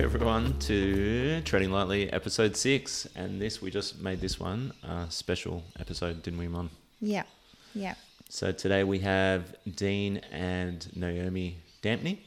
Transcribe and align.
everyone 0.04 0.58
to 0.58 1.42
Treading 1.42 1.70
Lightly 1.70 2.10
episode 2.10 2.56
six, 2.56 3.06
and 3.14 3.38
this 3.38 3.60
we 3.60 3.70
just 3.70 4.00
made 4.00 4.18
this 4.18 4.40
one 4.40 4.72
a 4.82 5.04
special 5.10 5.62
episode, 5.78 6.22
didn't 6.22 6.38
we, 6.38 6.48
Mon? 6.48 6.70
Yeah, 7.02 7.24
yeah. 7.74 7.94
So 8.30 8.50
today 8.50 8.82
we 8.82 9.00
have 9.00 9.54
Dean 9.76 10.16
and 10.32 10.88
Naomi 10.96 11.58
Dampney, 11.82 12.20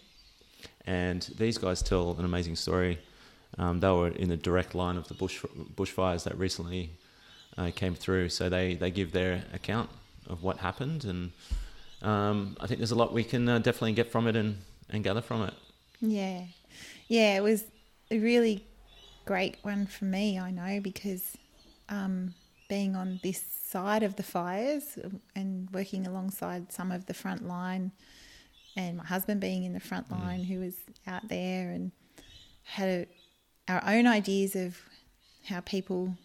and 0.86 1.28
these 1.40 1.58
guys 1.58 1.82
tell 1.82 2.12
an 2.20 2.26
amazing 2.26 2.58
story. 2.58 3.00
Um, 3.58 3.80
they 3.80 3.90
were 3.90 4.10
in 4.10 4.30
the 4.30 4.38
direct 4.38 4.76
line 4.76 4.96
of 4.96 5.08
the 5.08 5.16
bush 5.16 5.44
bushfires 5.76 6.26
that 6.26 6.38
recently 6.38 6.92
uh, 7.58 7.72
came 7.76 7.96
through, 7.96 8.30
so 8.30 8.50
they 8.50 8.76
they 8.76 8.92
give 8.92 9.14
their 9.14 9.46
account 9.52 9.90
of 10.28 10.44
what 10.44 10.58
happened, 10.58 11.06
and 11.06 11.32
um, 12.04 12.56
I 12.60 12.68
think 12.68 12.80
there's 12.80 12.92
a 12.92 12.96
lot 12.96 13.14
we 13.14 13.24
can 13.24 13.50
uh, 13.50 13.58
definitely 13.58 13.94
get 13.94 14.12
from 14.12 14.28
it 14.28 14.36
and 14.36 14.58
and 14.92 15.04
gather 15.04 15.22
from 15.22 15.42
it. 15.42 15.54
Yeah. 16.02 16.44
Yeah, 17.14 17.38
it 17.38 17.44
was 17.44 17.66
a 18.10 18.18
really 18.18 18.66
great 19.24 19.58
one 19.62 19.86
for 19.86 20.06
me, 20.06 20.40
I 20.40 20.50
know, 20.50 20.80
because 20.82 21.38
um, 21.88 22.34
being 22.68 22.96
on 22.96 23.20
this 23.22 23.40
side 23.40 24.02
of 24.02 24.16
the 24.16 24.24
fires 24.24 24.98
and 25.36 25.70
working 25.70 26.08
alongside 26.08 26.72
some 26.72 26.92
of 26.92 27.06
the 27.06 27.14
front 27.14 27.48
line, 27.48 27.92
and 28.76 28.98
my 28.98 29.06
husband 29.06 29.42
being 29.42 29.64
in 29.64 29.74
the 29.74 29.80
front 29.80 30.10
line 30.10 30.44
who 30.44 30.62
was 30.62 30.74
out 31.06 31.28
there 31.28 31.70
and 31.70 31.92
had 32.64 32.90
a, 32.90 33.06
our 33.72 33.84
own 33.86 34.08
ideas 34.08 34.56
of 34.56 34.80
how 35.46 35.60
people 35.60 36.18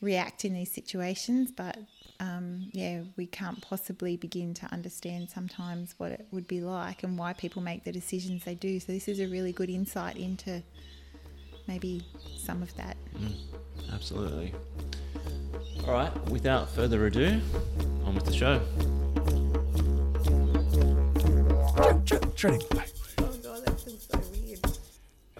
react 0.00 0.44
in 0.44 0.52
these 0.52 0.72
situations, 0.72 1.52
but 1.52 1.78
um, 2.20 2.68
yeah, 2.72 3.02
we 3.16 3.26
can't 3.26 3.60
possibly 3.62 4.16
begin 4.16 4.54
to 4.54 4.66
understand 4.72 5.30
sometimes 5.30 5.94
what 5.98 6.10
it 6.12 6.26
would 6.32 6.48
be 6.48 6.60
like 6.60 7.02
and 7.04 7.16
why 7.18 7.32
people 7.32 7.62
make 7.62 7.84
the 7.84 7.92
decisions 7.92 8.44
they 8.44 8.54
do. 8.54 8.80
So 8.80 8.92
this 8.92 9.06
is 9.08 9.20
a 9.20 9.26
really 9.28 9.52
good 9.52 9.70
insight 9.70 10.16
into 10.16 10.62
maybe 11.66 12.02
some 12.36 12.62
of 12.62 12.74
that. 12.76 12.96
Absolutely. 13.92 14.52
All 15.86 15.92
right, 15.94 16.28
without 16.28 16.68
further 16.70 17.06
ado, 17.06 17.40
on 18.04 18.14
with 18.14 18.24
the 18.24 18.32
show. 18.32 18.60
Treading. 22.36 22.60
Oh 23.18 23.26
god, 23.42 23.64
that 23.66 23.80
feels 23.80 24.06
so 24.10 24.18
weird. 24.32 24.60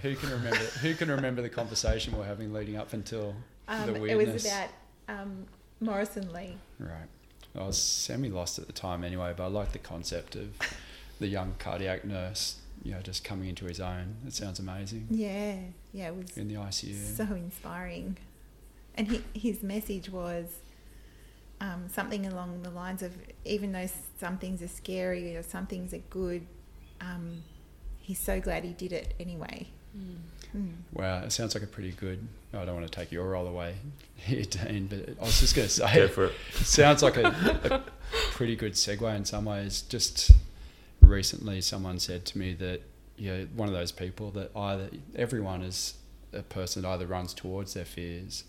Who 0.03 0.15
can 0.17 0.31
remember? 0.31 0.57
Who 0.57 0.95
can 0.95 1.11
remember 1.11 1.43
the 1.43 1.49
conversation 1.49 2.17
we're 2.17 2.25
having 2.25 2.53
leading 2.53 2.77
up 2.77 2.93
until 2.93 3.35
the 3.69 3.75
Um, 3.75 3.97
it 3.97 4.01
weirdness? 4.01 4.33
was 4.33 4.47
about 4.47 4.69
um, 5.09 5.47
Morrison 5.81 6.33
Lee. 6.33 6.57
Right. 6.79 7.09
I 7.57 7.67
was 7.67 7.79
semi 7.79 8.29
lost 8.29 8.59
at 8.59 8.67
the 8.67 8.73
time 8.73 9.03
anyway, 9.05 9.33
but 9.37 9.45
I 9.45 9.47
like 9.49 9.73
the 9.73 9.79
concept 9.79 10.37
of 10.37 10.57
the 11.19 11.27
young 11.27 11.55
cardiac 11.59 12.05
nurse, 12.05 12.57
you 12.85 12.93
know, 12.93 13.01
just 13.01 13.25
coming 13.25 13.49
into 13.49 13.65
his 13.65 13.81
own. 13.81 14.17
It 14.27 14.33
sounds 14.35 14.59
amazing 14.59 15.07
Yeah, 15.11 15.57
yeah, 15.93 16.09
it 16.09 16.15
was 16.17 16.37
in 16.37 16.49
the 16.49 16.55
ICU. 16.55 17.17
so 17.17 17.25
inspiring. 17.35 18.17
And 18.95 19.09
he, 19.09 19.23
his 19.33 19.63
message 19.63 20.11
was 20.11 20.59
um, 21.61 21.89
something 21.89 22.27
along 22.27 22.63
the 22.63 22.71
lines 22.71 23.03
of 23.03 23.13
even 23.45 23.73
though 23.73 23.89
some 24.19 24.39
things 24.39 24.63
are 24.63 24.69
scary 24.69 25.37
or 25.37 25.43
some 25.43 25.67
things 25.67 25.93
are 25.95 26.03
good, 26.11 26.47
um, 27.01 27.43
he's 28.01 28.19
so 28.19 28.41
glad 28.41 28.65
he 28.65 28.73
did 28.73 28.93
it 28.93 29.15
anyway. 29.19 29.69
Mm. 29.97 30.17
Hmm. 30.53 30.69
Wow, 30.93 31.23
it 31.23 31.33
sounds 31.33 31.55
like 31.55 31.63
a 31.63 31.67
pretty 31.67 31.93
good. 31.93 32.27
I 32.55 32.65
don't 32.65 32.75
want 32.75 32.91
to 32.91 32.99
take 32.99 33.13
your 33.13 33.29
role 33.29 33.47
away 33.47 33.75
here, 34.17 34.45
Dean, 34.45 34.87
but 34.87 35.17
I 35.21 35.25
was 35.25 35.41
just 35.41 35.55
going 35.55 35.69
to 35.69 35.73
say, 35.73 35.95
Go 35.95 36.09
for 36.09 36.25
it. 36.27 36.33
It 36.59 36.67
sounds 36.67 37.03
like 37.03 37.17
a, 37.17 37.27
a 37.71 37.83
pretty 38.33 38.57
good 38.57 38.73
segue 38.73 39.17
in 39.17 39.25
some 39.25 39.45
ways. 39.45 39.83
Just 39.83 40.33
recently, 41.03 41.61
someone 41.61 41.99
said 41.99 42.25
to 42.27 42.39
me 42.39 42.55
that 42.55 42.83
you 43.17 43.33
know 43.33 43.47
one 43.55 43.69
of 43.69 43.75
those 43.75 43.93
people 43.93 44.31
that 44.33 44.57
either 44.57 44.89
everyone 45.17 45.63
is 45.63 45.95
a 46.33 46.43
person 46.43 46.83
that 46.83 46.89
either 46.89 47.07
runs 47.07 47.35
towards 47.35 47.75
their 47.75 47.85
fears 47.85 48.45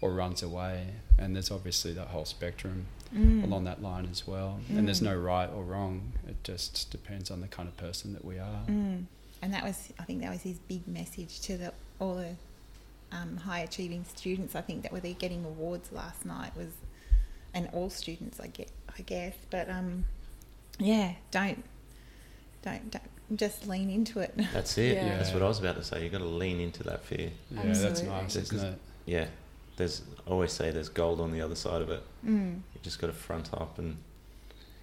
or 0.00 0.12
runs 0.12 0.42
away, 0.42 0.88
and 1.18 1.34
there's 1.34 1.50
obviously 1.50 1.92
that 1.94 2.08
whole 2.08 2.24
spectrum 2.24 2.86
Mm. 3.14 3.44
along 3.44 3.64
that 3.64 3.82
line 3.82 4.08
as 4.10 4.26
well. 4.26 4.60
And 4.68 4.86
there's 4.86 4.98
hmm. 4.98 5.06
no 5.06 5.16
right 5.16 5.48
or 5.48 5.62
wrong. 5.62 6.12
It 6.28 6.42
just 6.42 6.90
depends 6.90 7.30
on 7.30 7.40
the 7.40 7.46
kind 7.46 7.68
of 7.68 7.76
person 7.76 8.12
that 8.14 8.24
we 8.24 8.38
are. 8.38 8.64
Hmm. 8.66 9.02
Mm. 9.40 9.44
And 9.44 9.54
that 9.54 9.64
was, 9.64 9.92
I 9.98 10.04
think, 10.04 10.22
that 10.22 10.30
was 10.30 10.42
his 10.42 10.58
big 10.58 10.86
message 10.86 11.40
to 11.42 11.56
the 11.56 11.72
all 11.98 12.14
the 12.16 12.36
um, 13.12 13.36
high 13.36 13.60
achieving 13.60 14.04
students. 14.04 14.54
I 14.54 14.60
think 14.60 14.82
that 14.82 14.92
were 14.92 15.00
they 15.00 15.14
getting 15.14 15.44
awards 15.44 15.92
last 15.92 16.24
night 16.24 16.56
was, 16.56 16.72
and 17.54 17.68
all 17.72 17.90
students, 17.90 18.40
I 18.40 18.48
get, 18.48 18.70
I 18.98 19.02
guess. 19.02 19.34
But 19.50 19.68
um, 19.70 20.04
yeah, 20.78 21.12
don't, 21.30 21.64
don't, 22.62 22.90
don't 22.90 23.02
just 23.34 23.66
lean 23.66 23.90
into 23.90 24.20
it. 24.20 24.34
That's 24.52 24.78
it. 24.78 24.96
Yeah. 24.96 25.16
That's 25.16 25.32
what 25.32 25.42
I 25.42 25.48
was 25.48 25.58
about 25.58 25.76
to 25.76 25.84
say. 25.84 26.02
You've 26.02 26.12
got 26.12 26.18
to 26.18 26.24
lean 26.24 26.60
into 26.60 26.82
that 26.84 27.04
fear. 27.04 27.30
Yeah, 27.50 27.72
that's 27.72 28.02
nice, 28.02 28.36
isn't 28.36 28.64
it? 28.64 28.78
Yeah. 29.04 29.26
There's 29.76 30.02
I 30.26 30.30
always 30.30 30.52
say 30.52 30.70
there's 30.70 30.88
gold 30.88 31.20
on 31.20 31.32
the 31.32 31.40
other 31.40 31.54
side 31.54 31.82
of 31.82 31.90
it. 31.90 32.02
Mm. 32.24 32.54
You 32.74 32.80
just 32.82 32.98
got 32.98 33.08
to 33.08 33.12
front 33.12 33.52
up 33.52 33.78
and 33.78 33.96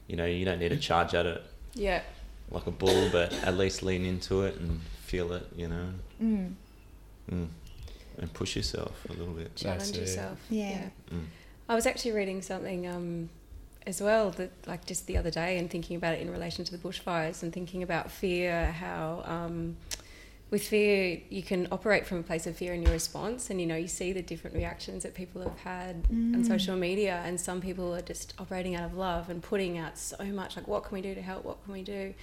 you 0.07 0.15
know, 0.15 0.25
you 0.25 0.45
don't 0.45 0.59
need 0.59 0.69
to 0.69 0.77
charge 0.77 1.13
at 1.13 1.25
it 1.25 1.43
Yeah. 1.73 2.01
Like 2.49 2.67
a 2.67 2.71
bull, 2.71 3.09
but 3.11 3.33
at 3.43 3.57
least 3.57 3.83
lean 3.83 4.05
into 4.05 4.43
it 4.43 4.57
and 4.57 4.81
feel 5.05 5.33
it, 5.33 5.47
you 5.55 5.67
know. 5.67 5.89
Mm. 6.21 6.53
Mm. 7.31 7.47
And 8.19 8.33
push 8.33 8.55
yourself 8.55 9.05
a 9.09 9.13
little 9.13 9.33
bit. 9.33 9.55
That's 9.55 9.61
Challenge 9.61 9.97
it. 9.97 10.01
yourself. 10.01 10.39
Yeah. 10.49 10.89
Mm. 11.11 11.25
I 11.67 11.75
was 11.75 11.85
actually 11.85 12.11
reading 12.11 12.41
something 12.41 12.87
um, 12.87 13.29
as 13.87 14.01
well 14.01 14.29
that, 14.31 14.51
like, 14.67 14.85
just 14.85 15.07
the 15.07 15.17
other 15.17 15.31
day, 15.31 15.57
and 15.57 15.69
thinking 15.69 15.95
about 15.95 16.13
it 16.13 16.21
in 16.21 16.29
relation 16.29 16.63
to 16.65 16.71
the 16.71 16.77
bushfires, 16.77 17.41
and 17.41 17.51
thinking 17.51 17.81
about 17.81 18.11
fear. 18.11 18.71
How 18.71 19.23
um, 19.25 19.77
with 20.53 20.67
fear 20.67 21.19
you 21.31 21.41
can 21.41 21.67
operate 21.71 22.05
from 22.05 22.19
a 22.19 22.21
place 22.23 22.45
of 22.45 22.55
fear 22.55 22.75
in 22.75 22.83
your 22.83 22.91
response, 22.91 23.49
and 23.49 23.59
you 23.59 23.65
know 23.65 23.75
you 23.75 23.87
see 23.87 24.13
the 24.13 24.21
different 24.21 24.55
reactions 24.55 25.01
that 25.01 25.15
people 25.15 25.41
have 25.41 25.57
had 25.61 25.95
on 26.11 26.35
Mm. 26.43 26.47
social 26.47 26.75
media, 26.75 27.23
and 27.25 27.41
some 27.41 27.59
people 27.59 27.91
are 27.95 28.03
just 28.03 28.35
operating 28.37 28.75
out 28.75 28.83
of 28.83 28.95
love 28.95 29.31
and 29.31 29.41
putting 29.41 29.79
out 29.79 29.97
so 29.97 30.23
much, 30.25 30.55
like, 30.55 30.67
what 30.67 30.83
can 30.83 30.93
we 30.93 31.01
do 31.01 31.15
to 31.15 31.23
help? 31.23 31.43
What 31.43 31.63
can 31.63 31.73
we 31.73 31.81
do? 31.81 32.13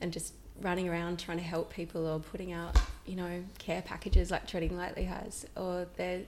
And 0.00 0.12
just 0.12 0.32
running 0.60 0.88
around 0.88 1.20
trying 1.20 1.38
to 1.38 1.44
help 1.44 1.72
people 1.72 2.08
or 2.08 2.18
putting 2.18 2.50
out, 2.52 2.76
you 3.06 3.14
know, 3.14 3.44
care 3.58 3.82
packages 3.82 4.32
like 4.32 4.48
Treading 4.48 4.76
Lightly 4.76 5.04
has, 5.04 5.46
or 5.56 5.86
they're. 5.96 6.22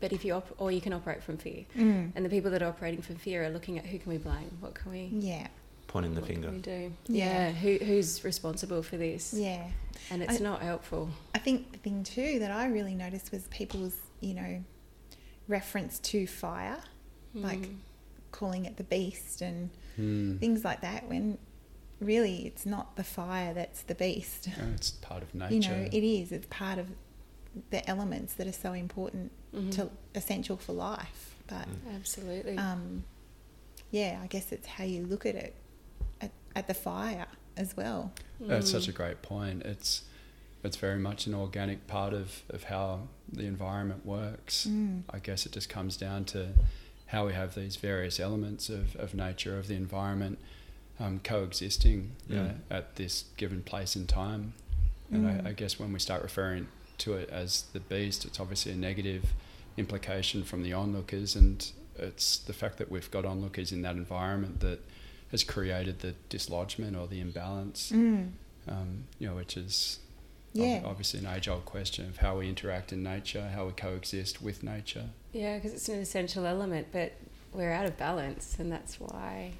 But 0.00 0.12
if 0.12 0.24
you 0.24 0.32
op- 0.34 0.54
or 0.60 0.72
you 0.72 0.80
can 0.80 0.92
operate 0.92 1.22
from 1.22 1.36
fear, 1.36 1.66
Mm. 1.76 2.10
and 2.16 2.24
the 2.26 2.28
people 2.28 2.50
that 2.50 2.62
are 2.64 2.68
operating 2.68 3.00
from 3.00 3.14
fear 3.14 3.44
are 3.44 3.48
looking 3.48 3.78
at 3.78 3.86
who 3.86 3.98
can 4.00 4.10
we 4.10 4.18
blame, 4.18 4.50
what 4.58 4.74
can 4.74 4.90
we, 4.90 5.08
Yeah. 5.20 5.46
Pointing 5.94 6.14
the 6.16 6.22
what 6.22 6.28
finger. 6.28 6.48
can 6.48 6.56
we 6.56 6.60
do? 6.60 6.92
Yeah. 7.06 7.24
Yeah, 7.24 7.52
who 7.52 7.76
who's 7.84 8.24
responsible 8.24 8.82
for 8.82 8.96
this? 8.96 9.32
Yeah. 9.32 9.64
And 10.10 10.24
it's 10.24 10.40
I- 10.40 10.42
not 10.42 10.60
helpful. 10.60 11.08
I 11.36 11.38
think 11.38 11.70
the 11.70 11.78
thing 11.78 12.02
too 12.02 12.40
that 12.40 12.50
I 12.50 12.66
really 12.66 12.96
noticed 12.96 13.30
was 13.30 13.46
people's, 13.46 13.94
you 14.20 14.34
know, 14.34 14.64
reference 15.46 16.00
to 16.00 16.26
fire, 16.26 16.80
like 17.32 17.60
Mm. 17.60 17.76
calling 18.32 18.64
it 18.64 18.76
the 18.76 18.82
beast 18.82 19.40
and 19.40 19.70
Hmm. 19.94 20.36
things 20.38 20.64
like 20.64 20.80
that 20.80 21.08
when 21.08 21.38
really 22.00 22.44
it's 22.44 22.66
not 22.66 22.96
the 22.96 23.04
fire 23.04 23.54
that's 23.54 23.82
the 23.82 23.94
beast. 23.94 24.48
And 24.58 24.74
it's 24.74 24.90
part 24.90 25.22
of 25.22 25.32
nature. 25.32 25.54
You 25.54 25.60
know, 25.60 25.88
it 25.92 26.02
is. 26.04 26.32
It's 26.32 26.48
part 26.50 26.80
of 26.80 26.88
the 27.70 27.88
elements 27.88 28.34
that 28.34 28.48
are 28.48 28.52
so 28.66 28.72
important 28.72 29.30
Mhm. 29.54 29.70
to 29.76 29.90
essential 30.16 30.56
for 30.56 30.72
life. 30.72 31.36
But 31.46 31.68
Mm. 31.68 31.94
Absolutely. 31.94 32.58
um, 32.58 33.04
yeah, 33.92 34.18
I 34.20 34.26
guess 34.26 34.50
it's 34.50 34.66
how 34.66 34.82
you 34.82 35.06
look 35.06 35.24
at 35.24 35.36
it 35.36 35.54
at, 36.54 36.60
at 36.60 36.66
the 36.68 36.74
fire 36.74 37.26
as 37.56 37.76
well. 37.76 38.12
That's 38.40 38.70
such 38.70 38.84
Mm. 38.86 38.88
a 38.88 38.92
great 38.92 39.22
point. 39.22 39.62
It's 39.62 40.02
it's 40.62 40.78
very 40.78 40.98
much 40.98 41.26
an 41.26 41.34
organic 41.34 41.86
part 41.86 42.14
of, 42.14 42.42
of 42.48 42.64
how 42.64 43.00
the 43.30 43.44
environment 43.44 44.06
works. 44.06 44.66
Mm. 44.66 45.02
I 45.10 45.18
guess 45.18 45.44
it 45.44 45.52
just 45.52 45.68
comes 45.68 45.94
down 45.98 46.24
to 46.26 46.54
how 47.08 47.26
we 47.26 47.34
have 47.34 47.54
these 47.54 47.76
various 47.76 48.18
elements 48.18 48.70
of, 48.70 48.96
of 48.96 49.12
nature, 49.14 49.58
of 49.58 49.68
the 49.68 49.74
environment, 49.74 50.38
um, 50.98 51.20
coexisting 51.22 52.12
you 52.26 52.36
know, 52.36 52.42
Mm. 52.44 52.56
at 52.70 52.96
this 52.96 53.24
given 53.36 53.62
place 53.62 53.94
in 53.94 54.06
time. 54.06 54.54
And 55.10 55.26
Mm. 55.26 55.44
I, 55.46 55.50
I 55.50 55.52
guess 55.52 55.78
when 55.78 55.92
we 55.92 55.98
start 55.98 56.22
referring 56.22 56.68
to 56.98 57.12
it 57.12 57.28
as 57.28 57.64
the 57.74 57.80
beast, 57.80 58.24
it's 58.24 58.40
obviously 58.40 58.72
a 58.72 58.76
negative 58.76 59.34
implication 59.76 60.44
from 60.44 60.62
the 60.62 60.72
onlookers, 60.72 61.36
and 61.36 61.70
it's 61.98 62.38
the 62.38 62.54
fact 62.54 62.78
that 62.78 62.90
we've 62.90 63.10
got 63.10 63.26
onlookers 63.26 63.70
in 63.70 63.82
that 63.82 63.96
environment 63.96 64.60
that 64.60 64.80
has 65.34 65.42
created 65.44 65.98
the 65.98 66.14
dislodgement 66.28 66.96
or 66.96 67.06
the 67.08 67.20
imbalance 67.20 67.90
Mm. 67.92 68.30
um, 68.68 69.04
you 69.18 69.26
know, 69.28 69.34
which 69.34 69.56
is 69.56 69.98
ob- 70.56 70.62
Yeah. 70.62 70.82
obviously 70.84 71.18
an 71.20 71.26
age-old 71.26 71.64
question 71.64 72.06
of 72.08 72.18
how 72.18 72.38
we 72.38 72.48
interact 72.48 72.92
in 72.92 73.02
nature, 73.02 73.48
how 73.50 73.66
we 73.66 73.72
coexist 73.72 74.40
with 74.40 74.62
nature. 74.62 75.10
Yeah, 75.32 75.56
because 75.56 75.72
it's 75.74 75.88
an 75.88 75.98
essential 75.98 76.46
element, 76.46 76.86
but 76.92 77.12
we're 77.52 77.72
out 77.72 77.84
of 77.84 77.96
balance, 77.98 78.56
and 78.60 78.70
that's 78.72 78.98
why 79.00 79.52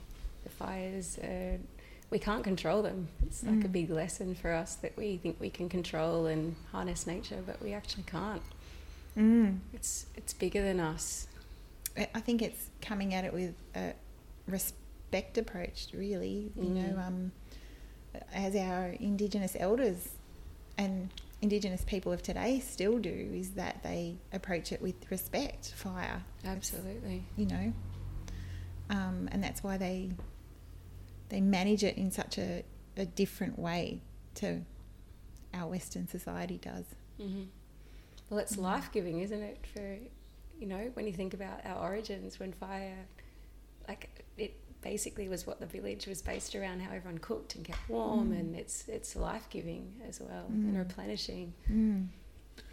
the 0.44 0.49
fires 0.50 1.19
are. 1.19 1.59
We 2.11 2.19
can't 2.21 2.44
control 2.44 2.81
them. 2.82 3.09
It's 3.26 3.43
like 3.43 3.65
a 3.65 3.69
Mm. 3.69 3.73
big 3.73 3.91
lesson 3.91 4.35
for 4.37 4.53
us 4.53 4.76
that 4.76 4.97
we 4.97 5.17
think 5.17 5.41
we 5.41 5.50
can 5.50 5.69
control 5.69 6.26
and 6.26 6.55
harness 6.71 7.06
nature, 7.06 7.43
but 7.44 7.61
we 7.61 7.73
actually 7.73 8.05
can't. 8.05 8.43
Mm. 9.17 9.59
It's 9.73 10.06
it's 10.15 10.32
bigger 10.32 10.62
than 10.62 10.79
us. 10.81 11.26
I 11.97 12.09
I 12.15 12.21
think 12.21 12.41
it's 12.43 12.69
coming 12.81 13.12
at 13.15 13.25
it 13.25 13.32
with 13.32 13.55
a 13.75 13.94
respect 15.14 15.38
approach, 15.38 15.88
really. 15.94 16.50
You 16.56 16.70
Mm. 16.70 16.75
know, 16.94 16.99
um, 17.00 17.32
as 18.32 18.56
our 18.56 18.88
Indigenous 18.99 19.56
elders 19.58 20.08
and 20.76 21.11
Indigenous 21.40 21.84
people 21.84 22.11
of 22.12 22.20
today 22.22 22.58
still 22.61 22.99
do 22.99 23.11
is 23.34 23.50
that 23.52 23.82
they 23.82 24.16
approach 24.32 24.72
it 24.72 24.81
with 24.82 24.94
respect, 25.11 25.72
fire, 25.76 26.25
Absolutely. 26.44 27.25
you 27.37 27.46
know, 27.46 27.72
um, 28.90 29.28
and 29.31 29.43
that's 29.43 29.62
why 29.62 29.76
they 29.76 30.11
they 31.28 31.40
manage 31.40 31.82
it 31.84 31.96
in 31.96 32.11
such 32.11 32.38
a, 32.38 32.62
a 32.96 33.06
different 33.06 33.58
way 33.58 34.00
to 34.34 34.62
our 35.52 35.69
Western 35.69 36.06
society 36.08 36.58
does. 36.58 36.84
hmm 37.19 37.44
Well, 38.31 38.40
it's 38.40 38.56
Mm. 38.56 38.62
life 38.62 38.90
giving, 38.93 39.20
isn't 39.20 39.43
it? 39.43 39.64
For 39.72 39.99
you 40.58 40.66
know, 40.66 40.90
when 40.94 41.06
you 41.06 41.12
think 41.12 41.34
about 41.34 41.64
our 41.66 41.78
origins, 41.88 42.38
when 42.40 42.52
fire, 42.52 43.06
like 43.88 44.25
it 44.38 44.55
basically 44.84 45.28
was 45.28 45.46
what 45.48 45.58
the 45.58 45.66
village 45.66 46.06
was 46.06 46.22
based 46.22 46.54
around, 46.54 46.81
how 46.81 46.92
everyone 46.94 47.19
cooked 47.19 47.56
and 47.56 47.64
kept 47.64 47.88
warm, 47.88 48.31
Mm. 48.31 48.38
and 48.40 48.54
it's 48.56 48.86
it's 48.88 49.16
life 49.16 49.46
giving 49.50 49.84
as 50.08 50.20
well 50.20 50.46
and 50.48 50.75
Mm. 50.75 50.78
replenishing 50.78 51.52
Mm. 51.69 52.08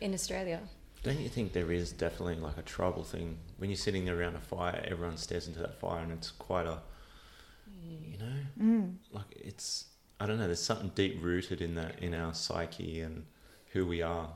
in 0.02 0.14
Australia. 0.14 0.62
Don't 1.04 1.20
you 1.20 1.30
think 1.30 1.54
there 1.54 1.72
is 1.72 1.92
definitely 1.92 2.36
like 2.36 2.58
a 2.58 2.62
tribal 2.62 3.04
thing 3.04 3.40
when 3.58 3.70
you're 3.72 3.78
sitting 3.88 4.08
around 4.08 4.36
a 4.36 4.42
fire? 4.42 4.84
Everyone 4.86 5.18
stares 5.18 5.48
into 5.48 5.60
that 5.60 5.80
fire, 5.80 6.04
and 6.04 6.12
it's 6.12 6.30
quite 6.30 6.68
a, 6.68 6.78
you 7.82 8.18
know, 8.20 8.40
Mm. 8.60 8.98
like 9.12 9.32
it's. 9.32 9.86
I 10.20 10.28
don't 10.28 10.38
know. 10.38 10.46
There's 10.46 10.62
something 10.62 10.92
deep 10.94 11.20
rooted 11.24 11.62
in 11.62 11.74
that 11.76 11.98
in 12.00 12.14
our 12.14 12.34
psyche 12.36 13.00
and 13.02 13.26
who 13.74 13.88
we 13.88 14.04
are. 14.04 14.32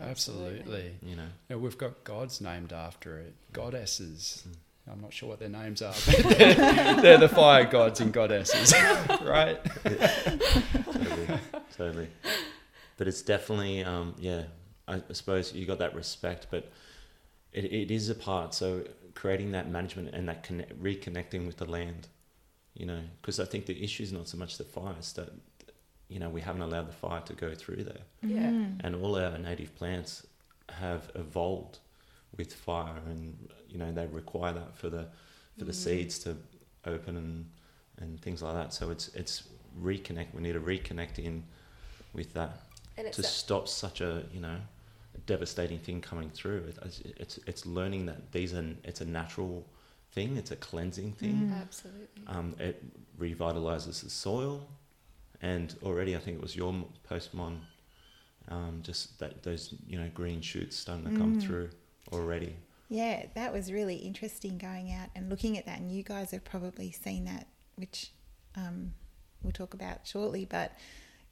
Absolutely. 0.00 0.98
You 1.02 1.16
know. 1.16 1.28
Yeah, 1.48 1.56
we've 1.56 1.78
got 1.78 2.04
gods 2.04 2.40
named 2.40 2.72
after 2.72 3.18
it, 3.18 3.34
goddesses. 3.52 4.44
I'm 4.90 5.00
not 5.00 5.12
sure 5.12 5.28
what 5.28 5.38
their 5.38 5.48
names 5.48 5.80
are, 5.80 5.94
but 6.06 6.38
they're, 6.38 7.00
they're 7.02 7.18
the 7.18 7.28
fire 7.28 7.64
gods 7.64 8.00
and 8.00 8.12
goddesses, 8.12 8.74
right? 9.22 9.58
totally, 9.84 11.38
totally. 11.76 12.08
But 12.96 13.08
it's 13.08 13.22
definitely, 13.22 13.84
um, 13.84 14.14
yeah. 14.18 14.44
I, 14.88 14.96
I 14.96 15.12
suppose 15.12 15.54
you 15.54 15.66
got 15.66 15.78
that 15.78 15.94
respect, 15.94 16.48
but 16.50 16.70
it, 17.52 17.64
it 17.66 17.90
is 17.90 18.08
a 18.08 18.14
part. 18.14 18.54
So 18.54 18.84
creating 19.14 19.52
that 19.52 19.70
management 19.70 20.10
and 20.14 20.28
that 20.28 20.42
connect, 20.42 20.80
reconnecting 20.82 21.46
with 21.46 21.58
the 21.58 21.66
land, 21.70 22.08
you 22.74 22.86
know, 22.86 23.00
because 23.20 23.38
I 23.38 23.44
think 23.44 23.66
the 23.66 23.82
issue 23.84 24.02
is 24.02 24.12
not 24.12 24.28
so 24.28 24.36
much 24.36 24.58
the 24.58 24.64
fires 24.64 25.12
that, 25.12 25.30
you 26.08 26.18
know, 26.18 26.28
we 26.28 26.40
haven't 26.40 26.62
allowed 26.62 26.88
the 26.88 26.92
fire 26.92 27.20
to 27.22 27.32
go 27.34 27.54
through 27.54 27.84
there, 27.84 28.02
Yeah. 28.22 28.50
Mm. 28.50 28.80
and 28.82 28.96
all 28.96 29.16
our 29.16 29.38
native 29.38 29.74
plants 29.76 30.26
have 30.68 31.10
evolved 31.14 31.78
with 32.36 32.52
fire, 32.52 33.00
and 33.06 33.48
you 33.72 33.78
know 33.78 33.90
they 33.92 34.06
require 34.06 34.52
that 34.52 34.76
for 34.76 34.88
the 34.90 35.06
for 35.58 35.64
the 35.64 35.72
Mm. 35.72 35.84
seeds 35.84 36.18
to 36.20 36.36
open 36.84 37.16
and 37.16 37.50
and 37.98 38.20
things 38.20 38.42
like 38.42 38.54
that. 38.54 38.72
So 38.74 38.90
it's 38.90 39.08
it's 39.14 39.44
reconnect. 39.80 40.34
We 40.34 40.42
need 40.42 40.52
to 40.54 40.60
reconnect 40.60 41.18
in 41.18 41.44
with 42.12 42.32
that 42.34 42.60
And 42.96 43.06
it's 43.06 43.16
to 43.16 43.22
that- 43.22 43.28
stop 43.28 43.68
such 43.68 44.00
a 44.00 44.24
you 44.32 44.40
know 44.40 44.58
devastating 45.26 45.78
thing 45.78 46.00
coming 46.00 46.30
through. 46.30 46.72
It's 46.84 47.00
it's 47.22 47.38
it's 47.46 47.66
learning 47.66 48.06
that 48.06 48.32
these 48.32 48.54
are 48.54 48.64
it's 48.84 49.00
a 49.00 49.04
natural 49.06 49.66
thing. 50.12 50.36
It's 50.36 50.50
a 50.50 50.56
cleansing 50.56 51.12
thing. 51.12 51.36
Mm. 51.50 51.60
absolutely. 51.60 52.22
Um, 52.26 52.54
it 52.58 52.82
revitalizes 53.18 54.02
the 54.02 54.10
soil, 54.10 54.66
and 55.40 55.74
already 55.82 56.16
I 56.16 56.18
think 56.18 56.36
it 56.38 56.42
was 56.42 56.54
your 56.56 56.72
m- 56.72 56.84
post 57.04 57.32
mon, 57.34 57.60
um, 58.48 58.80
just 58.82 59.18
that 59.20 59.42
those 59.42 59.74
you 59.86 59.98
know 59.98 60.08
green 60.14 60.40
shoots 60.40 60.76
starting 60.76 61.04
to 61.10 61.16
come 61.18 61.36
Mm. 61.36 61.42
through 61.42 61.70
already. 62.12 62.56
Yeah, 62.92 63.24
that 63.36 63.54
was 63.54 63.72
really 63.72 63.96
interesting 63.96 64.58
going 64.58 64.92
out 64.92 65.08
and 65.16 65.30
looking 65.30 65.56
at 65.56 65.64
that. 65.64 65.80
And 65.80 65.90
you 65.90 66.02
guys 66.02 66.30
have 66.32 66.44
probably 66.44 66.92
seen 66.92 67.24
that, 67.24 67.46
which 67.76 68.12
um, 68.54 68.92
we'll 69.42 69.50
talk 69.50 69.72
about 69.72 70.06
shortly. 70.06 70.44
But 70.44 70.72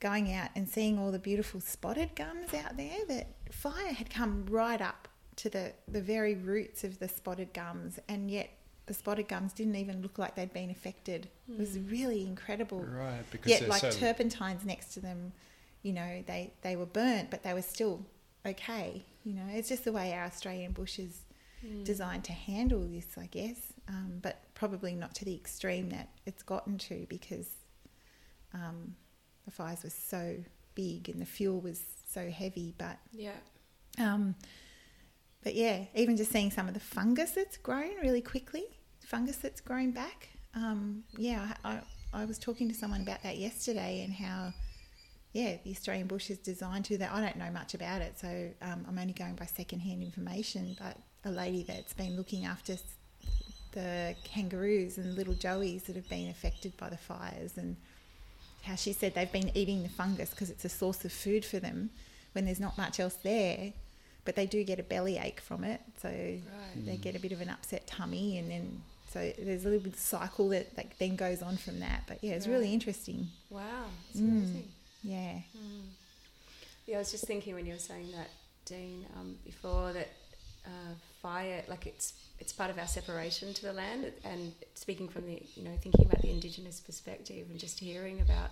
going 0.01 0.33
out 0.33 0.49
and 0.57 0.67
seeing 0.67 0.99
all 0.99 1.13
the 1.13 1.19
beautiful 1.19 1.61
spotted 1.61 2.17
gums 2.17 2.55
out 2.55 2.79
there, 2.79 3.05
that 3.09 3.27
fire 3.53 3.93
had 3.93 4.09
come 4.09 4.47
right 4.49 4.81
up 4.81 5.07
to 5.37 5.51
the, 5.51 5.75
the 5.87 6.01
very 6.01 6.35
roots 6.35 6.83
of 6.83 6.99
the 6.99 7.09
spotted 7.09 7.53
gums, 7.53 7.99
and 8.09 8.31
yet 8.31 8.49
the 8.87 8.95
spotted 8.95 9.29
gums 9.29 9.53
didn't 9.53 9.77
even 9.77 10.01
look 10.01 10.19
like 10.19 10.37
they'd 10.37 10.55
been 10.55 10.71
affected. 10.71 11.29
It 11.47 11.59
was 11.59 11.79
really 11.79 12.23
incredible. 12.23 12.81
Right, 12.81 13.23
because 13.31 13.51
Yet, 13.51 13.69
like 13.69 13.83
so 13.83 13.91
turpentines 13.91 14.65
next 14.65 14.95
to 14.95 15.01
them, 15.01 15.33
you 15.83 15.93
know, 15.93 16.25
they, 16.27 16.55
they 16.63 16.75
were 16.75 16.87
burnt, 16.87 17.31
but 17.31 17.43
they 17.43 17.53
were 17.53 17.61
still 17.61 18.07
okay. 18.47 19.05
You 19.25 19.35
know, 19.35 19.45
it's 19.51 19.69
just 19.69 19.85
the 19.85 19.93
way 19.93 20.15
our 20.15 20.25
Australian 20.25 20.73
bush 20.73 20.99
is 20.99 21.21
Mm. 21.65 21.85
designed 21.85 22.25
to 22.25 22.33
handle 22.33 22.81
this, 22.89 23.19
I 23.19 23.27
guess, 23.27 23.59
um, 23.87 24.19
but 24.23 24.43
probably 24.55 24.95
not 24.95 25.15
to 25.17 25.25
the 25.27 25.35
extreme 25.35 25.91
that 25.91 26.09
it's 26.25 26.43
gotten 26.43 26.79
to 26.79 27.07
because 27.11 27.49
um, 28.55 28.97
the 29.45 29.51
fires 29.51 29.83
were 29.85 29.91
so 29.91 30.37
big 30.75 31.09
and 31.11 31.21
the 31.21 31.27
fuel 31.27 31.61
was 31.61 31.81
so 32.09 32.31
heavy. 32.31 32.75
But 32.79 32.99
Yeah. 33.13 33.37
um, 33.99 34.37
but 35.43 35.55
yeah, 35.55 35.85
even 35.95 36.17
just 36.17 36.33
seeing 36.33 36.51
some 36.51 36.67
of 36.69 36.75
the 36.75 36.81
fungus 36.81 37.33
that's 37.33 37.57
grown 37.57 37.97
really 38.03 38.23
quickly, 38.23 38.65
fungus 39.05 39.37
that's 39.37 39.61
grown 39.61 39.91
back. 39.91 40.29
Um, 40.55 41.05
yeah, 41.17 41.55
I, 41.65 41.71
I, 42.15 42.23
I 42.23 42.25
was 42.25 42.39
talking 42.39 42.69
to 42.69 42.75
someone 42.75 43.03
about 43.03 43.23
that 43.23 43.37
yesterday 43.39 44.03
and 44.03 44.13
how, 44.13 44.53
yeah, 45.33 45.57
the 45.65 45.71
Australian 45.71 46.07
bush 46.09 46.31
is 46.31 46.39
designed 46.39 46.85
to 46.87 46.99
that. 46.99 47.13
I 47.13 47.21
don't 47.21 47.37
know 47.37 47.51
much 47.51 47.75
about 47.75 48.03
it, 48.03 48.19
so 48.19 48.51
um, 48.63 48.85
I'm 48.89 48.99
only 48.99 49.13
going 49.13 49.35
by 49.35 49.47
secondhand 49.47 50.03
information. 50.03 50.77
But 50.79 50.97
a 51.25 51.31
lady 51.31 51.63
that's 51.63 51.93
been 51.93 52.17
looking 52.17 52.45
after 52.45 52.77
the 53.73 54.15
kangaroos 54.25 54.99
and 54.99 55.15
little 55.17 55.35
joeys 55.35 55.85
that 55.85 55.95
have 55.97 56.09
been 56.09 56.29
affected 56.29 56.77
by 56.77 56.89
the 56.89 56.97
fires 56.97 57.57
and 57.57 57.77
how 58.63 58.75
she 58.75 58.93
said 58.93 59.15
they've 59.15 59.31
been 59.33 59.51
eating 59.57 59.83
the 59.83 59.89
fungus 59.89 60.31
because 60.31 60.51
it's 60.51 60.65
a 60.65 60.69
source 60.69 61.05
of 61.05 61.13
food 61.13 61.45
for 61.45 61.59
them 61.61 61.91
when 62.33 62.45
there's 62.45 62.61
not 62.61 62.77
much 62.77 62.99
else 62.99 63.15
there 63.23 63.73
but 64.25 64.35
they 64.37 64.45
do 64.47 64.63
get 64.65 64.79
a 64.81 64.83
belly 64.83 65.19
ache 65.19 65.41
from 65.41 65.63
it 65.65 65.81
so 66.03 66.09
Right. 66.09 66.85
they 66.87 66.97
get 66.97 67.15
a 67.15 67.21
bit 67.21 67.33
of 67.33 67.41
an 67.41 67.49
upset 67.49 67.87
tummy 67.87 68.39
and 68.39 68.51
then 68.51 68.83
so 69.13 69.33
there's 69.39 69.65
a 69.65 69.69
little 69.69 69.83
bit 69.85 69.93
of 69.95 69.99
cycle 69.99 70.49
that 70.51 70.77
like, 70.77 70.99
then 70.99 71.17
goes 71.17 71.41
on 71.43 71.57
from 71.57 71.81
that 71.81 72.03
but 72.09 72.19
yeah 72.23 72.33
it's 72.33 72.47
really 72.47 72.73
interesting 72.73 73.29
Wow. 73.51 73.85
It's 74.11 74.21
Mm. 74.21 74.29
amazing. 74.29 74.69
yeah 75.03 75.33
Mm. 75.57 75.87
Yeah, 76.87 76.97
I 76.97 76.99
was 77.01 77.13
just 77.13 77.25
thinking 77.25 77.55
when 77.55 77.67
you 77.67 77.75
were 77.75 77.79
saying 77.79 78.11
that, 78.13 78.31
Dean, 78.65 79.07
um, 79.17 79.37
before 79.45 79.93
that 79.93 80.09
uh, 80.67 80.95
fire, 81.23 81.63
like 81.69 81.87
it's 81.87 82.15
it's 82.39 82.53
part 82.53 82.71
of 82.71 82.79
our 82.79 82.87
separation 82.87 83.53
to 83.55 83.63
the 83.63 83.73
land, 83.73 84.13
and 84.25 84.53
speaking 84.75 85.09
from 85.09 85.27
the 85.27 85.43
you 85.55 85.63
know 85.65 85.77
thinking 85.81 86.05
about 86.07 86.23
the 86.23 86.31
indigenous 86.31 86.81
perspective 86.81 87.47
and 87.51 87.59
just 87.59 87.79
hearing 87.79 88.21
about 88.21 88.51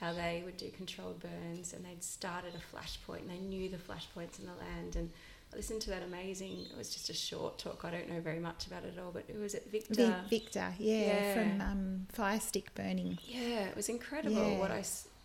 how 0.00 0.12
they 0.12 0.42
would 0.44 0.56
do 0.56 0.68
controlled 0.76 1.20
burns 1.20 1.72
and 1.72 1.84
they'd 1.84 2.02
started 2.02 2.52
a 2.54 2.76
flashpoint 2.76 3.20
and 3.20 3.30
they 3.30 3.38
knew 3.38 3.68
the 3.68 3.76
flashpoints 3.76 4.40
in 4.40 4.46
the 4.46 4.52
land 4.66 4.96
and 4.96 5.08
I 5.52 5.56
listened 5.56 5.80
to 5.82 5.90
that 5.90 6.02
amazing 6.02 6.66
it 6.72 6.76
was 6.76 6.90
just 6.92 7.08
a 7.08 7.14
short 7.14 7.56
talk 7.60 7.84
I 7.84 7.92
don't 7.92 8.10
know 8.10 8.20
very 8.20 8.40
much 8.40 8.66
about 8.66 8.82
it 8.84 8.94
all 8.98 9.12
but 9.12 9.22
it 9.28 9.38
was 9.38 9.54
at 9.54 9.70
Victor 9.70 9.94
Vi- 9.94 10.20
Victor 10.28 10.74
yeah, 10.80 10.98
Yeah. 11.06 11.34
from 11.34 11.60
um, 11.60 12.06
fire 12.12 12.40
stick 12.40 12.74
burning 12.74 13.16
yeah 13.28 13.66
it 13.68 13.76
was 13.76 13.88
incredible 13.88 14.34
Yeah. 14.54 14.58
what 14.58 14.72
I 14.72 14.82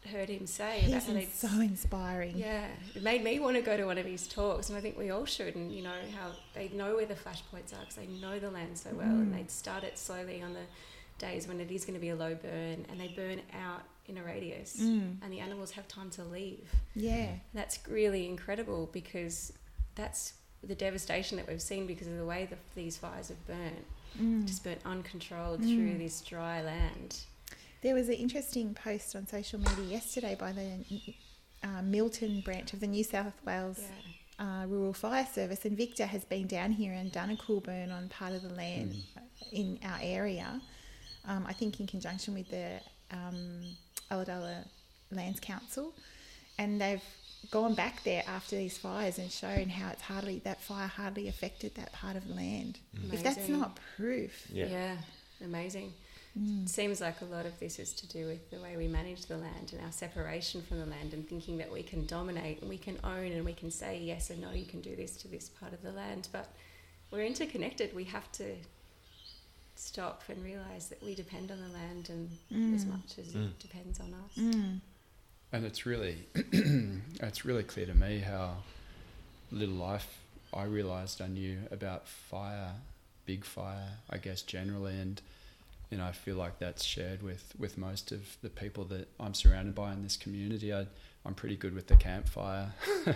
heard 0.08 0.30
him 0.30 0.46
say 0.48 0.80
he's 0.80 1.34
so 1.34 1.48
inspiring 1.62 2.38
Yeah, 2.38 2.68
it 2.96 3.04
made 3.04 3.24
me 3.24 3.40
want 3.40 3.56
to 3.56 3.62
go 3.62 3.78
to 3.78 3.86
one 3.86 3.98
of 3.98 4.06
his 4.06 4.28
talks, 4.28 4.70
and 4.70 4.78
I 4.78 4.82
think 4.82 4.98
we 4.98 5.10
all 5.12 5.26
should. 5.26 5.56
And 5.56 5.72
you 5.72 5.84
know 5.84 6.00
how 6.18 6.32
they 6.54 6.70
know 6.70 6.96
where 6.96 7.06
the 7.06 7.16
flashpoints 7.16 7.74
are 7.74 7.80
because 7.82 7.96
they 7.96 8.08
know 8.08 8.40
the 8.40 8.50
land 8.52 8.78
so 8.78 8.90
well, 8.94 9.08
and 9.08 9.32
Mm. 9.34 9.38
they'd 9.38 9.52
start 9.52 9.84
it 9.84 9.98
slowly 9.98 10.42
on 10.42 10.54
the 10.54 10.66
days 11.20 11.48
when 11.48 11.60
it 11.60 11.72
is 11.72 11.84
going 11.86 11.96
to 11.96 12.00
be 12.00 12.10
a 12.10 12.16
low 12.16 12.36
burn, 12.36 12.86
and 12.90 13.00
they 13.00 13.08
burn 13.10 13.42
out 13.54 13.84
in 14.08 14.18
a 14.18 14.24
radius, 14.24 14.78
Mm. 14.80 15.18
and 15.22 15.34
the 15.34 15.40
animals 15.40 15.72
have 15.72 15.88
time 15.88 16.10
to 16.12 16.24
leave. 16.24 16.70
yeah 16.96 17.30
That's 17.54 17.80
really 17.88 18.26
incredible 18.28 18.90
because 18.94 19.52
that's 19.96 20.34
the 20.64 20.76
devastation 20.76 21.38
that 21.38 21.48
we've 21.48 21.62
seen 21.62 21.86
because 21.88 22.08
of 22.08 22.18
the 22.18 22.26
way 22.26 22.46
that 22.50 22.60
these 22.76 22.98
fires 22.98 23.28
have 23.30 23.46
burnt, 23.48 23.86
Mm. 24.20 24.46
just 24.46 24.64
burnt 24.64 24.82
uncontrolled 24.86 25.62
Mm. 25.62 25.76
through 25.76 25.98
this 25.98 26.22
dry 26.22 26.62
land. 26.62 27.18
There 27.82 27.94
was 27.94 28.08
an 28.10 28.16
interesting 28.16 28.74
post 28.74 29.16
on 29.16 29.28
social 29.28 29.60
media 29.60 29.86
yesterday 29.86 30.36
by 30.40 30.52
the 30.52 30.84
uh, 31.64 31.82
Milton 31.84 32.42
branch 32.42 32.74
of 32.74 32.80
the 32.80 32.88
New 32.88 33.04
South 33.04 33.34
Wales 33.46 33.80
Yeah. 34.40 34.64
uh, 34.64 34.66
Rural 34.68 34.94
Fire 34.94 35.28
Service, 35.32 35.64
and 35.66 35.78
Victor 35.78 36.06
has 36.06 36.26
been 36.26 36.48
down 36.48 36.72
here 36.72 36.94
and 36.94 37.12
done 37.12 37.30
a 37.30 37.38
cool 37.38 37.60
burn 37.62 37.92
on 37.92 38.10
part 38.10 38.34
of 38.34 38.42
the 38.42 38.50
land 38.54 38.96
in 39.52 39.80
our 39.84 40.00
area. 40.02 40.60
Um, 41.26 41.46
I 41.48 41.54
think 41.54 41.80
in 41.80 41.88
conjunction 41.88 42.34
with 42.34 42.50
the 42.50 42.80
um, 43.12 43.64
Ulladulla 44.12 44.66
Lands 45.12 45.40
Council, 45.40 45.94
and 46.58 46.82
they've 46.82 47.04
gone 47.52 47.76
back 47.76 48.04
there 48.04 48.24
after 48.28 48.56
these 48.56 48.78
fires 48.78 49.20
and 49.20 49.32
shown 49.32 49.70
how 49.70 49.92
it's 49.92 50.02
hardly 50.02 50.40
that 50.40 50.62
fire 50.62 50.88
hardly 50.88 51.28
affected 51.28 51.76
that 51.76 51.94
part 51.94 52.16
of 52.18 52.28
the 52.28 52.34
land. 52.34 52.80
If 53.12 53.22
that's 53.24 53.48
not 53.48 53.78
proof, 53.96 54.48
Yeah. 54.52 54.98
amazing. 55.44 55.94
Mm, 56.38 56.64
It 56.64 56.70
seems 56.70 57.02
like 57.02 57.22
a 57.22 57.26
lot 57.26 57.46
of 57.46 57.60
this 57.60 57.80
is 57.80 57.94
to 57.94 58.08
do 58.08 58.28
with 58.28 58.50
the 58.52 58.60
way 58.60 58.78
we 58.78 58.88
manage 58.88 59.26
the 59.26 59.38
land 59.38 59.74
and 59.74 59.82
our 59.84 59.92
separation 59.92 60.62
from 60.62 60.80
the 60.80 60.86
land 60.86 61.14
and 61.14 61.28
thinking 61.28 61.58
that 61.58 61.72
we 61.72 61.84
can 61.84 62.06
dominate 62.06 62.62
and 62.62 62.70
we 62.70 62.78
can 62.78 62.98
own 63.04 63.32
and 63.32 63.44
we 63.46 63.54
can 63.54 63.72
say 63.72 64.00
yes 64.00 64.30
and 64.30 64.42
no, 64.42 64.52
you 64.52 64.66
can 64.66 64.82
do 64.82 64.96
this 64.96 65.18
to 65.18 65.28
this 65.28 65.50
part 65.50 65.74
of 65.74 65.82
the 65.82 65.92
land. 65.92 66.28
But 66.32 66.48
we're 67.12 67.26
interconnected. 67.26 67.96
We 67.96 68.04
have 68.06 68.32
to 68.34 68.56
stop 69.76 70.24
and 70.30 70.44
realize 70.44 70.88
that 70.90 71.02
we 71.04 71.14
depend 71.16 71.52
on 71.52 71.60
the 71.62 71.70
land 71.70 72.10
and 72.10 72.30
as 72.76 72.86
Mm. 72.86 72.90
much 72.92 73.20
as 73.20 73.28
Mm. 73.34 73.46
it 73.52 73.60
depends 73.60 74.00
on 74.00 74.14
us. 74.14 74.32
mm, 74.38 74.80
and 75.52 75.66
it's 75.66 75.86
really 75.86 76.28
it's 76.36 77.46
really 77.46 77.64
clear 77.64 77.86
to 77.86 77.94
me 77.94 78.20
how 78.20 78.58
little 79.52 79.76
life 79.76 80.20
I 80.54 80.64
realised 80.64 81.22
I 81.22 81.28
knew 81.28 81.60
about 81.72 82.08
fire, 82.08 82.74
big 83.26 83.46
fire, 83.46 83.98
I 84.10 84.18
guess 84.18 84.42
generally, 84.42 85.00
and 85.00 85.22
you 85.90 85.98
know 85.98 86.06
I 86.06 86.12
feel 86.12 86.36
like 86.36 86.60
that's 86.60 86.84
shared 86.84 87.24
with 87.24 87.54
with 87.58 87.78
most 87.78 88.12
of 88.12 88.38
the 88.42 88.50
people 88.50 88.86
that 88.86 89.08
I'm 89.20 89.34
surrounded 89.34 89.76
by 89.76 89.94
in 89.94 90.04
this 90.04 90.18
community. 90.18 90.74
I, 90.74 90.88
I'm 91.26 91.34
pretty 91.34 91.56
good 91.56 91.74
with 91.74 91.88
the 91.88 91.96
campfire, 91.96 92.74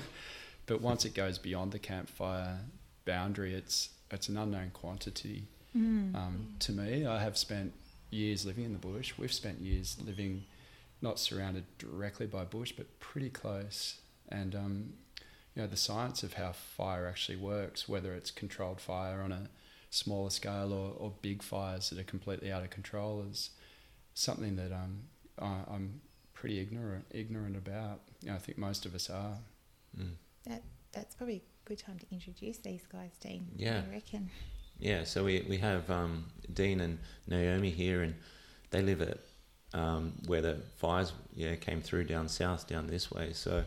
but 0.66 0.82
once 0.82 1.06
it 1.06 1.14
goes 1.14 1.38
beyond 1.38 1.72
the 1.72 1.80
campfire 1.80 2.60
boundary, 3.06 3.54
it's 3.54 3.90
it's 4.10 4.30
an 4.30 4.38
unknown 4.38 4.72
quantity. 4.74 5.44
Mm. 5.76 6.16
Um, 6.16 6.48
to 6.60 6.72
me, 6.74 7.06
I 7.06 7.22
have 7.22 7.38
spent 7.38 7.74
years 8.10 8.46
living 8.46 8.66
in 8.66 8.74
the 8.74 8.80
bush. 8.80 9.14
We've 9.18 9.32
spent 9.32 9.62
years 9.62 9.98
living 10.06 10.44
not 11.02 11.18
surrounded 11.18 11.64
directly 11.78 12.28
by 12.28 12.44
bush, 12.44 12.74
but 12.74 13.00
pretty 13.00 13.30
close. 13.30 14.00
And 14.30 14.54
um, 14.56 14.94
you 15.56 15.62
know 15.62 15.68
the 15.68 15.78
science 15.78 16.24
of 16.24 16.34
how 16.34 16.52
fire 16.52 17.08
actually 17.08 17.38
works, 17.38 17.90
whether 17.90 18.14
it's 18.14 18.32
controlled 18.32 18.80
fire 18.80 19.22
on 19.22 19.32
a 19.32 19.50
smaller 19.92 20.32
scale 20.32 20.74
or, 20.74 20.96
or 20.98 21.14
big 21.22 21.44
fires 21.44 21.92
that 21.92 22.00
are 22.00 22.04
completely 22.04 22.52
out 22.52 22.64
of 22.64 22.72
control, 22.72 23.24
is 23.30 23.52
something 24.16 24.56
that 24.56 24.72
um, 24.72 25.04
I, 25.40 25.60
I'm 25.72 26.02
pretty 26.34 26.60
ignorant 26.60 27.06
ignorant 27.12 27.56
about. 27.56 28.00
You 28.22 28.30
know, 28.30 28.36
I 28.36 28.40
think 28.40 28.58
most 28.58 28.88
of 28.88 28.96
us 28.96 29.10
are. 29.10 29.38
Mm. 29.96 30.16
That's 30.92 31.16
probably 31.16 31.38
a 31.38 31.70
good 31.70 31.78
time 31.78 32.00
to 32.00 32.06
introduce 32.12 32.58
these 32.58 32.86
guys, 32.92 33.12
Dean. 33.22 33.48
Yeah. 33.56 33.82
I 33.88 33.94
reckon. 33.94 34.30
Yeah, 34.80 35.04
so 35.04 35.24
we, 35.24 35.46
we 35.48 35.58
have 35.58 35.90
um, 35.92 36.26
Dean 36.52 36.82
and 36.82 36.98
Naomi 37.28 37.70
here, 37.70 38.02
and 38.02 38.16
they 38.72 38.82
live 38.82 39.02
at 39.02 39.20
um, 39.74 40.14
where 40.26 40.42
the 40.42 40.58
fires 40.78 41.14
yeah 41.36 41.56
came 41.56 41.82
through 41.82 42.06
down 42.06 42.28
south, 42.28 42.68
down 42.68 42.88
this 42.88 43.12
way. 43.12 43.32
So 43.34 43.64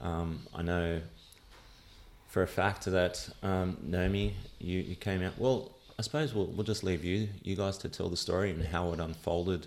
um, 0.00 0.40
I 0.54 0.62
know 0.62 1.00
for 2.32 2.42
a 2.42 2.46
fact 2.46 2.86
that 2.86 3.28
um, 3.42 3.76
Naomi, 3.82 4.34
you, 4.58 4.78
you 4.78 4.96
came 4.96 5.22
out. 5.22 5.38
Well, 5.38 5.70
I 5.98 6.02
suppose 6.02 6.34
we'll 6.34 6.46
we'll 6.46 6.64
just 6.64 6.82
leave 6.82 7.04
you 7.04 7.28
you 7.42 7.54
guys 7.54 7.76
to 7.78 7.90
tell 7.90 8.08
the 8.08 8.16
story 8.16 8.50
and 8.50 8.64
how 8.64 8.90
it 8.94 9.00
unfolded, 9.00 9.66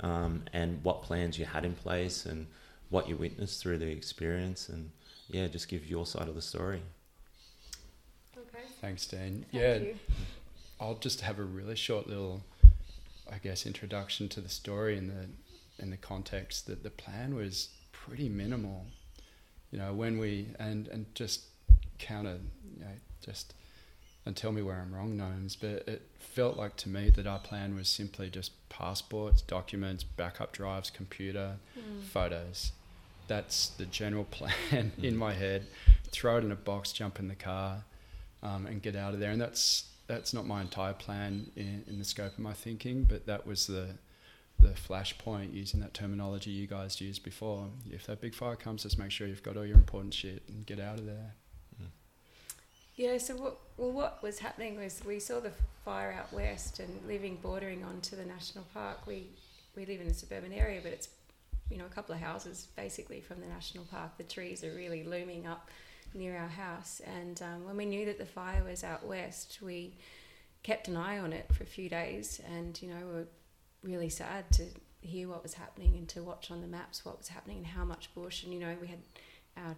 um, 0.00 0.42
and 0.52 0.84
what 0.84 1.02
plans 1.02 1.38
you 1.38 1.46
had 1.46 1.64
in 1.64 1.72
place, 1.72 2.26
and 2.26 2.48
what 2.90 3.08
you 3.08 3.16
witnessed 3.16 3.62
through 3.62 3.78
the 3.78 3.88
experience, 3.88 4.68
and 4.68 4.90
yeah, 5.30 5.46
just 5.46 5.68
give 5.68 5.86
your 5.86 6.04
side 6.04 6.28
of 6.28 6.34
the 6.34 6.42
story. 6.42 6.82
Okay. 8.36 8.64
Thanks, 8.82 9.06
Dean. 9.06 9.18
Thank 9.18 9.46
yeah, 9.52 9.76
you. 9.76 9.96
I'll 10.78 10.96
just 10.96 11.22
have 11.22 11.38
a 11.38 11.44
really 11.44 11.76
short 11.76 12.06
little, 12.06 12.42
I 13.32 13.38
guess, 13.38 13.64
introduction 13.64 14.28
to 14.28 14.42
the 14.42 14.50
story 14.50 14.98
and 14.98 15.08
the 15.08 15.28
in 15.82 15.88
the 15.88 15.96
context 15.96 16.66
that 16.66 16.82
the 16.82 16.90
plan 16.90 17.34
was 17.34 17.70
pretty 17.92 18.28
minimal. 18.28 18.84
You 19.70 19.78
know, 19.78 19.94
when 19.94 20.18
we 20.18 20.48
and 20.58 20.88
and 20.88 21.06
just 21.14 21.46
counter, 21.98 22.38
you 22.74 22.80
know, 22.80 22.92
just 23.24 23.54
and 24.24 24.36
tell 24.36 24.50
me 24.50 24.60
where 24.60 24.76
I'm 24.80 24.92
wrong, 24.94 25.16
gnomes. 25.16 25.54
But 25.54 25.86
it 25.86 26.02
felt 26.18 26.56
like 26.56 26.76
to 26.78 26.88
me 26.88 27.10
that 27.10 27.26
our 27.28 27.38
plan 27.38 27.76
was 27.76 27.88
simply 27.88 28.28
just 28.28 28.50
passports, 28.68 29.40
documents, 29.40 30.02
backup 30.02 30.52
drives, 30.52 30.90
computer, 30.90 31.56
Mm. 31.78 32.02
photos. 32.02 32.72
That's 33.28 33.68
the 33.68 33.86
general 33.86 34.24
plan 34.30 34.92
in 35.00 35.16
my 35.16 35.32
head. 35.32 35.66
Throw 36.10 36.38
it 36.38 36.44
in 36.44 36.50
a 36.52 36.56
box, 36.56 36.92
jump 36.92 37.18
in 37.20 37.28
the 37.28 37.34
car, 37.36 37.84
um, 38.42 38.66
and 38.66 38.82
get 38.82 38.96
out 38.96 39.14
of 39.14 39.20
there. 39.20 39.30
And 39.30 39.40
that's 39.40 39.84
that's 40.08 40.32
not 40.32 40.46
my 40.46 40.60
entire 40.60 40.92
plan 40.92 41.50
in, 41.56 41.82
in 41.88 41.98
the 41.98 42.04
scope 42.04 42.32
of 42.32 42.38
my 42.38 42.52
thinking, 42.52 43.04
but 43.04 43.26
that 43.26 43.46
was 43.46 43.66
the 43.66 43.90
the 44.58 44.68
flashpoint 44.70 45.52
using 45.52 45.80
that 45.80 45.92
terminology 45.94 46.50
you 46.50 46.66
guys 46.66 47.00
used 47.00 47.22
before. 47.22 47.68
If 47.90 48.06
that 48.06 48.20
big 48.20 48.34
fire 48.34 48.56
comes, 48.56 48.84
just 48.84 48.98
make 48.98 49.10
sure 49.10 49.26
you've 49.26 49.42
got 49.42 49.56
all 49.56 49.66
your 49.66 49.76
important 49.76 50.14
shit 50.14 50.42
and 50.48 50.64
get 50.64 50.80
out 50.80 50.98
of 50.98 51.04
there. 51.06 51.34
Yeah, 52.96 53.18
so 53.18 53.36
what, 53.36 53.58
well, 53.76 53.92
what 53.92 54.22
was 54.22 54.38
happening 54.38 54.78
was 54.78 55.02
we 55.04 55.20
saw 55.20 55.38
the 55.38 55.52
fire 55.84 56.12
out 56.18 56.32
west 56.32 56.80
and 56.80 56.88
living 57.06 57.38
bordering 57.42 57.84
onto 57.84 58.16
the 58.16 58.24
national 58.24 58.64
park. 58.72 59.06
We, 59.06 59.26
we 59.76 59.84
live 59.84 60.00
in 60.00 60.06
a 60.06 60.14
suburban 60.14 60.52
area, 60.52 60.80
but 60.82 60.92
it's, 60.92 61.08
you 61.70 61.76
know, 61.76 61.84
a 61.84 61.94
couple 61.94 62.14
of 62.14 62.22
houses 62.22 62.68
basically 62.74 63.20
from 63.20 63.40
the 63.40 63.46
national 63.48 63.84
park. 63.84 64.16
The 64.16 64.24
trees 64.24 64.64
are 64.64 64.72
really 64.72 65.04
looming 65.04 65.46
up 65.46 65.68
near 66.14 66.38
our 66.38 66.48
house. 66.48 67.02
And 67.04 67.40
um, 67.42 67.66
when 67.66 67.76
we 67.76 67.84
knew 67.84 68.06
that 68.06 68.18
the 68.18 68.24
fire 68.24 68.64
was 68.64 68.82
out 68.82 69.06
west, 69.06 69.58
we 69.60 69.92
kept 70.62 70.88
an 70.88 70.96
eye 70.96 71.18
on 71.18 71.34
it 71.34 71.52
for 71.52 71.64
a 71.64 71.66
few 71.66 71.90
days 71.90 72.40
and, 72.50 72.80
you 72.80 72.88
know, 72.88 73.06
we 73.06 73.12
were 73.12 73.28
really 73.82 74.08
sad 74.08 74.50
to 74.52 74.64
hear 75.02 75.28
what 75.28 75.42
was 75.42 75.52
happening 75.52 75.94
and 75.96 76.08
to 76.08 76.22
watch 76.22 76.50
on 76.50 76.62
the 76.62 76.66
maps 76.66 77.04
what 77.04 77.18
was 77.18 77.28
happening 77.28 77.58
and 77.58 77.66
how 77.66 77.84
much 77.84 78.12
bush. 78.14 78.42
And, 78.42 78.54
you 78.54 78.60
know, 78.60 78.74
we 78.80 78.86
had 78.86 79.00
our 79.58 79.76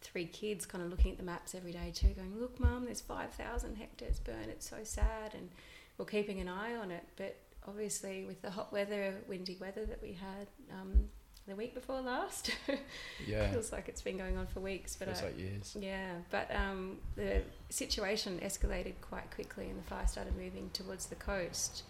three 0.00 0.26
kids 0.26 0.66
kind 0.66 0.82
of 0.82 0.90
looking 0.90 1.12
at 1.12 1.18
the 1.18 1.24
maps 1.24 1.54
every 1.54 1.72
day 1.72 1.92
too, 1.94 2.08
going, 2.08 2.38
"Look, 2.40 2.58
mum, 2.60 2.84
there's 2.86 3.00
five 3.00 3.32
thousand 3.32 3.76
hectares 3.76 4.18
burned. 4.18 4.48
It's 4.48 4.68
so 4.68 4.78
sad." 4.82 5.34
And 5.34 5.50
we're 5.98 6.06
keeping 6.06 6.40
an 6.40 6.48
eye 6.48 6.74
on 6.76 6.90
it, 6.90 7.04
but 7.16 7.36
obviously 7.68 8.24
with 8.24 8.40
the 8.42 8.50
hot 8.50 8.72
weather, 8.72 9.16
windy 9.28 9.56
weather 9.60 9.84
that 9.84 10.00
we 10.02 10.12
had 10.12 10.46
um, 10.72 11.08
the 11.46 11.54
week 11.54 11.74
before 11.74 12.00
last, 12.00 12.50
Yeah, 13.26 13.50
feels 13.50 13.72
like 13.72 13.88
it's 13.88 14.02
been 14.02 14.16
going 14.16 14.36
on 14.36 14.46
for 14.46 14.60
weeks. 14.60 14.96
But 14.96 15.08
feels 15.08 15.22
I, 15.22 15.24
like 15.26 15.38
years. 15.38 15.76
yeah, 15.78 16.12
but 16.30 16.50
um, 16.54 16.98
the 17.16 17.42
situation 17.68 18.40
escalated 18.42 18.94
quite 19.00 19.30
quickly, 19.34 19.68
and 19.68 19.78
the 19.78 19.82
fire 19.86 20.06
started 20.06 20.36
moving 20.36 20.70
towards 20.72 21.06
the 21.06 21.16
coast. 21.16 21.82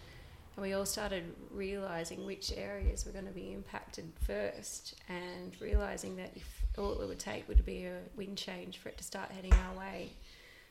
And 0.55 0.63
we 0.63 0.73
all 0.73 0.85
started 0.85 1.23
realizing 1.49 2.25
which 2.25 2.51
areas 2.57 3.05
were 3.05 3.13
going 3.13 3.25
to 3.27 3.31
be 3.31 3.53
impacted 3.53 4.11
first, 4.25 4.95
and 5.07 5.55
realizing 5.61 6.17
that 6.17 6.31
if 6.35 6.60
all 6.77 7.01
it 7.01 7.07
would 7.07 7.19
take 7.19 7.47
would 7.47 7.65
be 7.65 7.85
a 7.85 7.99
wind 8.15 8.37
change 8.37 8.77
for 8.77 8.89
it 8.89 8.97
to 8.97 9.03
start 9.03 9.31
heading 9.31 9.53
our 9.53 9.77
way. 9.77 10.09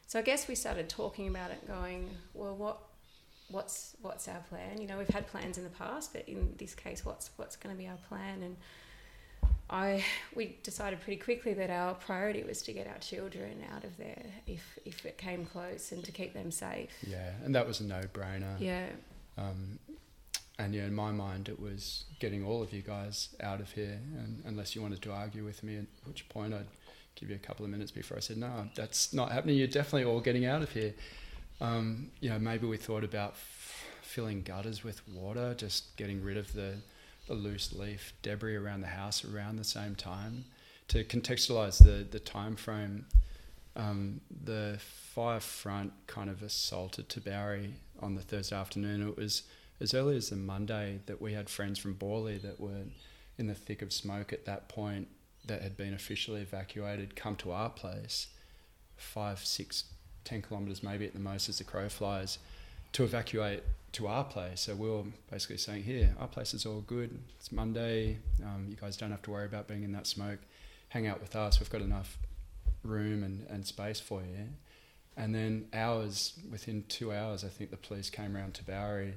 So 0.06 0.18
I 0.18 0.22
guess 0.22 0.48
we 0.48 0.54
started 0.54 0.88
talking 0.88 1.28
about 1.28 1.50
it, 1.50 1.66
going, 1.68 2.10
well, 2.34 2.56
what, 2.56 2.78
what's 3.48 3.96
what's 4.02 4.26
our 4.28 4.40
plan? 4.48 4.80
You 4.80 4.86
know, 4.86 4.98
we've 4.98 5.08
had 5.08 5.26
plans 5.28 5.58
in 5.58 5.64
the 5.64 5.70
past, 5.70 6.12
but 6.12 6.28
in 6.28 6.54
this 6.58 6.74
case, 6.74 7.04
what's 7.04 7.30
what's 7.36 7.56
going 7.56 7.74
to 7.74 7.78
be 7.78 7.88
our 7.88 7.98
plan? 8.08 8.42
And 8.42 8.56
I 9.68 10.04
we 10.34 10.56
decided 10.62 11.00
pretty 11.00 11.20
quickly 11.20 11.54
that 11.54 11.70
our 11.70 11.94
priority 11.94 12.42
was 12.42 12.62
to 12.62 12.72
get 12.72 12.88
our 12.88 12.98
children 12.98 13.64
out 13.74 13.84
of 13.84 13.96
there 13.98 14.24
if 14.46 14.78
if 14.84 15.06
it 15.06 15.16
came 15.16 15.46
close 15.46 15.92
and 15.92 16.02
to 16.04 16.12
keep 16.12 16.34
them 16.34 16.50
safe. 16.50 16.90
Yeah, 17.06 17.30
and 17.44 17.54
that 17.54 17.66
was 17.66 17.80
a 17.80 17.84
no-brainer. 17.84 18.56
Yeah. 18.58 18.86
Um, 19.38 19.78
and 20.60 20.74
yeah, 20.74 20.84
in 20.84 20.94
my 20.94 21.10
mind, 21.10 21.48
it 21.48 21.58
was 21.58 22.04
getting 22.18 22.44
all 22.44 22.62
of 22.62 22.72
you 22.72 22.82
guys 22.82 23.30
out 23.42 23.60
of 23.60 23.72
here. 23.72 23.98
And 24.18 24.42
unless 24.44 24.76
you 24.76 24.82
wanted 24.82 25.00
to 25.02 25.12
argue 25.12 25.42
with 25.42 25.62
me, 25.62 25.78
at 25.78 25.86
which 26.04 26.28
point 26.28 26.52
I'd 26.52 26.66
give 27.14 27.30
you 27.30 27.36
a 27.36 27.38
couple 27.38 27.64
of 27.64 27.70
minutes 27.70 27.90
before 27.90 28.18
I 28.18 28.20
said, 28.20 28.36
no, 28.36 28.68
that's 28.74 29.14
not 29.14 29.32
happening. 29.32 29.56
You're 29.56 29.68
definitely 29.68 30.04
all 30.04 30.20
getting 30.20 30.44
out 30.44 30.60
of 30.60 30.70
here. 30.70 30.92
Um, 31.62 32.10
you 32.20 32.28
know, 32.28 32.38
maybe 32.38 32.66
we 32.66 32.76
thought 32.76 33.04
about 33.04 33.30
f- 33.30 33.86
filling 34.02 34.42
gutters 34.42 34.84
with 34.84 35.00
water, 35.08 35.54
just 35.54 35.96
getting 35.96 36.22
rid 36.22 36.36
of 36.36 36.52
the, 36.52 36.74
the 37.26 37.34
loose 37.34 37.72
leaf 37.72 38.12
debris 38.20 38.56
around 38.56 38.82
the 38.82 38.88
house 38.88 39.24
around 39.24 39.56
the 39.56 39.64
same 39.64 39.94
time. 39.94 40.44
To 40.88 41.04
contextualize 41.04 41.82
the, 41.82 42.04
the 42.10 42.20
time 42.20 42.56
frame, 42.56 43.06
um, 43.76 44.20
the 44.44 44.78
fire 44.78 45.40
front 45.40 45.92
kind 46.06 46.28
of 46.28 46.42
assaulted 46.42 47.08
Tabourie 47.08 47.74
on 48.02 48.14
the 48.14 48.22
Thursday 48.22 48.56
afternoon. 48.56 49.08
It 49.08 49.16
was 49.16 49.44
as 49.80 49.94
early 49.94 50.16
as 50.16 50.30
the 50.30 50.36
Monday 50.36 51.00
that 51.06 51.20
we 51.20 51.32
had 51.32 51.48
friends 51.48 51.78
from 51.78 51.94
Bawley 51.94 52.38
that 52.38 52.60
were 52.60 52.84
in 53.38 53.46
the 53.46 53.54
thick 53.54 53.80
of 53.80 53.92
smoke 53.92 54.32
at 54.32 54.44
that 54.44 54.68
point 54.68 55.08
that 55.46 55.62
had 55.62 55.76
been 55.76 55.94
officially 55.94 56.42
evacuated 56.42 57.16
come 57.16 57.36
to 57.36 57.50
our 57.50 57.70
place, 57.70 58.28
five, 58.96 59.38
six, 59.38 59.84
ten 60.24 60.42
kilometres 60.42 60.82
maybe 60.82 61.06
at 61.06 61.14
the 61.14 61.18
most 61.18 61.48
as 61.48 61.58
the 61.58 61.64
crow 61.64 61.88
flies, 61.88 62.38
to 62.92 63.04
evacuate 63.04 63.62
to 63.92 64.06
our 64.06 64.24
place. 64.24 64.60
So 64.60 64.74
we 64.74 64.90
were 64.90 65.04
basically 65.30 65.56
saying, 65.56 65.84
here, 65.84 66.14
our 66.20 66.28
place 66.28 66.52
is 66.52 66.66
all 66.66 66.82
good. 66.82 67.18
It's 67.38 67.50
Monday. 67.50 68.18
Um, 68.44 68.66
you 68.68 68.76
guys 68.76 68.96
don't 68.96 69.10
have 69.10 69.22
to 69.22 69.30
worry 69.30 69.46
about 69.46 69.66
being 69.66 69.82
in 69.82 69.92
that 69.92 70.06
smoke. 70.06 70.40
Hang 70.90 71.06
out 71.06 71.20
with 71.20 71.34
us. 71.34 71.58
We've 71.58 71.70
got 71.70 71.80
enough 71.80 72.18
room 72.84 73.22
and, 73.22 73.46
and 73.48 73.66
space 73.66 73.98
for 73.98 74.20
you. 74.20 74.48
And 75.16 75.34
then 75.34 75.66
hours, 75.72 76.34
within 76.50 76.84
two 76.88 77.12
hours, 77.12 77.44
I 77.44 77.48
think 77.48 77.70
the 77.70 77.76
police 77.76 78.10
came 78.10 78.36
around 78.36 78.54
to 78.54 78.64
Bowery 78.64 79.14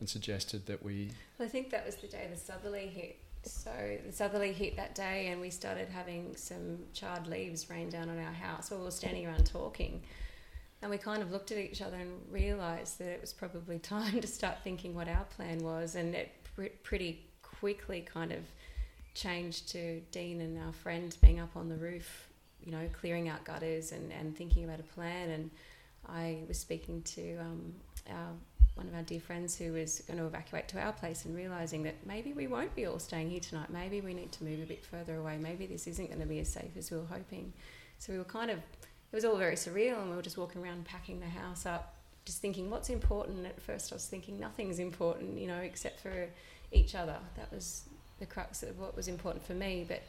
and 0.00 0.08
suggested 0.08 0.66
that 0.66 0.82
we 0.82 1.10
Well, 1.38 1.46
I 1.46 1.50
think 1.50 1.70
that 1.70 1.84
was 1.86 1.96
the 1.96 2.08
day 2.08 2.28
the 2.30 2.38
southerly 2.38 2.86
hit. 2.86 3.18
So 3.42 3.70
the 4.06 4.12
southerly 4.12 4.52
hit 4.52 4.76
that 4.76 4.94
day, 4.94 5.28
and 5.28 5.40
we 5.40 5.50
started 5.50 5.88
having 5.90 6.34
some 6.34 6.78
charred 6.94 7.26
leaves 7.26 7.68
rain 7.68 7.90
down 7.90 8.08
on 8.08 8.18
our 8.18 8.32
house. 8.32 8.70
while 8.70 8.80
we 8.80 8.86
were 8.86 8.90
standing 8.90 9.26
around 9.26 9.44
talking, 9.44 10.02
and 10.80 10.90
we 10.90 10.98
kind 10.98 11.22
of 11.22 11.30
looked 11.30 11.52
at 11.52 11.58
each 11.58 11.82
other 11.82 11.96
and 11.96 12.20
realised 12.30 12.98
that 12.98 13.08
it 13.08 13.20
was 13.20 13.32
probably 13.32 13.78
time 13.96 14.20
to 14.20 14.26
start 14.26 14.58
thinking 14.64 14.94
what 14.94 15.08
our 15.08 15.24
plan 15.36 15.58
was. 15.58 15.94
And 15.94 16.14
it 16.14 16.32
pr- 16.54 16.76
pretty 16.82 17.26
quickly 17.42 18.00
kind 18.00 18.32
of 18.32 18.40
changed 19.14 19.68
to 19.70 20.00
Dean 20.10 20.40
and 20.40 20.58
our 20.58 20.72
friend 20.72 21.16
being 21.22 21.40
up 21.40 21.56
on 21.56 21.68
the 21.68 21.76
roof, 21.76 22.28
you 22.62 22.72
know, 22.72 22.88
clearing 22.92 23.28
out 23.28 23.44
gutters 23.44 23.92
and, 23.92 24.12
and 24.12 24.36
thinking 24.36 24.64
about 24.64 24.80
a 24.80 24.82
plan. 24.82 25.30
And 25.30 25.50
I 26.06 26.40
was 26.48 26.58
speaking 26.58 27.02
to 27.02 27.36
um, 27.38 27.72
our 28.10 28.32
one 28.74 28.88
of 28.88 28.94
our 28.94 29.02
dear 29.02 29.20
friends 29.20 29.56
who 29.56 29.72
was 29.72 30.00
going 30.06 30.18
to 30.18 30.26
evacuate 30.26 30.66
to 30.68 30.80
our 30.80 30.92
place 30.92 31.24
and 31.24 31.36
realizing 31.36 31.84
that 31.84 31.94
maybe 32.06 32.32
we 32.32 32.46
won't 32.46 32.74
be 32.74 32.86
all 32.86 32.98
staying 32.98 33.30
here 33.30 33.40
tonight. 33.40 33.70
Maybe 33.70 34.00
we 34.00 34.14
need 34.14 34.32
to 34.32 34.44
move 34.44 34.60
a 34.60 34.66
bit 34.66 34.84
further 34.84 35.16
away. 35.16 35.38
Maybe 35.38 35.66
this 35.66 35.86
isn't 35.86 36.08
going 36.08 36.20
to 36.20 36.26
be 36.26 36.40
as 36.40 36.48
safe 36.48 36.76
as 36.76 36.90
we 36.90 36.98
were 36.98 37.06
hoping. 37.06 37.52
So 37.98 38.12
we 38.12 38.18
were 38.18 38.24
kind 38.24 38.50
of, 38.50 38.58
it 38.58 39.14
was 39.14 39.24
all 39.24 39.36
very 39.36 39.54
surreal, 39.54 40.00
and 40.00 40.10
we 40.10 40.16
were 40.16 40.22
just 40.22 40.36
walking 40.36 40.62
around 40.62 40.84
packing 40.84 41.20
the 41.20 41.28
house 41.28 41.66
up, 41.66 41.94
just 42.24 42.40
thinking, 42.40 42.68
what's 42.68 42.90
important? 42.90 43.46
At 43.46 43.62
first, 43.62 43.92
I 43.92 43.94
was 43.94 44.06
thinking 44.06 44.40
nothing's 44.40 44.80
important, 44.80 45.38
you 45.38 45.46
know, 45.46 45.58
except 45.58 46.00
for 46.00 46.26
each 46.72 46.96
other. 46.96 47.16
That 47.36 47.52
was 47.52 47.84
the 48.18 48.26
crux 48.26 48.64
of 48.64 48.78
what 48.78 48.96
was 48.96 49.06
important 49.06 49.46
for 49.46 49.54
me. 49.54 49.84
But 49.86 50.02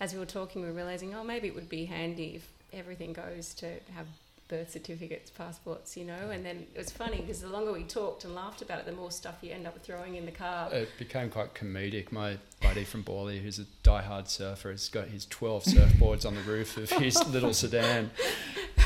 as 0.00 0.12
we 0.12 0.20
were 0.20 0.26
talking, 0.26 0.62
we 0.62 0.68
were 0.68 0.74
realizing, 0.74 1.12
oh, 1.14 1.24
maybe 1.24 1.48
it 1.48 1.56
would 1.56 1.68
be 1.68 1.86
handy 1.86 2.36
if 2.36 2.48
everything 2.72 3.12
goes 3.12 3.52
to 3.54 3.66
have 3.94 4.06
birth 4.48 4.70
certificates, 4.70 5.30
passports, 5.30 5.96
you 5.96 6.04
know. 6.04 6.30
And 6.30 6.44
then 6.44 6.66
it 6.74 6.78
was 6.78 6.90
funny 6.90 7.20
because 7.20 7.40
the 7.40 7.48
longer 7.48 7.72
we 7.72 7.84
talked 7.84 8.24
and 8.24 8.34
laughed 8.34 8.62
about 8.62 8.78
it, 8.78 8.86
the 8.86 8.92
more 8.92 9.10
stuff 9.10 9.36
you 9.42 9.52
end 9.52 9.66
up 9.66 9.78
throwing 9.82 10.16
in 10.16 10.24
the 10.24 10.32
car. 10.32 10.72
It 10.72 10.88
became 10.98 11.30
quite 11.30 11.54
comedic. 11.54 12.12
My 12.12 12.38
buddy 12.60 12.84
from 12.84 13.02
Bawley, 13.02 13.38
who's 13.38 13.58
a 13.58 13.64
die-hard 13.82 14.28
surfer, 14.28 14.70
has 14.70 14.88
got 14.88 15.08
his 15.08 15.26
12 15.26 15.64
surfboards 15.64 16.26
on 16.26 16.34
the 16.34 16.40
roof 16.42 16.76
of 16.76 16.90
his 16.90 17.16
little 17.32 17.52
sedan. 17.52 18.10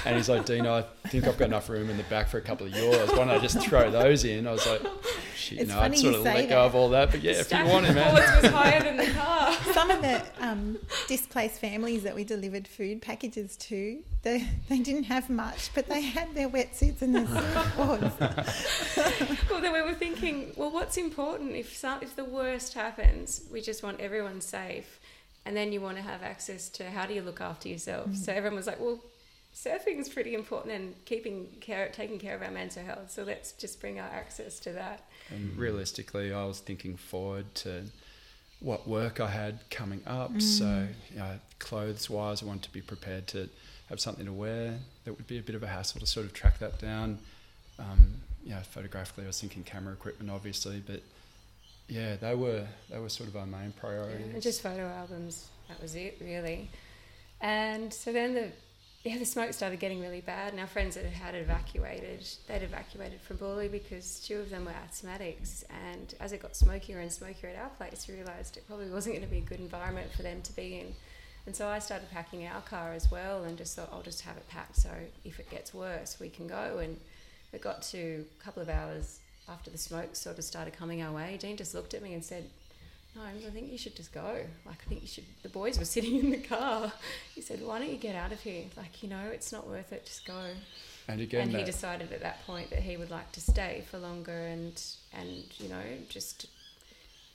And 0.05 0.17
he's 0.17 0.29
like, 0.29 0.47
Dino, 0.47 0.79
I 1.05 1.09
think 1.09 1.27
I've 1.27 1.37
got 1.37 1.47
enough 1.47 1.69
room 1.69 1.91
in 1.91 1.97
the 1.97 2.03
back 2.05 2.29
for 2.29 2.39
a 2.39 2.41
couple 2.41 2.67
of 2.67 2.75
yours. 2.75 3.11
Why 3.11 3.17
don't 3.17 3.31
I 3.31 3.39
just 3.39 3.61
throw 3.61 3.91
those 3.91 4.25
in? 4.25 4.47
I 4.47 4.53
was 4.53 4.67
like, 4.67 4.83
shit, 5.37 5.59
you 5.59 5.65
It's 5.65 5.73
know, 5.73 5.81
I'd 5.81 5.97
sort 5.99 6.15
of 6.15 6.23
say 6.23 6.35
let 6.35 6.49
go 6.49 6.65
of 6.65 6.75
all 6.75 6.89
that. 6.91 7.11
But 7.11 7.23
yeah, 7.23 7.33
if 7.33 7.53
you 7.53 7.65
want 7.67 7.87
it, 7.87 7.95
man. 7.95 8.15
boards 8.15 8.43
was 8.43 8.51
higher 8.53 8.83
than 8.83 8.97
the 8.97 9.11
car. 9.11 9.53
Some 9.73 9.91
of 9.91 10.01
the 10.01 10.23
um, 10.41 10.79
displaced 11.07 11.61
families 11.61 12.03
that 12.05 12.15
we 12.15 12.25
delivered 12.25 12.67
food 12.67 13.03
packages 13.03 13.57
to, 13.57 14.03
they, 14.23 14.47
they 14.69 14.79
didn't 14.79 15.05
have 15.05 15.29
much, 15.31 15.71
but 15.75 15.87
they 15.87 16.03
had 16.03 16.35
their 16.35 16.49
wetsuits 16.49 17.03
and 17.03 17.15
their 17.15 17.27
surfboards. 17.27 18.19
well, 19.51 19.61
then 19.61 19.73
we 19.73 19.83
were 19.83 19.95
thinking, 19.95 20.53
well, 20.57 20.71
what's 20.71 20.97
important 20.97 21.53
if 21.53 21.77
some, 21.77 22.01
if 22.03 22.17
the 22.17 22.25
worst 22.25 22.75
happens? 22.75 23.43
We 23.51 23.60
just 23.63 23.83
want 23.83 24.01
everyone 24.01 24.41
safe, 24.41 25.01
and 25.45 25.57
then 25.57 25.73
you 25.73 25.81
want 25.81 25.97
to 25.97 26.03
have 26.03 26.23
access 26.23 26.69
to 26.71 26.91
how 26.91 27.07
do 27.07 27.15
you 27.15 27.23
look 27.23 27.41
after 27.41 27.69
yourself. 27.69 28.11
Mm. 28.11 28.17
So 28.17 28.33
everyone 28.33 28.57
was 28.57 28.67
like, 28.67 28.81
well, 28.81 29.01
surfing 29.55 29.99
is 29.99 30.09
pretty 30.09 30.35
important 30.35 30.75
and 30.75 30.95
keeping 31.05 31.49
care, 31.61 31.89
taking 31.93 32.19
care 32.19 32.35
of 32.35 32.43
our 32.43 32.51
mental 32.51 32.85
health. 32.85 33.11
So 33.11 33.23
let's 33.23 33.53
just 33.53 33.81
bring 33.81 33.99
our 33.99 34.09
access 34.09 34.59
to 34.61 34.73
that. 34.73 35.09
And 35.31 35.53
mm. 35.53 35.59
realistically, 35.59 36.33
I 36.33 36.45
was 36.45 36.61
thinking 36.61 36.97
forward 36.97 37.55
to 37.57 37.85
what 38.61 38.87
work 38.87 39.21
I 39.21 39.29
had 39.29 39.59
coming 39.71 40.03
up. 40.07 40.33
Mm. 40.33 40.43
So, 40.43 40.87
you 41.13 41.19
know, 41.19 41.41
clothes 41.59 42.11
wise, 42.11 42.43
I 42.43 42.47
wanted 42.47 42.65
to 42.65 42.73
be 42.73 42.83
prepared 42.83 43.27
to 43.29 43.49
have 43.89 44.01
something 44.01 44.27
to 44.27 44.33
wear. 44.33 44.79
That 45.05 45.15
would 45.17 45.27
be 45.27 45.39
a 45.39 45.43
bit 45.43 45.55
of 45.55 45.63
a 45.63 45.67
hassle 45.67 46.01
to 46.01 46.07
sort 46.07 46.27
of 46.27 46.33
track 46.33 46.59
that 46.59 46.79
down. 46.79 47.19
Um, 47.79 48.17
you 48.45 48.51
know, 48.51 48.61
photographically, 48.61 49.25
I 49.25 49.29
was 49.29 49.41
thinking 49.41 49.65
camera 49.65 49.93
equipment, 49.93 50.31
obviously, 50.31 50.83
but 50.87 51.03
yeah, 51.91 52.17
they 52.17 52.35
were 52.35 52.67
they 52.89 52.99
were 52.99 53.09
sort 53.09 53.29
of 53.29 53.37
our 53.37 53.47
main 53.47 53.73
priorities. 53.73 54.33
And 54.33 54.43
just 54.43 54.63
photo 54.63 54.87
albums. 54.89 55.49
That 55.69 55.83
was 55.83 55.95
it, 55.95 56.19
really. 56.21 56.71
And 57.41 57.93
so 57.93 58.13
then 58.13 58.35
the 58.35 58.49
yeah, 59.03 59.17
the 59.17 59.25
smoke 59.25 59.55
started 59.55 59.81
getting 59.81 60.01
really 60.01 60.21
bad, 60.21 60.53
and 60.53 60.61
our 60.61 60.67
friends 60.67 60.95
that 60.95 61.07
had 61.07 61.35
evacuated, 61.35 62.29
they'd 62.47 62.63
evacuated 62.63 63.21
from 63.23 63.39
Bawley 63.39 63.67
because 63.67 64.21
two 64.21 64.39
of 64.39 64.51
them 64.51 64.67
were 64.67 64.73
asthmatics. 64.73 65.65
And 65.89 66.15
as 66.21 66.33
it 66.33 66.43
got 66.43 66.55
smokier 66.55 67.01
and 67.01 67.11
smokier 67.11 67.49
at 67.49 67.57
our 67.57 67.71
place, 67.71 68.07
we 68.07 68.15
realised 68.15 68.59
it 68.59 68.67
probably 68.67 68.91
wasn't 68.91 69.15
going 69.15 69.27
to 69.27 69.31
be 69.31 69.39
a 69.39 69.43
good 69.43 69.61
environment 69.61 70.13
for 70.13 70.23
them 70.23 70.43
to 70.43 70.53
be 70.53 70.81
in. 70.81 70.95
And 71.47 71.57
so 71.57 71.67
I 71.67 71.79
started 71.79 72.11
packing 72.11 72.47
our 72.47 72.61
car 72.61 72.93
as 72.93 73.11
well, 73.11 73.45
and 73.45 73.57
just 73.57 73.75
thought 73.75 73.89
I'll 73.91 74.03
just 74.03 74.21
have 74.21 74.37
it 74.37 74.47
packed 74.49 74.77
so 74.77 74.91
if 75.25 75.41
it 75.41 75.49
gets 75.49 75.73
worse, 75.73 76.21
we 76.21 76.29
can 76.29 76.47
go. 76.47 76.79
And 76.83 77.01
it 77.55 77.63
got 77.63 77.81
to 77.83 78.27
a 78.39 78.45
couple 78.45 78.63
of 78.63 78.69
hours 78.69 79.20
after 79.51 79.71
the 79.71 79.79
smoke 79.79 80.15
sort 80.17 80.39
of 80.39 80.45
started 80.45 80.75
coming 80.75 81.03
our 81.03 81.13
way. 81.13 81.37
Dean 81.41 81.57
just 81.57 81.75
looked 81.75 81.95
at 81.95 82.03
me 82.03 82.15
and 82.15 82.25
said, 82.25 82.45
no, 83.17 83.23
I 83.23 83.51
think 83.51 83.73
you 83.73 83.79
should 83.79 83.97
just 83.97 84.13
go. 84.13 84.37
Like, 84.65 84.79
I 84.87 84.89
think 84.89 85.03
you 85.03 85.09
should. 85.09 85.25
The 85.43 85.49
boys 85.49 85.79
were 85.79 85.85
sitting 85.97 86.17
in 86.21 86.31
the 86.31 86.39
car. 86.39 86.93
He 87.35 87.41
said, 87.41 87.61
Why 87.61 87.81
don't 87.81 87.91
you 87.91 87.97
get 87.97 88.15
out 88.15 88.31
of 88.33 88.41
here? 88.41 88.65
Like, 88.77 89.03
you 89.03 89.09
know, 89.09 89.25
it's 89.33 89.51
not 89.53 89.67
worth 89.67 89.93
it. 89.93 90.07
Just 90.07 90.25
go. 90.25 90.41
And 91.09 91.21
again, 91.21 91.49
and 91.49 91.57
he 91.57 91.65
decided 91.65 92.13
at 92.13 92.21
that 92.21 92.47
point 92.47 92.71
that 92.71 92.79
he 92.81 92.97
would 92.97 93.11
like 93.11 93.33
to 93.33 93.41
stay 93.41 93.83
for 93.91 93.99
longer 93.99 94.31
and, 94.47 94.81
and 95.13 95.43
you 95.59 95.69
know, 95.69 95.83
just 96.09 96.47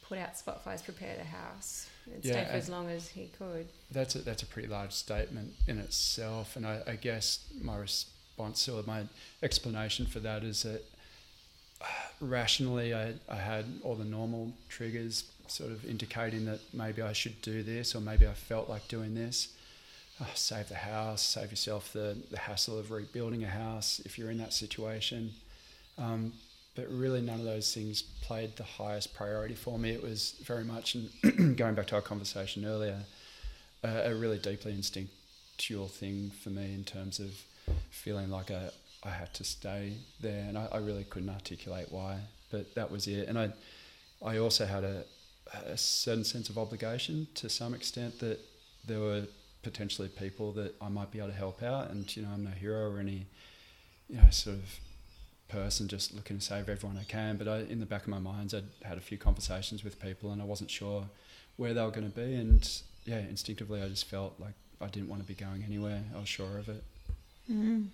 put 0.08 0.18
out 0.18 0.38
spot 0.38 0.64
fires, 0.64 0.82
prepare 0.82 1.18
the 1.18 1.26
house, 1.26 1.90
and 2.06 2.24
stay 2.24 2.32
Yeah, 2.34 2.46
for 2.46 2.54
as 2.54 2.70
long 2.70 2.90
as 2.90 3.10
he 3.10 3.30
could. 3.38 3.68
that's 3.92 4.16
a, 4.16 4.20
that's 4.20 4.44
a 4.44 4.46
pretty 4.46 4.70
large 4.70 4.94
statement 4.94 5.56
in 5.68 5.78
itself. 5.80 6.56
And 6.56 6.66
I, 6.66 6.82
I 6.88 6.96
guess 6.96 7.40
my 7.62 7.76
response 7.76 8.70
or 8.70 8.82
my 8.88 9.04
explanation 9.44 10.06
for 10.06 10.20
that 10.22 10.44
is 10.44 10.64
that 10.64 10.86
rationally 12.22 12.94
I, 12.94 13.14
I 13.30 13.36
had 13.36 13.66
all 13.84 13.96
the 13.96 14.06
normal 14.06 14.54
triggers 14.70 15.26
sort 15.48 15.72
of 15.72 15.86
indicating 15.86 16.46
that 16.46 16.60
maybe 16.74 17.02
I 17.02 17.14
should 17.14 17.42
do 17.42 17.64
this 17.64 17.96
or 17.96 18.02
maybe 18.02 18.28
I 18.28 18.34
felt 18.34 18.70
like 18.70 18.88
doing 18.88 19.16
this. 19.16 19.50
Oh, 20.22 20.28
save 20.34 20.70
the 20.70 20.76
house, 20.76 21.22
save 21.22 21.52
yourself 21.52 21.92
the, 21.92 22.18
the 22.32 22.40
hassle 22.40 22.80
of 22.80 22.90
rebuilding 22.90 23.44
a 23.44 23.50
house 23.50 24.02
if 24.06 24.18
you're 24.18 24.32
in 24.32 24.38
that 24.38 24.54
situation. 24.54 25.34
Um, 25.98 26.34
but 26.76 26.90
really, 26.90 27.22
none 27.22 27.40
of 27.40 27.46
those 27.46 27.74
things 27.74 28.02
played 28.02 28.58
the 28.58 28.64
highest 28.64 29.14
priority 29.14 29.56
for 29.56 29.80
me. 29.80 29.92
It 29.92 30.04
was 30.04 30.36
very 30.44 30.64
much, 30.64 30.96
and 30.96 31.58
going 31.58 31.74
back 31.74 31.88
to 31.88 31.96
our 31.96 32.02
conversation 32.02 32.66
earlier, 32.66 33.00
a, 33.84 34.12
a 34.12 34.16
really 34.16 34.38
deeply 34.38 34.74
instinctual 34.74 35.88
thing 35.88 36.32
for 36.44 36.50
me 36.50 36.74
in 36.74 36.84
terms 36.84 37.20
of 37.20 37.32
feeling 37.90 38.30
like 38.30 38.52
I, 38.52 38.70
I 39.06 39.10
had 39.10 39.34
to 39.36 39.44
stay 39.44 39.94
there, 40.20 40.46
and 40.48 40.58
I, 40.58 40.68
I 40.72 40.78
really 40.78 41.04
couldn't 41.04 41.30
articulate 41.30 41.88
why, 41.92 42.20
but 42.52 42.74
that 42.76 42.90
was 42.90 43.08
it. 43.08 43.28
And 43.28 43.38
I, 43.38 43.52
I 44.24 44.38
also 44.38 44.66
had 44.66 44.84
a, 44.84 45.04
a 45.66 45.78
certain 45.78 46.24
sense 46.24 46.50
of 46.50 46.58
obligation 46.58 47.28
to 47.36 47.50
some 47.50 47.74
extent 47.74 48.20
that 48.20 48.40
there 48.88 49.00
were 49.00 49.24
potentially 49.62 50.08
people 50.08 50.52
that 50.54 50.76
I 50.82 50.90
might 50.90 51.12
be 51.12 51.20
able 51.20 51.30
to 51.30 51.36
help 51.36 51.62
out, 51.62 51.92
and 51.92 52.16
you 52.16 52.24
know 52.24 52.30
I'm 52.34 52.44
no 52.44 52.52
hero 52.52 52.92
or 52.92 53.00
any, 53.00 53.28
you 54.10 54.18
know, 54.18 54.30
sort 54.32 54.58
of 54.58 54.80
person 55.48 55.88
just 55.88 56.14
looking 56.14 56.40
to 56.40 56.44
save 56.44 56.68
everyone 56.68 56.98
I 56.98 57.04
can. 57.04 57.38
But 57.38 57.48
I, 57.48 57.58
in 57.60 57.80
the 57.80 57.86
back 57.86 58.04
of 58.04 58.08
my 58.08 58.20
mind, 58.20 58.54
I'd 58.56 58.88
had 58.88 58.98
a 58.98 59.02
few 59.02 59.18
conversations 59.18 59.84
with 59.84 60.02
people, 60.02 60.32
and 60.32 60.42
I 60.42 60.46
wasn't 60.46 60.72
sure 60.72 61.06
where 61.58 61.74
they 61.74 61.82
were 61.82 61.92
going 61.92 62.10
to 62.12 62.16
be, 62.16 62.36
and 62.36 62.68
yeah, 63.06 63.20
instinctively 63.20 63.82
I 63.82 63.88
just 63.88 64.06
felt 64.06 64.34
like 64.40 64.56
I 64.82 64.88
didn't 64.88 65.10
want 65.10 65.22
to 65.22 65.28
be 65.28 65.36
going 65.36 65.64
anywhere. 65.64 66.02
I 66.16 66.20
was 66.20 66.30
sure 66.30 66.58
of 66.58 66.70
it. 66.70 66.84
Mm. 67.50 67.88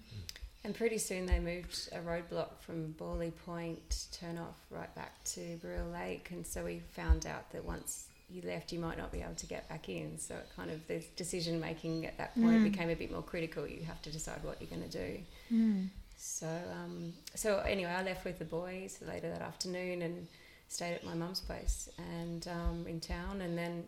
And 0.63 0.75
pretty 0.75 0.99
soon 0.99 1.25
they 1.25 1.39
moved 1.39 1.89
a 1.91 1.97
roadblock 1.99 2.49
from 2.59 2.91
Bawley 2.91 3.31
Point 3.45 4.05
turn 4.11 4.37
off 4.37 4.55
right 4.69 4.93
back 4.95 5.23
to 5.25 5.57
Burrill 5.61 5.89
Lake. 5.91 6.29
And 6.31 6.45
so 6.45 6.63
we 6.63 6.81
found 6.91 7.25
out 7.25 7.51
that 7.51 7.65
once 7.65 8.07
you 8.29 8.43
left, 8.43 8.71
you 8.71 8.79
might 8.79 8.97
not 8.97 9.11
be 9.11 9.21
able 9.21 9.33
to 9.35 9.47
get 9.47 9.67
back 9.69 9.89
in. 9.89 10.19
So 10.19 10.35
it 10.35 10.47
kind 10.55 10.69
of 10.69 10.85
the 10.87 11.03
decision 11.15 11.59
making 11.59 12.05
at 12.05 12.17
that 12.19 12.35
point 12.35 12.59
Mm. 12.61 12.63
became 12.71 12.89
a 12.89 12.95
bit 12.95 13.11
more 13.11 13.23
critical. 13.23 13.67
You 13.67 13.83
have 13.85 14.01
to 14.03 14.11
decide 14.11 14.43
what 14.43 14.61
you're 14.61 14.69
going 14.69 14.87
to 14.87 14.97
do. 14.97 15.19
Mm. 15.51 15.87
So, 16.15 16.47
um, 16.47 17.13
so 17.33 17.57
anyway, 17.59 17.91
I 17.91 18.03
left 18.03 18.23
with 18.23 18.37
the 18.37 18.45
boys 18.45 18.99
later 19.05 19.29
that 19.29 19.41
afternoon 19.41 20.03
and 20.03 20.27
stayed 20.69 20.93
at 20.93 21.03
my 21.03 21.15
mum's 21.15 21.39
place 21.39 21.89
and 21.97 22.47
um, 22.47 22.85
in 22.87 22.99
town. 22.99 23.41
And 23.41 23.57
then, 23.57 23.83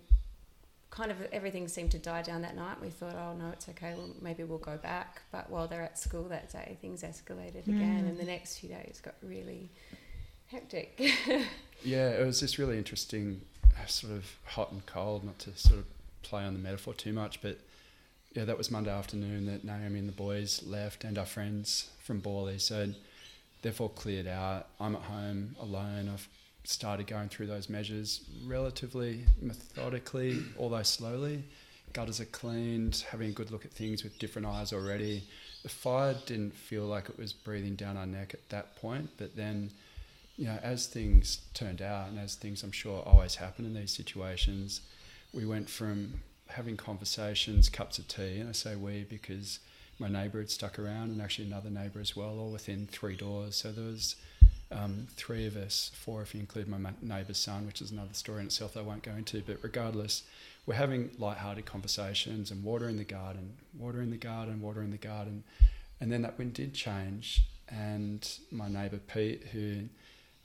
kind 0.94 1.10
of 1.10 1.18
everything 1.32 1.68
seemed 1.68 1.90
to 1.90 1.98
die 1.98 2.22
down 2.22 2.44
that 2.44 2.56
night. 2.56 2.80
We 2.80 2.90
thought, 2.90 3.16
oh 3.16 3.34
no, 3.36 3.50
it's 3.52 3.68
okay. 3.70 3.96
Well, 3.98 4.12
maybe 4.22 4.44
we'll 4.44 4.60
go 4.60 4.78
back. 4.78 5.24
But 5.32 5.50
while 5.50 5.68
they're 5.68 5.82
at 5.82 5.98
school 5.98 6.26
that 6.30 6.52
day, 6.52 6.78
things 6.82 7.02
escalated 7.02 7.66
again, 7.68 8.04
Mm. 8.06 8.10
and 8.10 8.18
the 8.20 8.24
next 8.26 8.60
few 8.60 8.70
days 8.70 9.02
got 9.04 9.16
really 9.24 9.70
hectic. 10.48 11.02
Yeah, 11.86 12.12
it 12.12 12.26
was 12.26 12.40
just 12.40 12.58
really 12.60 12.78
interesting, 12.78 13.42
uh, 13.78 13.86
sort 13.88 14.14
of 14.14 14.26
hot 14.46 14.72
and 14.72 14.86
cold. 14.86 15.26
Not 15.26 15.38
to 15.40 15.58
sort 15.58 15.80
of 15.80 15.86
play 16.22 16.44
on 16.44 16.54
the 16.54 16.60
metaphor 16.60 16.94
too 16.94 17.12
much, 17.12 17.42
but 17.42 17.60
yeah, 18.34 18.46
that 18.46 18.58
was 18.58 18.72
Monday 18.72 18.90
afternoon 18.90 19.48
that 19.48 19.66
Naomi 19.66 20.00
and 20.00 20.08
the 20.08 20.14
boys 20.14 20.64
left, 20.66 21.04
and 21.04 21.18
our 21.18 21.26
friends 21.26 21.90
from 22.02 22.20
Bawley. 22.20 22.58
So 22.58 22.88
they're 23.64 23.74
all 23.80 23.90
cleared 23.90 24.28
out. 24.28 24.70
I'm 24.80 24.96
at 24.96 25.02
home 25.02 25.58
alone. 25.60 26.10
I've 26.14 26.30
started 26.64 27.08
going 27.08 27.30
through 27.30 27.48
those 27.48 27.70
measures 27.70 28.22
relatively 28.46 29.26
methodically, 29.42 30.44
although 30.58 30.84
slowly. 30.84 31.44
Gutters 31.92 32.20
are 32.20 32.26
cleaned, 32.26 33.04
having 33.12 33.30
a 33.30 33.34
good 33.34 33.52
look 33.52 33.66
at 33.66 33.72
things 33.72 34.04
with 34.04 34.18
different 34.18 34.48
eyes 34.48 34.74
already. 34.74 35.24
The 35.62 35.70
fire 35.70 36.16
didn't 36.26 36.56
feel 36.56 36.86
like 36.86 37.10
it 37.10 37.20
was 37.20 37.34
breathing 37.34 37.76
down 37.76 37.98
our 37.98 38.06
neck 38.06 38.34
at 38.34 38.50
that 38.50 38.76
point, 38.78 39.12
but 39.18 39.36
then, 39.36 39.70
you 40.38 40.46
know, 40.46 40.58
as 40.64 40.88
things 40.88 41.42
turned 41.54 41.82
out, 41.82 42.10
and 42.10 42.18
as 42.18 42.36
things 42.36 42.64
I'm 42.64 42.72
sure 42.72 43.04
always 43.06 43.36
happen 43.36 43.66
in 43.66 43.74
these 43.74 43.92
situations, 43.92 44.82
we 45.34 45.46
went 45.46 45.70
from 45.70 46.22
having 46.48 46.78
conversations, 46.78 47.70
cups 47.70 48.00
of 48.00 48.08
tea, 48.08 48.40
and 48.40 48.50
I 48.50 48.54
say 48.54 48.76
we 48.76 49.06
because 49.08 49.60
my 50.00 50.08
neighbour 50.08 50.40
had 50.40 50.50
stuck 50.50 50.80
around, 50.80 51.12
and 51.12 51.22
actually 51.22 51.48
another 51.48 51.70
neighbour 51.70 52.00
as 52.00 52.16
well, 52.16 52.40
all 52.40 52.52
within 52.52 52.88
three 52.88 53.16
doors. 53.16 53.56
So 53.56 53.72
there 53.72 53.86
was 53.86 54.16
um, 54.74 55.08
three 55.16 55.46
of 55.46 55.56
us, 55.56 55.92
four 55.94 56.22
if 56.22 56.34
you 56.34 56.40
include 56.40 56.68
my 56.68 56.78
neighbour's 57.02 57.38
son, 57.38 57.66
which 57.66 57.82
is 57.82 57.92
another 57.92 58.14
story 58.14 58.42
in 58.42 58.48
itself 58.48 58.76
I 58.76 58.82
won't 58.82 59.04
go 59.04 59.12
into. 59.12 59.42
But 59.46 59.58
regardless, 59.62 60.24
we're 60.66 60.76
having 60.76 61.12
light-hearted 61.18 61.66
conversations 61.66 62.52
and 62.52 62.64
watering 62.64 62.98
the 62.98 63.04
garden, 63.04 63.54
watering 63.78 64.12
the 64.12 64.18
garden, 64.18 64.62
watering 64.62 64.92
the 64.92 64.98
garden, 64.98 65.44
and 66.00 66.12
then 66.12 66.22
that 66.24 66.38
wind 66.38 66.54
did 66.54 66.74
change, 66.74 67.44
and 67.70 68.28
my 68.52 68.68
neighbour 68.68 69.00
Pete, 69.14 69.44
who 69.52 69.84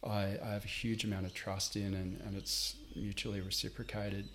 I, 0.05 0.37
I 0.45 0.53
have 0.53 0.65
a 0.65 0.69
huge 0.69 1.05
amount 1.05 1.27
of 1.27 1.35
trust 1.35 1.77
in, 1.77 1.95
and, 1.95 2.21
and 2.25 2.37
it's 2.37 2.77
mutually 2.95 3.41
reciprocated, 3.41 4.29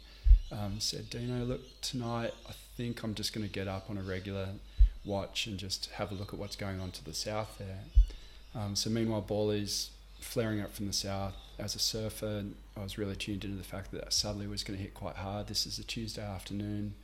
um, 0.52 0.80
said, 0.80 1.10
Dino, 1.10 1.46
look, 1.46 1.62
tonight 1.82 2.34
I 2.48 2.54
think 2.76 3.04
I'm 3.04 3.14
just 3.14 3.34
going 3.34 3.46
to 3.46 3.52
get 3.52 3.68
up 3.68 3.90
on 3.90 3.98
a 3.98 4.04
regular 4.04 4.50
watch 5.06 5.48
and 5.48 5.58
just 5.58 5.90
have 5.92 6.12
a 6.12 6.16
look 6.16 6.34
at 6.34 6.40
what's 6.40 6.56
going 6.56 6.80
on 6.80 6.92
to 6.92 7.04
the 7.04 7.14
south 7.14 7.58
there. 7.58 7.80
Um, 8.56 8.76
so 8.76 8.90
meanwhile, 8.90 9.22
Bawley's 9.22 9.90
flaring 10.20 10.62
up 10.62 10.74
from 10.74 10.88
the 10.88 10.94
south. 10.94 11.34
As 11.60 11.76
a 11.76 11.80
surfer, 11.80 12.44
I 12.76 12.84
was 12.84 12.98
really 12.98 13.16
tuned 13.16 13.44
into 13.44 13.58
the 13.58 13.64
fact 13.64 13.92
that 13.92 14.02
that 14.02 14.14
southerly 14.14 14.48
was 14.48 14.64
going 14.64 14.78
to 14.78 14.84
hit 14.84 14.94
quite 14.94 15.18
hard. 15.18 15.48
This 15.48 15.66
is 15.66 15.78
a 15.80 15.84
Tuesday 15.84 16.24
afternoon, 16.24 16.96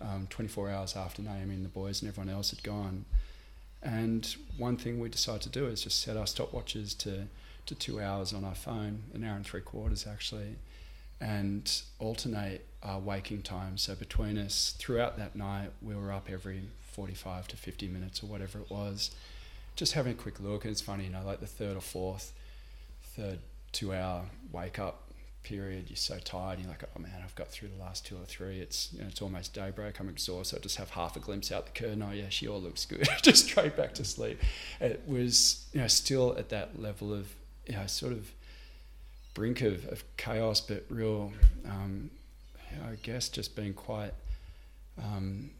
um, 0.00 0.26
24 0.30 0.70
hours 0.70 0.96
after 0.96 1.22
Naomi 1.22 1.54
and 1.54 1.64
the 1.64 1.70
boys 1.70 2.02
and 2.02 2.08
everyone 2.10 2.32
else 2.32 2.50
had 2.50 2.62
gone. 2.62 3.04
And 3.82 4.34
one 4.58 4.76
thing 4.76 4.98
we 4.98 5.08
decided 5.08 5.42
to 5.42 5.48
do 5.48 5.66
is 5.66 5.82
just 5.82 6.00
set 6.00 6.16
our 6.16 6.24
stopwatches 6.24 6.96
to, 6.98 7.28
to 7.66 7.74
two 7.74 8.00
hours 8.00 8.32
on 8.32 8.44
our 8.44 8.54
phone, 8.54 9.04
an 9.14 9.24
hour 9.24 9.36
and 9.36 9.46
three 9.46 9.60
quarters 9.60 10.06
actually, 10.06 10.56
and 11.20 11.82
alternate 11.98 12.66
our 12.82 12.98
waking 12.98 13.42
time. 13.42 13.78
So 13.78 13.94
between 13.94 14.36
us, 14.36 14.74
throughout 14.78 15.16
that 15.18 15.36
night, 15.36 15.70
we 15.80 15.94
were 15.94 16.12
up 16.12 16.28
every 16.30 16.62
45 16.92 17.48
to 17.48 17.56
50 17.56 17.88
minutes 17.88 18.22
or 18.22 18.26
whatever 18.26 18.58
it 18.58 18.70
was, 18.70 19.14
just 19.76 19.92
having 19.92 20.12
a 20.12 20.16
quick 20.16 20.40
look. 20.40 20.64
And 20.64 20.72
it's 20.72 20.80
funny, 20.80 21.04
you 21.04 21.10
know, 21.10 21.22
like 21.24 21.40
the 21.40 21.46
third 21.46 21.76
or 21.76 21.80
fourth, 21.80 22.32
third 23.02 23.38
two 23.72 23.94
hour 23.94 24.24
wake 24.52 24.78
up 24.78 25.06
period, 25.46 25.84
you're 25.88 25.96
so 25.96 26.18
tired. 26.18 26.58
You're 26.58 26.68
like, 26.68 26.82
oh 26.84 27.00
man, 27.00 27.20
I've 27.22 27.34
got 27.36 27.48
through 27.48 27.68
the 27.68 27.82
last 27.82 28.04
two 28.04 28.16
or 28.16 28.24
three. 28.24 28.58
It's 28.58 28.92
you 28.92 29.00
know, 29.00 29.06
it's 29.06 29.22
almost 29.22 29.54
daybreak. 29.54 30.00
I'm 30.00 30.08
exhausted. 30.08 30.58
I 30.58 30.60
just 30.60 30.76
have 30.76 30.90
half 30.90 31.16
a 31.16 31.20
glimpse 31.20 31.52
out 31.52 31.66
the 31.66 31.72
curtain. 31.72 32.02
Oh 32.02 32.12
yeah, 32.12 32.28
she 32.28 32.48
all 32.48 32.60
looks 32.60 32.84
good. 32.84 33.08
just 33.22 33.44
straight 33.44 33.76
back 33.76 33.94
to 33.94 34.04
sleep. 34.04 34.40
It 34.80 35.02
was 35.06 35.66
you 35.72 35.80
know 35.80 35.86
still 35.86 36.36
at 36.36 36.48
that 36.48 36.80
level 36.80 37.14
of 37.14 37.32
you 37.66 37.76
know 37.76 37.86
sort 37.86 38.12
of 38.12 38.30
brink 39.34 39.60
of, 39.60 39.86
of 39.86 40.04
chaos, 40.16 40.60
but 40.60 40.84
real. 40.88 41.32
Um, 41.64 42.10
I 42.84 42.96
guess 43.02 43.28
just 43.28 43.56
being 43.56 43.72
quite 43.72 44.12
um, 45.02 45.50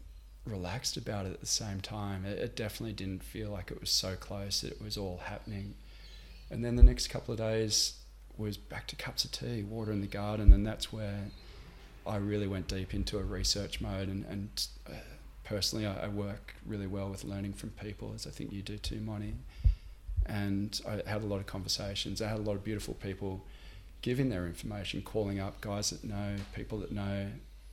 relaxed 0.47 0.97
about 0.97 1.25
it 1.25 1.33
at 1.33 1.39
the 1.39 1.45
same 1.45 1.81
time. 1.81 2.25
It, 2.25 2.39
it 2.39 2.55
definitely 2.55 2.93
didn't 2.93 3.23
feel 3.23 3.51
like 3.51 3.71
it 3.71 3.79
was 3.79 3.89
so 3.89 4.15
close. 4.15 4.63
It 4.63 4.81
was 4.81 4.97
all 4.97 5.21
happening. 5.25 5.75
And 6.49 6.63
then 6.63 6.75
the 6.75 6.83
next 6.83 7.07
couple 7.07 7.33
of 7.33 7.39
days, 7.39 7.93
was 8.37 8.57
back 8.57 8.87
to 8.87 8.95
cups 8.95 9.25
of 9.25 9.31
tea, 9.31 9.63
water 9.63 9.91
in 9.91 10.01
the 10.01 10.07
garden, 10.07 10.53
and 10.53 10.65
that's 10.65 10.93
where 10.93 11.25
I 12.05 12.17
really 12.17 12.47
went 12.47 12.67
deep 12.67 12.93
into 12.93 13.17
a 13.17 13.23
research 13.23 13.81
mode. 13.81 14.07
And, 14.07 14.25
and 14.25 14.67
uh, 14.87 14.93
personally, 15.43 15.85
I, 15.85 16.05
I, 16.05 16.07
work 16.07 16.55
really 16.65 16.87
well 16.87 17.09
with 17.09 17.23
learning 17.23 17.53
from 17.53 17.71
people, 17.71 18.11
as 18.15 18.27
I 18.27 18.29
think 18.29 18.53
you 18.53 18.61
do 18.61 18.77
too, 18.77 19.01
Monty. 19.01 19.33
And 20.25 20.79
I 20.87 21.09
had 21.09 21.23
a 21.23 21.25
lot 21.25 21.37
of 21.37 21.47
conversations. 21.47 22.21
I 22.21 22.29
had 22.29 22.37
a 22.37 22.41
lot 22.41 22.55
of 22.55 22.63
beautiful 22.63 22.93
people 22.95 23.43
giving 24.01 24.29
their 24.29 24.45
information, 24.45 25.01
calling 25.01 25.39
up 25.39 25.59
guys 25.61 25.89
that 25.89 26.03
know, 26.03 26.35
people 26.53 26.79
that 26.79 26.91
know 26.91 27.27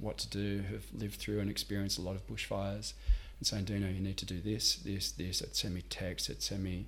what 0.05 0.19
to 0.19 0.29
do, 0.29 0.63
who've 0.69 0.87
lived 0.95 1.17
through 1.17 1.41
and 1.41 1.51
experienced 1.51 1.99
a 1.99 2.03
lot 2.03 2.15
of 2.15 2.27
bushfires, 2.27 2.93
and 3.39 3.47
saying, 3.47 3.65
Dino, 3.65 3.89
you 3.89 4.01
need 4.01 4.17
to 4.19 4.27
do 4.27 4.41
this, 4.41 4.77
this, 4.77 5.11
this. 5.13 5.41
It 5.41 5.57
send 5.57 5.75
me 5.75 5.83
text, 5.89 6.31
it 6.31 6.43
send 6.43 6.63
me 6.63 6.87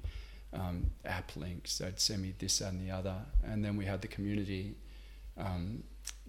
um, 0.53 0.91
app 1.05 1.37
links. 1.37 1.79
They'd 1.79 2.01
send 2.01 2.23
me 2.23 2.35
this 2.39 2.61
and 2.61 2.81
the 2.81 2.93
other. 2.95 3.17
And 3.45 3.65
then 3.65 3.77
we 3.77 3.85
had 3.85 4.01
the 4.03 4.09
community 4.09 4.75
um, 5.37 5.83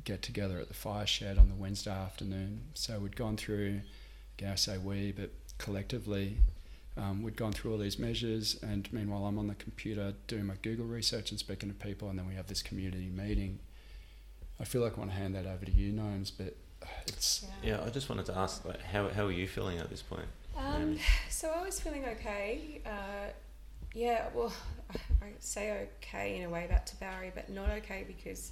get 0.03 0.21
together 0.21 0.59
at 0.59 0.67
the 0.67 0.73
fire 0.73 1.05
shed 1.05 1.37
on 1.37 1.49
the 1.49 1.55
Wednesday 1.55 1.91
afternoon. 1.91 2.61
So 2.73 2.99
we'd 2.99 3.15
gone 3.15 3.37
through, 3.37 3.81
again, 4.37 4.51
I 4.51 4.55
say 4.55 4.77
we, 4.77 5.11
but 5.11 5.31
collectively, 5.57 6.37
um, 6.97 7.21
we'd 7.21 7.37
gone 7.37 7.53
through 7.53 7.71
all 7.71 7.77
these 7.77 7.99
measures. 7.99 8.59
And 8.61 8.91
meanwhile, 8.91 9.25
I'm 9.25 9.37
on 9.37 9.47
the 9.47 9.55
computer 9.55 10.13
doing 10.27 10.45
my 10.45 10.55
Google 10.61 10.85
research 10.85 11.31
and 11.31 11.39
speaking 11.39 11.69
to 11.69 11.75
people. 11.75 12.09
And 12.09 12.17
then 12.17 12.27
we 12.27 12.35
have 12.35 12.47
this 12.47 12.61
community 12.61 13.09
meeting. 13.09 13.59
I 14.59 14.63
feel 14.63 14.81
like 14.81 14.97
I 14.97 14.99
want 14.99 15.11
to 15.11 15.17
hand 15.17 15.35
that 15.35 15.45
over 15.45 15.65
to 15.65 15.71
you, 15.71 15.91
Gnomes, 15.91 16.31
but 16.31 16.57
it's. 17.07 17.45
Yeah, 17.63 17.81
I 17.85 17.89
just 17.89 18.09
wanted 18.09 18.25
to 18.27 18.37
ask, 18.37 18.65
like, 18.65 18.81
how, 18.81 19.09
how 19.09 19.25
are 19.25 19.31
you 19.31 19.47
feeling 19.47 19.79
at 19.79 19.89
this 19.89 20.01
point? 20.01 20.27
Um, 20.57 20.97
so 21.29 21.51
I 21.51 21.63
was 21.63 21.79
feeling 21.79 22.05
okay. 22.05 22.81
Uh, 22.85 23.31
yeah, 23.93 24.27
well, 24.33 24.53
I 25.21 25.31
say 25.39 25.87
okay 26.03 26.37
in 26.37 26.43
a 26.43 26.49
way 26.49 26.65
about 26.65 26.87
Tabourie, 26.87 27.31
but 27.33 27.49
not 27.49 27.69
okay 27.69 28.05
because 28.07 28.51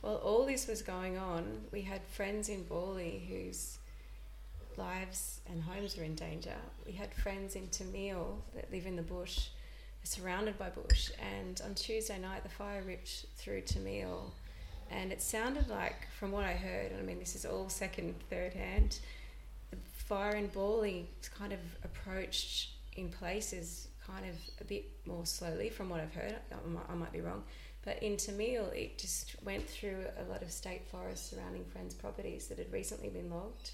while 0.00 0.16
all 0.16 0.44
this 0.44 0.66
was 0.66 0.82
going 0.82 1.16
on, 1.16 1.62
we 1.70 1.82
had 1.82 2.02
friends 2.04 2.48
in 2.48 2.64
Bawley 2.64 3.24
whose 3.28 3.78
lives 4.76 5.40
and 5.48 5.62
homes 5.62 5.96
were 5.96 6.04
in 6.04 6.14
danger. 6.14 6.56
We 6.86 6.92
had 6.92 7.14
friends 7.14 7.56
in 7.56 7.68
Termeil 7.68 8.36
that 8.54 8.70
live 8.72 8.86
in 8.86 8.96
the 8.96 9.02
bush, 9.02 9.48
surrounded 10.02 10.58
by 10.58 10.70
bush. 10.70 11.10
And 11.38 11.60
on 11.64 11.74
Tuesday 11.74 12.18
night, 12.18 12.42
the 12.42 12.48
fire 12.48 12.82
ripped 12.82 13.26
through 13.36 13.62
Termeil. 13.62 14.30
And 14.92 15.10
it 15.10 15.22
sounded 15.22 15.68
like, 15.68 16.06
from 16.18 16.32
what 16.32 16.44
I 16.44 16.52
heard, 16.52 16.92
and 16.92 17.00
I 17.00 17.02
mean, 17.02 17.18
this 17.18 17.34
is 17.34 17.46
all 17.46 17.68
second, 17.70 18.14
third 18.28 18.52
hand, 18.52 18.98
the 19.70 19.78
fire 19.94 20.36
in 20.36 20.48
Bawley 20.48 21.08
kind 21.36 21.52
of 21.52 21.60
approached 21.82 22.72
in 22.94 23.08
places 23.08 23.88
kind 24.06 24.26
of 24.26 24.34
a 24.60 24.64
bit 24.64 24.84
more 25.06 25.24
slowly 25.24 25.70
from 25.70 25.88
what 25.88 26.00
I've 26.00 26.12
heard. 26.12 26.36
I 26.52 26.68
might, 26.68 26.84
I 26.90 26.94
might 26.94 27.12
be 27.12 27.22
wrong. 27.22 27.42
But 27.84 28.02
in 28.02 28.16
Termeil, 28.16 28.72
it 28.74 28.98
just 28.98 29.34
went 29.42 29.66
through 29.66 30.04
a 30.18 30.30
lot 30.30 30.42
of 30.42 30.52
state 30.52 30.82
forests 30.86 31.30
surrounding 31.30 31.64
friends' 31.64 31.94
properties 31.94 32.48
that 32.48 32.58
had 32.58 32.70
recently 32.70 33.08
been 33.08 33.30
logged. 33.30 33.70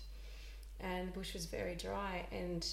And 0.80 1.08
the 1.08 1.12
bush 1.12 1.34
was 1.34 1.46
very 1.46 1.74
dry. 1.74 2.26
And 2.30 2.64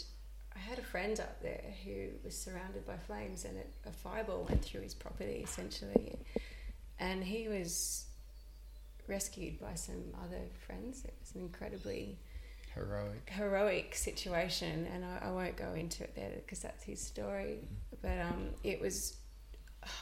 I 0.56 0.60
had 0.60 0.78
a 0.78 0.84
friend 0.84 1.20
up 1.20 1.42
there 1.42 1.74
who 1.84 2.10
was 2.24 2.38
surrounded 2.38 2.86
by 2.86 2.98
flames, 2.98 3.44
and 3.44 3.58
it, 3.58 3.74
a 3.88 3.92
fireball 3.92 4.46
went 4.48 4.64
through 4.64 4.82
his 4.82 4.94
property 4.94 5.42
essentially. 5.44 6.20
And 7.00 7.24
he 7.24 7.50
was 7.50 8.05
rescued 9.08 9.60
by 9.60 9.76
some 9.76 10.04
other 10.24 10.42
friends. 10.66 11.04
It 11.06 11.14
was 11.20 11.36
an 11.36 11.42
incredibly 11.42 12.18
heroic 12.74 13.30
heroic 13.30 13.96
situation, 13.96 14.88
and 14.94 15.06
I, 15.06 15.28
I 15.28 15.32
won't 15.32 15.56
go 15.56 15.74
into 15.74 16.04
it 16.04 16.16
there 16.16 16.32
because 16.36 16.60
that's 16.60 16.84
his 16.84 17.00
story. 17.00 17.68
But 18.02 18.20
um, 18.20 18.50
it 18.64 18.82
was, 18.82 19.18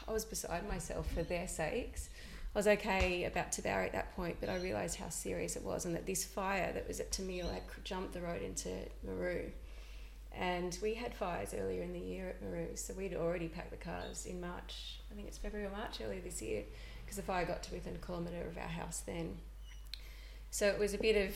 I 0.08 0.12
was 0.12 0.24
beside 0.24 0.68
myself 0.68 1.10
for 1.12 1.22
their 1.22 1.48
sakes. 1.48 2.10
I 2.54 2.58
was 2.58 2.68
okay 2.68 3.24
about 3.24 3.50
Tabourie 3.50 3.86
at 3.86 3.92
that 3.92 4.14
point, 4.14 4.36
but 4.38 4.48
I 4.48 4.56
realised 4.56 4.96
how 4.96 5.08
serious 5.08 5.56
it 5.56 5.62
was, 5.64 5.86
and 5.86 5.94
that 5.96 6.06
this 6.06 6.24
fire 6.24 6.72
that 6.72 6.86
was 6.86 7.00
at 7.00 7.10
Termeil 7.10 7.52
had 7.52 7.62
jumped 7.82 8.12
the 8.12 8.20
road 8.20 8.42
into 8.42 8.70
Meroo. 9.06 9.50
And 10.36 10.76
we 10.82 10.94
had 10.94 11.14
fires 11.14 11.54
earlier 11.54 11.82
in 11.82 11.92
the 11.92 11.98
year 11.98 12.28
at 12.28 12.42
Meroo, 12.42 12.76
so 12.76 12.94
we'd 12.94 13.14
already 13.14 13.48
packed 13.48 13.70
the 13.70 13.76
cars 13.76 14.26
in 14.26 14.40
March. 14.40 15.00
I 15.10 15.14
think 15.14 15.28
it's 15.28 15.38
February 15.38 15.68
or 15.68 15.76
March 15.76 16.00
earlier 16.04 16.20
this 16.20 16.42
year, 16.42 16.64
because 17.14 17.24
the 17.24 17.32
fire 17.32 17.44
got 17.44 17.62
to 17.62 17.72
within 17.72 17.94
a 17.94 18.04
kilometre 18.04 18.48
of 18.48 18.56
our 18.58 18.68
house 18.68 19.02
then. 19.06 19.36
So 20.50 20.66
it 20.66 20.78
was 20.78 20.94
a 20.94 20.98
bit 20.98 21.28
of 21.28 21.34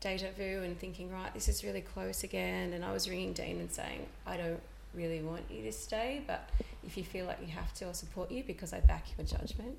deja 0.00 0.28
vu 0.36 0.62
and 0.62 0.78
thinking, 0.78 1.10
right, 1.10 1.32
this 1.34 1.48
is 1.48 1.64
really 1.64 1.80
close 1.80 2.22
again. 2.22 2.72
And 2.72 2.84
I 2.84 2.92
was 2.92 3.08
ringing 3.08 3.32
Dean 3.32 3.58
and 3.58 3.70
saying, 3.70 4.06
I 4.26 4.36
don't 4.36 4.60
really 4.94 5.22
want 5.22 5.42
you 5.50 5.62
to 5.64 5.72
stay, 5.72 6.22
but 6.26 6.48
if 6.86 6.96
you 6.96 7.02
feel 7.02 7.26
like 7.26 7.38
you 7.40 7.48
have 7.48 7.72
to, 7.74 7.86
I'll 7.86 7.94
support 7.94 8.30
you 8.30 8.44
because 8.44 8.72
I 8.72 8.80
back 8.80 9.06
your 9.16 9.26
judgment 9.26 9.76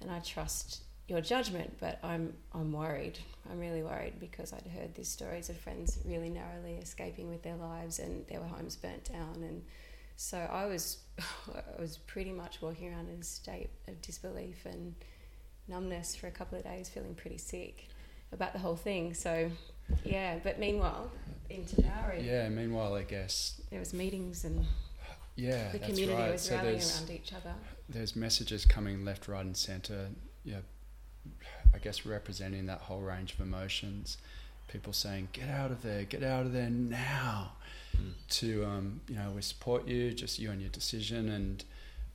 and 0.00 0.10
I 0.10 0.20
trust 0.20 0.82
your 1.08 1.20
judgment. 1.20 1.76
But 1.80 1.98
I'm 2.04 2.32
I'm 2.54 2.72
worried. 2.72 3.18
I'm 3.50 3.58
really 3.58 3.82
worried 3.82 4.14
because 4.20 4.52
I'd 4.52 4.70
heard 4.78 4.94
these 4.94 5.08
stories 5.08 5.48
of 5.48 5.56
friends 5.56 5.98
really 6.04 6.30
narrowly 6.30 6.74
escaping 6.80 7.28
with 7.28 7.42
their 7.42 7.56
lives 7.56 7.98
and 7.98 8.24
their 8.28 8.40
homes 8.40 8.76
burnt 8.76 9.04
down 9.04 9.42
and. 9.42 9.62
So 10.16 10.38
I 10.38 10.66
was, 10.66 10.98
I 11.18 11.80
was 11.80 11.98
pretty 11.98 12.32
much 12.32 12.62
walking 12.62 12.92
around 12.92 13.08
in 13.08 13.20
a 13.20 13.24
state 13.24 13.70
of 13.88 14.00
disbelief 14.02 14.64
and 14.64 14.94
numbness 15.68 16.14
for 16.14 16.26
a 16.26 16.30
couple 16.30 16.58
of 16.58 16.64
days, 16.64 16.88
feeling 16.88 17.14
pretty 17.14 17.38
sick 17.38 17.88
about 18.32 18.52
the 18.52 18.58
whole 18.58 18.76
thing. 18.76 19.14
So, 19.14 19.50
yeah. 20.04 20.38
But 20.42 20.58
meanwhile, 20.58 21.10
in 21.50 21.64
Tabourie, 21.64 22.22
yeah. 22.22 22.48
Meanwhile, 22.48 22.94
I 22.94 23.02
guess 23.02 23.60
there 23.70 23.80
was 23.80 23.92
meetings 23.92 24.44
and 24.44 24.66
yeah, 25.36 25.72
the 25.72 25.78
community 25.78 26.20
right. 26.20 26.32
was 26.32 26.42
so 26.42 26.56
rallying 26.56 26.80
around 26.80 27.10
each 27.10 27.32
other. 27.32 27.54
There's 27.88 28.14
messages 28.14 28.64
coming 28.64 29.04
left, 29.04 29.28
right, 29.28 29.44
and 29.44 29.56
centre. 29.56 30.08
Yeah, 30.44 30.58
I 31.74 31.78
guess 31.78 32.04
representing 32.04 32.66
that 32.66 32.80
whole 32.80 33.00
range 33.00 33.34
of 33.34 33.40
emotions. 33.40 34.18
People 34.68 34.92
saying, 34.92 35.28
"Get 35.32 35.48
out 35.48 35.70
of 35.70 35.82
there! 35.82 36.04
Get 36.04 36.22
out 36.22 36.46
of 36.46 36.52
there 36.52 36.70
now!" 36.70 37.52
Mm. 37.96 38.12
To 38.28 38.64
um, 38.64 39.00
you 39.08 39.16
know, 39.16 39.30
we 39.34 39.42
support 39.42 39.86
you. 39.86 40.12
Just 40.12 40.38
you 40.38 40.50
and 40.50 40.60
your 40.60 40.70
decision, 40.70 41.28
and 41.28 41.64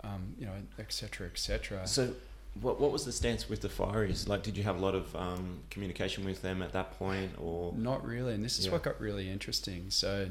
um, 0.04 0.36
you 0.40 0.46
know, 0.46 0.54
etc., 0.80 1.28
etc. 1.28 1.86
So 1.88 2.14
what 2.62 2.80
what 2.80 2.92
was 2.92 3.06
the 3.06 3.12
stance 3.12 3.50
with 3.50 3.62
the 3.62 3.70
fireys? 3.70 4.28
Like, 4.28 4.44
did 4.44 4.58
you 4.58 4.64
have 4.64 4.78
a 4.78 4.80
lot 4.80 4.96
of 4.96 5.16
um, 5.16 5.60
communication 5.70 6.26
with 6.26 6.42
them 6.42 6.62
at 6.62 6.74
that 6.74 6.98
point, 6.98 7.32
or 7.40 7.74
not 7.76 8.06
really? 8.06 8.34
And 8.34 8.44
this 8.44 8.60
is 8.60 8.66
yeah. 8.66 8.72
what 8.74 8.84
got 8.84 9.00
really 9.00 9.30
interesting. 9.30 9.86
So, 9.90 10.30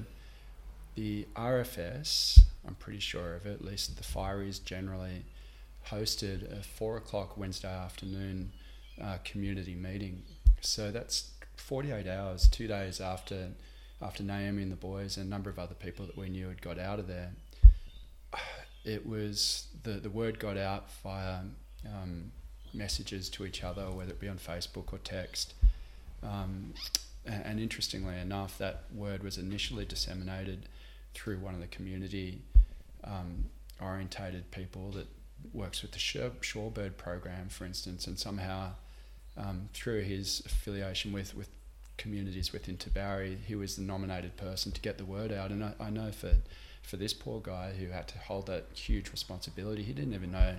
the 0.95 1.27
RFS, 1.37 2.41
I'm 2.67 2.75
pretty 2.75 3.01
sure 3.01 3.35
of 3.35 3.47
it. 3.47 3.55
At 3.61 3.65
least 3.65 3.97
the 3.97 4.03
fireys 4.03 4.63
generally 4.63 5.25
hosted 5.89 6.59
a 6.59 6.63
four 6.63 6.97
o'clock 6.97 7.37
Wednesday 7.37 7.73
afternoon 7.73 8.53
uh, 9.03 9.19
community 9.25 9.75
meeting. 9.75 10.23
So 10.61 10.91
that's 10.91 11.31
48 11.57 12.07
hours, 12.07 12.49
two 12.49 12.67
days 12.67 13.01
after 13.01 13.51
after 14.03 14.23
Naomi 14.23 14.63
and 14.63 14.73
the 14.73 14.77
boys 14.77 15.17
and 15.17 15.27
a 15.27 15.29
number 15.31 15.51
of 15.51 15.59
other 15.59 15.75
people 15.75 16.07
that 16.07 16.17
we 16.17 16.29
knew 16.29 16.49
had 16.49 16.61
got 16.61 16.79
out 16.79 16.99
of 16.99 17.07
there. 17.07 17.33
it 18.85 19.07
was 19.07 19.69
the 19.83 19.93
the 19.93 20.11
word 20.11 20.39
got 20.39 20.57
out 20.57 20.91
via 21.03 21.41
um, 21.87 22.31
messages 22.75 23.29
to 23.31 23.47
each 23.47 23.65
other, 23.65 23.91
whether 23.91 24.11
it 24.11 24.21
be 24.21 24.29
on 24.29 24.39
Facebook 24.39 24.93
or 24.93 24.99
text. 24.99 25.55
Um, 26.23 26.75
and, 27.25 27.45
and 27.45 27.61
interestingly 27.61 28.19
enough, 28.19 28.59
that 28.59 28.85
word 28.95 29.23
was 29.23 29.39
initially 29.39 29.85
disseminated 29.85 30.69
through 31.15 31.39
one 31.39 31.55
of 31.55 31.61
the 31.61 31.67
community 31.67 32.43
um, 33.05 33.47
orientated 33.81 34.51
people 34.51 34.91
that 34.93 35.07
works 35.53 35.83
with 35.83 35.93
the 35.93 35.99
Shorebird 35.99 36.97
program, 36.97 37.49
for 37.49 37.65
instance, 37.65 38.07
and 38.07 38.19
somehow 38.19 38.71
um, 39.37 39.69
through 39.73 40.03
his 40.03 40.43
affiliation 40.47 41.13
with, 41.13 41.35
with 41.37 41.49
communities 41.97 42.53
within 42.53 42.77
Tabourie, 42.77 43.39
he 43.47 43.55
was 43.55 43.77
the 43.77 43.83
nominated 43.83 44.37
person 44.37 44.73
to 44.73 44.81
get 44.81 44.99
the 44.99 45.05
word 45.05 45.33
out. 45.33 45.51
And 45.51 45.65
I, 45.65 45.73
I 45.81 45.91
know 45.91 46.11
for 46.13 46.37
for 46.83 46.97
this 46.97 47.13
poor 47.13 47.41
guy 47.41 47.73
who 47.73 47.89
had 47.89 48.07
to 48.07 48.19
hold 48.19 48.47
that 48.47 48.67
huge 48.73 49.11
responsibility, 49.11 49.83
he 49.83 49.93
didn't 49.93 50.15
even 50.15 50.31
know 50.31 50.55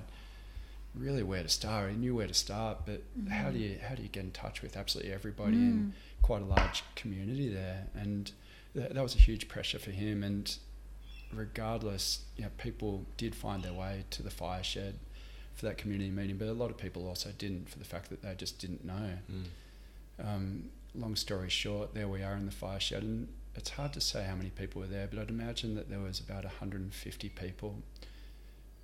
really 0.93 1.23
where 1.23 1.43
to 1.43 1.50
start. 1.50 1.91
He 1.91 1.95
knew 1.95 2.15
where 2.15 2.28
to 2.28 2.34
start, 2.34 2.80
but 2.86 3.02
mm-hmm. 3.17 3.30
how 3.30 3.50
do 3.50 3.60
you 3.60 3.78
how 3.88 3.95
do 3.95 4.04
you 4.04 4.10
get 4.10 4.23
in 4.23 4.32
touch 4.32 4.62
with 4.62 4.76
absolutely 4.76 5.13
everybody 5.13 5.58
mm. 5.58 5.71
in 5.71 5.93
quite 6.21 6.41
a 6.41 6.45
large 6.45 6.84
community 6.95 7.50
there? 7.50 7.88
And 7.95 8.32
that, 8.76 8.93
that 8.93 9.04
was 9.04 9.15
a 9.15 9.19
huge 9.19 9.47
pressure 9.47 9.80
for 9.80 9.91
him. 9.91 10.23
And 10.23 10.56
regardless, 11.34 12.21
you 12.36 12.43
know, 12.43 12.52
people 12.58 13.06
did 13.17 13.36
find 13.36 13.63
their 13.63 13.73
way 13.73 14.06
to 14.12 14.23
the 14.23 14.30
fire 14.30 14.63
shed 14.63 14.95
for 15.56 15.65
that 15.65 15.78
community 15.78 16.12
meeting, 16.12 16.38
but 16.38 16.47
a 16.47 16.54
lot 16.54 16.69
of 16.69 16.78
people 16.78 17.08
also 17.08 17.32
didn't 17.38 17.69
for 17.69 17.80
the 17.80 17.86
fact 17.86 18.10
that 18.10 18.21
they 18.21 18.36
just 18.36 18.60
didn't 18.60 18.86
know. 18.86 19.12
Mm. 19.32 20.26
Um, 20.26 20.69
long 20.97 21.15
story 21.15 21.49
short, 21.49 21.93
there 21.93 22.07
we 22.07 22.23
are 22.23 22.33
in 22.33 22.45
the 22.45 22.51
fire 22.51 22.79
shed, 22.79 23.03
and 23.03 23.27
it's 23.55 23.71
hard 23.71 23.93
to 23.93 24.01
say 24.01 24.23
how 24.23 24.36
many 24.36 24.49
people 24.49 24.81
were 24.81 24.88
there, 24.88 25.07
but 25.07 25.19
I'd 25.19 25.29
imagine 25.29 25.75
that 25.75 25.89
there 25.89 25.99
was 25.99 26.19
about 26.19 26.43
150 26.43 27.29
people. 27.29 27.75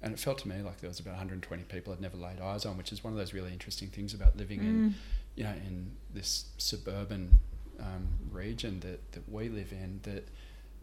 And 0.01 0.13
it 0.13 0.19
felt 0.19 0.39
to 0.39 0.47
me 0.49 0.61
like 0.61 0.81
there 0.81 0.89
was 0.89 0.99
about 0.99 1.11
120 1.11 1.63
people 1.63 1.93
I'd 1.93 2.01
never 2.01 2.17
laid 2.17 2.41
eyes 2.41 2.65
on, 2.65 2.77
which 2.77 2.91
is 2.91 3.03
one 3.03 3.13
of 3.13 3.19
those 3.19 3.33
really 3.33 3.53
interesting 3.53 3.87
things 3.89 4.13
about 4.13 4.35
living 4.35 4.59
mm. 4.59 4.63
in, 4.63 4.95
you 5.35 5.43
know, 5.43 5.53
in 5.65 5.91
this 6.13 6.45
suburban 6.57 7.39
um, 7.79 8.07
region 8.31 8.79
that, 8.81 9.11
that 9.13 9.29
we 9.31 9.47
live 9.47 9.71
in. 9.71 9.99
That 10.03 10.27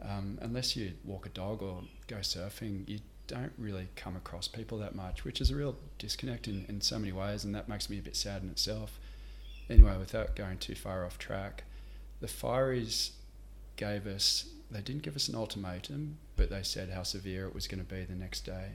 um, 0.01 0.38
unless 0.40 0.77
you 0.77 0.93
walk 1.05 1.27
a 1.27 1.31
dog 1.31 1.62
or 1.62 1.83
go 2.07 2.16
surfing, 2.16 2.88
you 2.88 3.01
don't 3.27 3.53
really 3.59 3.88
come 3.97 4.16
across 4.16 4.49
people 4.49 4.79
that 4.79 4.95
much, 4.95 5.25
which 5.25 5.40
is 5.40 5.51
a 5.51 5.57
real 5.57 5.77
disconnect 5.99 6.49
in, 6.49 6.64
in 6.69 6.81
so 6.81 6.99
many 6.99 7.12
ways, 7.12 7.45
and 7.45 7.55
that 7.55 7.69
makes 7.69 7.90
me 7.90 7.99
a 7.99 8.03
bit 8.03 8.16
sad 8.16 8.43
in 8.43 8.51
itself. 8.51 9.00
Anyway, 9.71 9.97
without 9.97 10.35
going 10.35 10.59
too 10.59 10.75
far 10.75 11.07
off 11.07 11.17
track, 11.17 11.63
the 12.21 12.27
fireys 12.27 13.11
gave 13.77 14.05
us, 14.05 14.47
they 14.69 14.81
didn't 14.81 15.03
give 15.03 15.15
us 15.15 15.29
an 15.29 15.37
ultimatum, 15.37 16.19
but 16.37 16.51
they 16.51 16.65
said 16.65 16.91
how 16.91 17.05
severe 17.05 17.47
it 17.47 17.55
was 17.55 17.69
going 17.69 17.83
to 17.83 17.95
be 17.95 18.03
the 18.03 18.17
next 18.17 18.41
day. 18.41 18.71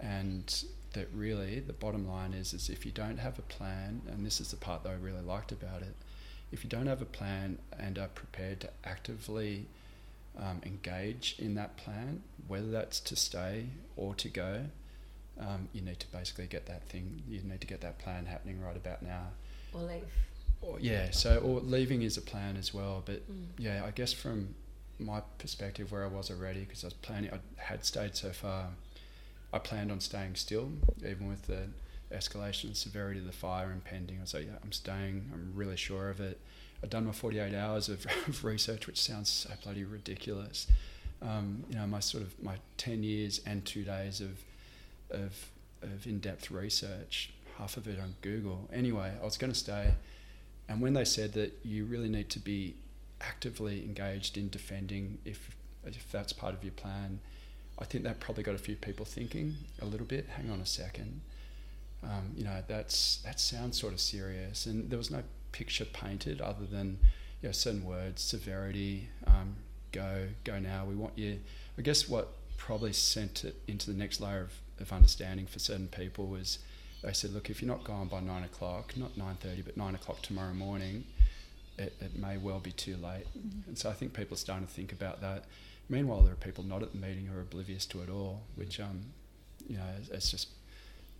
And 0.00 0.64
that 0.94 1.08
really 1.14 1.60
the 1.60 1.74
bottom 1.74 2.08
line 2.08 2.32
is, 2.32 2.54
is 2.54 2.70
if 2.70 2.86
you 2.86 2.92
don't 2.92 3.18
have 3.18 3.38
a 3.38 3.42
plan, 3.42 4.00
and 4.10 4.24
this 4.24 4.40
is 4.40 4.50
the 4.50 4.56
part 4.56 4.82
that 4.84 4.88
I 4.90 4.94
really 4.94 5.20
liked 5.20 5.52
about 5.52 5.82
it, 5.82 5.94
if 6.50 6.64
you 6.64 6.70
don't 6.70 6.86
have 6.86 7.02
a 7.02 7.06
plan 7.06 7.58
and 7.78 7.98
are 7.98 8.08
prepared 8.08 8.60
to 8.60 8.70
actively 8.84 9.66
um, 10.38 10.62
engage 10.64 11.36
in 11.38 11.54
that 11.56 11.76
plan, 11.76 12.22
whether 12.48 12.70
that's 12.70 13.00
to 13.00 13.16
stay 13.16 13.66
or 13.96 14.14
to 14.14 14.28
go, 14.30 14.64
um, 15.38 15.68
you 15.74 15.82
need 15.82 16.00
to 16.00 16.06
basically 16.10 16.46
get 16.46 16.66
that 16.66 16.88
thing, 16.88 17.22
you 17.28 17.42
need 17.42 17.60
to 17.60 17.66
get 17.66 17.82
that 17.82 17.98
plan 17.98 18.24
happening 18.26 18.60
right 18.62 18.76
about 18.76 19.02
now. 19.02 19.28
Or 19.74 19.82
leave 19.82 20.04
or, 20.62 20.78
yeah, 20.80 21.10
so 21.10 21.38
or 21.38 21.60
leaving 21.60 22.02
is 22.02 22.16
a 22.16 22.22
plan 22.22 22.56
as 22.56 22.74
well. 22.74 23.02
But 23.04 23.30
mm. 23.30 23.46
yeah, 23.58 23.82
I 23.84 23.90
guess 23.90 24.12
from 24.12 24.54
my 24.98 25.22
perspective, 25.38 25.90
where 25.92 26.04
I 26.04 26.08
was 26.08 26.30
already, 26.30 26.60
because 26.60 26.84
I 26.84 26.88
was 26.88 26.94
planning, 26.94 27.30
I 27.32 27.38
had 27.56 27.84
stayed 27.84 28.16
so 28.16 28.30
far. 28.30 28.68
I 29.52 29.58
planned 29.58 29.90
on 29.90 30.00
staying 30.00 30.36
still, 30.36 30.70
even 30.98 31.28
with 31.28 31.46
the 31.46 31.62
escalation 32.14 32.64
and 32.64 32.76
severity 32.76 33.20
of 33.20 33.26
the 33.26 33.32
fire 33.32 33.72
impending. 33.72 34.18
I 34.18 34.20
was 34.20 34.34
like, 34.34 34.46
yeah, 34.46 34.58
I'm 34.62 34.72
staying. 34.72 35.30
I'm 35.32 35.52
really 35.54 35.76
sure 35.76 36.10
of 36.10 36.20
it. 36.20 36.38
I'd 36.82 36.90
done 36.90 37.06
my 37.06 37.12
48 37.12 37.54
hours 37.54 37.88
of, 37.88 38.06
of 38.28 38.44
research, 38.44 38.86
which 38.86 39.00
sounds 39.00 39.28
so 39.28 39.50
bloody 39.62 39.84
ridiculous. 39.84 40.66
Um, 41.22 41.64
you 41.68 41.76
know, 41.76 41.86
my 41.86 42.00
sort 42.00 42.22
of 42.22 42.42
my 42.42 42.56
10 42.76 43.02
years 43.02 43.40
and 43.46 43.64
two 43.64 43.84
days 43.84 44.20
of 44.20 44.42
of, 45.10 45.50
of 45.82 46.06
in-depth 46.06 46.52
research, 46.52 47.32
half 47.60 47.76
of 47.76 47.86
it 47.86 48.00
on 48.00 48.14
Google. 48.22 48.68
Anyway, 48.72 49.12
I 49.20 49.24
was 49.24 49.36
going 49.36 49.52
to 49.52 49.58
stay. 49.58 49.94
And 50.68 50.80
when 50.80 50.94
they 50.94 51.04
said 51.04 51.32
that 51.34 51.52
you 51.62 51.84
really 51.84 52.08
need 52.08 52.30
to 52.30 52.38
be 52.38 52.74
actively 53.20 53.84
engaged 53.84 54.36
in 54.36 54.48
defending 54.48 55.18
if, 55.24 55.54
if 55.84 56.10
that's 56.10 56.32
part 56.32 56.54
of 56.54 56.64
your 56.64 56.72
plan, 56.72 57.20
I 57.78 57.84
think 57.84 58.04
that 58.04 58.20
probably 58.20 58.42
got 58.42 58.54
a 58.54 58.58
few 58.58 58.76
people 58.76 59.04
thinking 59.04 59.56
a 59.80 59.84
little 59.84 60.06
bit. 60.06 60.26
Hang 60.36 60.50
on 60.50 60.60
a 60.60 60.66
second, 60.66 61.20
um, 62.02 62.32
you 62.36 62.44
know 62.44 62.62
that's 62.66 63.16
that 63.24 63.40
sounds 63.40 63.80
sort 63.80 63.94
of 63.94 64.00
serious, 64.00 64.66
and 64.66 64.90
there 64.90 64.98
was 64.98 65.10
no 65.10 65.22
picture 65.52 65.86
painted 65.86 66.40
other 66.40 66.66
than 66.66 66.98
you 67.40 67.48
know 67.48 67.52
certain 67.52 67.84
words, 67.84 68.22
severity, 68.22 69.08
um, 69.26 69.56
go, 69.92 70.28
go 70.44 70.58
now. 70.58 70.84
We 70.84 70.94
want 70.94 71.16
you. 71.16 71.40
I 71.78 71.82
guess 71.82 72.08
what 72.08 72.28
probably 72.58 72.92
sent 72.92 73.44
it 73.44 73.56
into 73.66 73.90
the 73.90 73.96
next 73.96 74.20
layer 74.20 74.42
of, 74.42 74.52
of 74.78 74.92
understanding 74.92 75.46
for 75.46 75.58
certain 75.58 75.88
people 75.88 76.26
was 76.26 76.58
they 77.02 77.12
said, 77.12 77.32
look, 77.32 77.50
if 77.50 77.62
you're 77.62 77.70
not 77.70 77.84
gone 77.84 78.08
by 78.08 78.20
nine 78.20 78.44
o'clock, 78.44 78.96
not 78.96 79.16
nine 79.16 79.36
thirty, 79.36 79.62
but 79.62 79.76
nine 79.76 79.94
o'clock 79.94 80.20
tomorrow 80.22 80.52
morning, 80.52 81.04
it, 81.78 81.94
it 82.00 82.16
may 82.16 82.36
well 82.36 82.60
be 82.60 82.72
too 82.72 82.96
late. 82.96 83.26
Mm-hmm. 83.38 83.68
And 83.68 83.78
so 83.78 83.88
I 83.88 83.94
think 83.94 84.12
people 84.12 84.34
are 84.34 84.38
starting 84.38 84.66
to 84.66 84.72
think 84.72 84.92
about 84.92 85.20
that. 85.20 85.44
Meanwhile, 85.88 86.22
there 86.22 86.32
are 86.32 86.36
people 86.36 86.62
not 86.62 86.82
at 86.82 86.92
the 86.92 86.98
meeting 86.98 87.26
who 87.26 87.36
are 87.38 87.42
oblivious 87.42 87.86
to 87.86 88.02
it 88.02 88.10
all, 88.10 88.42
which 88.54 88.78
um, 88.80 89.00
you 89.68 89.76
know, 89.76 89.84
it's 90.12 90.30
just 90.30 90.48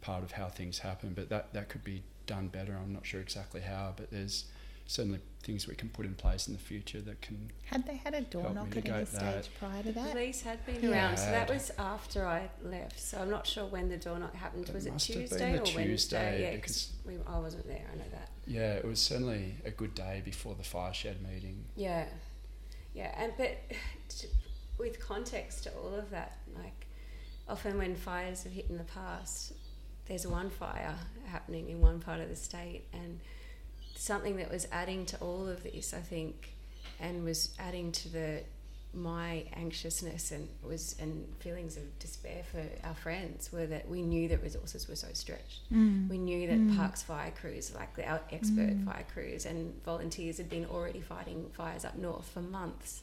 part 0.01 0.23
of 0.23 0.33
how 0.33 0.49
things 0.49 0.79
happen. 0.79 1.12
But 1.14 1.29
that 1.31 1.53
that 1.55 1.69
could 1.69 1.85
be 1.85 2.03
done 2.27 2.49
better. 2.49 2.77
I'm 2.81 2.93
not 2.93 3.07
sure 3.07 3.21
exactly 3.21 3.62
how, 3.62 3.95
but 3.97 4.11
there's 4.11 4.45
certainly 4.90 5.20
things 5.44 5.68
we 5.68 5.74
can 5.74 5.88
put 5.88 6.05
in 6.05 6.14
place 6.14 6.48
in 6.48 6.53
the 6.53 6.59
future 6.59 7.00
that 7.00 7.20
can. 7.22 7.50
Had 7.64 7.87
they 7.87 7.96
had 7.96 8.12
a 8.12 8.22
door 8.22 8.50
knock 8.53 8.76
at 8.76 8.88
any 8.88 9.05
stage 9.07 9.20
that. 9.20 9.48
prior 9.59 9.83
to 9.85 9.92
that? 9.92 10.11
Police 10.11 10.42
had 10.42 10.64
been 10.66 10.83
yeah. 10.83 10.90
around, 10.90 11.16
so 11.16 11.31
that 11.31 11.48
was 11.48 11.70
after 11.79 12.26
I 12.26 12.50
left. 12.62 12.98
So 12.98 13.18
I'm 13.18 13.31
not 13.31 13.46
sure 13.46 13.66
when 13.66 13.88
the 13.88 13.96
door 13.96 14.18
knock 14.18 14.35
happened. 14.35 14.68
It 14.68 14.74
was 14.74 14.87
it 14.87 14.98
Tuesday 14.98 15.55
or 15.55 15.61
Tuesday 15.61 15.87
Wednesday? 15.87 16.42
Yeah, 16.42 16.57
because 16.57 16.92
we, 17.07 17.14
I 17.26 17.38
wasn't 17.38 17.68
there. 17.68 17.87
I 17.92 17.96
know 17.96 18.05
that. 18.11 18.31
Yeah, 18.46 18.74
it 18.74 18.85
was 18.85 19.00
certainly 19.00 19.55
a 19.64 19.70
good 19.70 19.94
day 19.94 20.22
before 20.24 20.57
the 20.57 20.64
fire 20.64 20.92
shed 20.92 21.18
meeting. 21.22 21.64
Yeah, 21.76 22.07
yeah, 22.92 23.14
and 23.16 23.33
but 23.38 23.59
to, 24.09 24.26
with 24.76 24.98
context 24.98 25.64
to 25.64 25.72
all 25.74 25.94
of 25.94 26.11
that, 26.11 26.38
like 26.57 26.87
often 27.48 27.79
when 27.79 27.94
fires 27.94 28.42
have 28.42 28.53
hit 28.53 28.66
in 28.68 28.76
the 28.76 28.85
past, 28.85 29.53
there's 30.07 30.26
one 30.26 30.50
fire 30.50 30.96
happening 31.26 31.70
in 31.70 31.81
one 31.81 32.00
part 32.00 32.20
of 32.20 32.29
the 32.29 32.35
state 32.35 32.87
and 32.92 33.20
something 34.00 34.36
that 34.36 34.50
was 34.50 34.66
adding 34.72 35.04
to 35.04 35.18
all 35.18 35.46
of 35.46 35.62
this, 35.62 35.92
I 35.92 36.00
think, 36.00 36.54
and 36.98 37.22
was 37.22 37.54
adding 37.58 37.92
to 37.92 38.08
the 38.08 38.40
my 38.92 39.44
anxiousness 39.54 40.32
and 40.32 40.48
was 40.64 40.96
and 40.98 41.24
feelings 41.38 41.76
of 41.76 41.98
despair 42.00 42.42
for 42.50 42.60
our 42.82 42.94
friends 42.94 43.52
were 43.52 43.66
that 43.66 43.88
we 43.88 44.02
knew 44.02 44.26
that 44.26 44.42
resources 44.42 44.88
were 44.88 44.96
so 44.96 45.06
stretched. 45.12 45.60
Mm. 45.72 46.08
We 46.08 46.18
knew 46.18 46.48
that 46.48 46.58
mm. 46.58 46.76
Parks 46.76 47.00
fire 47.00 47.30
crews, 47.30 47.72
like 47.72 47.94
the, 47.94 48.08
our 48.08 48.20
expert 48.32 48.70
mm. 48.70 48.84
fire 48.84 49.06
crews 49.14 49.46
and 49.46 49.80
volunteers, 49.84 50.38
had 50.38 50.50
been 50.50 50.64
already 50.66 51.00
fighting 51.00 51.50
fires 51.52 51.84
up 51.84 51.96
north 51.96 52.28
for 52.28 52.42
months. 52.42 53.00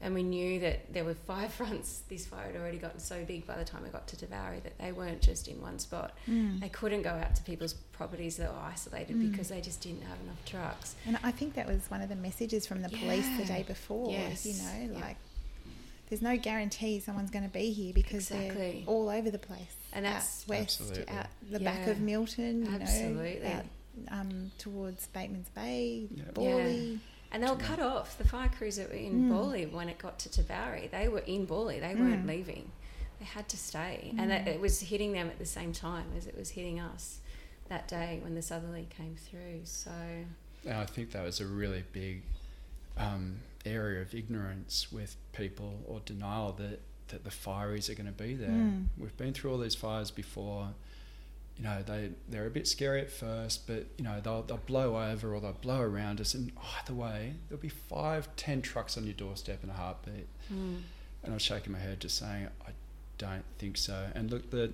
And 0.00 0.14
we 0.14 0.22
knew 0.22 0.60
that 0.60 0.92
there 0.92 1.04
were 1.04 1.14
five 1.14 1.52
fronts. 1.58 2.02
This 2.08 2.26
fire 2.26 2.46
had 2.46 2.56
already 2.56 2.78
gotten 2.78 3.00
so 3.00 3.24
big 3.24 3.46
by 3.46 3.56
the 3.56 3.64
time 3.64 3.82
I 3.86 3.88
got 3.88 4.06
to 4.08 4.16
Tabourie 4.16 4.60
that 4.60 4.78
they 4.78 4.92
weren't 4.92 5.20
just 5.20 5.48
in 5.48 5.60
one 5.60 5.78
spot. 5.78 6.12
Mm. 6.28 6.60
They 6.60 6.68
couldn't 6.68 7.02
go 7.02 7.10
out 7.10 7.34
to 7.36 7.42
people's 7.42 7.74
properties 7.74 8.36
that 8.36 8.52
were 8.52 8.60
isolated 8.60 9.16
mm. 9.16 9.30
because 9.30 9.48
they 9.48 9.60
just 9.60 9.80
didn't 9.80 10.02
have 10.02 10.18
enough 10.24 10.44
trucks. 10.44 10.94
And 11.06 11.18
I 11.24 11.32
think 11.32 11.54
that 11.54 11.66
was 11.66 11.90
one 11.90 12.00
of 12.00 12.08
the 12.08 12.16
messages 12.16 12.66
from 12.66 12.82
the 12.82 12.88
police 12.88 13.26
the 13.38 13.44
day 13.44 13.64
before. 13.66 14.10
Yes. 14.10 14.46
You 14.46 14.88
know, 14.88 15.00
like 15.00 15.16
there's 16.08 16.22
no 16.22 16.36
guarantee 16.36 17.00
someone's 17.00 17.30
going 17.30 17.44
to 17.44 17.50
be 17.50 17.70
here 17.70 17.92
because 17.92 18.30
exactly. 18.30 18.82
they're 18.86 18.94
all 18.94 19.08
over 19.08 19.30
the 19.30 19.38
place. 19.38 19.76
And 19.92 20.04
that's 20.04 20.44
out 20.44 20.48
west, 20.48 20.80
absolutely. 20.80 21.14
out 21.14 21.26
the 21.50 21.60
yeah. 21.60 21.72
back 21.72 21.88
of 21.88 22.00
Milton. 22.00 22.64
You 22.64 22.78
absolutely. 22.80 23.40
Know, 23.42 23.50
out 23.50 23.64
um, 24.10 24.50
towards 24.58 25.08
Batemans 25.14 25.52
Bay, 25.54 26.06
yep. 26.14 26.34
Bawley. 26.34 27.00
And 27.30 27.42
they 27.42 27.50
were 27.50 27.56
cut 27.56 27.78
off. 27.78 28.16
The 28.16 28.26
fire 28.26 28.50
crews 28.56 28.76
that 28.76 28.88
were 28.88 28.96
in 28.96 29.24
mm. 29.24 29.28
Bawley 29.28 29.66
when 29.66 29.88
it 29.88 29.98
got 29.98 30.18
to 30.20 30.30
Tabourie, 30.30 30.88
they 30.90 31.08
were 31.08 31.20
in 31.20 31.44
Bawley. 31.44 31.78
They 31.78 31.94
weren't 31.94 32.24
mm. 32.24 32.28
leaving. 32.28 32.70
They 33.18 33.26
had 33.26 33.48
to 33.48 33.56
stay, 33.56 34.12
mm. 34.14 34.20
and 34.20 34.32
it, 34.32 34.46
it 34.46 34.60
was 34.60 34.80
hitting 34.80 35.12
them 35.12 35.26
at 35.28 35.38
the 35.38 35.46
same 35.46 35.72
time 35.72 36.06
as 36.16 36.26
it 36.26 36.38
was 36.38 36.50
hitting 36.50 36.78
us 36.78 37.18
that 37.68 37.88
day 37.88 38.20
when 38.22 38.34
the 38.34 38.42
southerly 38.42 38.86
came 38.96 39.16
through. 39.16 39.60
So, 39.64 39.90
and 40.64 40.74
I 40.74 40.86
think 40.86 41.10
that 41.12 41.24
was 41.24 41.40
a 41.40 41.46
really 41.46 41.82
big 41.92 42.22
um, 42.96 43.40
area 43.66 44.00
of 44.00 44.14
ignorance 44.14 44.90
with 44.92 45.16
people 45.32 45.80
or 45.86 46.00
denial 46.04 46.52
that 46.58 46.80
that 47.08 47.24
the 47.24 47.30
fireys 47.30 47.88
are 47.88 47.94
going 47.94 48.06
to 48.06 48.12
be 48.12 48.34
there. 48.34 48.50
Mm. 48.50 48.86
We've 48.98 49.16
been 49.16 49.32
through 49.32 49.52
all 49.52 49.58
these 49.58 49.74
fires 49.74 50.10
before 50.10 50.68
you 51.58 51.64
know, 51.64 51.82
they, 51.82 52.10
they're 52.28 52.46
a 52.46 52.50
bit 52.50 52.68
scary 52.68 53.00
at 53.00 53.10
first, 53.10 53.66
but, 53.66 53.86
you 53.96 54.04
know, 54.04 54.20
they'll, 54.22 54.42
they'll 54.42 54.58
blow 54.58 54.96
over 54.96 55.34
or 55.34 55.40
they'll 55.40 55.52
blow 55.52 55.80
around 55.80 56.20
us. 56.20 56.34
And 56.34 56.52
either 56.78 56.94
way, 56.94 57.34
there'll 57.48 57.60
be 57.60 57.68
five, 57.68 58.28
ten 58.36 58.62
trucks 58.62 58.96
on 58.96 59.04
your 59.04 59.14
doorstep 59.14 59.64
in 59.64 59.70
a 59.70 59.74
heartbeat. 59.74 60.28
Mm. 60.52 60.82
And 61.24 61.32
I 61.32 61.34
was 61.34 61.42
shaking 61.42 61.72
my 61.72 61.80
head 61.80 62.00
just 62.00 62.16
saying, 62.16 62.48
I 62.66 62.70
don't 63.18 63.44
think 63.58 63.76
so. 63.76 64.06
And 64.14 64.30
look, 64.30 64.50
the 64.50 64.72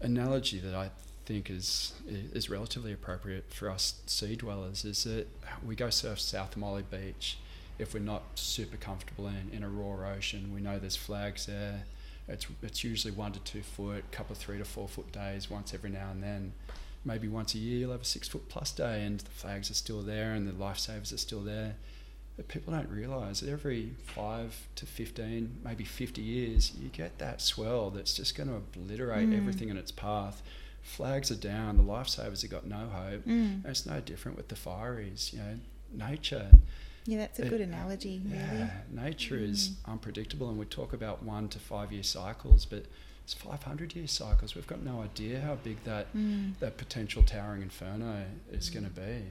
analogy 0.00 0.58
that 0.58 0.74
I 0.74 0.90
think 1.24 1.48
is 1.48 1.94
is 2.06 2.50
relatively 2.50 2.92
appropriate 2.92 3.50
for 3.50 3.70
us 3.70 4.02
sea 4.04 4.36
dwellers 4.36 4.84
is 4.84 5.04
that 5.04 5.26
we 5.64 5.74
go 5.74 5.88
surf 5.88 6.20
South 6.20 6.54
Molly 6.54 6.82
Beach 6.82 7.38
if 7.78 7.94
we're 7.94 8.00
not 8.00 8.22
super 8.34 8.76
comfortable 8.76 9.26
in, 9.28 9.50
in 9.50 9.62
a 9.62 9.68
raw 9.68 10.12
ocean. 10.14 10.52
We 10.54 10.60
know 10.60 10.78
there's 10.78 10.96
flags 10.96 11.46
there. 11.46 11.84
It's 12.28 12.46
it's 12.62 12.82
usually 12.84 13.12
one 13.12 13.32
to 13.32 13.40
two 13.40 13.62
foot, 13.62 14.10
couple 14.12 14.32
of 14.32 14.38
three 14.38 14.58
to 14.58 14.64
four 14.64 14.88
foot 14.88 15.12
days, 15.12 15.50
once 15.50 15.74
every 15.74 15.90
now 15.90 16.10
and 16.10 16.22
then. 16.22 16.52
Maybe 17.04 17.28
once 17.28 17.54
a 17.54 17.58
year 17.58 17.80
you'll 17.80 17.92
have 17.92 18.00
a 18.00 18.04
six 18.06 18.28
foot 18.28 18.48
plus 18.48 18.72
day 18.72 19.04
and 19.04 19.20
the 19.20 19.30
flags 19.30 19.70
are 19.70 19.74
still 19.74 20.00
there 20.02 20.32
and 20.32 20.48
the 20.48 20.52
lifesavers 20.52 21.12
are 21.12 21.18
still 21.18 21.42
there. 21.42 21.76
But 22.36 22.48
people 22.48 22.72
don't 22.72 22.88
realise 22.88 23.40
that 23.40 23.50
every 23.50 23.90
five 24.06 24.56
to 24.76 24.86
15, 24.86 25.58
maybe 25.62 25.84
50 25.84 26.22
years, 26.22 26.72
you 26.80 26.88
get 26.88 27.18
that 27.18 27.40
swell 27.42 27.90
that's 27.90 28.14
just 28.14 28.34
going 28.34 28.48
to 28.48 28.56
obliterate 28.56 29.28
Mm. 29.28 29.36
everything 29.36 29.68
in 29.68 29.76
its 29.76 29.92
path. 29.92 30.42
Flags 30.82 31.30
are 31.30 31.36
down, 31.36 31.76
the 31.76 31.82
lifesavers 31.84 32.40
have 32.42 32.50
got 32.50 32.66
no 32.66 32.86
hope. 32.88 33.24
Mm. 33.26 33.62
And 33.62 33.66
it's 33.66 33.84
no 33.86 34.00
different 34.00 34.36
with 34.38 34.48
the 34.48 34.54
fireys. 34.56 35.32
You 35.32 35.40
know, 35.40 35.58
nature. 35.92 36.50
Yeah, 37.06 37.18
that's 37.18 37.38
a 37.38 37.46
It- 37.46 37.50
good 37.50 37.60
analogy, 37.60 38.22
really. 38.24 38.36
Yeah, 38.38 38.80
nature 38.90 39.36
is 39.36 39.70
Mm. 39.70 39.92
unpredictable, 39.92 40.48
and 40.48 40.58
we 40.58 40.64
talk 40.64 40.92
about 40.92 41.22
one 41.22 41.48
to 41.50 41.58
five 41.58 41.92
year 41.92 42.02
cycles, 42.02 42.64
but 42.64 42.86
it's 43.24 43.34
500 43.34 43.94
year 43.94 44.06
cycles. 44.06 44.54
We've 44.54 44.66
got 44.66 44.82
no 44.82 45.02
idea 45.02 45.40
how 45.42 45.56
big 45.56 45.82
that, 45.84 46.14
Mm. 46.14 46.58
that 46.60 46.76
potential 46.78 47.22
towering 47.22 47.62
inferno 47.62 48.24
is 48.50 48.70
going 48.70 48.84
to 48.84 48.90
be. 48.90 49.24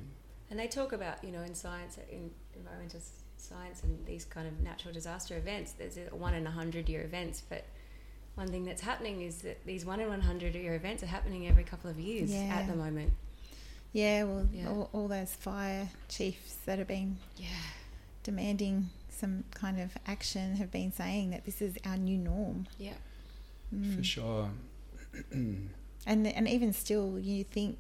And 0.52 0.60
they 0.60 0.68
talk 0.68 0.94
about, 0.94 1.24
you 1.24 1.32
know, 1.32 1.42
in 1.42 1.56
science, 1.56 1.98
in 2.12 2.30
environmental 2.56 3.02
science 3.38 3.82
and 3.84 4.06
these 4.06 4.24
kind 4.26 4.48
of 4.48 4.60
natural 4.62 4.94
disaster 4.94 5.36
events, 5.38 5.72
there's 5.72 5.98
a 5.98 6.16
one 6.16 6.34
in 6.36 6.46
a 6.46 6.52
hundred 6.52 6.88
year 6.90 7.02
events. 7.04 7.42
But 7.50 7.66
one 8.36 8.48
thing 8.50 8.64
that's 8.64 8.82
happening 8.82 9.22
is 9.22 9.40
that 9.42 9.66
these 9.66 9.84
one 9.84 10.00
in 10.00 10.10
one 10.10 10.22
hundred 10.22 10.54
year 10.56 10.76
events 10.76 11.02
are 11.02 11.08
happening 11.08 11.48
every 11.48 11.64
couple 11.64 11.90
of 11.90 12.00
years 12.00 12.32
Yeah. 12.32 12.56
at 12.56 12.68
the 12.68 12.76
moment. 12.76 13.14
Yeah, 13.94 14.24
well, 14.24 14.48
Yeah. 14.52 14.68
All, 14.70 14.90
all 14.92 15.08
those 15.08 15.34
fire 15.34 15.90
chiefs 16.10 16.56
that 16.66 16.80
have 16.80 16.88
been 16.88 17.18
Yeah. 17.38 17.48
demanding 18.24 18.90
some 19.10 19.44
kind 19.54 19.80
of 19.80 19.92
action 20.08 20.56
have 20.58 20.72
been 20.72 20.92
saying 20.92 21.30
that 21.30 21.46
this 21.46 21.62
is 21.62 21.78
our 21.86 21.98
new 21.98 22.18
norm. 22.18 22.68
Yeah. 22.78 22.96
Mm. 23.74 23.98
For 23.98 24.04
sure. 24.04 24.50
And 26.06 26.28
and 26.28 26.50
even 26.50 26.74
still, 26.74 27.18
you 27.18 27.46
think 27.46 27.78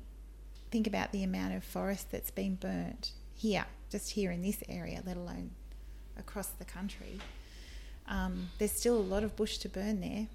think 0.71 0.88
about 0.88 1.12
the 1.12 1.23
amount 1.23 1.56
of 1.56 1.63
forest 1.63 2.10
that's 2.10 2.32
been 2.32 2.56
burnt 2.56 3.12
here, 3.36 3.65
just 3.89 4.12
here 4.12 4.32
in 4.32 4.41
this 4.41 4.63
area, 4.69 5.02
let 5.06 5.17
alone 5.17 5.52
across 6.17 6.47
the 6.47 6.63
country. 6.63 7.19
Um, 8.08 8.49
there's 8.60 8.71
still 8.71 8.95
a 8.97 9.02
lot 9.13 9.23
of 9.26 9.36
bush 9.36 9.58
to 9.58 9.67
burn 9.69 9.99
there. 9.99 10.28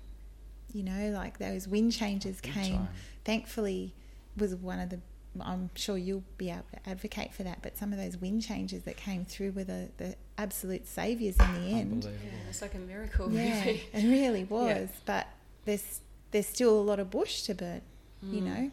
You 0.75 0.83
know, 0.83 1.11
like 1.15 1.39
those 1.39 1.67
wind 1.67 1.93
changes 1.93 2.43
Big 2.43 2.53
came. 2.53 2.77
time. 2.77 2.89
Thankfully, 3.25 3.95
was 4.37 4.55
one 4.55 4.81
of 4.81 4.91
the. 4.91 5.01
I'm 5.45 5.71
sure 5.75 5.97
you'll 5.97 6.25
be 6.37 6.51
able 6.51 6.65
to 6.75 6.89
advocate 6.91 7.33
for 7.35 7.43
that. 7.45 7.63
But 7.63 7.77
some 7.77 7.93
of 7.93 7.99
those 7.99 8.17
wind 8.17 8.43
changes 8.43 8.83
that 8.85 8.97
came 8.97 9.25
through 9.25 9.53
were 9.53 9.65
the, 9.65 9.89
the 9.97 10.17
absolute 10.37 10.87
saviours 10.87 11.39
in 11.39 11.53
the 11.55 11.73
end. 11.79 12.05
Yeah, 12.05 12.11
it's 12.49 12.63
like 12.63 12.75
a 12.75 12.79
miracle, 12.79 13.31
Yeah, 13.31 13.65
really. 13.65 13.83
it 13.93 14.05
really 14.05 14.45
was. 14.49 14.89
But 15.07 15.27
there's 15.65 16.01
there's 16.31 16.47
still 16.47 16.79
a 16.79 16.83
lot 16.83 16.99
of 17.01 17.11
bush 17.11 17.43
to 17.43 17.55
burn, 17.55 17.81
you 18.23 18.41
Mm. 18.43 18.45
know. 18.45 18.71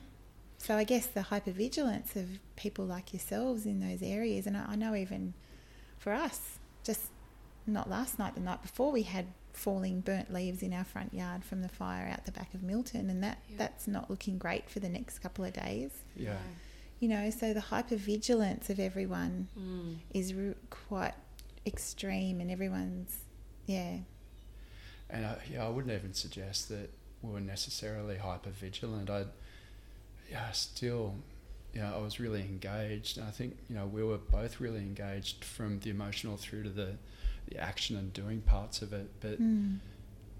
So 0.57 0.75
I 0.77 0.83
guess 0.83 1.05
the 1.05 1.21
hypervigilance 1.21 2.15
of 2.15 2.27
people 2.55 2.85
like 2.85 3.13
yourselves 3.13 3.65
in 3.65 3.79
those 3.79 4.01
areas, 4.01 4.47
and 4.47 4.57
I, 4.57 4.65
I 4.69 4.75
know 4.75 4.95
even 4.95 5.33
for 5.97 6.11
us, 6.13 6.57
just 6.83 7.07
not 7.67 7.89
last 7.89 8.17
night, 8.19 8.35
the 8.35 8.41
night 8.41 8.61
before, 8.61 8.91
we 8.91 9.03
had 9.03 9.27
falling 9.55 10.01
burnt 10.01 10.31
leaves 10.33 10.61
in 10.61 10.73
our 10.73 10.83
front 10.83 11.13
yard 11.13 11.43
from 11.43 11.61
the 11.61 11.69
fire 11.69 12.07
out 12.07 12.25
the 12.25 12.31
back 12.31 12.53
of 12.53 12.61
Milton, 12.63 13.09
and 13.09 13.23
that 13.23 13.37
Yeah. 13.49 13.57
that's 13.57 13.87
not 13.87 14.09
looking 14.09 14.37
great 14.37 14.69
for 14.69 14.79
the 14.79 14.89
next 14.89 15.19
couple 15.19 15.45
of 15.45 15.53
days. 15.53 15.91
Yeah. 16.15 16.37
You 16.99 17.09
know, 17.09 17.29
so 17.29 17.53
the 17.53 17.59
hypervigilance 17.61 18.69
of 18.69 18.79
everyone 18.79 19.47
Mm. 19.57 19.97
is 20.13 20.33
re- 20.33 20.55
quite 20.69 21.13
extreme, 21.65 22.39
and 22.41 22.51
everyone's 22.51 23.19
yeah 23.65 23.99
And 25.09 25.25
I, 25.25 25.37
yeah, 25.51 25.65
I 25.65 25.69
wouldn't 25.69 25.93
even 25.93 26.13
suggest 26.13 26.69
that 26.69 26.89
we 27.21 27.31
were 27.31 27.39
necessarily 27.39 28.17
hyper 28.17 28.49
vigilant. 28.49 29.09
I, 29.09 29.25
yeah, 30.31 30.51
still, 30.51 31.15
you 31.73 31.81
know, 31.81 31.93
I 31.95 31.99
was 31.99 32.19
really 32.19 32.41
engaged. 32.41 33.17
And 33.19 33.27
I 33.27 33.31
think, 33.31 33.55
you 33.69 33.75
know, 33.75 33.85
we 33.85 34.03
were 34.03 34.17
both 34.17 34.59
really 34.59 34.79
engaged 34.79 35.43
from 35.43 35.79
the 35.81 35.91
emotional 35.91 36.37
through 36.37 36.63
to 36.63 36.69
the, 36.71 36.97
the 37.47 37.57
action 37.57 37.95
and 37.97 38.11
doing 38.13 38.41
parts 38.41 38.81
of 38.81 38.93
it. 38.93 39.09
But, 39.19 39.41
Mm. 39.41 39.79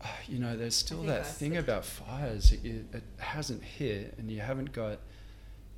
uh, 0.01 0.07
you 0.27 0.39
know, 0.39 0.55
there's 0.57 0.75
still 0.75 1.03
that 1.03 1.21
I 1.21 1.23
thing 1.23 1.51
see. 1.53 1.57
about 1.57 1.85
fires. 1.85 2.51
It, 2.51 2.65
it 2.93 3.03
hasn't 3.17 3.63
hit 3.63 4.15
and 4.17 4.29
you 4.31 4.41
haven't 4.41 4.71
got, 4.73 4.99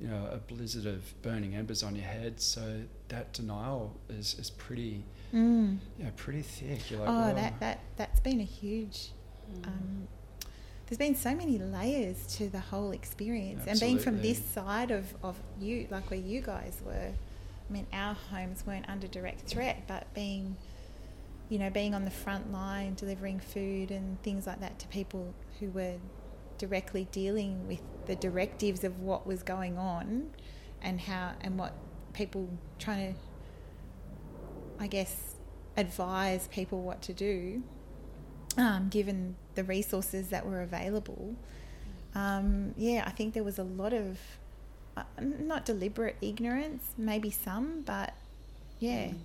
you 0.00 0.06
know, 0.08 0.28
a 0.32 0.38
blizzard 0.38 0.86
of 0.86 1.20
burning 1.22 1.54
embers 1.54 1.82
on 1.82 1.96
your 1.96 2.04
head. 2.06 2.40
So 2.40 2.82
that 3.08 3.32
denial 3.32 3.98
is, 4.08 4.34
is 4.38 4.50
pretty, 4.50 5.04
Mm. 5.34 5.78
yeah, 5.98 6.10
pretty 6.16 6.42
thick. 6.42 6.90
You're 6.90 7.00
like, 7.00 7.08
oh, 7.08 7.12
well, 7.20 7.34
that, 7.34 7.60
that 7.60 7.80
that's 7.96 8.20
been 8.20 8.40
a 8.40 8.44
huge. 8.44 9.10
Mm. 9.52 9.66
Um, 9.66 10.08
there's 10.86 10.96
been 10.98 11.14
so 11.16 11.34
many 11.34 11.58
layers 11.58 12.26
to 12.38 12.48
the 12.48 12.60
whole 12.60 12.92
experience, 12.92 13.64
and 13.66 13.78
being 13.78 13.98
from 13.98 14.22
this 14.22 14.42
side 14.42 14.90
of, 14.90 15.04
of 15.22 15.38
you, 15.60 15.86
like 15.90 16.10
where 16.10 16.18
you 16.18 16.40
guys 16.40 16.80
were. 16.82 17.12
I 17.68 17.72
mean, 17.72 17.86
our 17.92 18.14
homes 18.14 18.64
weren't 18.66 18.88
under 18.88 19.06
direct 19.06 19.40
threat, 19.42 19.82
but 19.86 20.12
being, 20.14 20.56
you 21.48 21.58
know, 21.58 21.70
being 21.70 21.94
on 21.94 22.04
the 22.04 22.10
front 22.10 22.52
line, 22.52 22.94
delivering 22.94 23.40
food 23.40 23.90
and 23.90 24.22
things 24.22 24.46
like 24.46 24.60
that 24.60 24.78
to 24.80 24.88
people 24.88 25.34
who 25.60 25.70
were 25.70 25.96
directly 26.58 27.08
dealing 27.12 27.66
with 27.68 27.80
the 28.06 28.16
directives 28.16 28.84
of 28.84 29.00
what 29.00 29.26
was 29.26 29.42
going 29.42 29.78
on, 29.78 30.30
and 30.82 31.00
how 31.00 31.32
and 31.40 31.58
what 31.58 31.72
people 32.12 32.48
trying 32.78 33.14
to 33.14 33.20
I 34.80 34.86
guess, 34.86 35.34
advise 35.76 36.48
people 36.48 36.82
what 36.82 37.02
to 37.02 37.12
do, 37.12 37.62
um, 38.56 38.88
given 38.88 39.36
the 39.54 39.64
resources 39.64 40.28
that 40.28 40.46
were 40.46 40.62
available. 40.62 41.34
Um, 42.14 42.74
yeah, 42.76 43.04
I 43.06 43.10
think 43.10 43.34
there 43.34 43.44
was 43.44 43.58
a 43.58 43.64
lot 43.64 43.92
of 43.92 44.18
uh, 44.96 45.02
not 45.20 45.64
deliberate 45.64 46.16
ignorance, 46.20 46.84
maybe 46.96 47.30
some, 47.30 47.82
but 47.82 48.14
yeah, 48.78 49.08
Mm. 49.08 49.16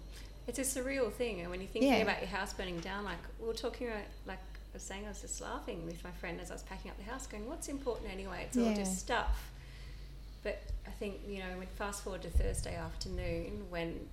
It's 0.47 0.59
a 0.59 0.63
surreal 0.63 1.11
thing, 1.11 1.39
and 1.41 1.49
when 1.49 1.61
you're 1.61 1.69
thinking 1.69 1.91
Yeah. 1.93 1.97
about 2.03 2.19
your 2.19 2.27
house 2.29 2.53
burning 2.53 2.79
down, 2.81 3.05
like 3.05 3.17
we 3.39 3.47
were 3.47 3.53
talking 3.53 3.87
about, 3.87 4.03
like 4.25 4.39
I 4.39 4.73
was 4.73 4.83
saying, 4.83 5.05
I 5.05 5.09
was 5.09 5.21
just 5.21 5.39
laughing 5.39 5.85
with 5.85 6.03
my 6.03 6.11
friend 6.11 6.41
as 6.41 6.51
I 6.51 6.55
was 6.55 6.63
packing 6.63 6.91
up 6.91 6.97
the 6.97 7.03
house, 7.03 7.27
going, 7.27 7.47
"What's 7.47 7.69
important 7.69 8.11
anyway? 8.11 8.43
It's 8.47 8.57
all 8.57 8.73
just 8.73 8.99
stuff." 8.99 9.51
But 10.43 10.61
I 10.85 10.91
think 10.91 11.21
you 11.27 11.39
know, 11.39 11.57
when 11.57 11.67
fast 11.67 12.03
forward 12.03 12.23
to 12.23 12.29
Thursday 12.29 12.75
afternoon, 12.75 13.67
when 13.69 14.09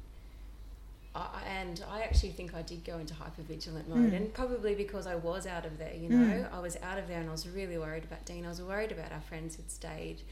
I, 1.12 1.42
and 1.48 1.82
I 1.90 2.02
actually 2.02 2.30
think 2.30 2.54
I 2.54 2.62
did 2.62 2.84
go 2.84 2.98
into 2.98 3.14
hypervigilant 3.14 3.88
mode, 3.88 4.12
Mm. 4.12 4.16
and 4.16 4.32
probably 4.34 4.76
because 4.76 5.08
I 5.08 5.16
was 5.16 5.44
out 5.44 5.66
of 5.66 5.76
there. 5.78 5.92
You 5.94 6.08
Mm. 6.10 6.42
know, 6.42 6.48
I 6.52 6.60
was 6.60 6.76
out 6.82 6.98
of 6.98 7.08
there, 7.08 7.18
and 7.18 7.28
I 7.28 7.32
was 7.32 7.48
really 7.48 7.78
worried 7.78 8.04
about 8.04 8.24
Dean. 8.24 8.44
I 8.44 8.48
was 8.48 8.62
worried 8.62 8.92
about 8.92 9.10
our 9.10 9.20
friends 9.22 9.56
who'd 9.56 9.70
stayed, 9.72 10.22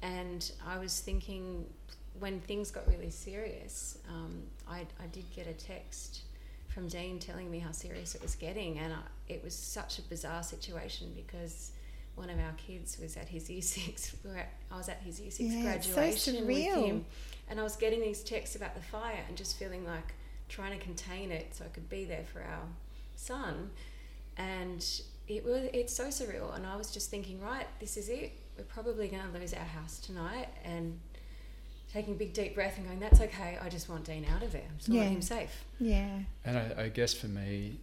and 0.00 0.50
I 0.66 0.78
was 0.78 1.00
thinking 1.00 1.66
when 2.18 2.40
things 2.40 2.70
got 2.70 2.86
really 2.88 3.10
serious, 3.10 3.98
um, 4.08 4.42
I, 4.68 4.86
I 5.02 5.06
did 5.12 5.24
get 5.34 5.46
a 5.46 5.52
text 5.52 6.20
from 6.68 6.88
Dean 6.88 7.18
telling 7.18 7.50
me 7.50 7.58
how 7.58 7.72
serious 7.72 8.14
it 8.14 8.22
was 8.22 8.34
getting, 8.34 8.78
and 8.78 8.92
I, 8.92 8.98
it 9.28 9.42
was 9.42 9.54
such 9.54 9.98
a 9.98 10.02
bizarre 10.02 10.42
situation 10.42 11.12
because 11.14 11.72
one 12.14 12.30
of 12.30 12.38
our 12.38 12.52
kids 12.56 12.98
was 13.00 13.16
at 13.16 13.28
his 13.28 13.50
year 13.50 13.62
six. 13.62 14.14
We 14.24 14.30
were 14.30 14.38
at, 14.38 14.52
I 14.70 14.76
was 14.76 14.88
at 14.88 15.00
his 15.02 15.20
year 15.20 15.30
six 15.30 15.50
Yeah, 15.52 15.72
it's 15.72 15.86
so 15.86 15.94
graduation 15.94 16.46
with 16.46 16.56
him, 16.56 17.04
and 17.48 17.60
I 17.60 17.62
was 17.62 17.76
getting 17.76 18.00
these 18.00 18.22
texts 18.22 18.56
about 18.56 18.74
the 18.74 18.82
fire 18.82 19.24
and 19.28 19.36
just 19.36 19.56
feeling 19.56 19.84
like 19.84 20.14
trying 20.48 20.78
to 20.78 20.84
contain 20.84 21.30
it 21.30 21.54
so 21.54 21.64
I 21.64 21.68
could 21.68 21.88
be 21.88 22.04
there 22.04 22.24
for 22.32 22.40
our 22.40 22.66
son, 23.16 23.70
and 24.36 24.84
it 25.26 25.44
was 25.44 25.68
it's 25.72 25.94
so 25.94 26.06
surreal. 26.06 26.54
And 26.54 26.66
I 26.66 26.76
was 26.76 26.90
just 26.90 27.10
thinking, 27.10 27.40
right, 27.40 27.66
this 27.80 27.96
is 27.96 28.08
it. 28.08 28.32
We're 28.56 28.64
probably 28.64 29.08
going 29.08 29.22
to 29.32 29.38
lose 29.38 29.52
our 29.52 29.64
house 29.64 29.98
tonight, 29.98 30.48
and 30.64 31.00
taking 31.94 32.14
a 32.14 32.16
big 32.18 32.32
deep 32.34 32.54
breath 32.54 32.76
and 32.76 32.86
going, 32.86 32.98
that's 33.00 33.20
okay. 33.20 33.56
I 33.62 33.68
just 33.70 33.88
want 33.88 34.04
Dean 34.04 34.26
out 34.26 34.42
of 34.42 34.52
there. 34.52 34.62
I 34.62 34.76
just 34.76 34.88
want 34.90 35.00
Yeah. 35.02 35.08
him 35.08 35.22
safe. 35.22 35.64
yeah, 35.80 36.18
And 36.44 36.58
I, 36.58 36.84
I 36.84 36.88
guess 36.90 37.14
for 37.14 37.28
me, 37.28 37.78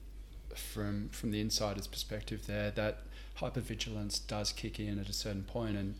from 0.56 1.08
from 1.10 1.32
the 1.32 1.40
insider's 1.40 1.88
perspective, 1.88 2.46
there 2.46 2.72
that 2.72 3.00
hypervigilance 3.40 4.20
does 4.28 4.52
kick 4.52 4.80
in 4.80 5.00
at 5.00 5.08
a 5.10 5.14
certain 5.14 5.44
point, 5.44 5.78
and 5.78 5.96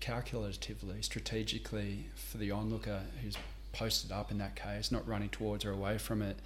calculatively, 0.00 1.02
strategically, 1.02 2.06
for 2.14 2.38
the 2.38 2.50
onlooker 2.50 3.02
who's 3.22 3.36
posted 3.72 4.12
up 4.12 4.30
in 4.30 4.38
that 4.38 4.54
case, 4.56 4.92
not 4.92 5.06
running 5.08 5.30
towards 5.30 5.64
or 5.64 5.70
away 5.72 5.98
from 5.98 6.22
it, 6.22 6.36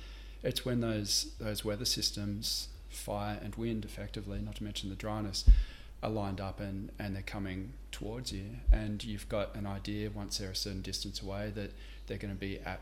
it's 0.42 0.64
when 0.64 0.80
those 0.80 1.32
those 1.40 1.64
weather 1.64 1.84
systems, 1.84 2.68
fire 2.88 3.38
and 3.42 3.56
wind, 3.56 3.84
effectively, 3.84 4.40
not 4.40 4.54
to 4.56 4.64
mention 4.64 4.88
the 4.88 4.94
dryness, 4.96 5.44
are 6.02 6.10
lined 6.10 6.40
up 6.40 6.60
and, 6.60 6.90
and 6.98 7.14
they're 7.14 7.22
coming 7.22 7.72
towards 7.91 8.32
you, 8.32 8.45
and 8.72 9.03
you've 9.03 9.28
got 9.28 9.55
an 9.55 9.66
idea 9.66 10.11
once 10.11 10.39
they're 10.39 10.51
a 10.51 10.57
certain 10.57 10.82
distance 10.82 11.22
away 11.22 11.51
that 11.55 11.72
they're 12.07 12.18
going 12.18 12.34
to 12.34 12.41
be 12.41 12.59
at 12.61 12.80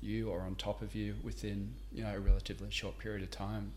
you 0.00 0.28
or 0.28 0.40
on 0.40 0.54
top 0.54 0.82
of 0.82 0.94
you 0.94 1.14
within 1.22 1.72
you 1.92 2.02
know 2.02 2.14
a 2.14 2.20
relatively 2.20 2.70
short 2.70 2.98
period 2.98 3.22
of 3.22 3.30
time. 3.30 3.72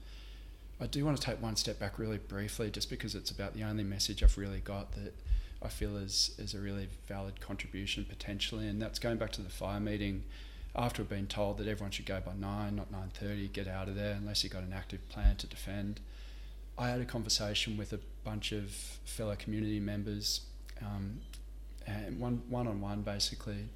I 0.81 0.87
do 0.87 1.03
want 1.03 1.17
to 1.17 1.23
take 1.23 1.41
one 1.41 1.55
step 1.55 1.79
back 1.79 1.99
really 1.99 2.17
briefly, 2.17 2.69
just 2.69 2.89
because 2.89 3.15
it's 3.15 3.31
about 3.31 3.53
the 3.53 3.63
only 3.63 3.83
message 3.83 4.23
I've 4.23 4.37
really 4.37 4.59
got 4.59 4.93
that 4.93 5.13
I 5.61 5.67
feel 5.67 5.97
is 5.97 6.35
is 6.37 6.53
a 6.53 6.59
really 6.59 6.87
valid 7.07 7.41
contribution 7.41 8.05
potentially, 8.07 8.67
and 8.67 8.81
that's 8.81 8.99
going 8.99 9.17
back 9.17 9.31
to 9.33 9.41
the 9.41 9.49
fire 9.49 9.79
meeting. 9.79 10.23
After 10.75 11.03
been 11.03 11.25
told 11.25 11.57
that 11.57 11.67
everyone 11.67 11.91
should 11.91 12.05
go 12.05 12.21
by 12.23 12.33
nine, 12.39 12.75
not 12.75 12.91
nine 12.91 13.11
thirty, 13.13 13.47
get 13.47 13.67
out 13.67 13.89
of 13.89 13.95
there 13.95 14.13
unless 14.13 14.43
you've 14.43 14.53
got 14.53 14.63
an 14.63 14.73
active 14.73 15.07
plan 15.09 15.35
to 15.37 15.47
defend. 15.47 15.99
I 16.77 16.89
had 16.89 17.01
a 17.01 17.05
conversation 17.05 17.75
with 17.75 17.91
a 17.91 17.99
bunch 18.23 18.51
of 18.53 18.69
fellow 19.03 19.35
community 19.35 19.79
members, 19.79 20.41
um, 20.81 21.19
and 21.87 22.19
one 22.19 22.41
one 22.49 22.67
on 22.67 22.81
one 22.81 23.01
basically, 23.01 23.69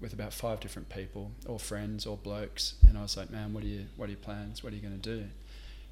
with 0.00 0.12
about 0.12 0.32
five 0.32 0.60
different 0.60 0.88
people, 0.88 1.30
all 1.48 1.58
friends, 1.58 2.06
all 2.06 2.16
blokes, 2.16 2.74
and 2.86 2.98
I 2.98 3.02
was 3.02 3.16
like, 3.16 3.30
man, 3.30 3.52
what 3.52 3.64
are 3.64 3.68
you 3.68 3.86
what 3.96 4.08
are 4.08 4.12
your 4.12 4.20
plans? 4.20 4.62
What 4.62 4.72
are 4.72 4.76
you 4.76 4.82
going 4.82 4.98
to 5.00 5.16
do? 5.16 5.26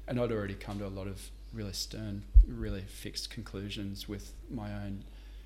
And 0.07 0.19
I'd 0.19 0.31
already 0.31 0.55
come 0.55 0.79
to 0.79 0.85
a 0.85 0.87
lot 0.87 1.07
of 1.07 1.29
really 1.53 1.73
stern, 1.73 2.23
really 2.47 2.81
fixed 2.81 3.29
conclusions 3.29 4.09
with 4.09 4.33
my 4.49 4.73
own 4.73 5.03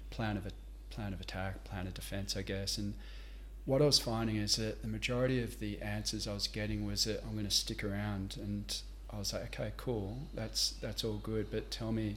plan 0.09 0.38
of 0.38 0.45
a 0.45 0.51
plan 0.89 1.13
of 1.13 1.22
attack, 1.22 1.63
plan 1.63 1.86
of 1.86 1.93
defense, 1.93 2.36
I 2.36 2.41
guess. 2.41 2.78
And 2.78 2.93
what 3.65 3.82
I 3.82 3.86
was 3.86 3.99
finding 3.99 4.38
is 4.38 4.55
that 4.55 4.82
the 4.82 4.88
majority 4.88 5.43
of 5.43 5.59
the 5.59 5.80
answers 5.82 6.28
I 6.28 6.34
was 6.34 6.47
getting 6.47 6.86
was 6.86 7.03
that 7.03 7.24
I'm 7.24 7.34
going 7.34 7.45
to 7.45 7.51
stick 7.51 7.84
around, 7.84 8.38
and 8.38 8.76
I 9.11 9.20
was 9.20 9.34
like, 9.34 9.43
okay, 9.43 9.74
cool, 9.78 10.18
that's 10.34 10.72
that's 10.82 11.03
all 11.03 11.20
good, 11.22 11.51
but 11.51 11.70
tell 11.70 11.91
me, 11.91 12.15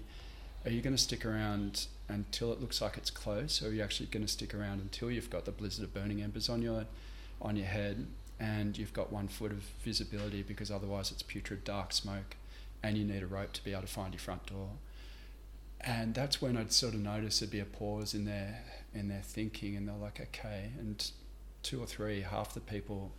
are 0.65 0.71
you 0.71 0.81
going 0.81 0.97
to 0.97 1.03
stick 1.03 1.27
around 1.27 1.87
until 2.11 2.53
it 2.53 2.61
looks 2.61 2.81
like 2.81 2.97
it's 2.97 3.11
close, 3.11 3.63
or 3.63 3.69
are 3.69 3.73
you 3.73 3.83
actually 3.83 4.07
going 4.07 4.25
to 4.25 4.33
stick 4.33 4.55
around 4.55 4.81
until 4.81 5.11
you've 5.11 5.31
got 5.31 5.45
the 5.45 5.53
blizzard 5.53 5.85
of 5.85 5.95
burning 5.95 6.23
embers 6.23 6.49
on 6.49 6.63
your 6.63 6.87
on 7.41 7.57
your 7.57 7.67
head, 7.67 8.07
and 8.39 8.77
you've 8.77 8.93
got 8.93 9.13
one 9.13 9.29
foot 9.29 9.53
of 9.53 9.59
visibility 9.83 10.43
because 10.43 10.71
otherwise 10.71 11.11
it's 11.11 11.23
putrid 11.23 11.65
dark 11.65 11.93
smoke, 11.93 12.37
and 12.83 12.99
you 12.99 13.05
need 13.05 13.23
a 13.23 13.27
rope 13.27 13.53
to 13.53 13.65
be 13.65 13.73
able 13.73 13.83
to 13.83 13.89
find 13.89 14.13
your 14.13 14.21
front 14.21 14.47
door 14.47 14.71
and 15.81 16.15
that's 16.15 16.43
when 16.43 16.57
I'd 16.57 16.73
sort 16.73 16.95
of 16.95 17.01
notice 17.01 17.39
there'd 17.39 17.51
be 17.51 17.61
a 17.61 17.65
pause 17.65 18.15
in 18.15 18.27
their 18.27 18.63
in 18.95 19.09
their 19.09 19.23
thinking, 19.23 19.77
and 19.77 19.89
they're 19.89 19.97
like, 19.97 20.21
okay. 20.21 20.71
And 20.79 21.11
two 21.63 21.83
or 21.83 21.87
three, 21.87 22.21
half 22.23 22.55
the 22.55 22.61
people 22.61 23.13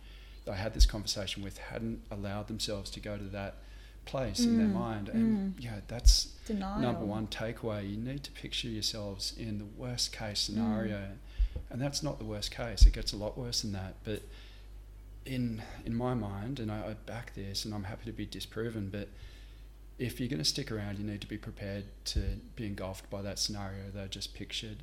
I 0.50 0.54
had 0.54 0.74
this 0.74 0.86
conversation 0.86 1.42
with 1.42 1.58
hadn't 1.58 2.02
allowed 2.10 2.48
themselves 2.48 2.90
to 2.90 3.00
go 3.00 3.16
to 3.16 3.24
that 3.24 3.56
place 4.04 4.40
mm. 4.40 4.46
in 4.46 4.58
their 4.58 4.66
mm, 4.66 4.74
mind, 4.74 5.08
and 5.08 5.54
mm. 5.54 5.64
yeah, 5.64 5.80
that's 5.88 6.32
Denial. 6.46 6.80
number 6.80 7.04
one 7.04 7.26
takeaway. 7.26 7.88
You 7.88 7.96
need 7.96 8.24
to 8.24 8.30
picture 8.32 8.68
yourselves 8.68 9.34
in 9.38 9.58
the 9.58 9.64
worst 9.64 10.12
case 10.12 10.40
scenario, 10.40 10.96
mm. 10.96 11.60
and 11.70 11.80
that's 11.80 12.02
not 12.02 12.18
the 12.18 12.24
worst 12.24 12.50
case. 12.50 12.84
It 12.86 12.92
gets 12.92 13.12
a 13.12 13.16
lot 13.16 13.38
worse 13.38 13.62
than 13.62 13.72
that, 13.72 13.96
but. 14.04 14.22
In, 15.24 15.62
in 15.86 15.94
my 15.94 16.14
mind, 16.14 16.58
and 16.58 16.68
I, 16.68 16.78
I 16.78 16.94
back 17.06 17.36
this, 17.36 17.64
and 17.64 17.72
I'm 17.72 17.84
happy 17.84 18.06
to 18.06 18.12
be 18.12 18.26
disproven, 18.26 18.88
but 18.90 19.06
if 19.98 20.18
you're 20.18 20.28
going 20.28 20.40
to 20.40 20.44
stick 20.44 20.72
around, 20.72 20.98
you 20.98 21.04
need 21.04 21.20
to 21.20 21.28
be 21.28 21.38
prepared 21.38 21.84
to 22.06 22.20
be 22.56 22.66
engulfed 22.66 23.08
by 23.08 23.22
that 23.22 23.38
scenario 23.38 23.90
that 23.94 24.02
I 24.02 24.06
just 24.08 24.34
pictured. 24.34 24.78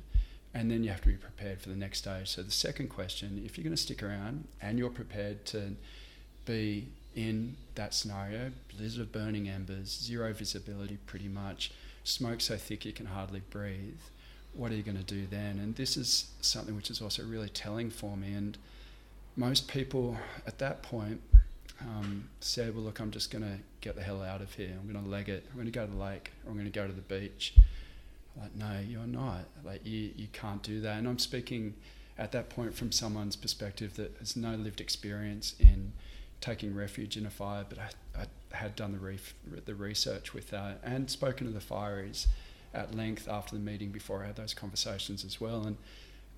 And 0.54 0.70
then 0.70 0.82
you 0.82 0.90
have 0.90 1.02
to 1.02 1.08
be 1.08 1.14
prepared 1.14 1.60
for 1.60 1.68
the 1.68 1.76
next 1.76 1.98
stage. 1.98 2.28
So, 2.28 2.42
the 2.42 2.50
second 2.50 2.88
question 2.88 3.40
if 3.44 3.56
you're 3.56 3.64
going 3.64 3.76
to 3.76 3.80
stick 3.80 4.02
around 4.02 4.48
and 4.60 4.78
you're 4.78 4.90
prepared 4.90 5.44
to 5.46 5.76
be 6.44 6.88
in 7.14 7.56
that 7.74 7.94
scenario, 7.94 8.52
blizzard 8.76 9.02
of 9.02 9.12
burning 9.12 9.48
embers, 9.48 9.98
zero 10.02 10.32
visibility 10.32 10.98
pretty 11.06 11.28
much, 11.28 11.72
smoke 12.04 12.40
so 12.40 12.56
thick 12.56 12.84
you 12.84 12.92
can 12.92 13.06
hardly 13.06 13.42
breathe, 13.50 13.98
what 14.54 14.72
are 14.72 14.74
you 14.74 14.82
going 14.82 14.96
to 14.96 15.02
do 15.02 15.26
then? 15.26 15.58
And 15.58 15.76
this 15.76 15.96
is 15.96 16.30
something 16.40 16.74
which 16.74 16.90
is 16.90 17.00
also 17.00 17.24
really 17.24 17.48
telling 17.48 17.90
for 17.90 18.16
me. 18.16 18.32
And 18.32 18.58
most 19.36 19.68
people 19.68 20.16
at 20.46 20.58
that 20.58 20.82
point 20.82 21.20
um, 21.80 22.28
said, 22.40 22.74
well, 22.74 22.84
look, 22.84 23.00
I'm 23.00 23.10
just 23.10 23.30
going 23.30 23.44
to 23.44 23.58
get 23.80 23.96
the 23.96 24.02
hell 24.02 24.22
out 24.22 24.40
of 24.40 24.52
here. 24.54 24.72
I'm 24.78 24.92
going 24.92 25.02
to 25.02 25.10
leg 25.10 25.28
it. 25.28 25.46
I'm 25.50 25.54
going 25.54 25.66
to 25.66 25.72
go 25.72 25.86
to 25.86 25.92
the 25.92 25.98
lake. 25.98 26.32
I'm 26.46 26.54
going 26.54 26.64
to 26.64 26.70
go 26.70 26.86
to 26.86 26.92
the 26.92 27.00
beach. 27.00 27.54
Like, 28.36 28.54
no, 28.56 28.80
you're 28.86 29.06
not. 29.06 29.44
Like, 29.64 29.86
you, 29.86 30.10
you 30.16 30.26
can't 30.32 30.62
do 30.62 30.80
that. 30.80 30.98
And 30.98 31.08
I'm 31.08 31.18
speaking 31.18 31.74
at 32.18 32.32
that 32.32 32.50
point 32.50 32.74
from 32.74 32.92
someone's 32.92 33.36
perspective 33.36 33.94
that 33.96 34.16
has 34.18 34.36
no 34.36 34.54
lived 34.54 34.80
experience 34.80 35.54
in 35.58 35.92
taking 36.40 36.74
refuge 36.74 37.16
in 37.16 37.26
a 37.26 37.30
fire, 37.30 37.64
but 37.68 37.78
I, 37.78 38.22
I 38.22 38.56
had 38.56 38.74
done 38.76 38.92
the, 38.92 38.98
ref, 38.98 39.34
the 39.64 39.74
research 39.74 40.34
with 40.34 40.50
that 40.50 40.80
and 40.82 41.10
spoken 41.10 41.46
to 41.46 41.52
the 41.52 41.60
fireys 41.60 42.26
at 42.72 42.94
length 42.94 43.28
after 43.28 43.54
the 43.54 43.60
meeting 43.60 43.90
before 43.90 44.22
I 44.22 44.26
had 44.26 44.36
those 44.36 44.54
conversations 44.54 45.24
as 45.24 45.40
well. 45.40 45.62
And 45.62 45.76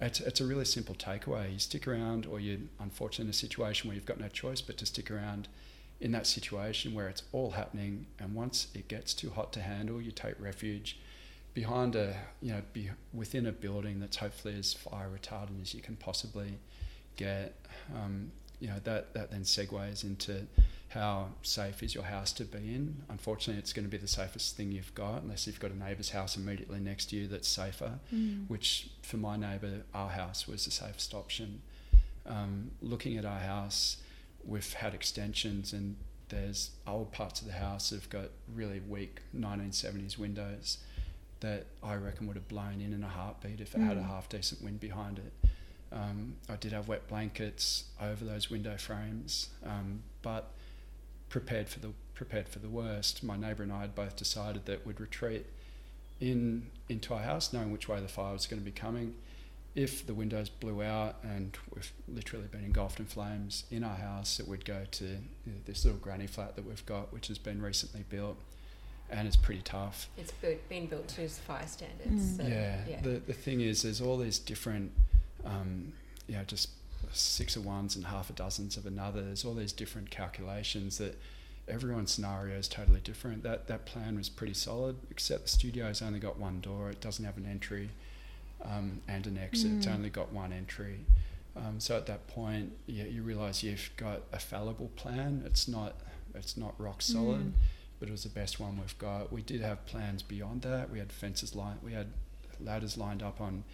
it's, 0.01 0.21
it's 0.21 0.41
a 0.41 0.47
really 0.47 0.65
simple 0.65 0.95
takeaway. 0.95 1.53
You 1.53 1.59
stick 1.59 1.87
around, 1.87 2.27
or 2.27 2.41
you're 2.41 2.59
unfortunate 2.81 3.27
in 3.27 3.31
a 3.31 3.35
situation 3.35 3.89
where 3.89 3.95
you've 3.95 4.07
got 4.07 4.21
no 4.21 4.29
choice 4.29 4.61
but 4.61 4.77
to 4.79 4.87
stick 4.87 5.11
around 5.11 5.49
in 6.01 6.11
that 6.13 6.27
situation 6.27 6.95
where 6.95 7.09
it's 7.09 7.23
all 7.33 7.53
happening. 7.53 8.07
And 8.19 8.35
once 8.35 8.69
it 8.75 8.89
gets 8.89 9.15
too 9.15 9.31
hot 9.31 9.53
to 9.53 9.61
handle, 9.61 10.01
you 10.01 10.11
take 10.11 10.35
refuge 10.41 10.99
behind 11.55 11.95
a, 11.95 12.17
you 12.41 12.53
know, 12.53 12.63
be 12.73 12.91
within 13.13 13.47
a 13.47 13.53
building 13.53 14.01
that's 14.01 14.17
hopefully 14.17 14.59
as 14.59 14.73
fire 14.73 15.09
retardant 15.09 15.61
as 15.61 15.75
you 15.75 15.81
can 15.81 15.97
possibly 15.97 16.59
get. 17.17 17.55
Um, 17.95 18.33
you 18.63 18.69
know, 18.69 18.79
that, 18.85 19.13
that 19.13 19.33
then 19.33 19.43
segues 19.43 20.05
into 20.05 20.47
how 20.91 21.27
safe 21.43 21.83
is 21.83 21.97
your 21.97 22.05
house 22.05 22.33
to 22.35 22.45
be 22.45 22.59
in. 22.59 23.03
Unfortunately, 23.09 23.59
it's 23.59 23.73
going 23.73 23.85
to 23.85 23.91
be 23.91 23.97
the 23.97 24.07
safest 24.07 24.57
thing 24.57 24.71
you've 24.71 24.95
got, 24.95 25.23
unless 25.23 25.49
you've 25.49 25.59
got 25.59 25.73
a 25.73 25.77
neighbour's 25.77 26.11
house 26.11 26.37
immediately 26.37 26.79
next 26.79 27.07
to 27.07 27.17
you 27.17 27.27
that's 27.27 27.49
safer. 27.49 27.99
Mm. 28.15 28.49
Which, 28.49 28.91
for 29.03 29.17
my 29.17 29.37
neighbour, 29.37 29.83
our 29.93 30.11
house 30.11 30.47
was 30.47 30.65
the 30.65 30.71
safest 30.71 31.13
option. 31.13 31.61
Um, 32.25 32.71
looking 32.81 33.17
at 33.17 33.25
our 33.25 33.41
house, 33.41 33.97
we've 34.45 34.73
had 34.75 34.95
extensions, 34.95 35.73
and 35.73 35.97
there's 36.29 36.71
old 36.87 37.11
parts 37.11 37.41
of 37.41 37.49
the 37.49 37.55
house 37.55 37.91
that 37.91 37.97
have 37.97 38.11
got 38.11 38.29
really 38.55 38.79
weak 38.79 39.23
1970s 39.37 40.19
windows 40.19 40.79
that 41.41 41.67
I 41.83 41.97
reckon 41.97 42.29
would 42.29 42.37
have 42.37 42.47
blown 42.47 42.81
in 42.81 42.93
in 42.93 43.03
a 43.03 43.09
heartbeat 43.09 43.61
if 43.61 43.75
it 43.75 43.81
mm. 43.81 43.89
had 43.89 43.97
a 43.97 44.03
mm. 44.03 44.07
half 44.07 44.29
decent 44.29 44.63
wind 44.63 44.79
behind 44.79 45.19
it. 45.19 45.33
Um, 45.93 46.37
I 46.49 46.57
did 46.57 46.73
have 46.73 46.89
wet 46.89 47.07
blankets 47.09 47.85
over 48.01 48.25
those 48.25 48.51
window 48.51 48.77
frames, 48.77 49.51
um, 49.65 50.03
but 50.23 50.51
prepared 51.29 51.69
for 51.69 51.81
the 51.81 51.91
prepared 52.15 52.49
for 52.49 52.59
the 52.61 52.69
worst. 52.69 53.23
My 53.23 53.37
neighbour 53.37 53.63
and 53.63 53.73
I 53.73 53.81
had 53.83 53.95
both 53.95 54.17
decided 54.17 54.67
that 54.67 54.87
we'd 54.87 55.01
retreat 55.01 55.47
in 56.21 56.67
into 56.89 57.13
our 57.15 57.23
house, 57.23 57.53
knowing 57.53 57.73
which 57.73 57.89
way 57.89 58.01
the 58.01 58.09
fire 58.09 58.33
was 58.33 58.47
going 58.47 58.61
to 58.61 58.65
be 58.65 58.71
coming. 58.73 59.15
If 59.75 60.07
the 60.07 60.13
windows 60.13 60.51
blew 60.51 60.83
out 60.83 61.17
and 61.23 61.57
we've 61.75 61.91
literally 62.07 62.47
been 62.47 62.63
engulfed 62.63 63.01
in 63.01 63.07
flames 63.07 63.65
in 63.71 63.83
our 63.83 63.97
house, 63.97 64.37
that 64.37 64.47
we'd 64.47 64.67
go 64.67 64.85
to 64.91 65.17
this 65.65 65.85
little 65.85 65.99
granny 65.99 66.27
flat 66.27 66.57
that 66.57 66.67
we've 66.67 66.85
got, 66.85 67.11
which 67.13 67.29
has 67.29 67.39
been 67.39 67.63
recently 67.63 68.05
built, 68.11 68.37
and 69.11 69.27
it's 69.27 69.37
pretty 69.37 69.63
tough. 69.63 70.11
It's 70.19 70.33
been 70.69 70.87
built 70.87 71.09
to 71.09 71.27
fire 71.29 71.67
standards. 71.67 72.23
Mm. 72.23 72.37
So, 72.37 72.43
yeah. 72.43 72.85
yeah. 72.87 73.01
The 73.01 73.23
the 73.27 73.33
thing 73.33 73.63
is, 73.63 73.83
there's 73.83 74.03
all 74.03 74.19
these 74.19 74.39
different, 74.39 74.93
um, 75.45 75.93
you 76.27 76.37
know, 76.37 76.45
just 76.45 76.71
six 77.13 77.57
of 77.57 77.65
ones 77.65 77.97
and 77.97 78.07
half 78.07 78.31
a 78.31 78.33
dozens 78.33 78.77
of 78.77 78.87
another. 78.87 79.23
There's 79.23 79.45
all 79.45 79.55
these 79.55 79.73
different 79.73 80.11
calculations 80.11 80.99
that 80.99 81.19
everyone's 81.69 82.13
scenario 82.13 82.57
is 82.57 82.69
totally 82.69 83.01
different. 83.01 83.43
That 83.43 83.67
that 83.69 83.87
plan 83.87 84.17
was 84.17 84.29
pretty 84.29 84.55
solid, 84.55 84.97
except 85.11 85.45
the 85.45 85.49
studio's 85.49 86.03
only 86.03 86.19
got 86.19 86.39
one 86.39 86.61
door. 86.61 86.91
It 86.91 87.01
doesn't 87.01 87.25
have 87.25 87.37
an 87.37 87.47
entry 87.47 87.91
um, 88.65 89.01
and 89.09 89.27
an 89.27 89.39
exit. 89.39 89.73
Mm. 89.73 89.79
It's 89.79 89.87
only 89.87 90.11
got 90.11 90.33
one 90.33 90.53
entry. 90.53 91.01
Um, 91.55 91.81
so 91.81 91.97
at 91.97 92.07
that 92.07 92.27
point, 92.29 92.73
you, 92.87 93.05
you 93.05 93.23
realise 93.23 93.63
you've 93.63 93.91
got 93.97 94.23
a 94.33 94.39
fallible 94.39 94.91
plan. 94.97 95.43
It's 95.45 95.69
not 95.69 95.95
it's 96.35 96.57
not 96.57 96.75
rock 96.79 97.03
solid, 97.03 97.41
mm. 97.41 97.53
but 98.01 98.09
it 98.09 98.13
was 98.13 98.23
the 98.23 98.31
best 98.31 98.59
one 98.59 98.79
we've 98.79 98.99
got. 98.99 99.33
We 99.33 99.43
did 99.43 99.61
have 99.61 99.85
plans 99.87 100.23
beyond 100.23 100.63
that. 100.63 100.91
We 100.91 100.99
had 100.99 101.13
fences 101.13 101.55
lined. 101.55 101.81
We 101.83 101.93
had 101.93 102.09
ladders 102.61 102.97
lined 102.97 103.23
up 103.23 103.41
on 103.41 103.65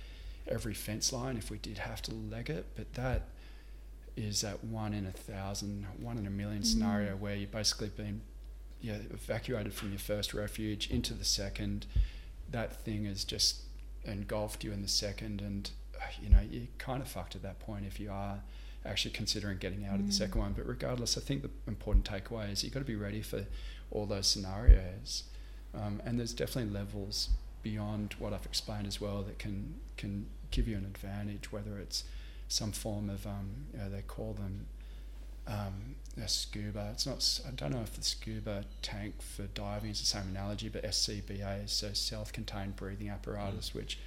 every 0.49 0.75
fence 0.75 1.13
line 1.13 1.37
if 1.37 1.51
we 1.51 1.59
did 1.59 1.79
have 1.79 2.03
to 2.03 2.15
leg 2.15 2.51
it. 2.51 2.67
But 2.75 2.95
that 2.95 3.29
is 4.17 4.41
that 4.41 4.65
one 4.65 4.93
in 4.93 5.07
a 5.07 5.13
thousand, 5.13 5.87
one 6.01 6.19
in 6.19 6.27
a 6.27 6.31
million 6.31 6.63
mm. 6.63 6.67
scenario 6.67 7.17
where 7.17 7.37
you've 7.37 7.53
basically 7.53 7.89
been 7.89 8.21
yeah, 8.81 8.97
evacuated 9.11 9.75
from 9.75 9.91
your 9.91 9.99
first 9.99 10.35
refuge 10.35 10.91
into 10.91 11.15
the 11.15 11.25
second. 11.25 11.87
That 12.51 12.85
thing 12.85 13.05
has 13.07 13.25
just 13.25 13.63
engulfed 14.05 14.65
you 14.65 14.73
in 14.73 14.83
the 14.83 14.89
second, 14.89 15.41
and 15.41 15.71
you 16.23 16.31
know 16.31 16.41
you're 16.49 16.67
kind 16.79 17.03
of 17.03 17.09
fucked 17.09 17.37
at 17.37 17.43
that 17.43 17.59
point 17.59 17.85
if 17.87 18.01
you 18.01 18.11
are 18.11 18.41
actually 18.85 19.11
considering 19.11 19.59
getting 19.59 19.85
out 19.85 19.97
mm. 19.97 20.01
of 20.01 20.07
the 20.07 20.13
mm. 20.13 20.19
second 20.19 20.41
one. 20.41 20.53
But 20.53 20.67
regardless, 20.67 21.17
I 21.19 21.21
think 21.21 21.43
the 21.43 21.51
important 21.67 22.05
takeaway 22.05 22.53
is 22.53 22.65
you've 22.65 22.73
got 22.73 22.81
to 22.81 22.87
be 22.87 22.97
ready 22.97 23.23
for 23.23 23.47
all 23.91 24.07
those 24.07 24.27
scenarios. 24.27 25.25
Um, 25.75 26.01
and 26.05 26.19
there's 26.19 26.33
definitely 26.33 26.73
levels 26.73 27.31
beyond 27.63 28.15
what 28.19 28.33
I've 28.33 28.47
explained 28.47 28.87
as 28.87 29.01
well 29.01 29.23
that 29.23 29.39
can 29.39 29.75
can 29.97 30.27
give 30.51 30.69
you 30.69 30.77
an 30.77 30.85
advantage, 30.85 31.53
whether 31.53 31.79
it's 31.79 32.05
some 32.49 32.73
form 32.73 33.11
of 33.11 33.27
um, 33.27 33.67
you 33.73 33.79
know, 33.79 33.91
they 33.91 34.03
call 34.03 34.33
them 34.33 34.67
um, 35.47 35.95
a 36.23 36.29
scuba. 36.29 36.91
It's 36.93 37.07
not. 37.07 37.41
I 37.47 37.51
don't 37.53 37.73
know 37.73 37.81
if 37.81 37.95
the 37.95 38.03
scuba 38.03 38.65
tank 38.83 39.23
for 39.23 39.45
diving 39.55 39.91
is 39.91 40.01
the 40.01 40.07
same 40.07 40.29
analogy, 40.31 40.69
but 40.69 40.85
SCBA, 40.85 41.69
so 41.69 41.93
self-contained 41.93 42.77
breathing 42.77 43.09
apparatus, 43.09 43.71
mm. 43.71 43.77
which 43.77 43.99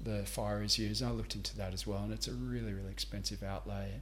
the 0.00 0.24
fireys 0.24 0.78
use. 0.78 1.02
I 1.02 1.10
looked 1.10 1.34
into 1.34 1.56
that 1.56 1.72
as 1.72 1.86
well, 1.86 2.02
and 2.02 2.12
it's 2.12 2.28
a 2.28 2.32
really, 2.32 2.72
really 2.72 2.90
expensive 2.90 3.42
outlay. 3.42 4.00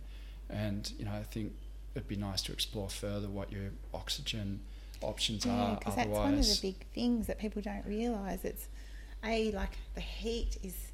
And 0.49 0.91
you 0.99 1.05
know, 1.05 1.13
I 1.13 1.23
think 1.23 1.53
it'd 1.95 2.09
be 2.09 2.17
nice 2.17 2.43
to 2.43 2.53
explore 2.53 2.89
further 2.89 3.29
what 3.29 3.53
your 3.53 3.71
oxygen 3.93 4.61
options 5.03 5.47
Yeah, 5.47 5.53
are. 5.53 5.77
because 5.77 5.97
that's 5.97 6.09
one 6.09 6.35
of 6.35 6.47
the 6.47 6.59
big 6.63 6.87
things 6.95 7.27
that 7.27 7.39
people 7.39 7.63
don't 7.63 7.85
realise. 7.87 8.45
It's 8.45 8.69
a 9.25 9.51
like 9.53 9.73
the 9.95 10.01
heat 10.01 10.57
is 10.63 10.90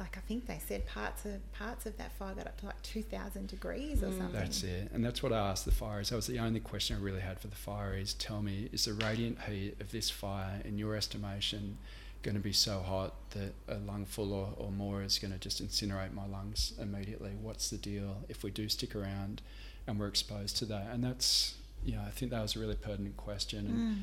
like 0.00 0.16
I 0.16 0.20
think 0.20 0.46
they 0.46 0.58
said 0.66 0.86
parts 0.86 1.24
of 1.26 1.52
parts 1.52 1.86
of 1.86 1.96
that 1.98 2.10
fire 2.18 2.34
got 2.34 2.46
up 2.46 2.58
to 2.60 2.66
like 2.66 2.82
two 2.82 3.02
thousand 3.02 3.46
degrees 3.48 4.02
or 4.02 4.06
Mm. 4.06 4.18
something. 4.18 4.32
That's 4.40 4.62
it, 4.64 4.90
and 4.92 5.04
that's 5.04 5.22
what 5.22 5.32
I 5.32 5.38
asked 5.50 5.66
the 5.66 5.70
fire. 5.72 6.00
Is 6.00 6.08
that 6.08 6.16
was 6.16 6.26
the 6.26 6.38
only 6.40 6.60
question 6.60 6.96
I 6.96 7.00
really 7.00 7.20
had 7.20 7.38
for 7.38 7.46
the 7.48 7.56
fire. 7.56 7.94
Is 7.94 8.14
tell 8.14 8.42
me, 8.42 8.68
is 8.72 8.86
the 8.86 8.94
radiant 8.94 9.42
heat 9.42 9.76
of 9.80 9.92
this 9.92 10.10
fire, 10.10 10.60
in 10.64 10.78
your 10.78 10.96
estimation, 10.96 11.76
going 12.22 12.34
to 12.34 12.40
be 12.40 12.52
so 12.52 12.80
hot 12.80 13.14
that 13.30 13.52
a 13.68 13.78
lungful 13.78 14.32
or, 14.32 14.48
or 14.56 14.70
more 14.72 15.02
is 15.02 15.18
going 15.18 15.32
to 15.32 15.38
just 15.38 15.62
incinerate 15.66 16.12
my 16.12 16.26
lungs 16.26 16.72
immediately? 16.80 17.32
What's 17.40 17.70
the 17.70 17.76
deal 17.78 18.24
if 18.28 18.42
we 18.42 18.50
do 18.50 18.68
stick 18.68 18.94
around 18.96 19.40
and 19.86 19.98
we're 19.98 20.08
exposed 20.08 20.56
to 20.58 20.64
that? 20.66 20.88
And 20.92 21.02
that's, 21.04 21.54
you 21.84 21.94
know, 21.96 22.02
I 22.06 22.10
think 22.10 22.30
that 22.32 22.42
was 22.42 22.56
a 22.56 22.58
really 22.58 22.74
pertinent 22.74 23.16
question. 23.16 23.66
And 23.66 23.78
Mm. 23.80 24.02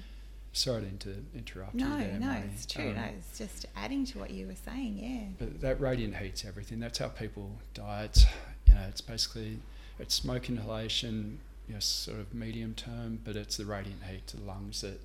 Sorry 0.58 0.82
to 0.82 0.88
inter- 0.88 1.16
interrupt 1.36 1.76
No, 1.76 1.97
you 1.97 2.03
there, 2.03 2.20
no, 2.20 2.38
it's 2.53 2.66
true. 2.66 2.89
Um, 2.89 2.95
no, 2.95 3.03
it's 3.18 3.38
just 3.38 3.66
adding 3.76 4.05
to 4.08 4.20
what 4.20 4.32
you 4.32 4.47
were 4.47 4.55
saying. 4.55 4.97
Yeah. 4.99 5.28
but 5.45 5.62
that 5.62 5.80
radiant 5.80 6.16
heat's 6.18 6.43
everything. 6.45 6.80
That's 6.80 6.97
how 6.99 7.08
people 7.10 7.51
die. 7.74 8.03
It's, 8.05 8.26
you 8.66 8.74
know, 8.74 8.86
it's 8.89 9.01
basically 9.01 9.60
it's 9.99 10.14
smoke 10.16 10.49
inhalation, 10.49 11.39
you 11.68 11.74
know, 11.76 11.80
sort 11.80 12.20
of 12.20 12.34
medium 12.34 12.74
term, 12.76 13.20
but 13.24 13.36
it's 13.36 13.58
the 13.58 13.66
radiant 13.66 14.03
heat 14.03 14.26
to 14.28 14.38
the 14.38 14.43
lungs 14.43 14.82
that 14.82 14.99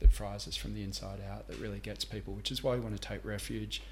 that 0.00 0.12
fries 0.12 0.46
us 0.46 0.54
from 0.54 0.74
the 0.74 0.82
inside 0.84 1.18
out 1.28 1.48
that 1.48 1.58
really 1.58 1.80
gets 1.80 2.04
people. 2.04 2.32
Which 2.34 2.52
is 2.52 2.62
why 2.62 2.74
we 2.74 2.80
want 2.80 2.94
to 2.94 3.00
take 3.08 3.24
refuge 3.24 3.82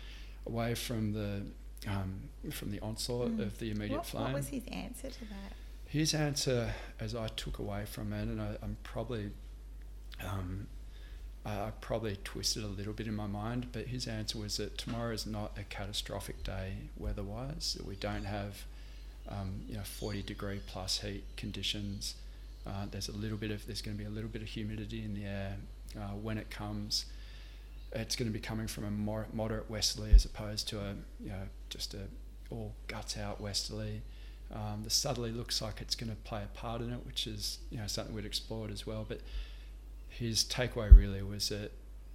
away 0.46 0.74
from 0.76 1.12
the 1.12 1.42
um, 1.88 2.20
from 2.52 2.70
the 2.70 2.80
onslaught 2.80 3.30
Mm. 3.36 3.40
of 3.42 3.58
the 3.58 3.70
immediate 3.70 3.98
What, 3.98 4.06
flame. 4.06 4.24
what 4.24 4.34
was 4.34 4.48
his 4.48 4.62
answer 4.70 5.08
to 5.10 5.20
that? 5.26 5.52
His 5.88 6.14
answer, 6.14 6.72
as 7.00 7.14
I 7.14 7.28
took 7.28 7.58
away 7.58 7.84
from 7.86 8.12
it, 8.12 8.22
and 8.22 8.40
I, 8.40 8.56
I'm 8.62 8.76
probably, 8.82 9.30
um, 10.24 10.66
I, 11.46 11.50
I 11.50 11.70
probably 11.80 12.18
twisted 12.24 12.64
a 12.64 12.68
little 12.68 12.92
bit 12.92 13.06
in 13.06 13.14
my 13.14 13.26
mind, 13.26 13.68
but 13.72 13.86
his 13.86 14.06
answer 14.06 14.38
was 14.38 14.56
that 14.56 14.76
tomorrow 14.76 15.12
is 15.12 15.26
not 15.26 15.52
a 15.56 15.62
catastrophic 15.64 16.42
day 16.42 16.72
weather-wise. 16.96 17.74
That 17.78 17.86
we 17.86 17.94
don't 17.96 18.24
have, 18.24 18.64
um, 19.28 19.62
you 19.68 19.76
know, 19.76 19.84
40 19.84 20.22
degree 20.22 20.60
plus 20.66 21.00
heat 21.00 21.24
conditions. 21.36 22.14
Uh, 22.66 22.86
there's 22.90 23.08
a 23.08 23.16
little 23.16 23.38
bit 23.38 23.50
of 23.50 23.64
there's 23.66 23.82
going 23.82 23.96
to 23.96 24.02
be 24.02 24.08
a 24.08 24.12
little 24.12 24.28
bit 24.28 24.42
of 24.42 24.48
humidity 24.48 25.04
in 25.04 25.14
the 25.14 25.24
air 25.24 25.56
uh, 25.96 26.14
when 26.20 26.36
it 26.36 26.50
comes. 26.50 27.06
It's 27.92 28.16
going 28.16 28.28
to 28.28 28.32
be 28.32 28.40
coming 28.40 28.66
from 28.66 28.84
a 28.84 28.90
more 28.90 29.26
moderate 29.32 29.70
westerly 29.70 30.10
as 30.12 30.24
opposed 30.24 30.66
to 30.68 30.80
a 30.80 30.94
you 31.20 31.30
know 31.30 31.42
just 31.70 31.94
a 31.94 32.00
all 32.50 32.74
guts 32.88 33.16
out 33.16 33.40
westerly. 33.40 34.02
Um, 34.52 34.82
the 34.84 34.90
southerly 34.90 35.32
looks 35.32 35.60
like 35.60 35.80
it's 35.80 35.94
going 35.94 36.10
to 36.10 36.16
play 36.16 36.42
a 36.42 36.58
part 36.58 36.80
in 36.80 36.92
it, 36.92 37.00
which 37.06 37.26
is 37.26 37.58
you 37.70 37.78
know 37.78 37.86
something 37.86 38.14
we'd 38.14 38.26
explored 38.26 38.72
as 38.72 38.84
well. 38.84 39.04
But 39.08 39.20
his 40.18 40.44
takeaway 40.44 40.96
really 40.96 41.22
was 41.22 41.50
that 41.50 41.72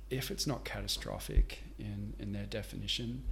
if 0.09 0.31
it's 0.31 0.47
not 0.47 0.65
catastrophic 0.65 1.59
in 1.79 2.13
in 2.19 2.33
their 2.33 2.45
definition, 2.45 3.23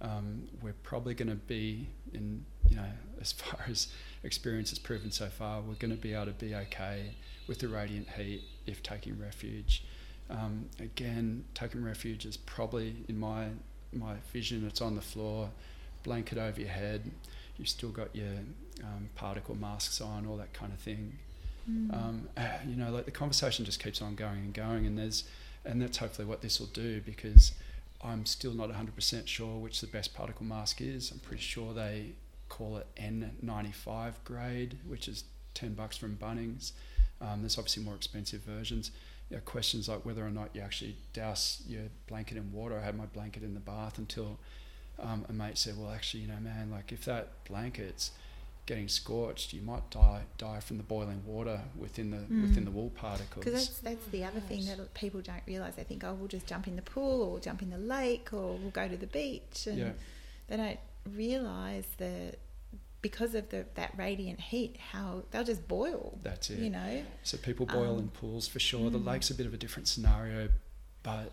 um, 0.00 0.48
we're 0.62 0.80
probably 0.82 1.14
going 1.14 1.28
to 1.28 1.34
be 1.34 1.88
in 2.12 2.44
you 2.68 2.76
know 2.76 2.92
as 3.20 3.32
far 3.32 3.60
as 3.68 3.88
experience 4.22 4.70
has 4.70 4.78
proven 4.78 5.10
so 5.10 5.26
far, 5.26 5.60
we're 5.60 5.74
going 5.74 5.94
to 5.94 6.00
be 6.00 6.14
able 6.14 6.26
to 6.26 6.32
be 6.32 6.54
okay 6.54 7.14
with 7.46 7.60
the 7.60 7.68
radiant 7.68 8.08
heat 8.10 8.42
if 8.66 8.82
taking 8.82 9.18
refuge. 9.18 9.84
Um, 10.30 10.66
again, 10.78 11.44
taking 11.54 11.82
refuge 11.82 12.26
is 12.26 12.36
probably 12.36 12.96
in 13.08 13.18
my 13.18 13.46
my 13.92 14.16
vision. 14.32 14.66
It's 14.66 14.82
on 14.82 14.96
the 14.96 15.02
floor, 15.02 15.50
blanket 16.02 16.38
over 16.38 16.60
your 16.60 16.70
head. 16.70 17.10
You've 17.56 17.68
still 17.68 17.90
got 17.90 18.14
your 18.14 18.34
um, 18.84 19.08
particle 19.14 19.54
masks 19.54 20.00
on, 20.00 20.26
all 20.26 20.36
that 20.36 20.52
kind 20.52 20.72
of 20.72 20.78
thing. 20.78 21.18
Mm. 21.68 21.94
Um, 21.94 22.28
you 22.68 22.76
know, 22.76 22.90
like 22.90 23.04
the 23.04 23.10
conversation 23.10 23.64
just 23.64 23.82
keeps 23.82 24.00
on 24.02 24.14
going 24.14 24.38
and 24.38 24.54
going, 24.54 24.86
and 24.86 24.98
there's, 24.98 25.24
and 25.64 25.80
that's 25.82 25.98
hopefully 25.98 26.26
what 26.26 26.40
this 26.42 26.60
will 26.60 26.68
do 26.68 27.00
because 27.00 27.52
I'm 28.02 28.26
still 28.26 28.52
not 28.54 28.70
100% 28.70 29.26
sure 29.26 29.58
which 29.58 29.80
the 29.80 29.86
best 29.86 30.14
particle 30.14 30.46
mask 30.46 30.80
is. 30.80 31.10
I'm 31.10 31.18
pretty 31.18 31.42
sure 31.42 31.74
they 31.74 32.12
call 32.48 32.78
it 32.78 32.86
N95 32.96 34.14
grade, 34.24 34.78
which 34.86 35.08
is 35.08 35.24
10 35.54 35.74
bucks 35.74 35.96
from 35.96 36.16
Bunnings. 36.16 36.72
Um, 37.20 37.40
there's 37.40 37.58
obviously 37.58 37.82
more 37.82 37.96
expensive 37.96 38.42
versions. 38.42 38.92
You 39.28 39.36
know, 39.36 39.42
questions 39.44 39.88
like 39.88 40.04
whether 40.06 40.24
or 40.24 40.30
not 40.30 40.50
you 40.54 40.60
actually 40.60 40.96
douse 41.12 41.62
your 41.66 41.82
blanket 42.06 42.36
in 42.36 42.52
water. 42.52 42.78
I 42.78 42.84
had 42.84 42.96
my 42.96 43.06
blanket 43.06 43.42
in 43.42 43.54
the 43.54 43.60
bath 43.60 43.98
until 43.98 44.38
um, 45.00 45.26
a 45.28 45.32
mate 45.32 45.58
said, 45.58 45.74
"Well, 45.76 45.90
actually, 45.90 46.22
you 46.22 46.28
know, 46.28 46.40
man, 46.40 46.70
like 46.70 46.92
if 46.92 47.04
that 47.04 47.44
blanket's 47.44 48.12
getting 48.68 48.86
scorched, 48.88 49.52
you 49.52 49.62
might 49.62 49.86
die 49.90 50.22
die 50.36 50.60
from 50.60 50.76
the 50.76 50.82
boiling 50.94 51.20
water 51.26 51.58
within 51.84 52.10
the 52.14 52.18
Mm. 52.18 52.42
within 52.42 52.64
the 52.64 52.70
wool 52.70 52.90
particles." 52.90 53.44
Because 53.44 53.54
that's 53.66 53.78
that's 53.88 54.06
the 54.16 54.22
other 54.24 54.40
thing 54.40 54.64
that 54.66 54.78
people 54.94 55.20
don't 55.30 55.42
realise. 55.46 55.74
They 55.74 55.84
think, 55.84 56.04
oh, 56.04 56.14
we'll 56.14 56.28
just 56.38 56.46
jump 56.46 56.68
in 56.68 56.76
the 56.76 56.82
pool 56.94 57.22
or 57.22 57.30
we'll 57.32 57.40
jump 57.50 57.60
in 57.62 57.70
the 57.70 57.78
lake 57.96 58.32
or 58.32 58.56
we'll 58.60 58.70
go 58.82 58.86
to 58.94 58.96
the 58.96 59.06
beach, 59.20 59.66
and 59.66 59.78
yeah, 59.78 59.92
they 60.48 60.56
don't 60.56 60.80
realise 61.16 61.86
that 61.98 62.38
because 63.00 63.34
of 63.34 63.48
the 63.50 63.64
that 63.74 63.92
radiant 63.96 64.40
heat, 64.40 64.76
how 64.92 65.22
they'll 65.30 65.44
just 65.54 65.66
boil. 65.68 66.18
that's 66.22 66.50
it. 66.50 66.58
You 66.58 66.70
know, 66.70 67.04
So 67.22 67.36
people 67.38 67.64
boil 67.66 67.94
in 67.98 68.04
Um, 68.04 68.10
pools 68.10 68.46
for 68.48 68.58
sure. 68.60 68.90
The 68.90 68.98
mm. 68.98 69.06
lake's 69.06 69.30
a 69.30 69.34
bit 69.34 69.46
of 69.46 69.54
a 69.54 69.56
different 69.56 69.88
scenario, 69.88 70.50
but 71.02 71.24
There's 71.24 71.32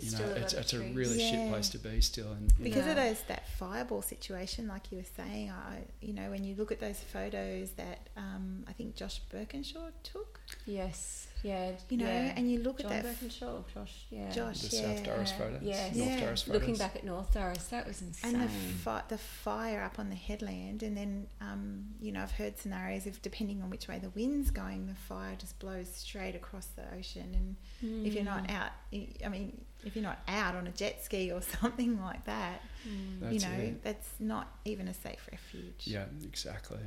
you 0.00 0.10
know, 0.12 0.24
a 0.24 0.30
it's, 0.36 0.52
it's 0.54 0.72
a 0.72 0.80
really 0.80 1.18
Yeah. 1.20 1.30
shit 1.30 1.48
place 1.50 1.68
to 1.70 1.78
be 1.78 2.00
still. 2.00 2.32
And 2.32 2.52
because 2.62 2.84
know, 2.86 2.90
of 2.92 2.96
those 2.96 3.22
that 3.28 3.48
fireball 3.58 4.02
situation, 4.02 4.66
like 4.68 4.90
you 4.92 4.98
were 4.98 5.04
saying. 5.16 5.50
I, 5.50 5.80
you 6.00 6.12
know, 6.12 6.30
when 6.30 6.44
you 6.44 6.54
look 6.56 6.72
at 6.72 6.80
those 6.80 6.98
photos 6.98 7.70
that 7.72 8.08
um, 8.16 8.64
I 8.68 8.72
think 8.72 8.96
Josh 8.96 9.20
Birkinshaw 9.32 9.90
took, 10.02 10.40
Yes. 10.66 11.27
Yeah. 11.42 11.72
you 11.88 11.96
know, 11.98 12.04
yeah. 12.06 12.32
and 12.36 12.50
you 12.50 12.58
look 12.60 12.80
John 12.80 12.92
at 12.92 13.04
that. 13.04 13.10
f- 13.10 13.20
Birkinshaw, 13.22 13.64
Josh. 13.72 14.06
Yeah. 14.10 14.30
Josh, 14.30 14.60
the 14.60 14.76
yeah. 14.76 14.82
South 14.96 15.04
Durras 15.04 15.38
photos, 15.38 15.62
Yes. 15.62 15.94
North 15.96 16.08
Yeah. 16.08 16.16
Durras 16.20 16.44
photos. 16.44 16.48
Looking 16.48 16.76
back 16.76 16.96
at 16.96 17.04
North 17.04 17.32
Durras, 17.34 17.68
that 17.70 17.86
was 17.86 18.02
insane. 18.02 18.34
and 18.34 18.44
the 18.44 18.48
fi- 18.48 19.02
the 19.08 19.18
fire 19.18 19.82
up 19.82 19.98
on 19.98 20.08
the 20.10 20.16
headland, 20.16 20.82
and 20.82 20.96
then 20.96 21.26
um, 21.40 21.86
you 22.00 22.12
know 22.12 22.22
I've 22.22 22.32
heard 22.32 22.58
scenarios 22.58 23.06
of 23.06 23.20
depending 23.22 23.62
on 23.62 23.70
which 23.70 23.86
way 23.88 23.98
the 23.98 24.10
wind's 24.10 24.50
going, 24.50 24.86
the 24.86 24.94
fire 24.94 25.36
just 25.38 25.58
blows 25.58 25.88
straight 25.94 26.34
across 26.34 26.66
the 26.66 26.82
ocean. 26.96 27.56
And 27.82 28.06
if 28.06 28.14
you're 28.14 28.24
not 28.24 28.44
Mm. 28.48 28.54
out, 28.54 28.70
I 28.92 29.08
I 29.24 29.28
mean, 29.28 29.64
if 29.84 29.94
you're 29.94 30.02
not 30.02 30.18
out 30.26 30.54
on 30.56 30.66
a 30.66 30.72
jet 30.72 31.04
ski 31.04 31.30
or 31.30 31.40
something 31.60 32.00
like 32.00 32.24
that, 32.24 32.62
Mm. 32.88 33.32
You 33.32 33.40
know, 33.40 33.50
it. 33.64 33.82
that's 33.84 34.08
not 34.20 34.46
even 34.64 34.86
a 34.88 34.94
safe 34.94 35.26
refuge. 35.30 35.82
yeah, 35.86 36.04
exactly. 36.24 36.78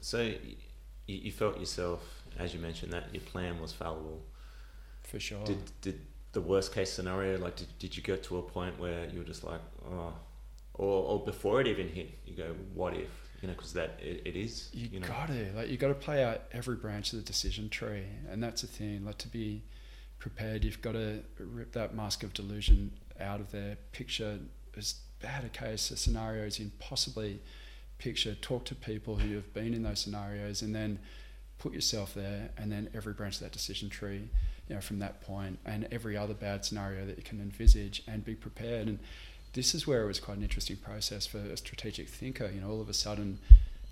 So 0.00 0.20
you, 0.20 0.36
you 1.06 1.32
felt 1.32 1.58
yourself, 1.58 2.21
as 2.38 2.54
you 2.54 2.60
mentioned, 2.60 2.92
that 2.92 3.08
your 3.12 3.22
plan 3.22 3.60
was 3.60 3.72
fallible. 3.72 4.22
For 5.02 5.20
sure. 5.20 5.44
Did 5.44 5.58
did 5.80 6.00
the 6.32 6.40
worst 6.40 6.74
case 6.74 6.90
scenario 6.90 7.38
like 7.38 7.56
did, 7.56 7.68
did 7.78 7.96
you 7.96 8.02
get 8.02 8.22
to 8.24 8.38
a 8.38 8.42
point 8.42 8.78
where 8.78 9.06
you 9.12 9.18
were 9.18 9.24
just 9.24 9.44
like 9.44 9.60
oh, 9.90 10.14
or 10.74 11.04
or 11.04 11.24
before 11.24 11.60
it 11.60 11.66
even 11.66 11.88
hit, 11.88 12.18
you 12.26 12.34
go 12.34 12.54
what 12.74 12.94
if 12.94 13.08
you 13.40 13.48
know 13.48 13.54
because 13.54 13.72
that 13.74 13.98
it, 14.00 14.22
it 14.24 14.36
is 14.36 14.70
you, 14.72 14.88
you 14.92 15.00
know 15.00 15.06
got 15.06 15.28
to 15.28 15.52
like 15.54 15.68
you 15.68 15.76
got 15.76 15.88
to 15.88 15.94
play 15.94 16.24
out 16.24 16.42
every 16.52 16.76
branch 16.76 17.12
of 17.12 17.18
the 17.18 17.24
decision 17.24 17.68
tree, 17.68 18.04
and 18.30 18.42
that's 18.42 18.62
the 18.62 18.68
thing. 18.68 19.04
Like 19.04 19.18
to 19.18 19.28
be 19.28 19.62
prepared, 20.18 20.64
you've 20.64 20.80
got 20.80 20.92
to 20.92 21.20
rip 21.38 21.72
that 21.72 21.94
mask 21.94 22.22
of 22.22 22.32
delusion 22.32 22.92
out 23.20 23.40
of 23.40 23.50
there. 23.50 23.76
Picture 23.92 24.38
as 24.76 24.94
bad 25.20 25.44
a 25.44 25.48
case, 25.48 25.90
a 25.90 25.96
scenario 25.96 26.46
as 26.46 26.58
you 26.58 26.66
can 26.66 26.78
possibly 26.78 27.40
picture. 27.98 28.34
Talk 28.34 28.64
to 28.66 28.74
people 28.74 29.16
who 29.16 29.34
have 29.34 29.52
been 29.52 29.74
in 29.74 29.82
those 29.82 30.00
scenarios, 30.00 30.62
and 30.62 30.74
then 30.74 30.98
put 31.62 31.72
yourself 31.72 32.12
there, 32.12 32.50
and 32.58 32.72
then 32.72 32.90
every 32.92 33.12
branch 33.12 33.36
of 33.36 33.42
that 33.42 33.52
decision 33.52 33.88
tree, 33.88 34.28
you 34.68 34.74
know, 34.74 34.80
from 34.80 34.98
that 34.98 35.20
point, 35.20 35.60
and 35.64 35.86
every 35.92 36.16
other 36.16 36.34
bad 36.34 36.64
scenario 36.64 37.06
that 37.06 37.16
you 37.16 37.22
can 37.22 37.40
envisage, 37.40 38.02
and 38.08 38.24
be 38.24 38.34
prepared. 38.34 38.88
And 38.88 38.98
this 39.52 39.72
is 39.72 39.86
where 39.86 40.02
it 40.02 40.06
was 40.06 40.18
quite 40.18 40.38
an 40.38 40.42
interesting 40.42 40.76
process 40.76 41.24
for 41.24 41.38
a 41.38 41.56
strategic 41.56 42.08
thinker. 42.08 42.50
You 42.52 42.62
know, 42.62 42.70
all 42.70 42.80
of 42.80 42.88
a 42.88 42.94
sudden, 42.94 43.38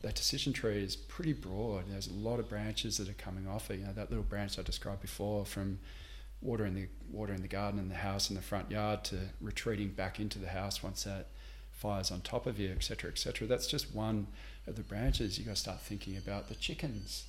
that 0.03 0.17
decision 0.17 0.53
tree 0.53 0.83
is 0.83 0.97
pretty 0.97 1.33
broad. 1.33 1.85
There's 1.89 2.09
a 2.09 2.13
lot 2.13 2.41
of 2.41 2.49
branches 2.49 2.97
that 2.97 3.09
are 3.09 3.13
coming 3.13 3.47
off 3.47 3.71
it. 3.71 3.79
You 3.79 3.87
know, 3.87 3.93
that 3.93 4.11
little 4.11 4.25
branch 4.25 4.59
I 4.59 4.63
described 4.63 5.03
before, 5.03 5.47
from 5.47 5.79
watering 6.43 6.75
the 6.75 6.89
watering 7.13 7.43
the 7.43 7.49
garden 7.49 7.79
and 7.79 7.91
the 7.91 7.97
house 7.97 8.31
and 8.31 8.37
the 8.37 8.43
front 8.43 8.69
yard 8.71 9.05
to 9.05 9.17
retreating 9.41 9.91
back 9.91 10.19
into 10.19 10.41
the 10.41 10.49
house 10.49 10.83
once 10.83 11.05
that 11.05 11.29
fire's 11.71 12.11
on 12.11 12.21
top 12.23 12.47
of 12.47 12.59
you, 12.59 12.71
etc., 12.73 13.11
etc. 13.11 13.47
That's 13.47 13.69
just 13.69 13.95
one 13.95 14.27
of 14.67 14.75
the 14.75 14.83
branches. 14.83 15.39
You 15.39 15.45
got 15.45 15.55
to 15.55 15.61
start 15.61 15.81
thinking 15.81 16.17
about 16.17 16.49
the 16.49 16.57
chickens. 16.57 17.27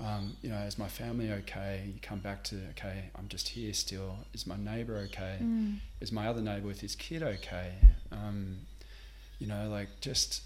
Um, 0.00 0.36
you 0.42 0.48
know, 0.48 0.56
is 0.58 0.78
my 0.78 0.88
family 0.88 1.30
okay? 1.30 1.82
You 1.86 2.00
come 2.00 2.20
back 2.20 2.42
to 2.44 2.56
okay, 2.70 3.10
I'm 3.18 3.28
just 3.28 3.48
here 3.48 3.72
still. 3.74 4.16
Is 4.32 4.46
my 4.46 4.56
neighbour 4.56 4.96
okay? 5.10 5.38
Mm. 5.42 5.76
is 6.00 6.10
my 6.10 6.26
other 6.28 6.40
neighbour 6.40 6.66
with 6.66 6.80
his 6.80 6.94
kid 6.96 7.22
okay? 7.22 7.74
Um, 8.10 8.60
you 9.38 9.46
know, 9.46 9.68
like 9.68 9.88
just 10.00 10.42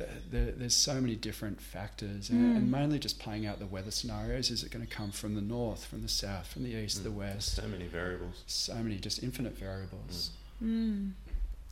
uh, 0.00 0.04
there, 0.30 0.52
there's 0.52 0.74
so 0.74 1.00
many 1.00 1.14
different 1.16 1.60
factors, 1.60 2.28
and, 2.30 2.56
and 2.56 2.66
Mm. 2.66 2.70
mainly 2.70 2.98
just 2.98 3.18
playing 3.20 3.46
out 3.46 3.58
the 3.60 3.66
weather 3.66 3.90
scenarios. 3.92 4.50
Is 4.50 4.62
it 4.64 4.70
going 4.70 4.84
to 4.86 4.92
come 4.92 5.10
from 5.12 5.34
the 5.34 5.40
north, 5.40 5.84
from 5.84 6.02
the 6.02 6.08
south, 6.08 6.48
from 6.48 6.62
the 6.64 6.74
east, 6.76 7.02
the 7.04 7.10
Mm, 7.10 7.18
there's 7.18 7.34
west? 7.34 7.54
so 7.56 7.68
many 7.68 7.86
variables 7.86 8.42
So 8.46 8.74
many, 8.74 8.96
just 8.98 9.22
infinite 9.22 9.56
variables. 9.58 10.30
Mm. 10.62 11.12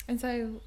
And 0.08 0.20
so, 0.20 0.60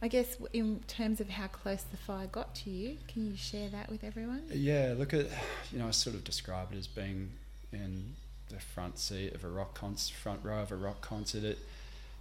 I 0.00 0.08
guess 0.08 0.36
in 0.52 0.80
terms 0.86 1.20
of 1.20 1.28
how 1.28 1.48
close 1.48 1.82
the 1.82 1.96
fire 1.96 2.26
got 2.26 2.54
to 2.56 2.70
you, 2.70 2.98
can 3.08 3.26
you 3.26 3.36
share 3.36 3.68
that 3.70 3.90
with 3.90 4.04
everyone? 4.04 4.42
Yeah, 4.52 4.94
look 4.96 5.12
at, 5.12 5.26
you 5.72 5.78
know, 5.78 5.88
I 5.88 5.90
sort 5.90 6.14
of 6.14 6.22
describe 6.22 6.72
it 6.72 6.78
as 6.78 6.86
being 6.86 7.30
in 7.72 8.14
the 8.48 8.60
front 8.60 8.98
seat 8.98 9.34
of 9.34 9.44
a 9.44 9.48
rock 9.48 9.74
concert, 9.74 10.14
front 10.14 10.40
row 10.44 10.60
of 10.60 10.70
a 10.70 10.76
rock 10.76 11.00
concert. 11.00 11.42
It, 11.42 11.58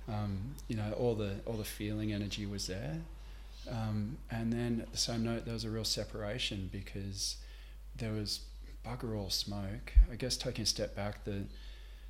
um, 0.07 0.55
you 0.67 0.75
know, 0.75 0.93
all 0.97 1.15
the 1.15 1.35
all 1.45 1.55
the 1.55 1.63
feeling 1.65 2.13
energy 2.13 2.45
was 2.45 2.67
there. 2.67 2.97
Um, 3.69 4.17
and 4.31 4.51
then 4.51 4.81
at 4.81 4.91
the 4.91 4.97
same 4.97 5.23
note, 5.23 5.45
there 5.45 5.53
was 5.53 5.65
a 5.65 5.69
real 5.69 5.83
separation 5.83 6.69
because 6.71 7.35
there 7.95 8.13
was 8.13 8.41
bugger 8.85 9.17
all 9.17 9.29
smoke. 9.29 9.93
I 10.11 10.15
guess 10.15 10.37
taking 10.37 10.63
a 10.63 10.65
step 10.65 10.95
back, 10.95 11.25
the 11.25 11.43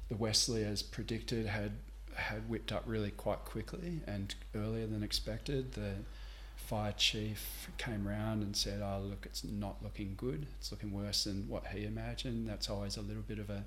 the 0.10 0.16
westerly, 0.16 0.64
as 0.64 0.82
predicted, 0.82 1.48
had 1.48 1.74
had 2.18 2.50
whipped 2.50 2.72
up 2.72 2.84
really 2.86 3.12
quite 3.12 3.46
quickly 3.46 4.02
and 4.08 4.34
earlier 4.56 4.88
than 4.88 5.04
expected. 5.04 5.74
The 5.74 5.94
fire 6.56 6.94
chief 6.98 7.70
came 7.78 8.08
round 8.08 8.44
and 8.44 8.56
said, 8.56 8.82
"Oh, 8.82 9.00
look, 9.02 9.26
it's 9.26 9.44
not 9.44 9.82
looking 9.84 10.16
good. 10.18 10.48
It's 10.60 10.72
looking 10.72 10.92
worse 10.92 11.24
than 11.26 11.48
what 11.48 11.68
he 11.68 11.86
imagined." 11.86 12.48
That's 12.50 12.70
always 12.70 12.98
a 12.98 13.02
little 13.02 13.24
bit 13.24 13.40
of 13.40 13.50
a 13.50 13.64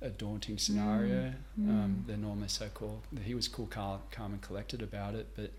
a 0.00 0.10
daunting 0.10 0.58
scenario. 0.58 1.34
Mm. 1.60 1.68
Um, 1.68 1.96
Mm. 2.04 2.06
they're 2.06 2.16
normally 2.16 2.48
so 2.48 2.68
cool. 2.72 3.02
He 3.24 3.34
was 3.34 3.48
cool, 3.48 3.66
calm, 3.66 4.00
calm 4.12 4.32
and 4.32 4.40
collected 4.40 4.80
about 4.80 5.14
it, 5.16 5.28
but 5.34 5.50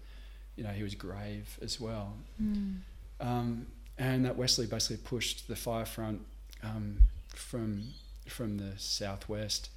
you 0.55 0.63
know 0.63 0.71
he 0.71 0.83
was 0.83 0.95
grave 0.95 1.57
as 1.61 1.79
well. 1.79 2.13
Mm. 2.41 2.79
Um, 3.19 3.67
and 3.97 4.23
that 4.25 4.37
westerly 4.37 4.67
basically 4.67 4.97
pushed 5.03 5.47
the 5.49 5.55
fire 5.57 5.85
front 5.85 6.21
um, 6.63 6.99
from 7.35 7.93
from 8.27 8.57
the 8.59 8.73
southwest 8.77 9.69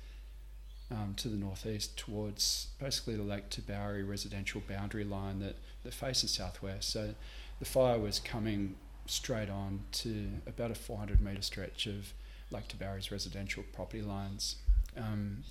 um, 0.93 1.15
to 1.17 1.29
the 1.29 1.37
northeast 1.37 1.97
towards 1.97 2.69
basically 2.79 3.17
the 3.17 3.23
Lake 3.23 3.49
Tabourie 3.49 4.03
residential 4.03 4.63
boundary 4.69 5.05
line 5.05 5.41
that, 5.41 5.57
that 5.85 5.95
faces 5.95 6.33
southwest. 6.33 6.91
So 6.91 7.15
the 7.59 7.65
fire 7.65 7.99
was 7.99 8.19
coming 8.19 8.75
straight 9.07 9.49
on 9.49 9.81
to 9.93 10.29
about 10.47 10.71
a 10.71 10.75
400 10.75 11.21
metre 11.21 11.43
stretch 11.43 11.87
of 11.87 12.13
Lake 12.51 12.69
Tabourie's 12.69 13.11
residential 13.11 13.65
property 13.73 14.03
lines. 14.03 14.57
Um, 14.97 15.45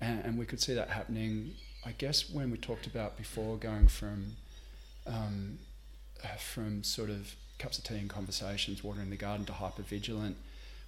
and, 0.00 0.24
and 0.24 0.38
we 0.38 0.44
could 0.44 0.60
see 0.60 0.74
that 0.74 0.90
happening, 0.90 1.54
I 1.86 1.92
guess, 1.92 2.28
when 2.28 2.50
we 2.50 2.58
talked 2.58 2.86
about 2.86 3.16
before 3.16 3.56
going 3.56 3.88
from 3.88 4.36
um, 5.06 5.58
from 6.38 6.84
sort 6.84 7.10
of 7.10 7.34
cups 7.58 7.78
of 7.78 7.84
tea 7.84 7.96
and 7.96 8.08
conversations, 8.08 8.84
watering 8.84 9.10
the 9.10 9.16
garden 9.16 9.44
to 9.46 9.52
hypervigilant, 9.52 10.34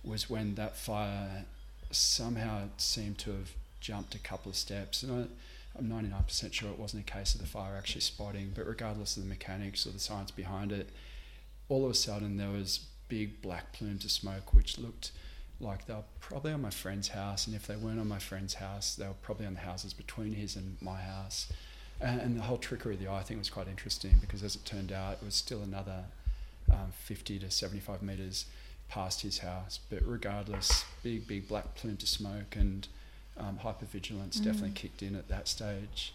was 0.04 0.30
when 0.30 0.54
that 0.54 0.76
fire 0.76 1.44
somehow 1.90 2.68
seemed 2.76 3.18
to 3.18 3.32
have 3.32 3.52
jumped 3.84 4.14
a 4.14 4.18
couple 4.18 4.50
of 4.50 4.56
steps. 4.56 5.02
And 5.02 5.12
I, 5.12 5.78
I'm 5.78 5.88
99% 5.88 6.52
sure 6.52 6.70
it 6.70 6.78
wasn't 6.78 7.06
a 7.08 7.12
case 7.12 7.34
of 7.34 7.40
the 7.40 7.46
fire 7.46 7.76
actually 7.76 8.00
spotting, 8.00 8.52
but 8.54 8.66
regardless 8.66 9.16
of 9.16 9.22
the 9.22 9.28
mechanics 9.28 9.86
or 9.86 9.90
the 9.90 9.98
science 9.98 10.30
behind 10.30 10.72
it, 10.72 10.88
all 11.68 11.84
of 11.84 11.90
a 11.90 11.94
sudden 11.94 12.38
there 12.38 12.50
was 12.50 12.86
big 13.08 13.42
black 13.42 13.72
plumes 13.72 14.04
of 14.04 14.10
smoke 14.10 14.54
which 14.54 14.78
looked 14.78 15.12
like 15.60 15.86
they 15.86 15.94
were 15.94 16.02
probably 16.18 16.52
on 16.52 16.62
my 16.62 16.70
friend's 16.70 17.08
house, 17.08 17.46
and 17.46 17.54
if 17.54 17.66
they 17.66 17.76
weren't 17.76 18.00
on 18.00 18.08
my 18.08 18.18
friend's 18.18 18.54
house, 18.54 18.96
they 18.96 19.06
were 19.06 19.14
probably 19.22 19.46
on 19.46 19.54
the 19.54 19.60
houses 19.60 19.92
between 19.92 20.32
his 20.32 20.56
and 20.56 20.76
my 20.80 21.00
house. 21.00 21.52
And, 22.00 22.20
and 22.20 22.36
the 22.36 22.42
whole 22.42 22.56
trickery 22.56 22.94
of 22.94 23.00
the 23.00 23.08
eye 23.08 23.22
thing 23.22 23.38
was 23.38 23.50
quite 23.50 23.68
interesting 23.68 24.16
because, 24.20 24.42
as 24.42 24.56
it 24.56 24.64
turned 24.64 24.90
out, 24.90 25.18
it 25.20 25.24
was 25.24 25.34
still 25.34 25.62
another 25.62 26.04
um, 26.70 26.92
50 26.92 27.38
to 27.38 27.50
75 27.50 28.02
metres 28.02 28.46
past 28.88 29.20
his 29.20 29.38
house. 29.38 29.78
But 29.88 30.00
regardless, 30.04 30.84
big, 31.02 31.28
big 31.28 31.46
black 31.46 31.76
plumes 31.76 32.02
of 32.02 32.08
smoke 32.08 32.56
and 32.56 32.88
um, 33.36 33.58
hypervigilance 33.62 34.38
Mm. 34.38 34.44
definitely 34.44 34.72
kicked 34.72 35.02
in 35.02 35.14
at 35.16 35.28
that 35.28 35.48
stage. 35.48 36.12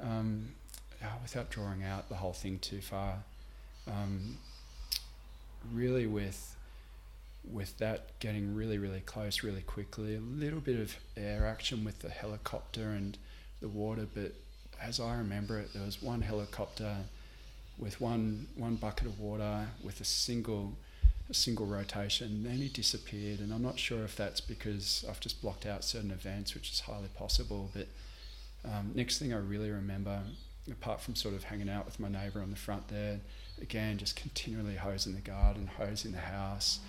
Um, 0.00 0.54
without 1.22 1.50
drawing 1.50 1.84
out 1.84 2.08
the 2.08 2.16
whole 2.16 2.32
thing 2.32 2.58
too 2.58 2.80
far, 2.80 3.24
um, 3.86 4.38
really 5.72 6.06
with 6.06 6.50
with 7.52 7.76
that 7.76 8.18
getting 8.20 8.54
really, 8.54 8.78
really 8.78 9.00
close 9.00 9.42
really 9.42 9.60
quickly, 9.60 10.14
a 10.14 10.20
little 10.20 10.60
bit 10.60 10.80
of 10.80 10.96
air 11.14 11.46
action 11.46 11.84
with 11.84 11.98
the 11.98 12.08
helicopter 12.08 12.88
and 12.90 13.18
the 13.60 13.68
water, 13.68 14.06
but 14.14 14.32
as 14.80 14.98
I 14.98 15.14
remember 15.16 15.58
it, 15.58 15.74
there 15.74 15.84
was 15.84 16.00
one 16.02 16.22
helicopter 16.22 16.96
with 17.76 18.00
one 18.00 18.48
one 18.56 18.76
bucket 18.76 19.06
of 19.06 19.20
water 19.20 19.66
with 19.82 20.00
a 20.00 20.04
single 20.04 20.74
a 21.30 21.34
single 21.34 21.66
rotation. 21.66 22.44
Then 22.44 22.58
he 22.58 22.68
disappeared, 22.68 23.40
and 23.40 23.52
I'm 23.52 23.62
not 23.62 23.78
sure 23.78 24.04
if 24.04 24.16
that's 24.16 24.40
because 24.40 25.04
I've 25.08 25.20
just 25.20 25.40
blocked 25.40 25.66
out 25.66 25.84
certain 25.84 26.10
events, 26.10 26.54
which 26.54 26.70
is 26.70 26.80
highly 26.80 27.08
possible. 27.14 27.70
But 27.74 27.88
um, 28.64 28.92
next 28.94 29.18
thing 29.18 29.32
I 29.32 29.38
really 29.38 29.70
remember, 29.70 30.20
apart 30.70 31.00
from 31.00 31.14
sort 31.14 31.34
of 31.34 31.44
hanging 31.44 31.68
out 31.68 31.86
with 31.86 32.00
my 32.00 32.08
neighbour 32.08 32.40
on 32.40 32.50
the 32.50 32.56
front 32.56 32.88
there, 32.88 33.20
again 33.60 33.98
just 33.98 34.16
continually 34.16 34.76
hosing 34.76 35.14
the 35.14 35.20
garden, 35.20 35.70
hosing 35.78 36.12
the 36.12 36.18
house, 36.18 36.80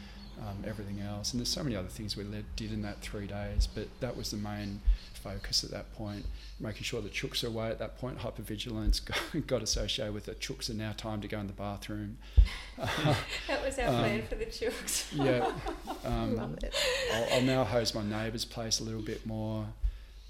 um, 0.42 0.64
everything 0.66 1.00
else. 1.02 1.32
And 1.34 1.40
there's 1.40 1.50
so 1.50 1.64
many 1.64 1.76
other 1.76 1.88
things 1.88 2.16
we 2.18 2.24
led, 2.24 2.46
did 2.56 2.72
in 2.72 2.82
that 2.84 3.02
three 3.02 3.28
days, 3.28 3.68
but 3.74 3.88
that 4.00 4.16
was 4.18 4.32
the 4.32 4.38
main 4.38 4.82
focus 5.14 5.64
at 5.64 5.72
that 5.72 5.94
point. 5.96 6.26
Making 6.60 6.84
sure 6.84 7.02
the 7.02 7.10
chooks 7.10 7.44
are 7.44 7.48
away 7.48 7.70
at 7.70 7.80
that 7.80 7.98
point, 7.98 8.20
hypervigilance 8.20 9.04
got, 9.34 9.48
got 9.48 9.64
associated 9.64 10.14
with 10.14 10.26
the 10.26 10.36
chooks 10.36 10.70
are 10.70 10.74
now 10.74 10.94
time 10.94 11.22
to 11.22 11.28
go 11.28 11.40
in 11.40 11.48
the 11.48 11.54
bathroom. 11.54 12.18
That 13.48 13.64
was 13.64 13.80
our 13.80 13.88
Um, 13.88 13.96
plan 13.96 14.22
for 14.28 14.36
the 14.36 14.46
chooks. 14.46 15.06
yeah. 15.14 15.52
Um, 16.06 16.36
Love 16.36 16.58
it. 16.64 16.76
I'll, 17.14 17.28
I'll 17.36 17.42
now 17.42 17.64
hose 17.64 17.96
my 17.96 18.04
neighbour's 18.04 18.46
place 18.46 18.80
a 18.80 18.84
little 18.84 19.02
bit 19.02 19.26
more. 19.26 19.66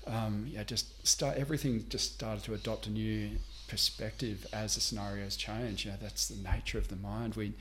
Um, 0.08 0.45
yeah, 0.49 0.64
just 0.64 1.06
start 1.06 1.38
everything. 1.38 1.86
Just 1.89 2.14
started 2.14 2.43
to 2.45 2.53
adopt 2.53 2.88
a 2.88 2.91
new 2.91 3.32
perspective 3.68 4.45
as 4.53 4.76
the 4.76 4.82
scenarios 4.82 5.36
change. 5.36 5.84
You 5.86 5.91
know, 5.91 5.97
that's 6.01 6.28
the 6.28 6.41
nature 6.49 6.78
of 6.78 6.88
the 6.88 6.95
mind. 6.95 7.36
We, 7.36 7.53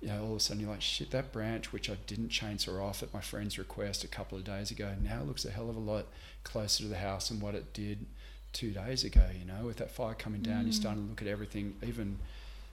you 0.00 0.08
know, 0.08 0.22
all 0.22 0.30
of 0.32 0.36
a 0.36 0.40
sudden 0.40 0.60
you're 0.60 0.70
like, 0.70 0.82
shit, 0.82 1.10
that 1.12 1.32
branch 1.32 1.72
which 1.72 1.88
I 1.90 1.96
didn't 2.06 2.28
chainsaw 2.28 2.82
off 2.82 3.02
at 3.02 3.12
my 3.14 3.20
friend's 3.20 3.58
request 3.58 4.04
a 4.04 4.08
couple 4.08 4.36
of 4.38 4.44
days 4.44 4.70
ago 4.70 4.92
now 5.02 5.22
looks 5.22 5.44
a 5.44 5.50
hell 5.50 5.70
of 5.70 5.76
a 5.76 5.80
lot 5.80 6.06
closer 6.44 6.82
to 6.84 6.88
the 6.88 6.98
house 6.98 7.28
than 7.28 7.40
what 7.40 7.54
it 7.54 7.72
did 7.72 8.04
two 8.52 8.70
days 8.70 9.04
ago. 9.04 9.26
You 9.38 9.46
know, 9.46 9.64
with 9.66 9.76
that 9.78 9.90
fire 9.90 10.14
coming 10.14 10.42
down, 10.42 10.62
you're 10.64 10.72
Mm. 10.72 10.80
starting 10.80 11.02
to 11.04 11.08
look 11.10 11.22
at 11.22 11.28
everything 11.28 11.74
even 11.86 12.18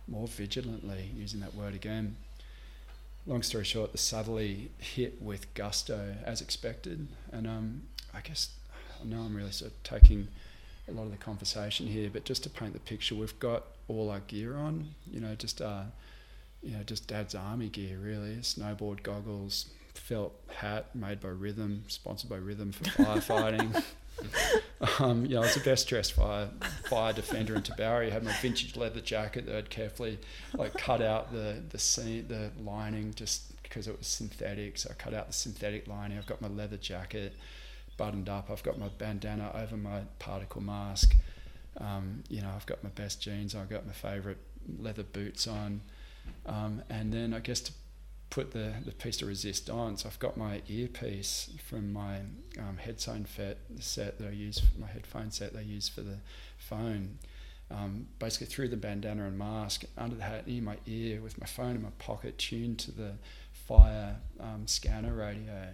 more 0.08 0.28
vigilantly, 0.28 1.12
using 1.16 1.40
that 1.40 1.56
word 1.56 1.74
again 1.74 2.16
long 3.26 3.42
story 3.42 3.64
short, 3.64 3.92
the 3.94 3.98
southerly 3.98 4.70
hit 4.80 5.22
with 5.22 5.54
gusto 5.54 6.16
as 6.26 6.42
expected. 6.42 7.08
And 7.32 7.48
um, 7.48 7.84
I 8.14 8.20
guess 8.22 8.50
I 9.02 9.06
know 9.06 9.22
I'm 9.22 9.36
really 9.36 9.52
sort 9.52 9.72
of 9.72 9.82
taking 9.84 10.28
a 10.90 10.92
lot 10.92 11.04
of 11.04 11.12
the 11.12 11.18
conversation 11.18 11.88
here, 11.88 12.10
but 12.12 12.26
just 12.26 12.44
to 12.44 12.50
paint 12.50 12.74
the 12.74 12.80
picture, 12.80 13.16
we've 13.16 13.40
got 13.40 13.64
all 13.88 14.10
our 14.10 14.20
gear 14.20 14.58
on. 14.58 14.90
You 15.10 15.22
know, 15.22 15.36
just 15.36 15.62
uh, 15.62 15.84
you 16.64 16.78
know, 16.78 16.84
just 16.84 17.08
Dad's 17.08 17.36
army 17.36 17.70
gear 17.70 17.98
really. 18.00 18.36
Snowboard 18.38 19.04
goggles, 19.04 19.68
felt 19.94 20.34
hat 20.48 20.96
made 20.96 21.20
by 21.20 21.30
Rhythm, 21.30 21.84
sponsored 21.88 22.30
by 22.30 22.38
Rhythm 22.38 22.72
for 22.72 22.84
firefighting. 22.86 23.84
um, 25.00 25.26
you 25.26 25.36
know, 25.36 25.42
I 25.42 25.46
was 25.46 25.56
the 25.56 25.62
best 25.62 25.88
dressed 25.88 26.14
fire 26.14 26.50
fire 26.86 27.14
defender 27.14 27.56
in 27.56 27.64
Tabourie. 27.64 28.08
I 28.08 28.14
had 28.14 28.24
my 28.24 28.34
vintage 28.42 28.76
leather 28.76 29.02
jacket 29.02 29.46
that 29.46 29.56
I'd 29.56 29.70
carefully 29.70 30.20
like 30.54 30.74
cut 30.74 31.02
out 31.02 31.32
the 31.32 31.62
the 31.70 31.80
seam, 31.80 32.28
the 32.28 32.52
lining 32.64 33.14
just 33.16 33.62
because 33.64 33.88
it 33.88 33.98
was 33.98 34.08
synthetic. 34.08 34.78
So 34.78 34.90
I 34.92 34.94
cut 34.94 35.14
out 35.14 35.28
the 35.28 35.34
synthetic 35.34 35.88
lining. 35.88 36.18
I've 36.18 36.28
got 36.28 36.42
my 36.42 36.48
leather 36.48 36.78
jacket 36.78 37.34
buttoned 37.98 38.30
up. 38.30 38.50
I've 38.50 38.64
got 38.64 38.78
my 38.78 38.90
bandana 38.90 39.52
over 39.56 39.78
my 39.78 40.02
particle 40.20 40.62
mask. 40.62 41.16
Um, 41.78 42.24
you 42.30 42.42
know, 42.42 42.52
I've 42.56 42.66
got 42.66 42.84
my 42.84 42.90
best 42.92 43.22
jeans. 43.22 43.56
I've 43.56 43.70
got 43.70 43.86
my 43.86 43.94
favourite 43.94 44.38
leather 44.80 45.04
boots 45.04 45.48
on. 45.48 45.82
Um, 46.46 46.84
and 46.90 47.14
then 47.14 47.34
I 47.34 47.40
guess 47.40 47.62
to 47.62 47.72
put 48.30 48.52
the, 48.52 48.74
the 48.86 48.92
piece 48.92 49.18
to 49.18 49.26
resist 49.26 49.70
on, 49.70 49.98
so 49.98 50.10
I've 50.10 50.20
got 50.20 50.38
my 50.38 50.62
earpiece 50.68 51.52
from 51.68 51.94
my 51.94 52.18
um, 52.60 52.78
headphone 52.78 53.26
set 53.80 54.18
that 54.18 54.28
I 54.28 54.32
use, 54.32 54.62
my 54.80 54.88
headphone 54.88 55.32
set 55.32 55.54
that 55.54 55.60
I 55.60 55.64
use 55.64 55.88
for 55.88 56.02
the 56.02 56.18
phone. 56.58 57.20
Um, 57.72 58.08
basically 58.20 58.48
through 58.48 58.68
the 58.68 58.78
bandana 58.78 59.26
and 59.26 59.38
mask, 59.38 59.84
under 59.98 60.16
the 60.16 60.24
hat, 60.24 60.44
in 60.48 60.64
my 60.64 60.78
ear, 60.86 61.22
with 61.22 61.40
my 61.40 61.48
phone 61.48 61.76
in 61.76 61.82
my 61.82 61.90
pocket, 61.98 62.38
tuned 62.38 62.78
to 62.80 62.92
the 62.92 63.14
fire 63.52 64.18
um, 64.40 64.68
scanner 64.68 65.14
radio. 65.14 65.70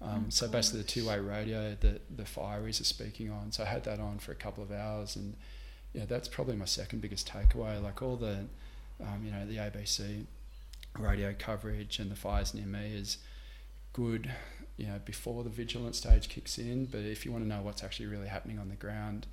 Um, 0.00 0.24
Oh, 0.26 0.30
so 0.30 0.48
basically, 0.48 0.82
the 0.82 0.88
two-way 0.88 1.18
radio 1.18 1.76
that 1.80 2.16
the 2.16 2.24
fireys 2.24 2.80
are 2.80 2.84
speaking 2.84 3.30
on. 3.30 3.52
So 3.52 3.62
I 3.62 3.66
had 3.66 3.84
that 3.84 4.00
on 4.00 4.18
for 4.18 4.32
a 4.32 4.34
couple 4.34 4.62
of 4.62 4.70
hours, 4.70 5.16
and 5.16 5.34
yeah, 5.92 6.04
that's 6.06 6.28
probably 6.28 6.56
my 6.56 6.64
second 6.66 7.00
biggest 7.00 7.28
takeaway. 7.28 7.82
Like 7.82 8.02
all 8.02 8.16
the, 8.16 8.46
um, 9.00 9.22
you 9.24 9.30
know, 9.30 9.46
the 9.46 9.56
ABC 9.56 10.26
radio 10.98 11.34
coverage 11.38 11.98
and 11.98 12.10
the 12.10 12.16
fires 12.16 12.54
near 12.54 12.66
me 12.66 12.94
is 12.94 13.18
good, 13.92 14.30
you 14.76 14.86
know, 14.86 15.00
before 15.04 15.42
the 15.44 15.50
vigilant 15.50 15.96
stage 15.96 16.28
kicks 16.28 16.58
in. 16.58 16.86
But 16.86 17.00
if 17.00 17.24
you 17.24 17.32
want 17.32 17.44
to 17.44 17.48
know 17.48 17.62
what's 17.62 17.82
actually 17.82 18.06
really 18.06 18.28
happening 18.28 18.58
on 18.58 18.68
the 18.68 18.76
ground, 18.76 19.26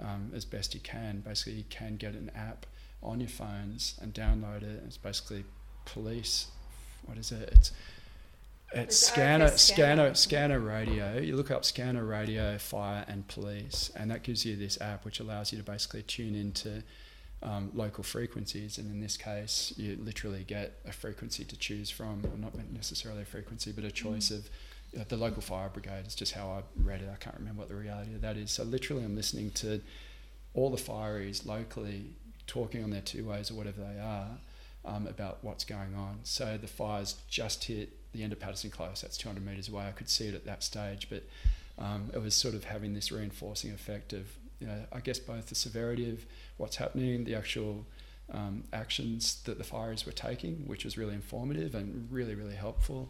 um, 0.00 0.30
as 0.34 0.44
best 0.44 0.74
you 0.74 0.80
can, 0.80 1.20
basically 1.20 1.54
you 1.54 1.64
can 1.70 1.96
get 1.96 2.14
an 2.14 2.30
app 2.34 2.66
on 3.02 3.20
your 3.20 3.28
phones 3.28 3.96
and 4.00 4.12
download 4.12 4.62
it. 4.62 4.82
It's 4.86 4.96
basically 4.96 5.44
police. 5.84 6.48
What 7.06 7.18
is 7.18 7.32
it? 7.32 7.48
It's 7.52 7.72
it's 8.70 8.94
It's 8.94 8.96
scanner, 8.98 9.46
RFS 9.46 9.58
scanner, 9.58 10.14
scanner. 10.14 10.14
scanner 10.14 10.60
radio. 10.60 11.18
You 11.18 11.36
look 11.36 11.50
up 11.50 11.64
scanner 11.64 12.04
radio, 12.04 12.58
fire, 12.58 13.04
and 13.08 13.26
police, 13.26 13.90
and 13.96 14.10
that 14.10 14.22
gives 14.22 14.44
you 14.44 14.56
this 14.56 14.80
app 14.80 15.04
which 15.04 15.20
allows 15.20 15.52
you 15.52 15.58
to 15.58 15.64
basically 15.64 16.02
tune 16.02 16.34
into 16.34 16.82
um, 17.42 17.70
local 17.74 18.04
frequencies. 18.04 18.78
And 18.78 18.90
in 18.90 19.00
this 19.00 19.16
case, 19.16 19.72
you 19.76 19.96
literally 20.00 20.44
get 20.44 20.80
a 20.86 20.92
frequency 20.92 21.44
to 21.44 21.56
choose 21.56 21.90
from, 21.90 22.24
or 22.24 22.36
not 22.36 22.54
necessarily 22.72 23.22
a 23.22 23.26
frequency, 23.26 23.72
but 23.72 23.84
a 23.84 23.90
choice 23.90 24.30
of 24.30 24.48
uh, 24.98 25.04
the 25.08 25.16
local 25.16 25.42
fire 25.42 25.68
brigade 25.68 26.06
is 26.06 26.14
just 26.14 26.32
how 26.32 26.48
I 26.48 26.62
read 26.76 27.02
it. 27.02 27.10
I 27.12 27.16
can't 27.16 27.36
remember 27.38 27.60
what 27.60 27.68
the 27.68 27.76
reality 27.76 28.14
of 28.14 28.22
that 28.22 28.36
is. 28.36 28.50
So 28.50 28.64
literally, 28.64 29.04
I'm 29.04 29.14
listening 29.14 29.50
to 29.52 29.80
all 30.54 30.70
the 30.70 30.76
fireys 30.76 31.46
locally 31.46 32.16
talking 32.46 32.82
on 32.82 32.90
their 32.90 33.02
two 33.02 33.26
ways 33.26 33.50
or 33.50 33.54
whatever 33.54 33.80
they 33.80 34.00
are 34.00 34.38
um, 34.84 35.06
about 35.06 35.38
what's 35.42 35.64
going 35.64 35.94
on. 35.94 36.20
So 36.24 36.58
the 36.60 36.66
fires 36.66 37.16
just 37.28 37.64
hit 37.64 37.92
the 38.12 38.22
end 38.22 38.32
of 38.32 38.40
Patterson 38.40 38.70
Close. 38.70 39.02
That's 39.02 39.16
200 39.18 39.44
metres 39.44 39.68
away. 39.68 39.86
I 39.86 39.92
could 39.92 40.08
see 40.08 40.26
it 40.26 40.34
at 40.34 40.46
that 40.46 40.62
stage, 40.62 41.08
but 41.10 41.24
um, 41.78 42.10
it 42.14 42.20
was 42.20 42.34
sort 42.34 42.54
of 42.54 42.64
having 42.64 42.94
this 42.94 43.12
reinforcing 43.12 43.70
effect 43.70 44.12
of, 44.12 44.26
you 44.60 44.66
know, 44.66 44.84
I 44.92 45.00
guess 45.00 45.18
both 45.18 45.46
the 45.46 45.54
severity 45.54 46.10
of 46.10 46.24
what's 46.56 46.76
happening, 46.76 47.24
the 47.24 47.34
actual 47.34 47.84
um, 48.32 48.64
actions 48.72 49.40
that 49.44 49.58
the 49.58 49.64
fires 49.64 50.04
were 50.04 50.12
taking, 50.12 50.64
which 50.66 50.84
was 50.84 50.98
really 50.98 51.14
informative 51.14 51.74
and 51.74 52.08
really, 52.10 52.34
really 52.34 52.56
helpful. 52.56 53.08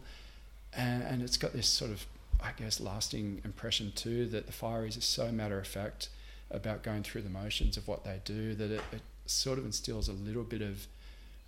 And, 0.73 1.03
and 1.03 1.21
it's 1.21 1.37
got 1.37 1.53
this 1.53 1.67
sort 1.67 1.91
of, 1.91 2.05
I 2.41 2.51
guess, 2.55 2.79
lasting 2.79 3.41
impression 3.43 3.91
too 3.95 4.27
that 4.27 4.45
the 4.45 4.53
fireys 4.53 4.97
are 4.97 5.01
so 5.01 5.31
matter 5.31 5.59
of 5.59 5.67
fact 5.67 6.09
about 6.51 6.83
going 6.83 7.03
through 7.03 7.21
the 7.21 7.29
motions 7.29 7.77
of 7.77 7.87
what 7.87 8.03
they 8.03 8.21
do 8.25 8.55
that 8.55 8.71
it, 8.71 8.81
it 8.91 9.01
sort 9.25 9.59
of 9.59 9.65
instills 9.65 10.07
a 10.07 10.13
little 10.13 10.43
bit 10.43 10.61
of 10.61 10.87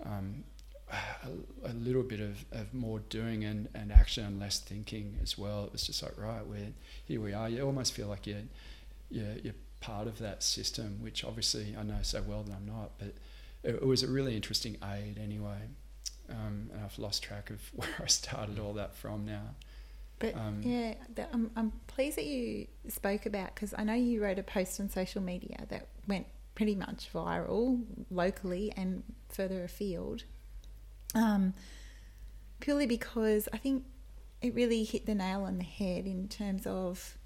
um, 0.06 0.43
a, 0.91 1.70
a, 1.70 1.74
little 1.74 2.04
bit 2.04 2.20
of, 2.20 2.43
of 2.52 2.74
more 2.74 2.99
doing 3.10 3.43
and, 3.43 3.68
and 3.74 3.91
action 3.91 4.26
and 4.26 4.39
less 4.39 4.60
thinking 4.60 5.18
as 5.22 5.38
well. 5.38 5.66
It 5.66 5.72
was 5.72 5.88
just 5.88 6.04
like, 6.04 6.14
right, 6.18 6.45
we're, 6.45 6.74
here 7.06 7.22
we 7.22 7.34
are. 7.34 7.49
You 7.49 7.66
almost 7.66 7.93
feel 7.93 8.08
like 8.08 8.28
you're, 8.28 8.43
you're, 9.10 9.36
you're 9.43 9.54
part 9.82 10.08
of 10.08 10.20
that 10.20 10.44
system, 10.44 11.00
which 11.02 11.26
obviously 11.26 11.76
I 11.78 11.84
know 11.84 12.00
so 12.02 12.24
well 12.26 12.44
that 12.44 12.56
I'm 12.56 12.66
not, 12.66 12.92
but 12.98 13.16
it, 13.64 13.76
it 13.76 13.86
was 13.86 14.04
a 14.04 14.08
really 14.08 14.36
interesting 14.36 14.78
aid 14.84 15.20
anyway. 15.22 15.58
Um, 16.30 16.70
and 16.72 16.82
I've 16.84 16.98
lost 16.98 17.24
track 17.24 17.50
of 17.50 17.60
where 17.74 17.90
I 18.02 18.08
started 18.08 18.60
all 18.60 18.74
that 18.74 18.96
from 18.96 19.26
now. 19.26 19.56
But 20.20 20.36
um, 20.36 20.62
yeah, 20.64 20.94
I'm, 21.34 21.50
I'm 21.56 21.74
pleased 21.88 22.18
that 22.18 22.26
you 22.26 22.68
spoke 22.88 23.26
about 23.26 23.56
because 23.56 23.74
I 23.76 23.84
know 23.84 23.96
you 23.96 24.24
wrote 24.24 24.38
a 24.38 24.44
post 24.44 24.80
on 24.80 24.88
social 24.88 25.22
media 25.22 25.66
that 25.70 25.88
went 26.08 26.28
pretty 26.54 26.76
much 26.76 27.10
viral 27.12 27.84
locally 28.12 28.72
and 28.78 29.02
further 29.30 29.64
afield. 29.64 30.24
Um, 31.16 31.56
purely 32.60 32.86
because 32.86 33.50
I 33.52 33.58
think 33.58 33.84
it 34.42 34.54
really 34.54 34.84
hit 34.84 35.08
the 35.08 35.16
nail 35.16 35.44
on 35.44 35.58
the 35.58 35.64
head 35.64 36.06
in 36.06 36.28
terms 36.28 36.68
of 36.68 37.18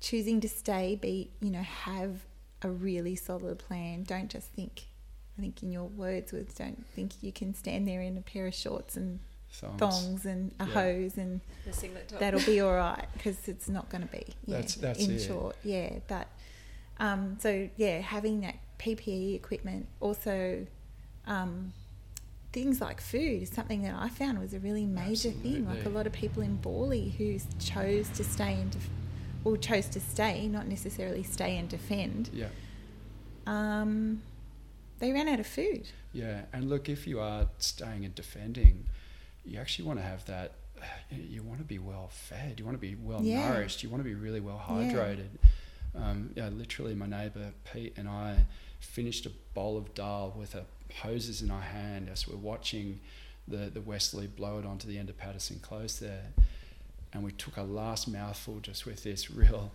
choosing 0.00 0.40
to 0.40 0.48
stay, 0.48 0.96
be 0.96 1.30
you 1.40 1.50
know, 1.50 1.62
have 1.62 2.24
a 2.62 2.70
really 2.70 3.16
solid 3.16 3.58
plan. 3.58 4.02
Don't 4.04 4.28
just 4.28 4.48
think. 4.48 4.86
I 5.36 5.40
think 5.40 5.62
in 5.62 5.70
your 5.70 5.84
words 5.84 6.32
was 6.32 6.46
don't 6.46 6.84
think 6.86 7.22
you 7.22 7.30
can 7.30 7.54
stand 7.54 7.86
there 7.86 8.00
in 8.00 8.18
a 8.18 8.20
pair 8.20 8.48
of 8.48 8.54
shorts 8.54 8.96
and 8.96 9.20
thongs, 9.52 9.78
thongs 9.78 10.26
and 10.26 10.52
a 10.58 10.66
yeah. 10.66 10.72
hose 10.72 11.16
and 11.16 11.40
that'll 12.18 12.40
be 12.40 12.60
all 12.60 12.74
right 12.74 13.06
because 13.12 13.46
it's 13.46 13.68
not 13.68 13.88
going 13.88 14.02
to 14.02 14.08
be. 14.08 14.26
Yeah, 14.46 14.56
that's, 14.56 14.74
that's 14.74 15.04
in 15.04 15.12
it. 15.12 15.20
short. 15.20 15.56
Yeah, 15.62 15.98
but 16.08 16.26
um, 16.98 17.36
so 17.38 17.68
yeah, 17.76 18.00
having 18.00 18.40
that 18.40 18.56
PPE 18.78 19.36
equipment 19.36 19.88
also. 20.00 20.66
Um, 21.26 21.72
things 22.50 22.80
like 22.80 22.98
food 22.98 23.42
is 23.42 23.50
something 23.50 23.82
that 23.82 23.94
I 23.94 24.08
found 24.08 24.38
was 24.38 24.54
a 24.54 24.58
really 24.58 24.86
major 24.86 25.28
Absolutely. 25.28 25.52
thing. 25.52 25.68
Like 25.68 25.84
a 25.84 25.90
lot 25.90 26.06
of 26.06 26.14
people 26.14 26.42
in 26.42 26.56
Bawley 26.56 27.14
who 27.18 27.38
chose 27.60 28.08
to 28.08 28.24
stay 28.24 28.54
and 28.54 28.74
well 29.44 29.56
chose 29.56 29.86
to 29.88 30.00
stay, 30.00 30.48
not 30.48 30.66
necessarily 30.66 31.22
stay 31.22 31.56
and 31.56 31.68
defend. 31.68 32.30
Yeah. 32.32 32.48
Um, 33.46 34.22
they 34.98 35.12
ran 35.12 35.28
out 35.28 35.40
of 35.40 35.46
food. 35.46 35.88
Yeah, 36.12 36.42
and 36.52 36.68
look, 36.68 36.88
if 36.88 37.06
you 37.06 37.20
are 37.20 37.48
staying 37.58 38.04
and 38.04 38.14
defending, 38.14 38.86
you 39.44 39.58
actually 39.58 39.86
want 39.86 39.98
to 40.00 40.04
have 40.04 40.24
that. 40.26 40.52
You 41.10 41.42
want 41.42 41.58
to 41.58 41.64
be 41.64 41.78
well 41.78 42.08
fed. 42.10 42.58
You 42.58 42.64
want 42.64 42.76
to 42.76 42.80
be 42.80 42.94
well 42.94 43.22
yeah. 43.22 43.48
nourished. 43.48 43.82
You 43.82 43.88
want 43.88 44.02
to 44.02 44.08
be 44.08 44.14
really 44.14 44.40
well 44.40 44.62
hydrated. 44.64 45.28
Yeah. 45.94 46.10
Um, 46.10 46.30
yeah, 46.36 46.48
literally, 46.48 46.94
my 46.94 47.06
neighbour 47.06 47.52
Pete 47.72 47.94
and 47.96 48.08
I 48.08 48.44
finished 48.80 49.26
a 49.26 49.30
bowl 49.54 49.76
of 49.76 49.94
dal 49.94 50.34
with 50.36 50.54
a 50.54 50.64
hoses 51.02 51.42
in 51.42 51.50
our 51.50 51.60
hand 51.60 52.08
as 52.10 52.28
we're 52.28 52.36
watching 52.36 53.00
the, 53.46 53.70
the 53.72 53.80
Westerly 53.80 54.26
blow 54.26 54.58
it 54.58 54.66
onto 54.66 54.86
the 54.86 54.98
end 54.98 55.08
of 55.08 55.16
Patterson 55.16 55.58
Close 55.60 55.98
there. 55.98 56.26
And 57.12 57.22
we 57.22 57.32
took 57.32 57.56
a 57.56 57.62
last 57.62 58.08
mouthful 58.08 58.60
just 58.60 58.86
with 58.86 59.02
this 59.02 59.30
real, 59.30 59.72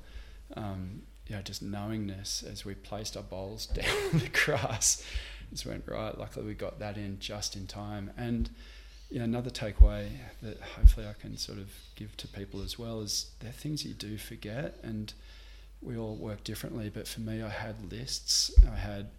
um, 0.56 1.04
you 1.28 1.36
know, 1.36 1.42
just 1.42 1.62
knowingness 1.62 2.44
as 2.44 2.66
we 2.66 2.76
placed 2.76 3.18
our 3.18 3.24
bowls 3.24 3.66
down 3.74 4.12
the 4.14 4.30
grass. 4.30 5.04
Just 5.52 5.66
went, 5.66 5.84
right, 5.88 6.18
luckily 6.18 6.46
we 6.46 6.54
got 6.54 6.80
that 6.80 6.98
in 6.98 7.20
just 7.20 7.56
in 7.56 7.68
time. 7.68 8.12
And, 8.18 8.50
you 9.10 9.20
know, 9.20 9.26
another 9.26 9.50
takeaway 9.50 10.10
that 10.42 10.60
hopefully 10.62 11.08
I 11.08 11.14
can 11.14 11.38
sort 11.38 11.60
of 11.60 11.72
give 11.96 12.18
to 12.18 12.28
people 12.28 12.62
as 12.62 12.80
well 12.80 13.02
is 13.02 13.32
there 13.40 13.50
are 13.50 13.54
things 13.54 13.86
you 13.86 13.94
do 13.94 14.18
forget 14.18 14.80
and 14.84 15.14
we 15.84 15.98
all 15.98 16.16
work 16.16 16.44
differently. 16.44 16.90
But 16.94 17.08
for 17.08 17.22
me, 17.22 17.42
I 17.42 17.50
had 17.50 17.92
lists. 17.92 18.52
I 18.72 18.76
had 18.76 19.10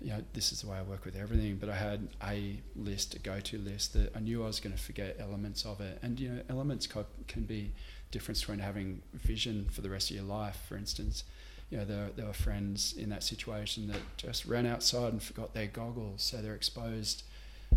you 0.00 0.10
know, 0.10 0.22
this 0.32 0.52
is 0.52 0.60
the 0.60 0.68
way 0.68 0.76
I 0.76 0.82
work 0.82 1.04
with 1.04 1.16
everything, 1.16 1.56
but 1.56 1.68
I 1.68 1.74
had 1.74 2.08
a 2.22 2.60
list, 2.76 3.14
a 3.14 3.18
go 3.18 3.40
to 3.40 3.58
list 3.58 3.94
that 3.94 4.14
I 4.14 4.20
knew 4.20 4.44
I 4.44 4.46
was 4.46 4.60
going 4.60 4.74
to 4.74 4.80
forget 4.80 5.16
elements 5.18 5.64
of 5.64 5.80
it. 5.80 5.98
And, 6.02 6.20
you 6.20 6.28
know, 6.28 6.42
elements 6.48 6.86
can 6.86 7.42
be 7.42 7.72
difference 8.10 8.40
between 8.40 8.60
having 8.60 9.02
vision 9.12 9.66
for 9.70 9.80
the 9.80 9.90
rest 9.90 10.10
of 10.10 10.16
your 10.16 10.24
life. 10.24 10.60
For 10.68 10.76
instance, 10.76 11.24
you 11.70 11.78
know, 11.78 11.84
there, 11.84 12.10
there 12.14 12.26
were 12.26 12.32
friends 12.32 12.94
in 12.96 13.10
that 13.10 13.24
situation 13.24 13.88
that 13.88 14.00
just 14.16 14.46
ran 14.46 14.66
outside 14.66 15.12
and 15.12 15.22
forgot 15.22 15.52
their 15.52 15.66
goggles, 15.66 16.22
so 16.22 16.38
they're 16.38 16.54
exposed. 16.54 17.24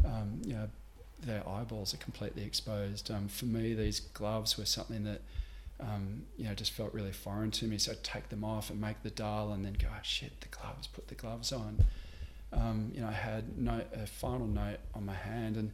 Um, 0.05 0.41
you 0.45 0.53
know, 0.53 0.69
their 1.21 1.47
eyeballs 1.47 1.93
are 1.93 1.97
completely 1.97 2.43
exposed. 2.43 3.11
Um, 3.11 3.27
for 3.27 3.45
me, 3.45 3.73
these 3.73 3.99
gloves 3.99 4.57
were 4.57 4.65
something 4.65 5.03
that 5.03 5.21
um, 5.79 6.23
you 6.37 6.45
know 6.45 6.53
just 6.53 6.71
felt 6.71 6.93
really 6.93 7.11
foreign 7.11 7.51
to 7.51 7.65
me. 7.65 7.77
So 7.79 7.91
I'd 7.91 8.03
take 8.03 8.29
them 8.29 8.43
off 8.43 8.69
and 8.69 8.79
make 8.79 9.03
the 9.03 9.09
dal, 9.09 9.51
and 9.51 9.65
then 9.65 9.73
go, 9.73 9.87
oh, 9.91 9.99
shit, 10.03 10.39
the 10.39 10.47
gloves. 10.47 10.87
Put 10.87 11.09
the 11.09 11.15
gloves 11.15 11.51
on 11.51 11.83
um, 12.53 12.91
you 12.93 13.01
know, 13.01 13.07
I 13.07 13.13
had 13.13 13.57
note, 13.57 13.87
a 13.93 14.05
final 14.05 14.47
note 14.47 14.79
on 14.93 15.05
my 15.05 15.13
hand, 15.13 15.55
and 15.55 15.71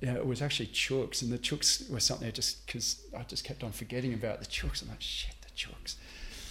yeah, 0.00 0.14
it 0.14 0.26
was 0.26 0.42
actually 0.42 0.66
chooks, 0.66 1.22
and 1.22 1.32
the 1.32 1.38
chooks 1.38 1.88
were 1.90 2.00
something 2.00 2.28
I 2.28 2.30
just 2.30 2.66
because 2.66 3.00
I 3.16 3.22
just 3.22 3.44
kept 3.44 3.62
on 3.62 3.72
forgetting 3.72 4.12
about 4.12 4.40
the 4.40 4.46
chooks. 4.46 4.82
I'm 4.82 4.88
like, 4.88 5.00
shit, 5.00 5.34
the 5.42 5.50
chooks. 5.56 5.96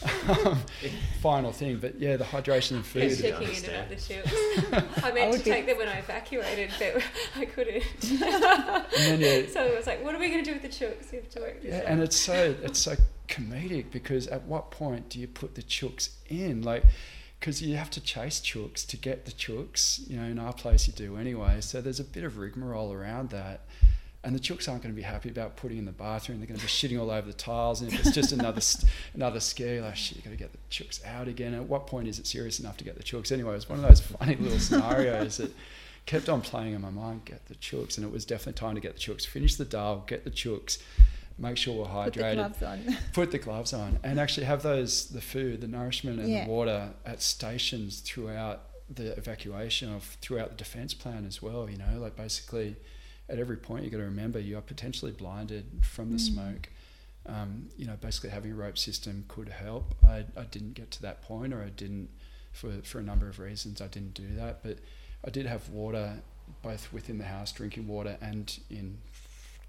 um, 0.03 0.57
final 1.21 1.51
thing, 1.51 1.77
but 1.77 1.99
yeah, 1.99 2.17
the 2.17 2.23
hydration 2.23 2.71
and 2.77 2.85
food. 2.85 3.09
Just 3.09 3.21
checking 3.21 3.47
in 3.47 3.65
about 3.65 3.89
the 3.89 3.95
chooks. 3.95 5.03
I 5.03 5.11
meant 5.11 5.33
I 5.33 5.37
to 5.37 5.43
take 5.43 5.65
them 5.67 5.77
when 5.77 5.87
I 5.87 5.99
evacuated, 5.99 6.71
but 6.79 7.03
I 7.35 7.45
couldn't. 7.45 7.83
then, 8.01 9.19
yeah, 9.21 9.41
so 9.51 9.63
it 9.63 9.77
was 9.77 9.87
like, 9.87 10.03
what 10.03 10.15
are 10.15 10.19
we 10.19 10.29
going 10.29 10.43
to 10.43 10.49
do 10.49 10.59
with 10.59 10.63
the 10.63 10.85
chooks? 10.85 11.11
We 11.11 11.19
have 11.19 11.29
to 11.29 11.39
work. 11.39 11.59
Yeah, 11.61 11.83
and 11.85 12.01
it's 12.01 12.17
so 12.17 12.55
it's 12.63 12.79
so 12.79 12.95
comedic 13.27 13.91
because 13.91 14.27
at 14.27 14.43
what 14.43 14.71
point 14.71 15.09
do 15.09 15.19
you 15.19 15.27
put 15.27 15.55
the 15.55 15.63
chooks 15.63 16.09
in? 16.27 16.63
Like 16.63 16.83
because 17.43 17.61
you 17.61 17.75
have 17.75 17.89
to 17.89 17.99
chase 17.99 18.39
chooks 18.39 18.87
to 18.87 18.95
get 18.95 19.25
the 19.25 19.31
chooks. 19.33 20.09
You 20.09 20.17
know, 20.17 20.23
in 20.23 20.39
our 20.39 20.53
place 20.53 20.87
you 20.87 20.93
do 20.93 21.17
anyway. 21.17 21.59
So 21.59 21.81
there's 21.81 21.99
a 21.99 22.05
bit 22.05 22.23
of 22.23 22.37
rigmarole 22.37 22.93
around 22.93 23.31
that. 23.31 23.65
And 24.23 24.33
the 24.33 24.39
chooks 24.39 24.69
aren't 24.69 24.81
going 24.81 24.95
to 24.95 24.95
be 24.95 25.01
happy 25.01 25.27
about 25.27 25.57
putting 25.57 25.77
in 25.77 25.83
the 25.83 25.91
bathroom. 25.91 26.39
They're 26.39 26.47
going 26.47 26.57
to 26.57 26.65
be 26.65 26.71
shitting 26.71 26.97
all 26.97 27.11
over 27.11 27.27
the 27.27 27.33
tiles. 27.33 27.81
And 27.81 27.91
if 27.91 27.99
it's 27.99 28.15
just 28.15 28.31
another 28.31 28.61
another 29.13 29.41
scare, 29.41 29.81
like 29.81 29.97
shit, 29.97 30.19
you 30.19 30.23
got 30.23 30.29
to 30.29 30.37
get 30.37 30.53
the 30.53 30.57
chooks 30.71 31.05
out 31.05 31.27
again. 31.27 31.53
At 31.53 31.65
what 31.65 31.85
point 31.85 32.07
is 32.07 32.17
it 32.17 32.27
serious 32.27 32.61
enough 32.61 32.77
to 32.77 32.85
get 32.85 32.95
the 32.95 33.03
chooks? 33.03 33.29
Anyway, 33.29 33.51
it 33.51 33.55
was 33.55 33.67
one 33.67 33.79
of 33.79 33.89
those 33.89 33.99
funny 34.19 34.37
little 34.37 34.57
scenarios 34.57 35.35
that 35.35 35.53
kept 36.05 36.29
on 36.29 36.39
playing 36.39 36.75
in 36.75 36.79
my 36.79 36.91
mind. 36.91 37.25
Get 37.25 37.47
the 37.47 37.55
chooks, 37.55 37.97
and 37.97 38.07
it 38.07 38.13
was 38.13 38.23
definitely 38.23 38.57
time 38.57 38.75
to 38.75 38.81
get 38.81 38.93
the 38.93 39.01
chooks. 39.01 39.27
Finish 39.27 39.55
the 39.55 39.65
dal, 39.65 40.05
get 40.07 40.23
the 40.23 40.31
chooks, 40.31 40.77
make 41.37 41.57
sure 41.57 41.75
we're 41.75 41.85
hydrated. 41.85 42.13
Put 42.13 42.19
the 42.21 42.35
gloves 42.35 42.63
on. 42.63 42.97
put 43.13 43.31
the 43.31 43.37
gloves 43.37 43.73
on, 43.73 43.99
and 44.03 44.19
actually 44.19 44.45
have 44.45 44.63
those 44.63 45.09
the 45.09 45.21
food, 45.21 45.61
the 45.61 45.67
nourishment, 45.67 46.19
and 46.19 46.29
yeah. 46.29 46.45
the 46.45 46.51
water 46.51 46.89
at 47.05 47.21
stations 47.21 47.99
throughout 47.99 48.61
the 48.89 49.17
evacuation 49.17 49.93
of 49.93 50.03
throughout 50.21 50.49
the 50.49 50.55
defence 50.55 50.93
plan 50.93 51.25
as 51.25 51.41
well. 51.41 51.69
You 51.69 51.77
know, 51.77 51.99
like 51.99 52.15
basically 52.15 52.75
at 53.29 53.39
every 53.39 53.57
point 53.57 53.85
you 53.85 53.89
got 53.89 53.97
to 53.97 54.03
remember 54.03 54.39
you 54.39 54.57
are 54.57 54.61
potentially 54.61 55.11
blinded 55.11 55.65
from 55.83 56.11
the 56.11 56.17
mm. 56.17 56.33
smoke. 56.33 56.69
Um, 57.25 57.69
you 57.77 57.85
know, 57.87 57.95
basically 58.01 58.31
having 58.31 58.51
a 58.51 58.55
rope 58.55 58.77
system 58.77 59.23
could 59.29 59.47
help. 59.47 59.95
I, 60.03 60.25
I 60.35 60.43
didn't 60.43 60.73
get 60.73 60.91
to 60.91 61.01
that 61.03 61.21
point, 61.21 61.53
or 61.53 61.61
I 61.61 61.69
didn't 61.69 62.09
for 62.51 62.71
for 62.83 62.99
a 62.99 63.03
number 63.03 63.27
of 63.27 63.39
reasons. 63.39 63.81
I 63.81 63.87
didn't 63.87 64.13
do 64.13 64.35
that, 64.35 64.63
but 64.63 64.79
I 65.25 65.29
did 65.29 65.45
have 65.45 65.69
water 65.69 66.21
both 66.61 66.91
within 66.91 67.17
the 67.17 67.25
house, 67.25 67.51
drinking 67.51 67.87
water, 67.87 68.17
and 68.21 68.59
in 68.69 68.97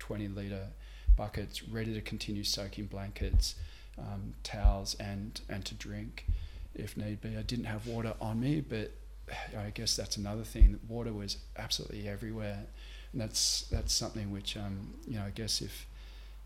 20 0.01 0.29
litre 0.29 0.69
buckets 1.17 1.67
ready 1.69 1.95
to 1.95 2.01
continue 2.01 2.45
soaking 2.45 2.87
blankets, 2.87 3.57
um, 3.99 4.35
towels, 4.43 4.95
and, 5.01 5.41
and 5.49 5.65
to 5.65 5.75
drink 5.75 6.27
if 6.75 6.97
need 6.97 7.21
be. 7.21 7.37
I 7.37 7.43
didn't 7.43 7.67
have 7.67 7.87
water 7.87 8.15
on 8.21 8.41
me, 8.41 8.61
but 8.61 8.93
I 9.57 9.71
guess 9.71 9.97
that's 9.97 10.17
another 10.17 10.43
thing. 10.45 10.79
Water 10.89 11.13
was 11.13 11.39
absolutely 11.57 12.09
everywhere, 12.09 12.65
and 13.13 13.21
that's 13.21 13.63
that's 13.71 13.93
something 13.93 14.31
which 14.31 14.57
um, 14.57 14.95
you 15.07 15.19
know 15.19 15.25
I 15.25 15.31
guess 15.31 15.61
if 15.61 15.87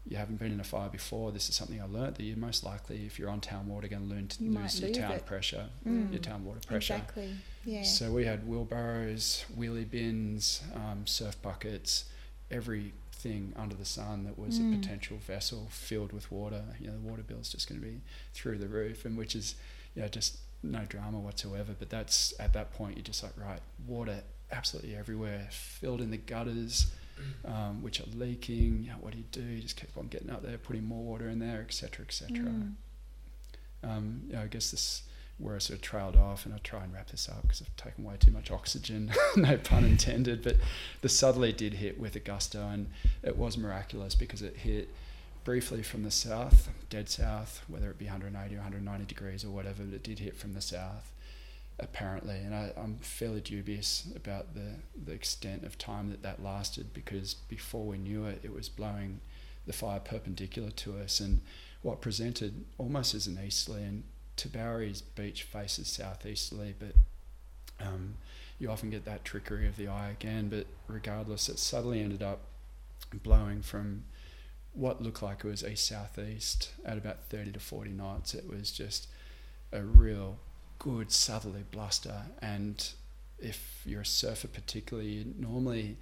you 0.06 0.16
haven't 0.16 0.38
been 0.38 0.52
in 0.52 0.60
a 0.60 0.64
fire 0.64 0.88
before, 0.88 1.32
this 1.32 1.48
is 1.48 1.54
something 1.54 1.80
I 1.80 1.84
learnt 1.84 2.16
that 2.16 2.22
you're 2.22 2.36
most 2.36 2.64
likely, 2.64 3.04
if 3.04 3.18
you're 3.18 3.28
on 3.28 3.40
town 3.40 3.68
water, 3.68 3.88
going 3.88 4.08
to 4.08 4.14
learn 4.14 4.26
to 4.28 4.44
you 4.44 4.52
lose 4.52 4.80
your 4.80 4.90
town 4.90 5.12
it. 5.12 5.26
pressure, 5.26 5.66
mm. 5.86 6.10
your 6.10 6.20
town 6.20 6.44
water 6.46 6.60
pressure. 6.66 6.94
Exactly. 6.94 7.34
Yeah. 7.66 7.82
So 7.82 8.10
we 8.12 8.24
had 8.24 8.48
wheelbarrows, 8.48 9.44
wheelie 9.58 9.90
bins, 9.90 10.62
um, 10.74 11.06
surf 11.06 11.40
buckets, 11.42 12.04
everything 12.50 13.52
under 13.56 13.74
the 13.74 13.84
sun 13.84 14.24
that 14.24 14.38
was 14.38 14.58
Mm. 14.58 14.74
a 14.74 14.78
potential 14.78 15.18
vessel 15.18 15.68
filled 15.70 16.12
with 16.12 16.30
water. 16.30 16.64
You 16.80 16.88
know, 16.88 16.94
the 16.94 17.00
water 17.00 17.22
bill 17.22 17.40
is 17.40 17.50
just 17.50 17.68
going 17.68 17.80
to 17.80 17.86
be 17.86 18.00
through 18.32 18.58
the 18.58 18.68
roof, 18.68 19.04
and 19.04 19.16
which 19.16 19.34
is, 19.34 19.54
you 19.94 20.02
know, 20.02 20.08
just 20.08 20.38
no 20.62 20.84
drama 20.86 21.18
whatsoever. 21.18 21.74
But 21.78 21.90
that's 21.90 22.32
at 22.40 22.52
that 22.54 22.72
point 22.72 22.96
you're 22.96 23.04
just 23.04 23.22
like, 23.22 23.32
right, 23.38 23.60
water 23.86 24.22
absolutely 24.50 24.96
everywhere, 24.96 25.48
filled 25.50 26.00
in 26.00 26.10
the 26.10 26.16
gutters, 26.16 26.92
um, 27.44 27.82
which 27.82 28.00
are 28.00 28.06
leaking. 28.14 28.84
You 28.84 28.90
know, 28.92 28.96
what 29.00 29.12
do 29.12 29.18
you 29.18 29.24
do? 29.30 29.42
You 29.42 29.60
just 29.62 29.76
keep 29.76 29.96
on 29.96 30.06
getting 30.08 30.30
up 30.30 30.42
there, 30.42 30.56
putting 30.58 30.84
more 30.84 31.02
water 31.02 31.28
in 31.28 31.38
there, 31.38 31.60
etc., 31.60 32.04
etc. 32.06 32.36
Mm. 32.38 32.74
Um, 33.84 34.22
you 34.26 34.32
know, 34.34 34.42
I 34.42 34.46
guess 34.46 34.70
this 34.70 35.02
where 35.38 35.54
I 35.54 35.58
sort 35.58 35.78
of 35.78 35.82
trailed 35.82 36.16
off, 36.16 36.44
and 36.44 36.52
I'll 36.52 36.60
try 36.60 36.82
and 36.82 36.92
wrap 36.92 37.10
this 37.10 37.28
up 37.28 37.42
because 37.42 37.62
I've 37.62 37.76
taken 37.76 38.04
way 38.04 38.16
too 38.18 38.32
much 38.32 38.50
oxygen, 38.50 39.12
no 39.36 39.56
pun 39.56 39.84
intended. 39.84 40.42
But 40.42 40.56
the 41.00 41.08
southerly 41.08 41.52
did 41.52 41.74
hit 41.74 41.98
with 41.98 42.16
a 42.16 42.20
gusto, 42.20 42.68
and 42.68 42.88
it 43.22 43.36
was 43.36 43.56
miraculous 43.56 44.14
because 44.14 44.42
it 44.42 44.56
hit 44.56 44.88
briefly 45.44 45.82
from 45.82 46.02
the 46.02 46.10
south, 46.10 46.68
dead 46.90 47.08
south, 47.08 47.62
whether 47.68 47.90
it 47.90 47.98
be 47.98 48.04
180 48.04 48.54
or 48.54 48.58
190 48.58 49.06
degrees 49.06 49.44
or 49.44 49.50
whatever, 49.50 49.82
but 49.82 49.94
it 49.94 50.02
did 50.02 50.18
hit 50.18 50.36
from 50.36 50.54
the 50.54 50.60
south, 50.60 51.12
apparently. 51.78 52.36
And 52.36 52.54
I, 52.54 52.72
I'm 52.76 52.96
fairly 52.96 53.40
dubious 53.40 54.08
about 54.14 54.54
the, 54.54 54.74
the 55.02 55.12
extent 55.12 55.64
of 55.64 55.78
time 55.78 56.10
that 56.10 56.22
that 56.22 56.42
lasted 56.42 56.92
because 56.92 57.34
before 57.34 57.86
we 57.86 57.96
knew 57.96 58.26
it, 58.26 58.40
it 58.42 58.52
was 58.52 58.68
blowing 58.68 59.20
the 59.66 59.72
fire 59.72 60.00
perpendicular 60.00 60.70
to 60.70 60.98
us. 60.98 61.20
And 61.20 61.40
what 61.82 62.00
presented 62.00 62.64
almost 62.76 63.14
as 63.14 63.26
an 63.26 63.38
easterly, 63.42 63.84
and 63.84 64.02
Tabourie's 64.38 65.02
beach 65.02 65.42
faces 65.42 65.88
southeasterly, 65.88 66.74
but 66.78 66.94
um, 67.84 68.14
you 68.58 68.70
often 68.70 68.88
get 68.88 69.04
that 69.04 69.24
trickery 69.24 69.66
of 69.66 69.76
the 69.76 69.88
eye 69.88 70.10
again. 70.10 70.48
But 70.48 70.66
regardless, 70.86 71.48
it 71.48 71.58
suddenly 71.58 72.00
ended 72.00 72.22
up 72.22 72.40
blowing 73.12 73.62
from 73.62 74.04
what 74.72 75.02
looked 75.02 75.22
like 75.22 75.44
it 75.44 75.48
was 75.48 75.64
east 75.64 75.88
southeast 75.88 76.70
at 76.84 76.96
about 76.96 77.24
30 77.24 77.52
to 77.52 77.60
40 77.60 77.90
knots. 77.90 78.32
It 78.32 78.48
was 78.48 78.70
just 78.70 79.08
a 79.72 79.82
real 79.82 80.38
good 80.78 81.10
southerly 81.10 81.64
bluster. 81.70 82.22
And 82.40 82.88
if 83.38 83.82
you're 83.84 84.02
a 84.02 84.06
surfer, 84.06 84.48
particularly, 84.48 85.08
you 85.10 85.34
normally 85.36 85.96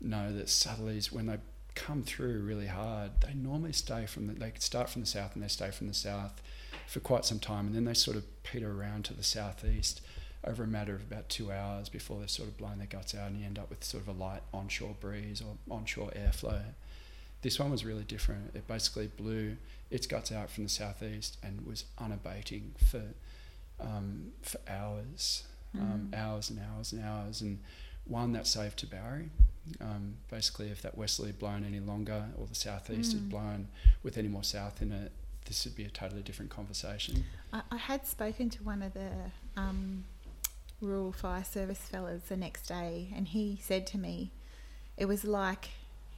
know 0.00 0.32
that 0.34 0.46
southerlies, 0.46 1.10
when 1.10 1.26
they 1.26 1.38
come 1.74 2.02
through 2.02 2.42
really 2.42 2.66
hard, 2.66 3.12
they 3.20 3.32
normally 3.32 3.72
stay 3.72 4.04
from 4.04 4.26
the, 4.26 4.34
they 4.34 4.52
start 4.58 4.90
from 4.90 5.00
the 5.00 5.06
south 5.06 5.34
and 5.34 5.42
they 5.42 5.48
stay 5.48 5.70
from 5.70 5.88
the 5.88 5.94
south 5.94 6.42
for 6.90 7.00
quite 7.00 7.24
some 7.24 7.38
time, 7.38 7.66
and 7.66 7.74
then 7.74 7.84
they 7.84 7.94
sort 7.94 8.16
of 8.16 8.24
peter 8.42 8.70
around 8.70 9.04
to 9.04 9.14
the 9.14 9.22
southeast 9.22 10.00
over 10.44 10.64
a 10.64 10.66
matter 10.66 10.94
of 10.94 11.02
about 11.02 11.28
two 11.28 11.52
hours 11.52 11.88
before 11.88 12.18
they've 12.18 12.30
sort 12.30 12.48
of 12.48 12.56
blown 12.58 12.78
their 12.78 12.86
guts 12.86 13.14
out, 13.14 13.28
and 13.30 13.38
you 13.38 13.46
end 13.46 13.58
up 13.58 13.70
with 13.70 13.84
sort 13.84 14.02
of 14.02 14.08
a 14.08 14.12
light 14.18 14.42
onshore 14.52 14.96
breeze 15.00 15.40
or 15.42 15.56
onshore 15.70 16.10
airflow. 16.16 16.62
This 17.42 17.58
one 17.58 17.70
was 17.70 17.84
really 17.84 18.04
different. 18.04 18.54
It 18.54 18.66
basically 18.66 19.06
blew 19.06 19.56
its 19.90 20.06
guts 20.06 20.32
out 20.32 20.50
from 20.50 20.64
the 20.64 20.70
southeast 20.70 21.36
and 21.42 21.64
was 21.66 21.84
unabating 21.98 22.74
for 22.90 23.02
um, 23.80 24.32
for 24.42 24.58
hours, 24.68 25.44
um, 25.78 26.08
Mm. 26.12 26.18
hours 26.18 26.50
and 26.50 26.58
hours 26.60 26.92
and 26.92 27.02
hours, 27.02 27.40
and 27.40 27.60
one 28.04 28.32
that 28.32 28.46
saved 28.46 28.78
Tabourie. 28.78 29.30
Um, 29.80 30.16
basically, 30.30 30.68
if 30.70 30.82
that 30.82 30.98
westerly 30.98 31.28
had 31.28 31.38
blown 31.38 31.64
any 31.64 31.80
longer 31.80 32.28
or 32.36 32.46
the 32.46 32.54
southeast 32.54 33.12
had 33.12 33.22
Mm. 33.22 33.30
blown 33.30 33.68
with 34.02 34.18
any 34.18 34.28
more 34.28 34.42
south 34.44 34.82
in 34.82 34.90
it, 34.92 35.12
this 35.50 35.64
would 35.64 35.74
be 35.74 35.84
a 35.84 35.90
totally 35.90 36.22
different 36.22 36.48
conversation. 36.48 37.24
I, 37.52 37.62
I 37.72 37.76
had 37.76 38.06
spoken 38.06 38.50
to 38.50 38.62
one 38.62 38.82
of 38.82 38.94
the 38.94 39.10
um, 39.56 40.04
rural 40.80 41.10
fire 41.10 41.42
service 41.42 41.80
fellas 41.80 42.22
the 42.28 42.36
next 42.36 42.68
day, 42.68 43.08
and 43.16 43.26
he 43.26 43.58
said 43.60 43.84
to 43.88 43.98
me, 43.98 44.30
it 44.96 45.06
was 45.06 45.24
like, 45.24 45.70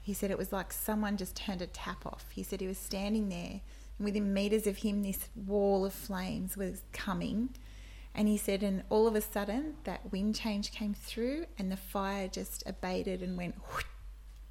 he 0.03 0.13
said 0.13 0.31
it 0.31 0.37
was 0.37 0.53
like 0.53 0.71
someone 0.71 1.17
just 1.17 1.35
turned 1.35 1.63
a 1.63 1.67
tap 1.67 2.05
off. 2.05 2.27
He 2.35 2.43
said 2.43 2.61
he 2.61 2.67
was 2.67 2.77
standing 2.77 3.31
there, 3.31 3.63
and 3.97 4.05
within 4.05 4.35
meters 4.35 4.67
of 4.67 4.77
him, 4.77 5.03
this 5.03 5.31
wall 5.35 5.87
of 5.87 5.95
flames 5.95 6.55
was 6.55 6.83
coming. 6.93 7.49
And 8.15 8.29
he 8.29 8.37
said, 8.37 8.63
and 8.63 8.83
all 8.91 9.07
of 9.07 9.15
a 9.15 9.23
sudden, 9.23 9.77
that 9.85 10.13
wind 10.13 10.35
change 10.35 10.73
came 10.73 10.93
through, 10.93 11.47
and 11.59 11.73
the 11.73 11.79
fire 11.79 12.29
just 12.29 12.63
abated 12.67 13.23
and 13.23 13.39
went. 13.39 13.55
whoosh. 13.71 13.85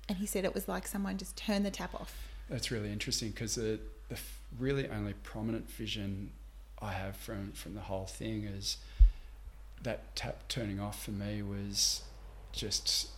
And 0.10 0.18
he 0.18 0.26
said 0.26 0.44
it 0.44 0.56
was 0.56 0.68
like 0.68 0.88
someone 0.88 1.20
just 1.20 1.38
turned 1.38 1.68
the 1.68 1.70
tap 1.70 1.94
off. 1.94 2.16
That's 2.50 2.72
really 2.72 2.92
interesting 2.92 3.30
because 3.30 3.54
the, 3.54 3.80
the 4.10 4.18
really 4.60 4.88
only 4.90 5.14
prominent 5.14 5.70
vision 5.70 6.32
I 6.82 6.94
have 6.94 7.16
from, 7.16 7.52
from 7.54 7.76
the 7.76 7.82
whole 7.82 8.06
thing 8.06 8.44
is 8.44 8.78
that 9.84 10.16
tap 10.16 10.48
turning 10.48 10.80
off 10.80 11.04
for 11.04 11.12
me 11.12 11.42
was 11.42 12.02
just 12.52 13.10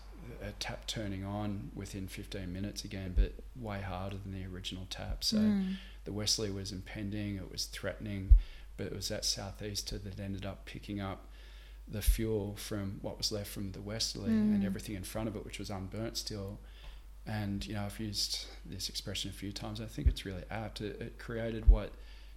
a 0.42 0.52
tap 0.54 0.88
turning 0.88 1.26
on 1.26 1.72
within 1.76 2.08
15 2.08 2.52
minutes 2.52 2.86
again, 2.86 3.14
but 3.18 3.34
way 3.62 3.82
harder 3.82 4.18
than 4.24 4.32
the 4.34 4.46
original 4.54 4.86
tap. 4.90 5.24
So 5.24 5.38
Mm. 5.38 5.76
the 6.06 6.14
westerly 6.14 6.50
was 6.52 6.72
impending, 6.72 7.36
it 7.36 7.52
was 7.52 7.66
threatening, 7.66 8.36
but 8.78 8.88
it 8.88 8.94
was 8.96 9.10
that 9.10 9.26
southeaster 9.26 9.98
that 9.98 10.20
ended 10.20 10.46
up 10.46 10.66
picking 10.66 11.00
up 11.02 11.28
the 11.88 12.02
fuel 12.02 12.56
from 12.56 13.00
what 13.02 13.18
was 13.18 13.32
left 13.32 13.50
from 13.50 13.74
the 13.74 13.82
westerly 13.82 14.32
and 14.32 14.62
Mm. 14.62 14.66
everything 14.66 14.96
in 14.96 15.04
front 15.04 15.28
of 15.28 15.36
it, 15.36 15.44
which 15.44 15.60
was 15.60 15.70
unburnt 15.70 16.18
still. 16.18 16.60
And 17.26 17.66
you 17.66 17.74
know, 17.76 17.84
I've 17.84 18.00
used 18.00 18.46
this 18.66 18.90
expression 18.90 19.30
a 19.30 19.34
few 19.34 19.52
times. 19.52 19.80
I 19.80 19.86
think 19.86 20.08
it's 20.08 20.26
really 20.26 20.44
apt. 20.52 20.82
It, 20.82 21.02
it 21.02 21.20
created 21.20 21.70
what, 21.70 21.92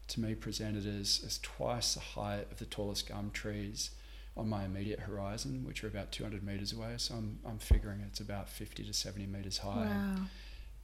to 0.08 0.20
me, 0.20 0.34
presented 0.34 0.86
as, 0.86 1.22
as 1.26 1.38
twice 1.42 1.94
the 1.94 2.00
height 2.00 2.46
of 2.52 2.58
the 2.58 2.66
tallest 2.66 3.08
gum 3.08 3.30
trees 3.32 3.90
on 4.36 4.48
my 4.48 4.64
immediate 4.64 5.00
horizon, 5.00 5.64
which 5.66 5.82
are 5.82 5.88
about 5.88 6.12
200 6.12 6.44
meters 6.44 6.72
away. 6.72 6.94
So 6.98 7.14
I'm, 7.14 7.38
I'm 7.44 7.58
figuring 7.58 8.00
it's 8.06 8.20
about 8.20 8.48
50 8.48 8.84
to 8.84 8.92
70 8.92 9.26
meters 9.26 9.58
high 9.58 9.86
Wow. 9.86 10.14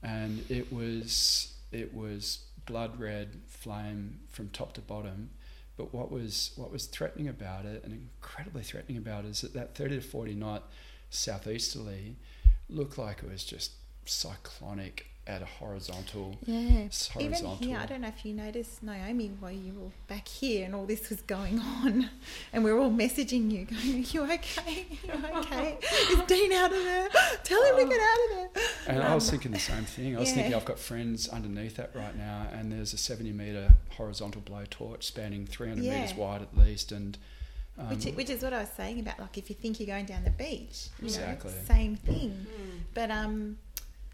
and 0.01 0.43
it 0.49 0.73
was 0.73 1.53
it 1.71 1.93
was 1.93 2.39
blood 2.65 2.99
red 2.99 3.39
flame 3.47 4.19
from 4.29 4.49
top 4.49 4.73
to 4.73 4.81
bottom. 4.81 5.29
But 5.77 5.93
what 5.93 6.11
was 6.11 6.51
what 6.55 6.71
was 6.71 6.85
threatening 6.85 7.27
about 7.29 7.65
it, 7.65 7.83
and 7.83 7.93
incredibly 7.93 8.61
threatening 8.63 8.97
about 8.97 9.25
it, 9.25 9.29
is 9.29 9.41
that 9.41 9.53
that 9.53 9.75
thirty 9.75 9.95
to 9.95 10.01
forty 10.01 10.33
knot 10.35 10.69
southeasterly 11.09 12.15
looked 12.69 12.97
like 12.97 13.23
it 13.23 13.29
was 13.29 13.43
just 13.43 13.71
cyclonic 14.05 15.07
at 15.25 15.41
a 15.41 15.45
horizontal. 15.45 16.35
Yeah. 16.45 16.81
s- 16.87 17.09
Even 17.17 17.45
here, 17.55 17.77
I 17.77 17.85
don't 17.85 18.01
know 18.01 18.09
if 18.09 18.25
you 18.25 18.33
noticed, 18.33 18.83
Naomi, 18.83 19.31
while 19.39 19.53
you 19.53 19.71
were 19.73 19.91
back 20.07 20.27
here 20.27 20.65
and 20.65 20.75
all 20.75 20.85
this 20.85 21.09
was 21.09 21.21
going 21.21 21.59
on, 21.59 22.09
and 22.51 22.61
we 22.63 22.73
were 22.73 22.79
all 22.79 22.91
messaging 22.91 23.49
you, 23.49 23.63
going, 23.63 23.95
Are 23.95 23.97
you 23.99 24.23
okay? 24.33 24.85
Are 25.09 25.29
you 25.31 25.37
okay? 25.39 25.77
Is 26.11 26.19
Dean 26.27 26.51
out 26.51 26.73
of 26.73 26.83
there? 26.83 27.07
Tell 27.45 27.63
him 27.63 27.77
to 27.87 27.93
get 27.95 28.01
out 28.01 28.17
of 28.25 28.53
there. 28.53 28.63
And 28.87 29.01
I 29.01 29.15
was 29.15 29.25
Um, 29.29 29.31
thinking 29.31 29.51
the 29.53 29.59
same 29.59 29.85
thing. 29.85 30.17
I 30.17 30.19
was 30.19 30.27
yeah. 30.29 30.35
thinking 30.35 30.55
I've 30.55 30.65
got 30.65 30.77
friends 30.77 31.29
underneath 31.29 31.77
that 31.77 31.95
right 31.95 32.17
now, 32.17 32.47
and 32.51 32.69
there's 32.69 32.91
a 32.93 32.97
70 32.97 33.31
meter 33.31 33.69
horizontal 33.91 34.41
blowtorch 34.41 35.03
spanning 35.03 35.45
300 35.47 35.81
meters 35.81 36.13
wide 36.15 36.41
at 36.41 36.57
least, 36.57 36.91
and 36.91 37.17
um, 37.79 37.87
which, 37.89 38.03
which 38.13 38.29
is 38.29 38.43
what 38.43 38.51
I 38.53 38.59
was 38.59 38.69
saying 38.75 38.99
about, 38.99 39.19
like, 39.19 39.37
if 39.37 39.49
you 39.49 39.55
think 39.55 39.79
you're 39.79 39.87
going 39.87 40.05
down 40.05 40.25
the 40.25 40.29
beach, 40.31 40.87
you 40.99 41.05
Exactly. 41.05 41.49
know, 41.49 41.57
same 41.65 41.95
thing. 41.95 42.45
Mm. 42.45 42.79
But 42.93 43.09
um, 43.09 43.57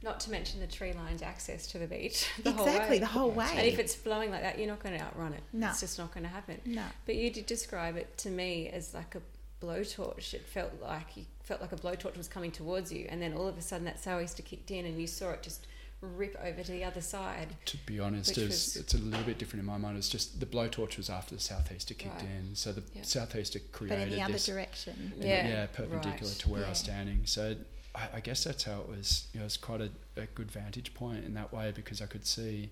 Not 0.02 0.20
to 0.22 0.32
mention 0.32 0.60
the 0.62 0.68
tree 0.68 0.94
lined 0.94 1.24
access 1.24 1.68
to 1.68 1.78
the 1.78 1.88
beach. 1.88 2.26
The 2.44 2.52
exactly, 2.52 2.96
way. 2.96 3.00
the 3.00 3.06
whole 3.06 3.32
way. 3.32 3.50
And 3.56 3.68
if 3.68 3.80
it's 3.80 3.96
blowing 3.96 4.32
like 4.32 4.42
that, 4.44 4.58
you're 4.58 4.68
not 4.68 4.82
going 4.82 4.98
to 4.98 5.04
outrun 5.04 5.34
it. 5.34 5.44
No. 5.52 5.70
It's 5.70 5.82
just 5.82 5.98
not 6.00 6.14
going 6.14 6.24
to 6.24 6.30
happen. 6.30 6.60
no. 6.66 6.84
But 7.06 7.16
you 7.16 7.30
did 7.30 7.46
describe 7.46 7.98
it 7.98 8.18
to 8.20 8.30
me 8.30 8.70
as 8.70 8.94
like 8.94 9.16
a 9.16 9.22
blowtorch. 9.66 10.34
It 10.34 10.46
felt 10.48 10.72
like 10.82 11.18
you 11.18 11.26
felt 11.44 11.60
like 11.62 11.72
a 11.74 11.76
blowtorch 11.76 12.16
was 12.18 12.28
coming 12.28 12.52
towards 12.52 12.92
you, 12.94 13.08
and 13.10 13.22
then 13.22 13.34
all 13.34 13.48
of 13.48 13.58
a 13.58 13.62
sudden 13.62 13.86
that 13.86 14.00
sou'easter 14.02 14.42
kicked 14.44 14.72
in, 14.72 14.86
and 14.86 15.00
you 15.02 15.08
saw 15.08 15.32
it 15.32 15.44
just 15.44 15.68
rip 16.02 16.38
over 16.42 16.64
to 16.64 16.72
the 16.72 16.84
other 16.86 17.02
side. 17.02 17.50
To 17.66 17.78
be 17.86 18.00
honest, 18.00 18.30
Which 18.30 18.38
it's, 18.38 18.48
was- 18.48 18.78
it's 18.78 18.94
a 18.94 18.98
little 19.00 19.26
bit 19.26 19.38
different 19.38 19.60
in 19.62 19.66
my 19.66 19.78
mind. 19.78 19.98
It's 19.98 20.08
just 20.08 20.40
the 20.40 20.46
blowtorch 20.46 20.96
was 20.96 21.10
after 21.10 21.36
the 21.36 21.42
southeaster 21.42 21.94
kicked 21.94 22.22
Right. 22.22 22.24
in, 22.24 22.56
so 22.56 22.72
the 22.72 22.84
Yeah. 22.94 23.02
southeaster 23.02 23.60
But 23.60 23.72
created 23.74 24.04
in 24.04 24.10
the 24.12 24.22
other 24.22 24.32
this, 24.34 24.46
direction. 24.46 25.12
in 25.14 25.20
the- 25.20 25.28
Yeah, 25.28 25.48
yeah, 25.48 25.66
perpendicular 25.66 26.30
right. 26.32 26.40
to 26.40 26.50
where 26.50 26.66
I 26.66 26.70
was 26.70 26.78
standing. 26.78 27.26
So 27.26 27.58
I, 28.00 28.18
I 28.18 28.20
guess 28.20 28.44
that's 28.44 28.64
how 28.64 28.80
it 28.82 28.90
was. 28.90 29.28
You 29.34 29.40
know, 29.40 29.46
it's 29.46 29.58
quite 29.58 29.82
a, 29.82 29.90
a 30.18 30.26
good 30.36 30.52
vantage 30.52 30.94
point 30.94 31.26
in 31.26 31.34
that 31.34 31.54
way 31.54 31.72
because 31.76 32.02
I 32.02 32.06
could 32.06 32.26
see 32.26 32.72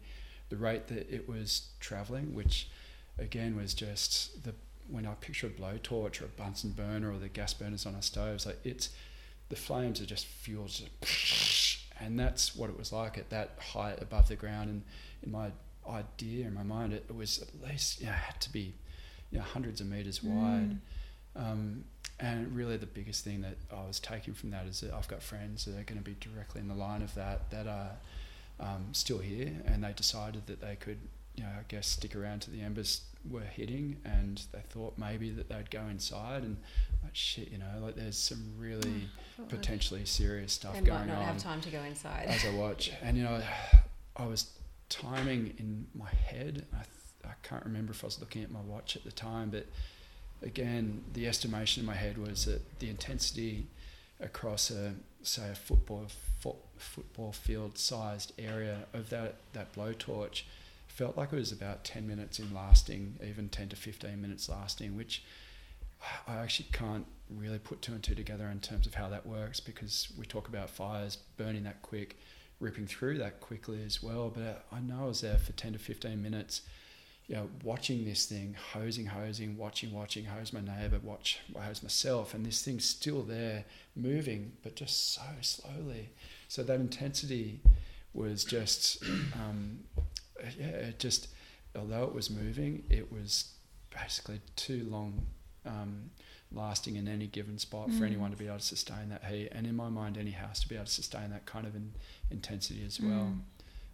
the 0.49 0.57
rate 0.57 0.87
that 0.87 1.11
it 1.13 1.27
was 1.27 1.69
traveling, 1.79 2.33
which 2.33 2.69
again 3.17 3.55
was 3.55 3.73
just 3.73 4.43
the 4.43 4.53
when 4.89 5.05
I 5.05 5.13
picture 5.15 5.47
a 5.47 5.49
blowtorch 5.49 6.21
or 6.21 6.25
a 6.25 6.29
Bunsen 6.29 6.71
burner 6.71 7.11
or 7.11 7.17
the 7.17 7.27
gas 7.27 7.53
burners 7.53 7.85
on 7.85 7.95
our 7.95 8.01
stoves, 8.01 8.45
like 8.45 8.59
it's 8.63 8.89
the 9.49 9.55
flames 9.55 10.01
are 10.01 10.05
just 10.05 10.25
fuel, 10.25 10.67
just 10.67 11.79
and 11.99 12.19
that's 12.19 12.55
what 12.55 12.69
it 12.69 12.77
was 12.77 12.91
like 12.91 13.17
at 13.17 13.29
that 13.29 13.57
height 13.73 14.01
above 14.01 14.29
the 14.29 14.35
ground. 14.35 14.69
And 14.69 14.83
in 15.23 15.31
my 15.31 15.51
idea, 15.89 16.47
in 16.47 16.53
my 16.53 16.63
mind, 16.63 16.93
it, 16.93 17.05
it 17.09 17.15
was 17.15 17.41
at 17.41 17.69
least 17.69 17.99
you 17.99 18.05
know, 18.07 18.13
it 18.13 18.15
had 18.15 18.41
to 18.41 18.51
be 18.51 18.73
you 19.31 19.39
know, 19.39 19.43
hundreds 19.43 19.81
of 19.81 19.87
meters 19.87 20.19
mm. 20.19 20.29
wide. 20.29 20.77
Um, 21.37 21.83
and 22.19 22.55
really, 22.55 22.77
the 22.77 22.87
biggest 22.87 23.23
thing 23.23 23.41
that 23.41 23.57
I 23.71 23.85
was 23.85 23.99
taking 23.99 24.33
from 24.33 24.49
that 24.51 24.65
is 24.65 24.81
that 24.81 24.91
I've 24.91 25.07
got 25.07 25.21
friends 25.21 25.65
that 25.65 25.71
are 25.77 25.83
going 25.83 25.99
to 25.99 26.03
be 26.03 26.15
directly 26.19 26.61
in 26.61 26.67
the 26.67 26.73
line 26.73 27.03
of 27.03 27.13
that 27.15 27.51
that 27.51 27.67
are 27.67 27.91
um, 28.59 28.87
still 28.91 29.19
here, 29.19 29.51
and 29.65 29.83
they 29.83 29.93
decided 29.93 30.47
that 30.47 30.59
they 30.59 30.75
could, 30.77 30.97
you 31.35 31.43
know, 31.43 31.49
I 31.49 31.61
guess 31.67 31.85
stick 31.87 32.15
around 32.15 32.41
to 32.43 32.49
the 32.49 32.61
embers 32.61 33.01
were 33.29 33.41
hitting, 33.41 33.97
and 34.03 34.41
they 34.51 34.61
thought 34.69 34.97
maybe 34.97 35.29
that 35.29 35.47
they'd 35.49 35.69
go 35.69 35.81
inside, 35.91 36.41
and 36.41 36.57
I 37.03 37.09
shit, 37.13 37.51
you 37.51 37.59
know, 37.59 37.65
like 37.81 37.95
there's 37.95 38.17
some 38.17 38.51
really 38.57 39.03
God. 39.37 39.49
potentially 39.49 40.03
serious 40.05 40.53
stuff 40.53 40.73
They 40.73 40.81
might 40.81 40.87
going 40.87 41.07
not 41.09 41.17
on 41.19 41.23
have 41.25 41.37
time 41.37 41.61
to 41.61 41.69
go 41.69 41.83
inside. 41.83 42.25
as 42.29 42.43
I 42.45 42.49
watch. 42.55 42.91
And 43.03 43.15
you 43.15 43.23
know, 43.25 43.39
I 44.15 44.25
was 44.25 44.49
timing 44.89 45.53
in 45.59 45.85
my 45.93 46.09
head. 46.09 46.65
I, 46.73 46.77
th- 46.77 46.87
I 47.25 47.47
can't 47.47 47.63
remember 47.63 47.91
if 47.91 48.03
I 48.03 48.07
was 48.07 48.19
looking 48.19 48.41
at 48.43 48.49
my 48.49 48.61
watch 48.61 48.95
at 48.95 49.03
the 49.03 49.11
time, 49.11 49.51
but 49.51 49.67
again, 50.41 51.03
the 51.13 51.27
estimation 51.27 51.81
in 51.81 51.87
my 51.87 51.95
head 51.95 52.17
was 52.17 52.45
that 52.45 52.79
the 52.79 52.89
intensity 52.89 53.67
across 54.19 54.71
a 54.71 54.93
say 55.21 55.49
a 55.51 55.55
football 55.55 56.05
fo- 56.39 56.57
football 56.77 57.31
field 57.31 57.77
sized 57.77 58.31
area 58.39 58.85
of 58.93 59.09
that 59.09 59.35
that 59.53 59.73
blowtorch 59.73 60.43
felt 60.87 61.17
like 61.17 61.31
it 61.31 61.35
was 61.35 61.51
about 61.51 61.83
10 61.83 62.07
minutes 62.07 62.39
in 62.39 62.51
lasting, 62.53 63.17
even 63.23 63.49
10 63.49 63.69
to 63.69 63.75
15 63.75 64.19
minutes 64.19 64.49
lasting, 64.49 64.97
which 64.97 65.23
I 66.27 66.37
actually 66.37 66.69
can't 66.71 67.05
really 67.29 67.59
put 67.59 67.81
two 67.81 67.93
and 67.93 68.01
two 68.01 68.15
together 68.15 68.47
in 68.47 68.59
terms 68.59 68.87
of 68.87 68.95
how 68.95 69.09
that 69.09 69.25
works 69.25 69.59
because 69.59 70.07
we 70.17 70.25
talk 70.25 70.47
about 70.47 70.69
fires 70.69 71.17
burning 71.37 71.63
that 71.63 71.81
quick, 71.81 72.17
ripping 72.59 72.87
through 72.87 73.17
that 73.19 73.41
quickly 73.41 73.83
as 73.85 74.01
well. 74.01 74.31
But 74.33 74.65
I 74.71 74.79
know 74.79 75.03
I 75.03 75.05
was 75.05 75.21
there 75.21 75.37
for 75.37 75.51
10 75.51 75.73
to 75.73 75.79
15 75.79 76.21
minutes, 76.21 76.61
you 77.27 77.35
know, 77.35 77.49
watching 77.63 78.05
this 78.05 78.25
thing, 78.25 78.55
hosing, 78.73 79.05
hosing, 79.07 79.57
watching, 79.57 79.91
watching, 79.91 80.25
hose 80.25 80.53
my 80.53 80.61
neighbour, 80.61 80.99
watch, 81.03 81.39
hose 81.59 81.83
myself, 81.83 82.33
and 82.33 82.45
this 82.45 82.61
thing's 82.61 82.85
still 82.85 83.21
there, 83.21 83.65
moving, 83.95 84.53
but 84.63 84.75
just 84.75 85.13
so 85.13 85.21
slowly. 85.41 86.09
So 86.47 86.63
that 86.63 86.79
intensity 86.79 87.59
was 88.13 88.45
just, 88.45 89.03
um, 89.33 89.79
yeah, 90.57 90.67
it 90.67 90.99
just, 90.99 91.27
although 91.75 92.03
it 92.05 92.13
was 92.13 92.29
moving, 92.29 92.83
it 92.89 93.11
was 93.11 93.51
basically 93.93 94.39
too 94.55 94.87
long 94.89 95.25
um, 95.65 96.09
lasting 96.53 96.95
in 96.95 97.09
any 97.09 97.27
given 97.27 97.57
spot 97.57 97.87
for 97.87 98.03
Mm. 98.03 98.07
anyone 98.07 98.31
to 98.31 98.37
be 98.37 98.47
able 98.47 98.57
to 98.59 98.63
sustain 98.63 99.09
that 99.09 99.25
heat. 99.25 99.49
And 99.51 99.67
in 99.67 99.75
my 99.75 99.89
mind, 99.89 100.17
any 100.17 100.31
house 100.31 100.61
to 100.61 100.69
be 100.69 100.75
able 100.75 100.85
to 100.85 100.91
sustain 100.91 101.29
that 101.31 101.45
kind 101.45 101.67
of 101.67 101.75
in, 101.75 101.93
intensity 102.31 102.85
as 102.85 103.01
well. 103.01 103.33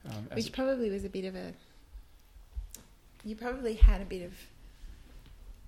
Mm. 0.05 0.11
Um, 0.11 0.27
Which 0.33 0.51
probably 0.51 0.91
was 0.91 1.03
a 1.03 1.09
bit 1.09 1.25
of 1.25 1.35
a. 1.35 1.53
You 3.23 3.35
probably 3.35 3.75
had 3.75 4.01
a 4.01 4.05
bit 4.05 4.23
of 4.23 4.33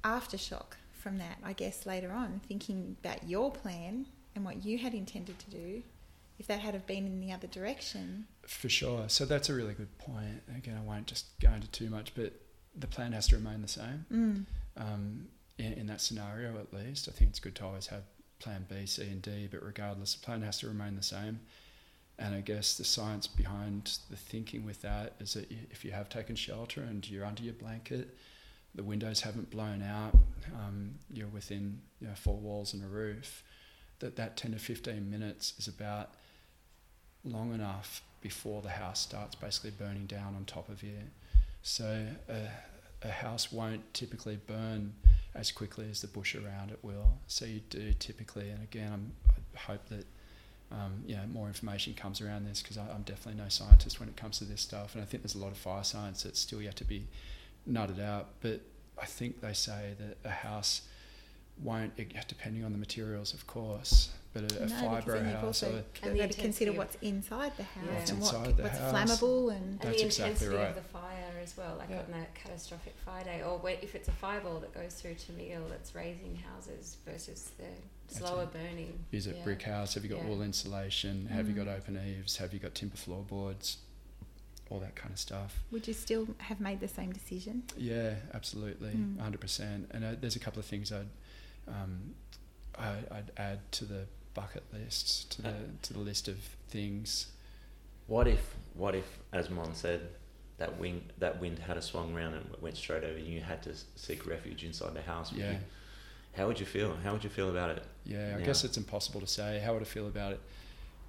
aftershock 0.03 0.75
from 0.93 1.17
that, 1.17 1.37
I 1.43 1.53
guess, 1.53 1.85
later 1.85 2.11
on, 2.11 2.41
thinking 2.47 2.97
about 3.03 3.27
your 3.27 3.51
plan 3.51 4.07
and 4.35 4.43
what 4.43 4.65
you 4.65 4.77
had 4.77 4.93
intended 4.93 5.39
to 5.39 5.49
do. 5.49 5.83
If 6.37 6.47
that 6.47 6.59
had 6.59 6.73
have 6.73 6.85
been 6.85 7.05
in 7.05 7.21
the 7.21 7.31
other 7.31 7.47
direction, 7.47 8.27
For 8.45 8.67
sure. 8.67 9.05
So 9.07 9.25
that's 9.25 9.47
a 9.49 9.53
really 9.53 9.73
good 9.73 9.97
point. 9.97 10.43
Again, 10.55 10.77
I 10.77 10.81
won't 10.81 11.07
just 11.07 11.27
go 11.39 11.49
into 11.51 11.67
too 11.69 11.89
much, 11.89 12.13
but 12.13 12.33
the 12.77 12.87
plan 12.87 13.13
has 13.13 13.27
to 13.29 13.37
remain 13.37 13.61
the 13.61 13.67
same. 13.69 14.05
mm. 14.11 14.45
Um, 14.77 15.27
in, 15.57 15.71
in 15.73 15.87
that 15.87 16.01
scenario, 16.01 16.57
at 16.59 16.73
least, 16.73 17.07
I 17.07 17.13
think 17.13 17.29
it's 17.29 17.39
good 17.39 17.55
to 17.55 17.65
always 17.65 17.87
have 17.87 18.03
plan 18.39 18.65
B, 18.69 18.85
C, 18.85 19.03
and 19.03 19.21
D, 19.21 19.47
but 19.49 19.63
regardless, 19.63 20.13
the 20.15 20.25
plan 20.25 20.41
has 20.41 20.59
to 20.59 20.67
remain 20.67 20.97
the 20.97 21.03
same. 21.03 21.39
And 22.17 22.33
I 22.33 22.41
guess 22.41 22.77
the 22.77 22.83
science 22.83 23.27
behind 23.27 23.97
the 24.09 24.15
thinking 24.15 24.65
with 24.65 24.81
that 24.81 25.13
is 25.19 25.33
that 25.33 25.51
if 25.69 25.83
you 25.83 25.91
have 25.91 26.07
taken 26.07 26.35
shelter 26.35 26.81
and 26.81 27.07
you're 27.09 27.25
under 27.25 27.43
your 27.43 27.53
blanket, 27.53 28.15
the 28.73 28.83
windows 28.83 29.21
haven't 29.21 29.49
blown 29.49 29.81
out, 29.83 30.17
um, 30.53 30.95
you're 31.11 31.27
within 31.27 31.81
you 31.99 32.07
know, 32.07 32.13
four 32.15 32.37
walls 32.37 32.73
and 32.73 32.83
a 32.83 32.87
roof, 32.87 33.43
that 33.99 34.15
that 34.15 34.37
10 34.37 34.51
to 34.51 34.59
15 34.59 35.09
minutes 35.09 35.53
is 35.57 35.67
about 35.67 36.11
long 37.23 37.53
enough 37.53 38.01
before 38.21 38.61
the 38.61 38.69
house 38.69 38.99
starts 38.99 39.35
basically 39.35 39.71
burning 39.71 40.05
down 40.05 40.35
on 40.35 40.45
top 40.45 40.69
of 40.69 40.83
you. 40.83 40.99
So 41.61 42.05
a, 42.29 42.47
a 43.07 43.11
house 43.11 43.51
won't 43.51 43.93
typically 43.93 44.37
burn 44.47 44.93
as 45.33 45.51
quickly 45.51 45.87
as 45.89 46.01
the 46.01 46.07
bush 46.07 46.35
around 46.35 46.71
it 46.71 46.79
will. 46.81 47.17
So 47.27 47.45
you 47.45 47.61
do 47.69 47.93
typically, 47.93 48.49
and 48.49 48.63
again, 48.63 48.91
I'm, 48.93 49.11
I 49.55 49.59
hope 49.59 49.87
that 49.89 50.05
um, 50.75 51.03
you 51.07 51.15
know 51.15 51.23
more 51.31 51.47
information 51.47 51.93
comes 51.93 52.21
around 52.21 52.45
this 52.45 52.61
because 52.61 52.77
I'm 52.77 53.03
definitely 53.03 53.41
no 53.41 53.49
scientist 53.49 53.99
when 53.99 54.09
it 54.09 54.17
comes 54.17 54.39
to 54.39 54.45
this 54.45 54.61
stuff, 54.61 54.93
and 54.93 55.01
I 55.01 55.05
think 55.05 55.23
there's 55.23 55.35
a 55.35 55.39
lot 55.39 55.51
of 55.51 55.57
fire 55.57 55.83
science 55.83 56.23
that's 56.23 56.39
still 56.39 56.61
yet 56.61 56.75
to 56.77 56.83
be 56.83 57.07
nutted 57.69 58.01
out. 58.01 58.27
But 58.41 58.61
I 59.01 59.05
think 59.05 59.41
they 59.41 59.53
say 59.53 59.95
that 59.99 60.17
a 60.27 60.31
house 60.31 60.81
won't, 61.61 61.95
depending 62.27 62.63
on 62.65 62.71
the 62.71 62.77
materials, 62.77 63.33
of 63.33 63.47
course, 63.47 64.09
but 64.35 64.51
a, 64.51 64.63
a 64.63 64.67
No, 64.67 64.67
because 64.67 65.05
fibro 65.05 65.15
you've 65.25 65.33
house. 65.35 65.43
also 65.45 65.67
Or, 65.69 65.71
got 65.71 65.83
And 66.03 66.19
the 66.19 66.27
to 66.27 66.41
consider 66.41 66.73
what's 66.73 66.95
inside 67.01 67.53
the 67.55 67.63
house 67.63 67.85
Yeah. 67.87 67.95
What's 67.95 68.11
and 68.11 68.19
what, 68.21 68.57
the 68.57 68.63
what's 68.63 68.77
house. 68.77 68.93
flammable 68.93 69.55
and 69.55 69.63
And 69.65 69.79
That's 69.79 70.01
the 70.01 70.05
exactly 70.07 70.31
intensity 70.33 70.55
right. 70.57 70.69
of 70.69 70.75
the 70.75 70.81
fire 70.81 71.31
as 71.41 71.57
well, 71.57 71.75
like 71.77 71.89
Yeah. 71.89 71.99
on 72.01 72.11
that 72.11 72.35
catastrophic 72.35 72.95
fire 73.05 73.23
day, 73.23 73.41
or 73.43 73.61
if 73.69 73.95
it's 73.95 74.09
a 74.09 74.11
fireball 74.11 74.59
that 74.59 74.73
goes 74.73 74.95
through 74.95 75.15
to 75.15 75.31
meal 75.31 75.61
that's 75.69 75.95
razing 75.95 76.35
houses 76.53 76.97
versus 77.05 77.51
the 77.57 78.13
slower 78.13 78.43
it. 78.43 78.51
burning. 78.53 79.05
is 79.13 79.25
it 79.25 79.37
Yeah. 79.37 79.43
brick 79.45 79.61
house? 79.61 79.93
Have 79.93 80.03
you 80.03 80.09
got 80.09 80.19
Yeah. 80.19 80.27
wall 80.27 80.41
insulation? 80.41 81.27
Have 81.27 81.47
you 81.47 81.53
Mm. 81.53 81.65
got 81.65 81.67
open 81.69 81.97
eaves? 81.97 82.35
Have 82.37 82.53
you 82.53 82.59
got 82.59 82.75
timber 82.75 82.97
floorboards? 82.97 83.77
All 84.69 84.79
that 84.79 84.95
kind 84.95 85.13
of 85.13 85.19
stuff. 85.19 85.63
would 85.71 85.87
you 85.87 85.93
still 85.93 86.27
have 86.39 86.59
made 86.59 86.79
the 86.81 86.87
same 86.89 87.11
decision? 87.13 87.63
Yeah, 87.77 88.15
absolutely, 88.33 88.93
Mm. 88.95 89.19
hundred 89.19 89.39
percent. 89.39 89.89
And 89.91 90.03
uh, 90.03 90.15
there's 90.19 90.35
a 90.35 90.39
couple 90.39 90.59
of 90.59 90.65
things 90.65 90.91
I'd 90.91 91.07
um, 91.67 92.15
I, 92.77 92.97
I'd 93.09 93.31
add 93.37 93.71
to 93.73 93.85
the 93.85 94.05
bucket 94.35 94.63
list 94.71 95.31
to 95.31 95.41
the 95.41 95.49
Uh. 95.49 95.53
to 95.81 95.93
the 95.93 95.99
list 95.99 96.27
of 96.27 96.37
things. 96.69 97.27
What 98.07 98.27
if, 98.27 98.53
what 98.75 98.93
if, 98.93 99.07
as 99.33 99.49
Mon 99.49 99.73
said, 99.73 100.01
that 100.59 100.77
wind, 100.79 101.11
that 101.17 101.39
wind 101.41 101.57
had 101.57 101.75
a 101.77 101.81
swung 101.81 102.13
round 102.13 102.35
and 102.35 102.45
went 102.61 102.77
straight 102.77 103.03
over 103.03 103.17
you, 103.17 103.25
and 103.25 103.33
you 103.33 103.41
had 103.41 103.63
to 103.63 103.73
seek 103.95 104.27
refuge 104.27 104.63
inside 104.63 104.93
the 104.93 105.01
house? 105.01 105.33
Yeah, 105.33 105.53
you- 105.53 105.57
how 106.33 106.45
would 106.47 106.59
you 106.59 106.65
feel? 106.67 106.95
How 106.97 107.13
would 107.13 107.23
you 107.23 107.29
feel 107.31 107.49
about 107.49 107.71
it? 107.71 107.83
yeah. 108.05 108.35
I 108.35 108.39
Yeah. 108.39 108.45
guess 108.45 108.63
it's 108.63 108.77
impossible 108.77 109.21
to 109.21 109.27
say. 109.27 109.59
How 109.65 109.73
would 109.73 109.81
I 109.81 109.85
feel 109.85 110.07
about 110.07 110.33
it 110.33 110.41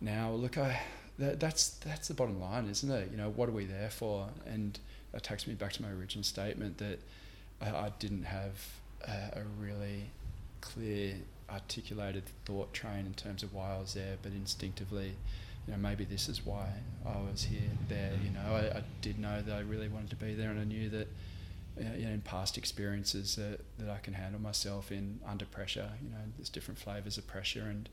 now? 0.01 0.31
Look, 0.33 0.57
I 0.57 0.81
that, 1.19 1.39
that's 1.41 1.71
that's 1.71 2.09
the 2.09 2.15
bottom 2.15 2.41
line, 2.41 2.67
isn't 2.69 2.91
it? 2.91 3.11
You 3.11 3.17
know, 3.19 3.29
what 3.31 3.49
are 3.49 3.53
we 3.53 3.67
there 3.67 3.91
for? 3.91 4.31
And 4.47 4.79
that 5.13 5.23
takes 5.23 5.47
me 5.47 5.55
back 5.55 5.73
to 5.75 5.83
my 5.83 5.91
original 5.91 6.25
statement 6.25 6.79
that 6.79 6.99
I, 7.61 7.69
I 7.87 7.93
didn't 7.99 8.25
have 8.25 8.55
a, 9.07 9.41
a 9.41 9.43
really 9.59 10.11
clear, 10.61 11.15
articulated 11.51 12.25
thought 12.45 12.73
train 12.73 13.07
in 13.07 13.15
terms 13.15 13.43
of 13.43 13.55
why 13.55 13.75
I 13.75 13.79
was 13.79 13.95
there, 13.95 14.17
but 14.23 14.33
instinctively, 14.33 15.13
you 15.67 15.73
know, 15.73 15.79
maybe 15.79 16.05
this 16.05 16.29
is 16.29 16.45
why 16.45 16.69
I 17.05 17.19
was 17.31 17.45
here, 17.45 17.71
there. 17.89 18.13
You 18.25 18.31
know, 18.31 18.55
I, 18.55 18.79
I 18.79 18.83
did 19.01 19.19
know 19.19 19.43
that 19.43 19.55
I 19.55 19.61
really 19.61 19.89
wanted 19.89 20.11
to 20.11 20.17
be 20.17 20.35
there, 20.35 20.51
and 20.51 20.61
I 20.61 20.65
knew 20.65 20.89
that, 20.91 21.09
uh, 21.79 21.97
you 21.97 22.07
know, 22.07 22.13
in 22.13 22.21
past 22.21 22.57
experiences 22.57 23.37
that, 23.37 23.61
that 23.79 23.91
I 23.91 23.99
can 23.99 24.15
handle 24.15 24.41
myself 24.41 24.93
in 24.93 25.21
under 25.27 25.45
pressure. 25.45 25.91
You 26.03 26.11
know, 26.11 26.19
there's 26.37 26.49
different 26.49 26.79
flavors 26.79 27.19
of 27.19 27.27
pressure 27.27 27.63
and 27.69 27.89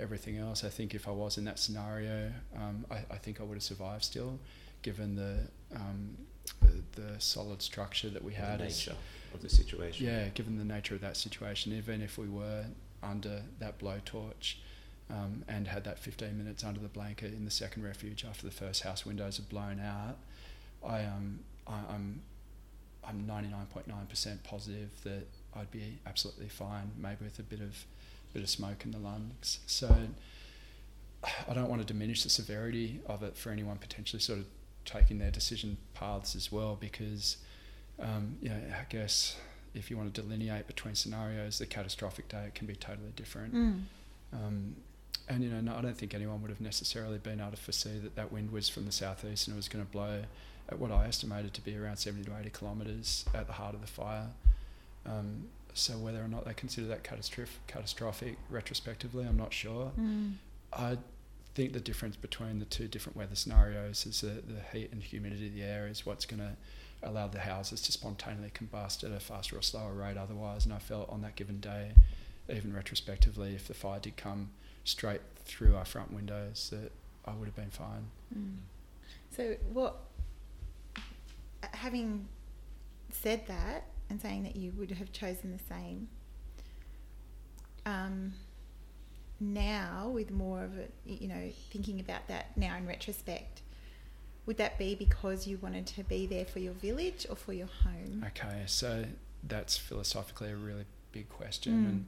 everything 0.00 0.36
else. 0.38 0.64
I 0.64 0.68
think 0.68 0.94
if 0.94 1.06
I 1.06 1.12
was 1.12 1.38
in 1.38 1.44
that 1.44 1.58
scenario, 1.58 2.32
um, 2.56 2.84
I, 2.90 2.98
I 3.10 3.18
think 3.18 3.40
I 3.40 3.44
would 3.44 3.54
have 3.54 3.62
survived 3.62 4.04
still, 4.04 4.38
given 4.82 5.14
the 5.14 5.48
um, 5.76 6.16
the, 6.60 7.00
the 7.00 7.20
solid 7.20 7.62
structure 7.62 8.10
that 8.10 8.22
we 8.22 8.34
had. 8.34 8.60
the 8.60 8.64
as- 8.64 8.86
nature 8.86 8.98
of 9.34 9.40
the 9.40 9.48
situation. 9.48 10.06
yeah, 10.06 10.28
given 10.34 10.58
the 10.58 10.64
nature 10.64 10.94
of 10.94 11.00
that 11.00 11.16
situation, 11.16 11.72
even 11.72 12.02
if 12.02 12.18
we 12.18 12.28
were 12.28 12.64
under 13.02 13.42
that 13.58 13.78
blowtorch 13.78 14.56
um, 15.10 15.44
and 15.48 15.68
had 15.68 15.84
that 15.84 15.98
15 15.98 16.36
minutes 16.36 16.64
under 16.64 16.80
the 16.80 16.88
blanket 16.88 17.32
in 17.32 17.44
the 17.44 17.50
second 17.50 17.82
refuge 17.82 18.24
after 18.24 18.44
the 18.46 18.52
first 18.52 18.82
house 18.82 19.04
windows 19.04 19.36
had 19.36 19.48
blown 19.48 19.80
out, 19.80 20.18
I 20.84 21.04
um 21.04 21.40
I, 21.66 21.80
I'm 21.90 22.22
I'm 23.04 23.26
99.9% 23.26 24.44
positive 24.44 24.90
that 25.02 25.26
I'd 25.56 25.70
be 25.70 25.98
absolutely 26.06 26.48
fine, 26.48 26.92
maybe 26.96 27.24
with 27.24 27.38
a 27.38 27.42
bit 27.42 27.60
of 27.60 27.84
bit 28.32 28.42
of 28.42 28.48
smoke 28.48 28.84
in 28.84 28.92
the 28.92 28.98
lungs. 28.98 29.58
So 29.66 29.94
I 31.48 31.54
don't 31.54 31.68
want 31.68 31.80
to 31.82 31.86
diminish 31.86 32.22
the 32.22 32.30
severity 32.30 33.00
of 33.06 33.22
it 33.22 33.36
for 33.36 33.50
anyone 33.50 33.76
potentially 33.76 34.20
sort 34.20 34.38
of 34.38 34.46
taking 34.84 35.18
their 35.18 35.30
decision 35.30 35.76
paths 35.94 36.34
as 36.34 36.50
well, 36.50 36.76
because 36.80 37.36
um, 38.00 38.36
you 38.40 38.48
know, 38.48 38.56
I 38.56 38.84
guess 38.88 39.36
if 39.74 39.90
you 39.90 39.96
want 39.96 40.12
to 40.12 40.20
delineate 40.20 40.66
between 40.66 40.94
scenarios, 40.94 41.58
the 41.58 41.66
catastrophic 41.66 42.28
day 42.28 42.50
can 42.54 42.66
be 42.66 42.74
totally 42.74 43.12
different. 43.16 43.54
Mm. 43.54 43.82
Um, 44.32 44.76
and 45.28 45.42
you 45.42 45.50
know, 45.50 45.60
no, 45.60 45.76
I 45.76 45.80
don't 45.80 45.96
think 45.96 46.14
anyone 46.14 46.42
would 46.42 46.50
have 46.50 46.60
necessarily 46.60 47.18
been 47.18 47.40
able 47.40 47.52
to 47.52 47.56
foresee 47.56 47.98
that 47.98 48.16
that 48.16 48.32
wind 48.32 48.50
was 48.50 48.68
from 48.68 48.86
the 48.86 48.92
southeast 48.92 49.46
and 49.46 49.54
it 49.54 49.56
was 49.56 49.68
going 49.68 49.84
to 49.84 49.90
blow 49.90 50.22
at 50.68 50.78
what 50.78 50.90
I 50.90 51.06
estimated 51.06 51.54
to 51.54 51.60
be 51.60 51.76
around 51.76 51.96
70 51.96 52.24
to 52.24 52.38
80 52.38 52.50
kilometres 52.50 53.24
at 53.34 53.46
the 53.46 53.52
heart 53.54 53.74
of 53.74 53.80
the 53.80 53.86
fire. 53.86 54.28
Um, 55.06 55.48
so 55.74 55.94
whether 55.94 56.22
or 56.22 56.28
not 56.28 56.44
they 56.44 56.54
consider 56.54 56.86
that 56.88 57.02
catastrophic, 57.02 57.66
catastrophic 57.66 58.36
retrospectively, 58.50 59.24
I'm 59.24 59.36
not 59.36 59.52
sure. 59.52 59.92
Mm. 59.98 60.34
I 60.72 60.98
think 61.54 61.72
the 61.72 61.80
difference 61.80 62.16
between 62.16 62.58
the 62.58 62.64
two 62.64 62.88
different 62.88 63.16
weather 63.16 63.34
scenarios 63.34 64.06
is 64.06 64.20
that 64.22 64.48
the 64.48 64.60
heat 64.72 64.90
and 64.92 65.02
humidity 65.02 65.48
of 65.48 65.54
the 65.54 65.62
air 65.62 65.86
is 65.86 66.06
what's 66.06 66.24
going 66.24 66.40
to 66.40 66.56
allow 67.02 67.28
the 67.28 67.40
houses 67.40 67.82
to 67.82 67.92
spontaneously 67.92 68.50
combust 68.54 69.04
at 69.04 69.10
a 69.10 69.20
faster 69.20 69.56
or 69.56 69.62
slower 69.62 69.92
rate 69.92 70.16
otherwise. 70.16 70.64
And 70.64 70.74
I 70.74 70.78
felt 70.78 71.08
on 71.10 71.22
that 71.22 71.36
given 71.36 71.60
day, 71.60 71.92
even 72.48 72.72
retrospectively, 72.72 73.54
if 73.54 73.68
the 73.68 73.74
fire 73.74 74.00
did 74.00 74.16
come 74.16 74.50
straight 74.84 75.20
through 75.44 75.76
our 75.76 75.84
front 75.84 76.12
windows, 76.12 76.72
that 76.72 76.92
I 77.24 77.34
would 77.34 77.46
have 77.46 77.56
been 77.56 77.70
fine. 77.70 78.06
Mm. 78.36 78.56
So, 79.36 79.56
what, 79.72 79.96
having 81.72 82.28
said 83.10 83.46
that 83.46 83.84
and 84.10 84.20
saying 84.20 84.42
that 84.44 84.56
you 84.56 84.72
would 84.76 84.90
have 84.90 85.12
chosen 85.12 85.52
the 85.52 85.62
same, 85.62 86.08
now 89.40 90.08
with 90.08 90.30
more 90.30 90.62
of 90.62 90.78
it, 90.78 90.92
you 91.04 91.28
know, 91.28 91.50
thinking 91.70 92.00
about 92.00 92.28
that 92.28 92.56
now 92.56 92.76
in 92.76 92.86
retrospect, 92.86 93.61
would 94.46 94.56
that 94.58 94.78
be 94.78 94.94
because 94.94 95.46
you 95.46 95.58
wanted 95.62 95.86
to 95.88 96.02
be 96.04 96.26
there 96.26 96.44
for 96.44 96.58
your 96.58 96.72
village 96.74 97.26
or 97.30 97.36
for 97.36 97.52
your 97.52 97.68
home? 97.84 98.24
Okay, 98.28 98.62
so 98.66 99.04
that's 99.46 99.76
philosophically 99.76 100.50
a 100.50 100.56
really 100.56 100.84
big 101.12 101.28
question, 101.28 101.72
Mm. 101.72 101.88
and 101.88 102.06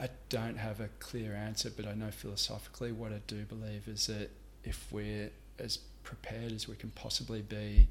I, 0.00 0.04
I 0.04 0.08
don't 0.28 0.56
have 0.56 0.80
a 0.80 0.88
clear 0.98 1.34
answer, 1.34 1.70
but 1.74 1.86
I 1.86 1.94
know 1.94 2.10
philosophically 2.10 2.92
what 2.92 3.12
I 3.12 3.20
do 3.26 3.44
believe 3.44 3.86
is 3.88 4.06
that 4.08 4.30
if 4.64 4.86
we're 4.90 5.30
as 5.58 5.78
prepared 6.02 6.52
as 6.52 6.66
we 6.68 6.74
can 6.76 6.90
possibly 6.90 7.42
be, 7.42 7.88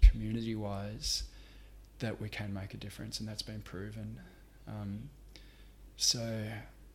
community 0.00 0.54
wise, 0.54 1.24
that 1.98 2.20
we 2.20 2.28
can 2.28 2.52
make 2.54 2.74
a 2.74 2.76
difference, 2.76 3.20
and 3.20 3.28
that's 3.28 3.42
been 3.42 3.60
proven. 3.60 4.18
Um, 4.66 5.10
so, 5.96 6.44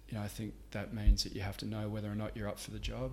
you 0.09 0.17
know, 0.17 0.23
I 0.23 0.27
think 0.29 0.53
that 0.71 0.93
means 0.93 1.23
that 1.23 1.33
you 1.33 1.41
have 1.41 1.57
to 1.57 1.65
know 1.65 1.89
whether 1.89 2.09
or 2.09 2.15
not 2.15 2.35
you're 2.35 2.47
up 2.47 2.59
for 2.59 2.71
the 2.71 2.79
job, 2.79 3.11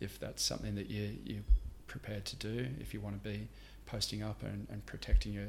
if 0.00 0.18
that's 0.18 0.42
something 0.42 0.74
that 0.76 0.88
you 0.90 1.16
you're 1.24 1.42
prepared 1.86 2.24
to 2.26 2.36
do, 2.36 2.66
if 2.80 2.92
you 2.92 3.00
want 3.00 3.22
to 3.22 3.28
be 3.28 3.48
posting 3.86 4.22
up 4.22 4.42
and, 4.42 4.66
and 4.70 4.84
protecting 4.86 5.32
your 5.32 5.46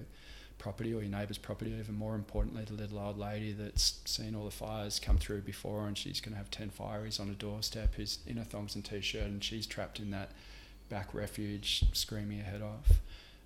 property 0.57 0.93
or 0.93 1.01
your 1.01 1.11
neighbour's 1.11 1.37
property. 1.37 1.73
Even 1.79 1.95
more 1.95 2.15
importantly, 2.15 2.63
the 2.65 2.73
little 2.73 2.99
old 2.99 3.17
lady 3.17 3.51
that's 3.51 3.99
seen 4.05 4.35
all 4.35 4.45
the 4.45 4.51
fires 4.51 4.99
come 4.99 5.17
through 5.17 5.41
before, 5.41 5.87
and 5.87 5.97
she's 5.97 6.19
going 6.19 6.33
to 6.33 6.37
have 6.37 6.49
ten 6.51 6.69
fireys 6.69 7.19
on 7.19 7.27
her 7.27 7.33
doorstep, 7.33 7.95
who's 7.95 8.19
in 8.25 8.37
a 8.37 8.43
thongs 8.43 8.75
and 8.75 8.83
t-shirt, 8.83 9.23
and 9.23 9.43
she's 9.43 9.67
trapped 9.67 9.99
in 9.99 10.11
that 10.11 10.31
back 10.89 11.13
refuge, 11.13 11.85
screaming 11.93 12.39
her 12.39 12.49
head 12.49 12.61
off. 12.61 12.99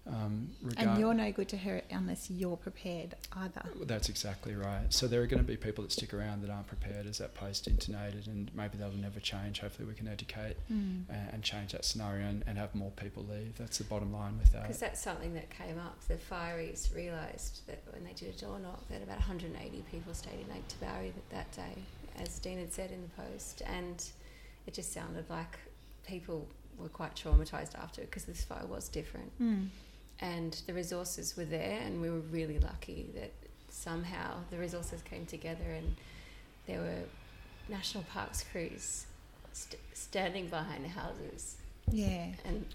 Um, 0.08 0.50
And 0.78 1.00
you're 1.00 1.14
no 1.14 1.32
good 1.32 1.48
to 1.50 1.58
her 1.58 1.82
unless 1.92 2.30
you're 2.32 2.58
prepared 2.58 3.16
either. 3.38 3.62
that's 3.84 4.10
exactly 4.10 4.56
right. 4.56 4.92
So 4.92 5.08
there 5.08 5.22
are 5.22 5.28
going 5.28 5.42
to 5.44 5.48
be 5.48 5.56
people 5.58 5.84
that 5.84 5.92
stick 5.92 6.12
around 6.14 6.42
that 6.42 6.50
aren't 6.50 6.66
prepared 6.68 7.06
as 7.06 7.20
that 7.20 7.36
post 7.36 7.68
intonated, 7.68 8.26
and 8.28 8.50
maybe 8.56 8.78
that'll 8.80 8.98
never 8.98 9.20
change. 9.20 9.60
Hopefully, 9.60 9.88
we 9.88 9.94
can 9.94 10.08
educate 10.08 10.58
Mm. 10.72 11.04
and, 11.10 11.30
and 11.34 11.44
change 11.44 11.72
that 11.74 11.86
scenario 11.86 12.26
and, 12.28 12.44
and 12.48 12.58
have 12.58 12.74
more 12.74 12.90
people 12.92 13.24
leave. 13.30 13.58
That's 13.60 13.78
the 13.78 13.84
bottom 13.84 14.12
line 14.12 14.40
with 14.40 14.52
that. 14.54 14.64
Because 14.64 14.80
that's 14.80 15.00
something 15.02 15.34
that 15.36 15.50
came 15.52 15.78
up. 15.78 15.96
The 16.08 16.16
fireys 16.16 16.94
realised 16.96 17.62
that 17.68 17.84
when 17.94 18.04
they 18.04 18.14
did 18.14 18.36
a 18.36 18.40
door 18.40 18.58
knock, 18.60 18.88
that 18.90 19.04
about 19.04 19.18
180 19.20 19.84
people 19.92 20.14
stayed 20.16 20.40
in 20.40 20.52
Lake 20.54 20.68
Tabourie 20.68 21.12
that, 21.12 21.30
that 21.30 21.52
day, 21.52 21.84
as 22.18 22.40
Dean 22.40 22.58
had 22.58 22.74
said 22.74 22.92
in 22.92 23.02
the 23.04 23.22
post. 23.22 23.62
And 23.68 24.04
it 24.66 24.74
just 24.74 24.92
sounded 24.94 25.30
like 25.30 25.60
people 26.08 26.48
were 26.80 26.90
quite 26.90 27.16
traumatised 27.16 27.76
after 27.76 28.02
it 28.02 28.10
because 28.10 28.26
this 28.26 28.44
fire 28.44 28.66
was 28.66 28.90
different. 28.90 29.32
Mm. 29.40 29.68
And 30.22 30.54
the 30.68 30.74
resources 30.74 31.36
were 31.36 31.46
there, 31.46 31.80
and 31.82 32.00
we 32.02 32.10
were 32.10 32.20
really 32.20 32.60
lucky 32.60 33.10
that 33.16 33.32
somehow 33.70 34.36
the 34.52 34.58
resources 34.58 35.02
came 35.02 35.26
together 35.26 35.64
and 35.64 35.96
there 36.68 36.80
were 36.80 37.04
national 37.70 38.04
parks 38.04 38.44
crews 38.52 39.06
st- 39.54 39.82
standing 39.94 40.48
behind 40.48 40.84
the 40.86 40.90
houses. 40.90 41.56
Yeah. 41.92 42.28
And 42.46 42.66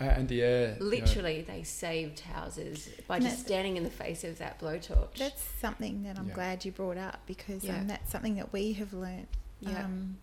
Uh, 0.00 0.04
and 0.04 0.28
the 0.28 0.42
air, 0.42 0.74
you 0.74 0.80
know, 0.80 0.86
Literally, 0.86 1.42
they 1.42 1.62
saved 1.62 2.20
houses 2.20 2.88
by 3.06 3.16
And 3.16 3.24
just 3.26 3.40
standing 3.40 3.76
in 3.76 3.84
the 3.84 3.90
face 3.90 4.24
of 4.24 4.38
that 4.38 4.58
blowtorch. 4.58 5.16
That's 5.18 5.42
something 5.60 6.02
that 6.04 6.18
I'm 6.18 6.28
Yeah. 6.28 6.34
glad 6.34 6.64
you 6.64 6.72
brought 6.72 6.96
up 6.96 7.20
because 7.26 7.64
Yeah. 7.64 7.78
um, 7.80 7.86
that's 7.86 8.10
something 8.10 8.34
that 8.36 8.50
we 8.52 8.72
have 8.74 8.92
learnt 8.94 9.28
Yeah. 9.60 9.84
um, 9.84 10.16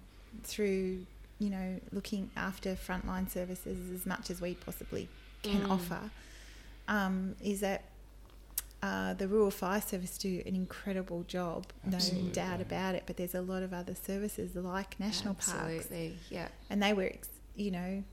through, 0.43 1.05
you 1.39 1.49
know, 1.51 1.79
looking 1.91 2.31
after 2.35 2.75
frontline 2.75 3.29
services 3.29 3.91
as 3.91 4.05
much 4.07 4.29
as 4.31 4.41
we 4.41 4.55
possibly 4.55 5.09
can 5.43 5.61
Mm. 5.61 5.69
offer. 5.71 6.09
Um, 6.87 7.35
is 7.41 7.59
that 7.61 7.83
uh, 8.81 9.13
the 9.15 9.27
Rural 9.27 9.51
Fire 9.51 9.81
Service 9.81 10.17
do 10.17 10.41
an 10.45 10.55
incredible 10.55 11.23
job, 11.23 11.65
no 11.85 11.97
doubt 12.31 12.61
about 12.61 12.95
it. 12.95 13.03
But 13.05 13.17
there's 13.17 13.35
a 13.35 13.41
lot 13.41 13.63
of 13.63 13.73
other 13.73 13.95
services 13.95 14.55
like 14.55 14.99
national 14.99 15.33
parks 15.33 15.49
Absolutely, 15.53 16.17
yeah. 16.29 16.47
and 16.69 16.81
they 16.81 16.93
were 16.93 17.11
you 17.55 17.71
know 17.71 18.03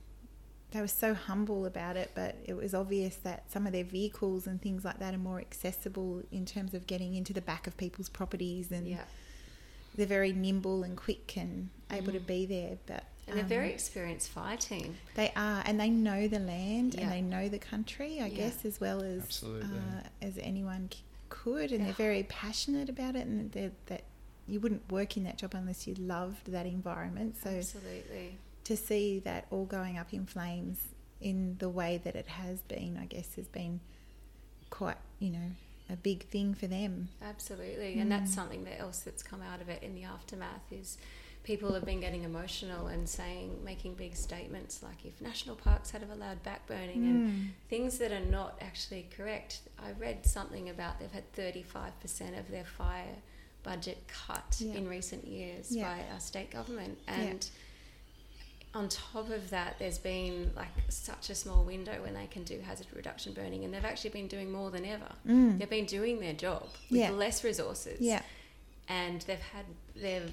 they 0.70 0.80
were 0.80 0.88
so 0.88 1.12
humble 1.14 1.66
about 1.66 1.96
it 1.96 2.10
but 2.14 2.34
it 2.46 2.54
was 2.56 2.74
obvious 2.74 3.14
that 3.16 3.44
some 3.52 3.64
of 3.66 3.72
their 3.72 3.84
vehicles 3.84 4.46
and 4.46 4.60
things 4.60 4.84
like 4.84 4.98
that 4.98 5.14
are 5.14 5.18
more 5.18 5.38
accessible 5.38 6.22
in 6.32 6.44
terms 6.46 6.72
of 6.74 6.86
getting 6.88 7.14
into 7.14 7.32
the 7.34 7.40
back 7.42 7.66
of 7.68 7.76
people's 7.76 8.08
properties 8.08 8.72
and 8.72 8.88
Yeah. 8.88 9.04
they're 9.94 10.06
very 10.06 10.32
nimble 10.32 10.82
and 10.82 10.96
quick 10.96 11.36
and 11.36 11.68
able 11.92 12.12
to 12.12 12.18
Mhm. 12.18 12.26
be 12.26 12.46
there 12.46 12.78
but 12.86 13.04
And 13.26 13.38
a 13.38 13.42
um, 13.42 13.48
very 13.48 13.70
experienced 13.72 14.28
fire 14.30 14.56
team. 14.56 14.96
they 15.14 15.32
are 15.36 15.62
and 15.66 15.80
they 15.80 15.88
know 15.90 16.28
the 16.28 16.38
land 16.38 16.94
Yeah. 16.94 17.02
and 17.04 17.12
they 17.12 17.22
know 17.22 17.48
the 17.48 17.58
country 17.58 18.20
i 18.20 18.26
Yeah. 18.26 18.36
guess 18.36 18.64
as 18.64 18.80
well 18.80 19.02
as 19.02 19.22
Absolutely. 19.22 19.78
uh, 19.78 20.02
as 20.22 20.38
anyone 20.38 20.90
could 21.30 21.70
and 21.72 21.80
Yeah. 21.80 21.86
they're 21.86 21.94
very 21.94 22.22
passionate 22.24 22.88
about 22.88 23.16
it 23.16 23.26
and 23.26 23.50
that 23.86 24.02
you 24.46 24.60
wouldn't 24.60 24.90
work 24.92 25.16
in 25.16 25.24
that 25.24 25.38
job 25.38 25.54
unless 25.54 25.86
you 25.86 25.94
loved 25.94 26.50
that 26.52 26.66
environment 26.66 27.36
so 27.42 27.48
Absolutely. 27.50 28.38
to 28.64 28.76
see 28.76 29.20
that 29.20 29.46
all 29.50 29.64
going 29.64 29.96
up 29.96 30.12
in 30.12 30.26
flames 30.26 30.88
in 31.20 31.56
the 31.58 31.68
way 31.70 31.98
that 32.04 32.14
it 32.14 32.26
has 32.28 32.60
been, 32.62 32.98
I 33.00 33.06
guess, 33.06 33.34
has 33.36 33.48
been 33.48 33.80
quite, 34.68 34.98
you 35.18 35.30
know, 35.30 35.50
a 35.88 35.96
big 35.96 36.24
thing 36.28 36.52
for 36.52 36.66
them. 36.66 37.08
Absolutely. 37.22 37.98
And 37.98 38.10
that's 38.12 38.30
Mm. 38.32 38.34
something 38.34 38.64
that 38.64 38.78
else 38.80 38.98
that's 39.00 39.22
come 39.22 39.40
out 39.40 39.62
of 39.62 39.68
it 39.70 39.82
in 39.82 39.94
the 39.94 40.04
aftermath 40.04 40.70
is 40.70 40.98
people 41.44 41.72
have 41.74 41.84
been 41.84 42.00
getting 42.00 42.24
emotional 42.24 42.86
and 42.88 43.08
saying, 43.08 43.62
making 43.64 43.94
big 43.94 44.16
statements 44.16 44.82
like 44.82 45.04
if 45.04 45.20
national 45.20 45.54
parks 45.54 45.90
had 45.90 46.00
have 46.00 46.10
allowed 46.10 46.42
backburning 46.42 46.96
and 46.96 47.28
Mm. 47.28 47.48
things 47.68 47.98
that 47.98 48.10
are 48.12 48.24
not 48.24 48.56
actually 48.60 49.06
correct. 49.16 49.60
I 49.78 49.92
read 49.92 50.24
something 50.26 50.68
about 50.70 50.98
they've 50.98 51.12
had 51.12 51.30
35% 51.34 52.38
of 52.38 52.50
their 52.50 52.64
fire 52.64 53.16
budget 53.62 53.98
cut 54.08 54.56
Yeah. 54.58 54.72
in 54.74 54.88
recent 54.88 55.26
years 55.26 55.70
Yeah. 55.70 55.84
by 55.94 56.12
our 56.12 56.20
state 56.20 56.50
government. 56.50 56.98
Yeah. 57.06 57.14
And 57.20 57.50
on 58.74 58.88
top 58.88 59.30
of 59.30 59.50
that, 59.50 59.78
there's 59.78 59.98
been 59.98 60.50
like 60.56 60.68
such 60.88 61.30
a 61.30 61.34
small 61.34 61.62
window 61.62 62.02
when 62.02 62.14
they 62.14 62.26
can 62.26 62.42
do 62.42 62.58
hazard 62.60 62.86
reduction 62.92 63.32
burning, 63.32 63.64
and 63.64 63.72
they've 63.72 63.84
actually 63.84 64.10
been 64.10 64.26
doing 64.28 64.50
more 64.50 64.70
than 64.70 64.84
ever. 64.84 65.12
Mm. 65.26 65.58
They've 65.58 65.70
been 65.70 65.84
doing 65.86 66.20
their 66.20 66.32
job 66.34 66.68
with 66.90 67.00
Yeah. 67.00 67.10
less 67.10 67.44
resources. 67.44 68.00
Yeah, 68.00 68.22
And 68.88 69.22
they've 69.22 69.38
had 69.40 69.64
their 69.96 70.26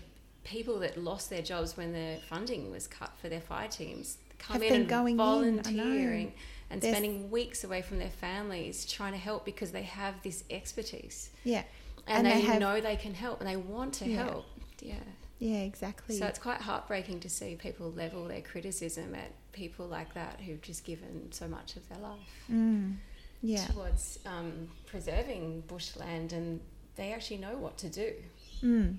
people 0.43 0.79
that 0.79 0.97
lost 0.97 1.29
their 1.29 1.41
jobs 1.41 1.77
when 1.77 1.93
the 1.93 2.17
funding 2.27 2.71
was 2.71 2.87
cut 2.87 3.11
for 3.21 3.29
their 3.29 3.41
fire 3.41 3.67
teams 3.67 4.17
come 4.39 4.63
in 4.63 4.73
and 4.73 4.87
going 4.89 5.11
in, 5.13 5.17
volunteering 5.17 6.33
and 6.69 6.81
There's- 6.81 6.95
spending 6.97 7.29
weeks 7.29 7.63
away 7.63 7.81
from 7.81 7.99
their 7.99 8.09
families 8.09 8.85
trying 8.85 9.11
to 9.13 9.19
help 9.19 9.45
because 9.45 9.71
they 9.71 9.83
have 9.83 10.15
this 10.23 10.43
expertise 10.49 11.29
yeah, 11.43 11.63
and, 12.07 12.25
And 12.25 12.27
they, 12.27 12.41
they 12.41 12.47
have- 12.47 12.59
know 12.59 12.81
they 12.81 12.95
can 12.95 13.13
help 13.13 13.39
and 13.39 13.47
they 13.49 13.55
want 13.57 13.93
to 13.95 14.09
Yeah. 14.09 14.23
help. 14.23 14.45
Yeah. 14.81 14.95
yeah, 15.37 15.59
exactly. 15.61 16.17
So 16.17 16.25
it's 16.25 16.39
quite 16.39 16.61
heartbreaking 16.61 17.19
to 17.19 17.29
see 17.29 17.55
people 17.55 17.91
level 17.91 18.25
their 18.25 18.41
criticism 18.41 19.13
at 19.13 19.31
people 19.51 19.85
like 19.85 20.13
that 20.15 20.39
who've 20.39 20.61
just 20.61 20.83
given 20.85 21.31
so 21.31 21.47
much 21.47 21.75
of 21.75 21.87
their 21.89 21.99
life 21.99 22.45
mm. 22.51 22.95
Yeah, 23.43 23.65
towards 23.65 24.17
um, 24.25 24.69
preserving 24.87 25.63
bushland 25.67 26.31
and 26.33 26.61
they 26.95 27.11
actually 27.11 27.37
know 27.37 27.57
what 27.57 27.77
to 27.79 27.89
do 27.89 28.13
mm. 28.63 28.97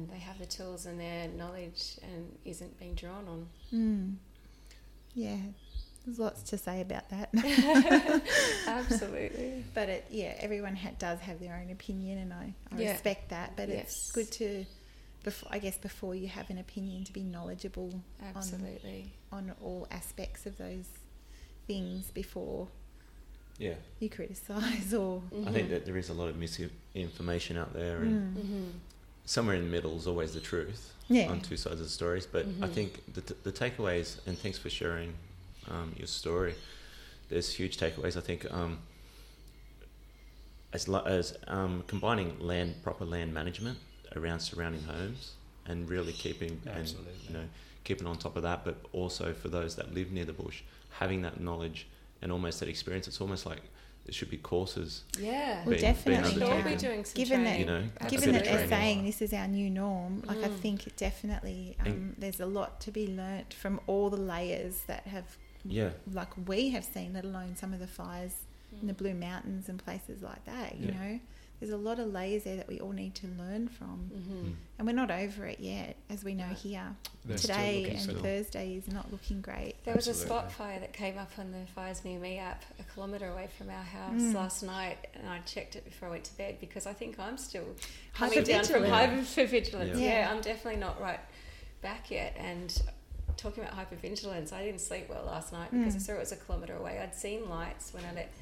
And 0.00 0.10
they 0.10 0.18
have 0.18 0.38
the 0.38 0.46
tools 0.46 0.86
and 0.86 0.98
their 0.98 1.28
knowledge 1.28 1.98
and 2.02 2.36
isn't 2.44 2.78
being 2.78 2.94
drawn 2.94 3.26
on. 3.28 3.46
Mm. 3.72 4.14
yeah. 5.14 5.36
There's 6.06 6.18
lots 6.18 6.42
to 6.44 6.56
say 6.58 6.80
about 6.80 7.08
that. 7.10 7.28
Absolutely. 8.66 9.64
but 9.74 9.88
it, 9.90 10.06
yeah, 10.10 10.34
everyone 10.38 10.74
ha- 10.74 10.90
does 10.98 11.20
have 11.20 11.40
their 11.40 11.60
own 11.62 11.70
opinion, 11.70 12.18
and 12.18 12.32
I, 12.32 12.54
I 12.72 12.80
Yeah. 12.80 12.92
respect 12.92 13.28
that. 13.30 13.54
But 13.56 13.68
Yes. 13.68 13.82
it's 13.84 14.12
good 14.12 14.30
to, 14.32 14.64
before, 15.22 15.48
I 15.52 15.58
guess, 15.58 15.76
before 15.76 16.14
you 16.14 16.28
have 16.28 16.48
an 16.48 16.56
opinion, 16.58 17.04
to 17.04 17.12
be 17.12 17.22
knowledgeable 17.22 18.00
Absolutely. 18.34 19.12
on 19.30 19.52
all 19.62 19.86
aspects 19.90 20.46
of 20.46 20.56
those 20.56 20.86
things 21.66 22.10
before 22.10 22.68
Yeah, 23.58 23.74
you 24.00 24.08
criticise 24.08 24.94
or 24.94 25.22
I 25.46 25.52
think 25.52 25.68
that 25.68 25.84
there 25.84 25.98
is 25.98 26.08
a 26.08 26.14
lot 26.14 26.28
of 26.30 26.36
misinformation 26.38 27.58
out 27.58 27.74
there, 27.74 27.98
and 27.98 28.36
Mm. 28.38 28.70
Somewhere 29.30 29.54
in 29.54 29.62
the 29.62 29.70
middle 29.70 29.96
is 29.96 30.08
always 30.08 30.34
the 30.34 30.40
truth 30.40 30.92
yeah 31.08 31.30
on 31.30 31.40
two 31.40 31.56
sides 31.56 31.74
of 31.80 31.86
the 31.86 31.88
stories. 32.00 32.26
But 32.26 32.46
I 32.46 32.66
Mhm. 32.66 32.72
think 32.76 32.90
the, 33.14 33.22
the 33.48 33.52
takeaways, 33.52 34.08
and 34.26 34.36
thanks 34.36 34.58
for 34.58 34.70
sharing 34.70 35.14
um, 35.68 35.94
your 35.96 36.08
story. 36.08 36.54
There's 37.28 37.48
huge 37.54 37.76
takeaways. 37.78 38.16
I 38.16 38.20
think 38.28 38.40
um, 38.52 38.78
as 40.72 40.88
lo- 40.88 41.04
as 41.18 41.36
um, 41.46 41.84
combining 41.86 42.38
land 42.40 42.82
proper 42.82 43.04
land 43.04 43.32
management 43.32 43.78
around 44.16 44.40
surrounding 44.40 44.82
homes 44.82 45.34
and 45.66 45.88
really 45.88 46.12
keeping 46.12 46.60
and 46.66 46.88
you 47.26 47.32
know 47.34 47.44
keeping 47.84 48.06
on 48.06 48.16
top 48.18 48.36
of 48.36 48.42
that, 48.42 48.64
but 48.64 48.76
also 48.92 49.32
for 49.32 49.48
those 49.48 49.76
that 49.76 49.94
live 49.94 50.10
near 50.12 50.24
the 50.24 50.32
bush, 50.32 50.62
having 50.90 51.22
that 51.22 51.40
knowledge 51.40 51.86
and 52.22 52.30
almost 52.32 52.58
that 52.60 52.68
experience. 52.68 53.06
It's 53.08 53.20
almost 53.20 53.46
like 53.46 53.62
there 54.10 54.16
should 54.16 54.30
be 54.30 54.38
courses. 54.38 55.04
Yeah. 55.20 55.58
Well, 55.60 55.70
being- 55.70 55.80
definitely, 55.82 56.22
being 56.22 56.34
should 56.34 56.42
all 56.42 56.48
be 56.48 56.54
undertaken. 56.56 56.78
doing 56.90 57.04
some 57.04 57.14
Given 57.14 57.44
that- 57.44 57.58
You 57.60 57.64
know, 57.66 57.82
given 58.08 58.32
that 58.32 58.44
they're 58.44 58.68
saying 58.68 59.04
this 59.04 59.22
is 59.22 59.32
our 59.32 59.46
new 59.46 59.70
norm 59.70 60.22
like 60.26 60.38
i 60.38 60.48
Mm. 60.48 60.58
think 60.58 60.96
definitely 60.96 61.76
um, 61.80 61.86
And- 61.86 62.14
there's 62.18 62.40
a 62.40 62.46
lot 62.46 62.80
to 62.80 62.90
be 62.90 63.06
learnt 63.06 63.54
from 63.54 63.80
all 63.86 64.10
the 64.10 64.16
layers 64.16 64.82
that 64.88 65.06
have 65.06 65.38
Yeah, 65.64 65.90
like 66.12 66.32
we 66.48 66.70
have 66.70 66.84
seen 66.84 67.12
let 67.12 67.24
alone 67.24 67.54
some 67.54 67.72
of 67.72 67.78
the 67.78 67.86
fires 67.86 68.34
in 68.72 68.78
Mm. 68.80 68.86
the 68.88 68.94
blue 68.94 69.14
mountains 69.14 69.68
and 69.68 69.78
places 69.78 70.22
like 70.22 70.44
that 70.46 70.76
you 70.78 70.88
Yeah. 70.88 70.94
know 71.00 71.20
there's 71.60 71.72
a 71.72 71.76
lot 71.76 71.98
of 72.00 72.08
layers 72.12 72.44
there 72.44 72.56
that 72.56 72.66
we 72.68 72.80
all 72.80 72.92
need 72.92 73.14
to 73.16 73.26
learn 73.38 73.68
from, 73.68 74.10
Mm-hmm. 74.14 74.48
and 74.78 74.86
we're 74.88 74.94
not 74.94 75.10
over 75.10 75.44
it 75.46 75.60
yet, 75.60 75.96
as 76.08 76.24
we 76.24 76.34
know 76.34 76.48
No. 76.48 76.54
here. 76.54 76.96
They're 77.26 77.36
Today 77.36 77.96
and 77.98 78.10
for- 78.12 78.18
Thursday 78.22 78.74
is 78.76 78.88
not 78.88 79.12
looking 79.12 79.42
great. 79.42 79.74
There 79.84 79.94
was 79.94 80.08
a 80.08 80.14
spot 80.14 80.50
fire 80.50 80.80
that 80.80 80.92
came 80.94 81.18
up 81.18 81.30
on 81.38 81.52
the 81.52 81.66
Fires 81.74 82.02
Near 82.04 82.18
Me 82.18 82.38
app 82.38 82.64
a 82.78 82.82
kilometre 82.94 83.28
away 83.28 83.48
from 83.58 83.68
our 83.68 83.82
house 83.82 84.20
Mm. 84.22 84.34
last 84.34 84.62
night, 84.62 85.06
and 85.14 85.28
I 85.28 85.40
checked 85.40 85.76
it 85.76 85.84
before 85.84 86.08
I 86.08 86.12
went 86.12 86.24
to 86.24 86.36
bed 86.38 86.56
because 86.60 86.86
I 86.86 86.94
think 86.94 87.18
I'm 87.18 87.36
still 87.36 87.66
coming 88.14 88.42
down 88.42 88.64
Hypervigilant. 88.64 88.70
from 88.70 88.82
hypervigilance. 88.84 90.00
Yeah. 90.00 90.20
Yeah. 90.20 90.30
I'm 90.32 90.40
definitely 90.40 90.80
not 90.80 91.00
right 91.00 91.20
back 91.82 92.10
yet. 92.10 92.34
And 92.38 92.80
talking 93.36 93.62
about 93.64 93.76
hypervigilance, 93.76 94.52
I 94.52 94.64
didn't 94.64 94.80
sleep 94.80 95.08
well 95.08 95.24
last 95.24 95.52
night 95.52 95.70
because 95.70 95.94
I 95.94 95.98
Mm. 95.98 96.02
saw 96.02 96.12
it 96.14 96.18
was 96.20 96.32
a 96.32 96.36
kilometre 96.36 96.74
away. 96.76 96.98
I'd 96.98 97.14
seen 97.14 97.48
lights 97.48 97.92
when 97.94 98.04
I 98.04 98.12
let 98.14 98.32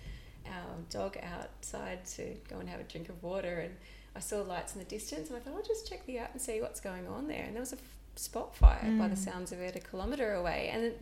our 0.49 0.77
dog 0.91 1.17
outside 1.23 2.05
to 2.17 2.35
go 2.49 2.59
and 2.59 2.69
have 2.69 2.81
a 2.81 2.85
drink 2.85 3.09
of 3.09 3.23
water, 3.23 3.59
and 3.61 3.75
I 4.17 4.21
saw 4.21 4.41
lights 4.43 4.75
in 4.75 4.79
the 4.81 4.85
distance, 4.87 5.29
and 5.29 5.37
I 5.37 5.41
thought 5.41 5.55
I'll 5.55 5.63
just 5.63 5.89
check 5.89 6.05
the 6.07 6.19
app 6.19 6.33
and 6.33 6.41
see 6.41 6.61
what's 6.61 6.81
going 6.81 7.07
on 7.07 7.29
there. 7.29 7.45
And 7.45 7.55
there 7.55 7.61
was 7.63 7.73
a 7.73 7.77
f- 7.77 7.83
spot 8.17 8.57
fire 8.57 8.95
by 8.99 9.09
the 9.09 9.15
Mm. 9.15 9.19
sounds 9.19 9.53
of 9.53 9.61
it 9.61 9.77
a 9.77 9.81
kilometre 9.81 10.33
away, 10.35 10.71
and 10.73 10.83
then, 10.85 10.95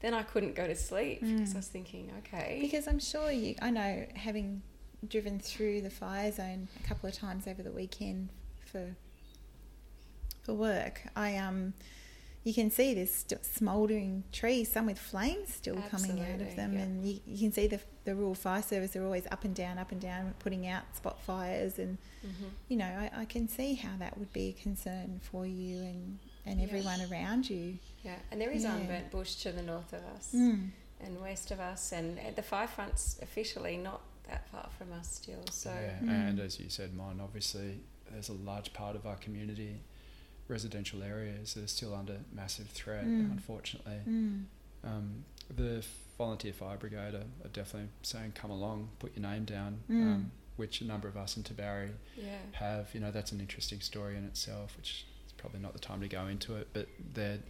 then 0.00 0.14
I 0.14 0.22
couldn't 0.22 0.54
go 0.54 0.66
to 0.66 0.74
sleep 0.74 1.20
because 1.20 1.50
Mm. 1.50 1.54
I 1.54 1.58
was 1.58 1.68
thinking, 1.68 2.12
okay, 2.18 2.58
Because 2.60 2.86
I'm 2.88 2.98
sure 2.98 3.30
you, 3.30 3.54
I 3.62 3.70
know, 3.70 4.06
having 4.14 4.62
driven 5.08 5.38
through 5.40 5.80
the 5.82 5.90
fire 5.90 6.30
zone 6.30 6.68
a 6.78 6.86
couple 6.86 7.08
of 7.08 7.14
times 7.14 7.46
over 7.46 7.62
the 7.62 7.72
weekend 7.72 8.28
for 8.66 8.94
for 10.42 10.54
work, 10.54 11.02
I 11.14 11.36
um, 11.36 11.72
you 12.44 12.52
can 12.52 12.70
see 12.70 12.92
there's 12.94 13.10
st- 13.10 13.44
smouldering 13.44 14.24
trees, 14.32 14.70
some 14.70 14.86
with 14.86 14.98
flames 14.98 15.52
still 15.54 15.76
coming 15.90 16.20
out 16.20 16.40
of 16.40 16.56
them, 16.56 16.72
yeah. 16.74 16.80
and 16.80 17.04
you, 17.06 17.20
you 17.26 17.38
can 17.38 17.52
see 17.52 17.66
the 17.66 17.80
the 18.04 18.14
rural 18.16 18.34
fire 18.34 18.62
service 18.62 18.96
are 18.96 19.04
always 19.04 19.26
up 19.30 19.44
and 19.44 19.54
down, 19.54 19.78
up 19.78 19.92
and 19.92 20.00
down, 20.00 20.34
putting 20.40 20.66
out 20.66 20.82
spot 20.96 21.20
fires, 21.22 21.78
and 21.78 21.98
Mhm. 22.26 22.50
you 22.68 22.76
know, 22.76 22.84
I, 22.86 23.10
I 23.22 23.24
can 23.26 23.48
see 23.48 23.74
how 23.74 23.96
that 23.98 24.16
would 24.18 24.32
be 24.32 24.48
a 24.48 24.52
concern 24.62 25.20
for 25.22 25.46
you 25.46 25.76
and 25.78 26.18
and 26.44 26.58
Yeah. 26.58 26.66
everyone 26.66 27.00
around 27.10 27.48
you. 27.48 27.78
yeah, 28.02 28.16
and 28.32 28.40
there 28.40 28.50
is 28.50 28.64
Yeah. 28.64 28.74
unburnt 28.76 29.10
bush 29.12 29.36
to 29.42 29.52
the 29.52 29.62
north 29.62 29.92
of 29.92 30.02
us. 30.16 30.32
Mm. 30.34 30.70
and 31.04 31.20
west 31.20 31.50
of 31.50 31.58
us, 31.58 31.90
and 31.92 32.16
the 32.36 32.42
fire 32.42 32.68
front's 32.68 33.18
officially 33.22 33.76
not 33.76 34.02
that 34.28 34.48
far 34.50 34.68
from 34.78 34.92
us 34.92 35.14
still. 35.16 35.44
So 35.50 35.70
yeah, 35.70 35.98
Mm. 36.00 36.28
and 36.28 36.38
as 36.40 36.60
you 36.60 36.68
said, 36.70 36.94
mine 36.94 37.18
obviously 37.20 37.80
there's 38.10 38.28
a 38.28 38.34
large 38.34 38.72
part 38.72 38.94
of 38.94 39.04
our 39.04 39.16
community, 39.16 39.80
residential 40.52 41.02
areas 41.02 41.54
that 41.54 41.64
are 41.64 41.74
still 41.78 41.94
under 41.94 42.16
massive 42.32 42.68
threat. 42.68 43.04
Mm. 43.06 43.32
Unfortunately, 43.32 44.00
Mm. 44.06 44.44
um, 44.84 45.24
the 45.56 45.84
volunteer 46.18 46.52
fire 46.52 46.76
brigade 46.76 47.14
are, 47.14 47.26
are 47.44 47.52
definitely 47.52 47.88
saying, 48.02 48.32
"Come 48.32 48.50
along, 48.58 48.90
put 48.98 49.10
your 49.16 49.22
name 49.30 49.44
down," 49.44 49.72
Mm. 49.90 50.02
um, 50.14 50.30
which 50.56 50.80
a 50.82 50.84
number 50.84 51.08
of 51.08 51.16
us 51.16 51.36
in 51.36 51.42
Tabourie 51.42 51.90
yeah, 52.16 52.38
have. 52.52 52.94
You 52.94 53.00
know, 53.00 53.10
that's 53.10 53.32
an 53.32 53.40
interesting 53.40 53.80
story 53.80 54.16
in 54.16 54.24
itself, 54.24 54.76
which 54.76 54.90
is 55.26 55.32
probably 55.38 55.60
not 55.60 55.72
the 55.72 55.78
time 55.90 56.00
to 56.02 56.08
go 56.08 56.26
into 56.28 56.56
it. 56.56 56.68
But 56.72 56.86
they're 57.14 57.40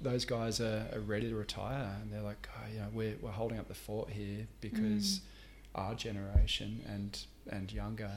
those 0.00 0.24
guys 0.24 0.60
are, 0.60 0.86
are 0.92 1.00
ready 1.00 1.28
to 1.28 1.34
retire, 1.34 1.90
and 2.00 2.12
they're 2.12 2.22
like, 2.32 2.48
oh, 2.56 2.66
you 2.72 2.78
know, 2.80 2.88
we're 2.92 3.16
we're 3.20 3.32
holding 3.42 3.58
up 3.58 3.68
the 3.68 3.74
fort 3.86 4.10
here 4.10 4.46
because 4.60 5.06
Mm. 5.08 5.20
our 5.74 5.94
generation 5.94 6.70
and 6.86 7.12
and 7.50 7.72
younger 7.72 8.12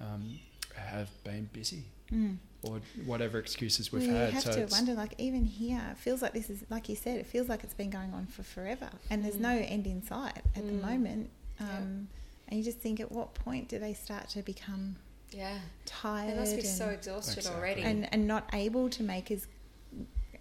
um, 0.00 0.38
have 0.76 1.10
been 1.24 1.48
busy 1.52 1.84
Mm. 2.12 2.38
Or 2.62 2.80
whatever 3.06 3.38
excuses 3.38 3.92
we've 3.92 4.02
we 4.02 4.08
had. 4.08 4.32
have 4.32 4.42
so 4.42 4.52
to 4.52 4.66
wonder, 4.66 4.94
like 4.94 5.14
even 5.18 5.44
here, 5.44 5.80
it 5.92 5.96
feels 5.98 6.22
like 6.22 6.32
this 6.32 6.50
is, 6.50 6.64
like 6.70 6.88
you 6.88 6.96
said, 6.96 7.18
it 7.18 7.26
feels 7.26 7.48
like 7.48 7.62
it's 7.64 7.74
been 7.74 7.90
going 7.90 8.12
on 8.12 8.26
for 8.26 8.42
forever, 8.42 8.90
and 9.10 9.24
there's 9.24 9.36
Mm. 9.36 9.40
no 9.40 9.50
end 9.50 9.86
in 9.86 10.02
sight 10.02 10.36
at 10.56 10.66
the 10.66 10.72
Mm. 10.72 10.80
moment. 10.80 11.30
Yeah. 11.60 11.78
Um, 11.78 12.08
And 12.50 12.56
you 12.58 12.64
just 12.64 12.78
think, 12.78 12.98
at 12.98 13.12
what 13.12 13.34
point 13.34 13.68
do 13.68 13.78
they 13.78 13.92
start 13.92 14.30
to 14.30 14.42
become 14.42 14.96
yeah, 15.30 15.58
tired 15.84 16.32
they 16.32 16.38
must 16.40 16.56
be 16.56 16.62
and, 16.62 16.70
so 16.70 16.88
exhausted 16.88 17.38
Exactly. 17.38 17.58
already. 17.60 17.82
and 17.82 18.08
and 18.12 18.26
not 18.26 18.48
able 18.54 18.88
to 18.88 19.02
make 19.02 19.30
as 19.30 19.46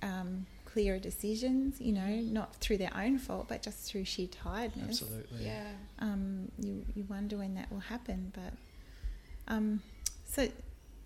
um, 0.02 0.46
clear 0.66 1.00
decisions? 1.00 1.82
You 1.82 1.92
know, 1.94 2.08
not 2.22 2.56
through 2.56 2.78
their 2.78 2.96
own 2.96 3.18
fault, 3.20 3.48
but 3.50 3.62
just 3.62 3.80
through 3.90 4.06
sheer 4.06 4.28
tiredness. 4.28 5.02
absolutely. 5.02 5.46
yeah, 5.46 5.68
um, 6.00 6.50
you 6.58 6.86
you 6.96 7.04
wonder 7.10 7.38
when 7.38 7.56
that 7.56 7.70
will 7.72 7.80
happen. 7.82 8.32
But 8.34 8.54
um, 9.54 9.82
so, 10.26 10.48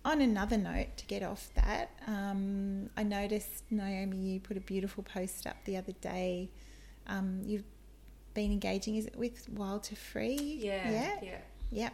on 0.04 0.20
another 0.20 0.56
note, 0.56 0.96
to 0.96 1.06
get 1.06 1.22
off 1.22 1.48
that, 1.54 1.90
um, 2.06 2.90
I 2.96 3.02
noticed 3.04 3.64
Naomi, 3.70 4.16
you 4.16 4.40
put 4.40 4.56
a 4.56 4.60
beautiful 4.60 5.02
post 5.04 5.46
up 5.46 5.56
the 5.64 5.76
other 5.76 5.92
day. 6.00 6.50
Um, 7.06 7.40
you've 7.44 7.64
been 8.34 8.50
engaging, 8.52 8.96
is 8.96 9.06
it 9.06 9.16
with 9.16 9.48
Wild 9.50 9.84
to 9.84 9.96
Free? 9.96 10.58
yeah, 10.60 10.90
yeah, 10.90 11.14
yeah. 11.22 11.38
Yep. 11.70 11.92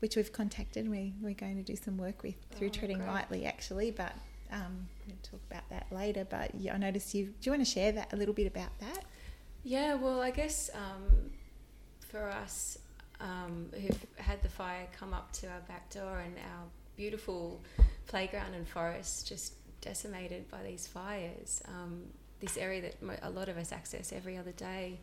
Which 0.00 0.16
we've 0.16 0.32
contacted. 0.32 0.88
We 0.90 1.14
we're 1.22 1.34
going 1.34 1.56
to 1.56 1.62
do 1.62 1.76
some 1.76 1.96
work 1.96 2.22
with 2.22 2.34
through 2.56 2.68
Oh, 2.68 2.70
Treading 2.70 2.98
great. 2.98 3.08
Lightly, 3.08 3.46
actually, 3.46 3.90
but. 3.90 4.12
Um, 4.52 4.86
we'll 5.08 5.16
talk 5.22 5.40
about 5.50 5.68
that 5.70 5.86
later, 5.90 6.24
but 6.28 6.54
yeah, 6.54 6.74
I 6.74 6.78
noticed 6.78 7.12
you. 7.14 7.24
Do 7.26 7.32
you 7.42 7.52
want 7.52 7.64
to 7.64 7.70
share 7.70 7.90
that 7.92 8.12
a 8.12 8.16
little 8.16 8.34
bit 8.34 8.46
about 8.46 8.78
that? 8.80 9.04
Yeah, 9.64 9.94
well, 9.94 10.20
I 10.20 10.30
guess 10.30 10.70
um, 10.74 11.30
for 11.98 12.28
us 12.30 12.78
um, 13.20 13.70
who've 13.72 14.06
had 14.16 14.42
the 14.42 14.48
fire 14.48 14.86
come 14.96 15.12
up 15.14 15.32
to 15.32 15.48
our 15.48 15.60
back 15.66 15.90
door 15.90 16.18
and 16.20 16.36
our 16.36 16.66
beautiful 16.96 17.60
playground 18.06 18.54
and 18.54 18.66
forest 18.68 19.26
just 19.28 19.54
decimated 19.80 20.50
by 20.50 20.62
these 20.62 20.86
fires, 20.86 21.62
um, 21.68 22.02
this 22.40 22.56
area 22.56 22.80
that 22.82 22.94
a 23.22 23.30
lot 23.30 23.48
of 23.48 23.56
us 23.56 23.72
access 23.72 24.12
every 24.12 24.36
other 24.36 24.52
day, 24.52 24.98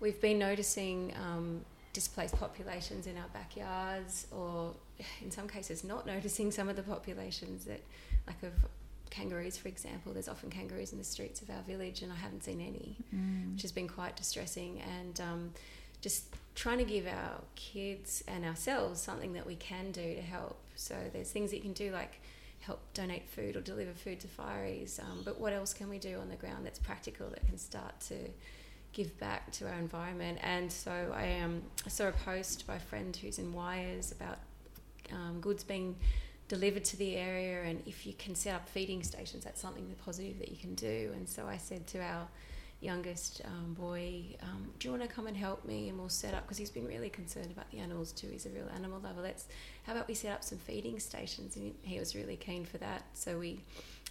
we've 0.00 0.20
been 0.20 0.38
noticing 0.38 1.12
um, 1.22 1.64
displaced 1.92 2.36
populations 2.38 3.06
in 3.06 3.16
our 3.16 3.28
backyards, 3.32 4.26
or 4.30 4.72
in 5.22 5.30
some 5.30 5.48
cases, 5.48 5.84
not 5.84 6.06
noticing 6.14 6.50
some 6.50 6.68
of 6.68 6.76
the 6.76 6.82
populations 6.82 7.64
that, 7.64 7.80
like 8.26 8.42
of 8.42 8.52
kangaroos, 9.10 9.56
for 9.58 9.68
example. 9.68 10.12
There's 10.12 10.28
often 10.28 10.48
kangaroos 10.50 10.92
in 10.92 10.98
the 10.98 11.04
streets 11.04 11.42
of 11.42 11.50
our 11.50 11.62
village, 11.62 12.02
and 12.02 12.10
I 12.10 12.16
haven't 12.16 12.44
seen 12.44 12.60
any 12.60 12.96
Mm. 13.14 13.52
which 13.52 13.62
has 13.62 13.72
been 13.72 13.88
quite 13.88 14.16
distressing 14.16 14.80
and 14.80 15.20
um, 15.20 15.52
just 16.00 16.24
trying 16.54 16.78
to 16.78 16.84
give 16.84 17.06
our 17.06 17.40
kids 17.54 18.24
and 18.26 18.44
ourselves 18.44 19.00
something 19.00 19.34
that 19.34 19.46
we 19.46 19.54
can 19.56 19.92
do 19.92 20.14
to 20.14 20.22
help 20.22 20.56
so 20.82 20.96
there's 21.12 21.30
things 21.30 21.50
that 21.50 21.56
you 21.56 21.62
can 21.62 21.72
do 21.72 21.90
like 21.92 22.20
help 22.60 22.80
donate 22.94 23.28
food 23.28 23.56
or 23.56 23.60
deliver 23.60 23.92
food 23.92 24.20
to 24.20 24.28
fireys. 24.28 25.00
Um, 25.00 25.22
but 25.24 25.40
what 25.40 25.52
else 25.52 25.74
can 25.74 25.88
we 25.88 25.98
do 25.98 26.18
on 26.20 26.28
the 26.28 26.36
ground 26.36 26.64
that's 26.64 26.78
practical 26.78 27.28
that 27.30 27.44
can 27.46 27.58
start 27.58 27.98
to 28.08 28.14
give 28.92 29.18
back 29.18 29.50
to 29.52 29.68
our 29.68 29.78
environment? 29.78 30.38
And 30.42 30.70
so 30.70 31.12
I, 31.14 31.40
um, 31.40 31.62
saw 31.88 32.08
a 32.08 32.12
post 32.12 32.66
by 32.66 32.76
a 32.76 32.80
friend 32.80 33.16
who's 33.16 33.38
in 33.38 33.52
WIRES 33.52 34.12
about 34.12 34.38
um, 35.12 35.40
goods 35.40 35.64
being 35.64 35.96
delivered 36.48 36.84
to 36.84 36.96
the 36.96 37.16
area 37.16 37.62
and 37.62 37.82
if 37.86 38.06
you 38.06 38.12
can 38.12 38.34
set 38.34 38.54
up 38.54 38.68
feeding 38.68 39.02
stations 39.02 39.42
that's 39.42 39.60
something 39.60 39.86
positive 40.04 40.38
that 40.38 40.50
you 40.50 40.56
can 40.56 40.74
do. 40.74 41.10
And 41.14 41.28
so 41.28 41.46
I 41.46 41.56
said 41.56 41.86
to 41.88 42.02
our 42.02 42.28
youngest 42.82 43.40
um, 43.44 43.74
boy, 43.74 44.24
um, 44.42 44.70
do 44.78 44.88
you 44.88 44.92
want 44.92 45.08
to 45.08 45.14
come 45.14 45.26
and 45.26 45.36
help 45.36 45.64
me? 45.64 45.88
And 45.88 45.98
we'll 45.98 46.08
set 46.08 46.34
up 46.34 46.42
because 46.42 46.58
he's 46.58 46.70
been 46.70 46.86
really 46.86 47.08
concerned 47.08 47.50
about 47.50 47.70
the 47.70 47.78
animals 47.78 48.12
too. 48.12 48.28
He's 48.30 48.46
a 48.46 48.50
real 48.50 48.68
animal 48.74 49.00
lover. 49.00 49.22
Let's 49.22 49.46
how 49.84 49.92
about 49.92 50.08
we 50.08 50.14
set 50.14 50.32
up 50.32 50.42
some 50.42 50.58
feeding 50.58 50.98
stations? 50.98 51.56
And 51.56 51.74
he, 51.82 51.98
was 51.98 52.14
really 52.14 52.36
keen 52.36 52.64
for 52.64 52.78
that. 52.78 53.04
So 53.14 53.38
we, 53.38 53.60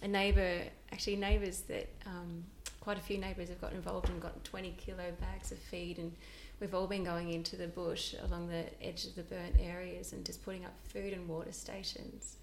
a 0.02 0.08
neighbour, 0.08 0.62
actually 0.90 1.16
neighbours 1.16 1.60
that 1.62 1.88
um, 2.06 2.44
quite 2.80 2.98
a 2.98 3.02
few 3.02 3.18
neighbours 3.18 3.50
have 3.50 3.60
got 3.60 3.72
involved 3.72 4.08
and 4.08 4.20
got 4.20 4.42
20 4.44 4.74
kilo 4.78 5.12
bags 5.20 5.52
of 5.52 5.58
feed 5.58 5.98
and. 5.98 6.12
We've 6.60 6.76
all 6.76 6.86
been 6.86 7.02
going 7.02 7.32
into 7.32 7.56
the 7.56 7.66
bush 7.66 8.14
along 8.22 8.46
the 8.46 8.66
edge 8.80 9.04
of 9.04 9.16
the 9.16 9.22
burnt 9.22 9.56
areas 9.58 10.12
and 10.12 10.24
just 10.24 10.44
putting 10.44 10.64
up 10.64 10.72
food 10.84 11.12
and 11.12 11.26
water 11.26 11.50
stations. 11.50 12.36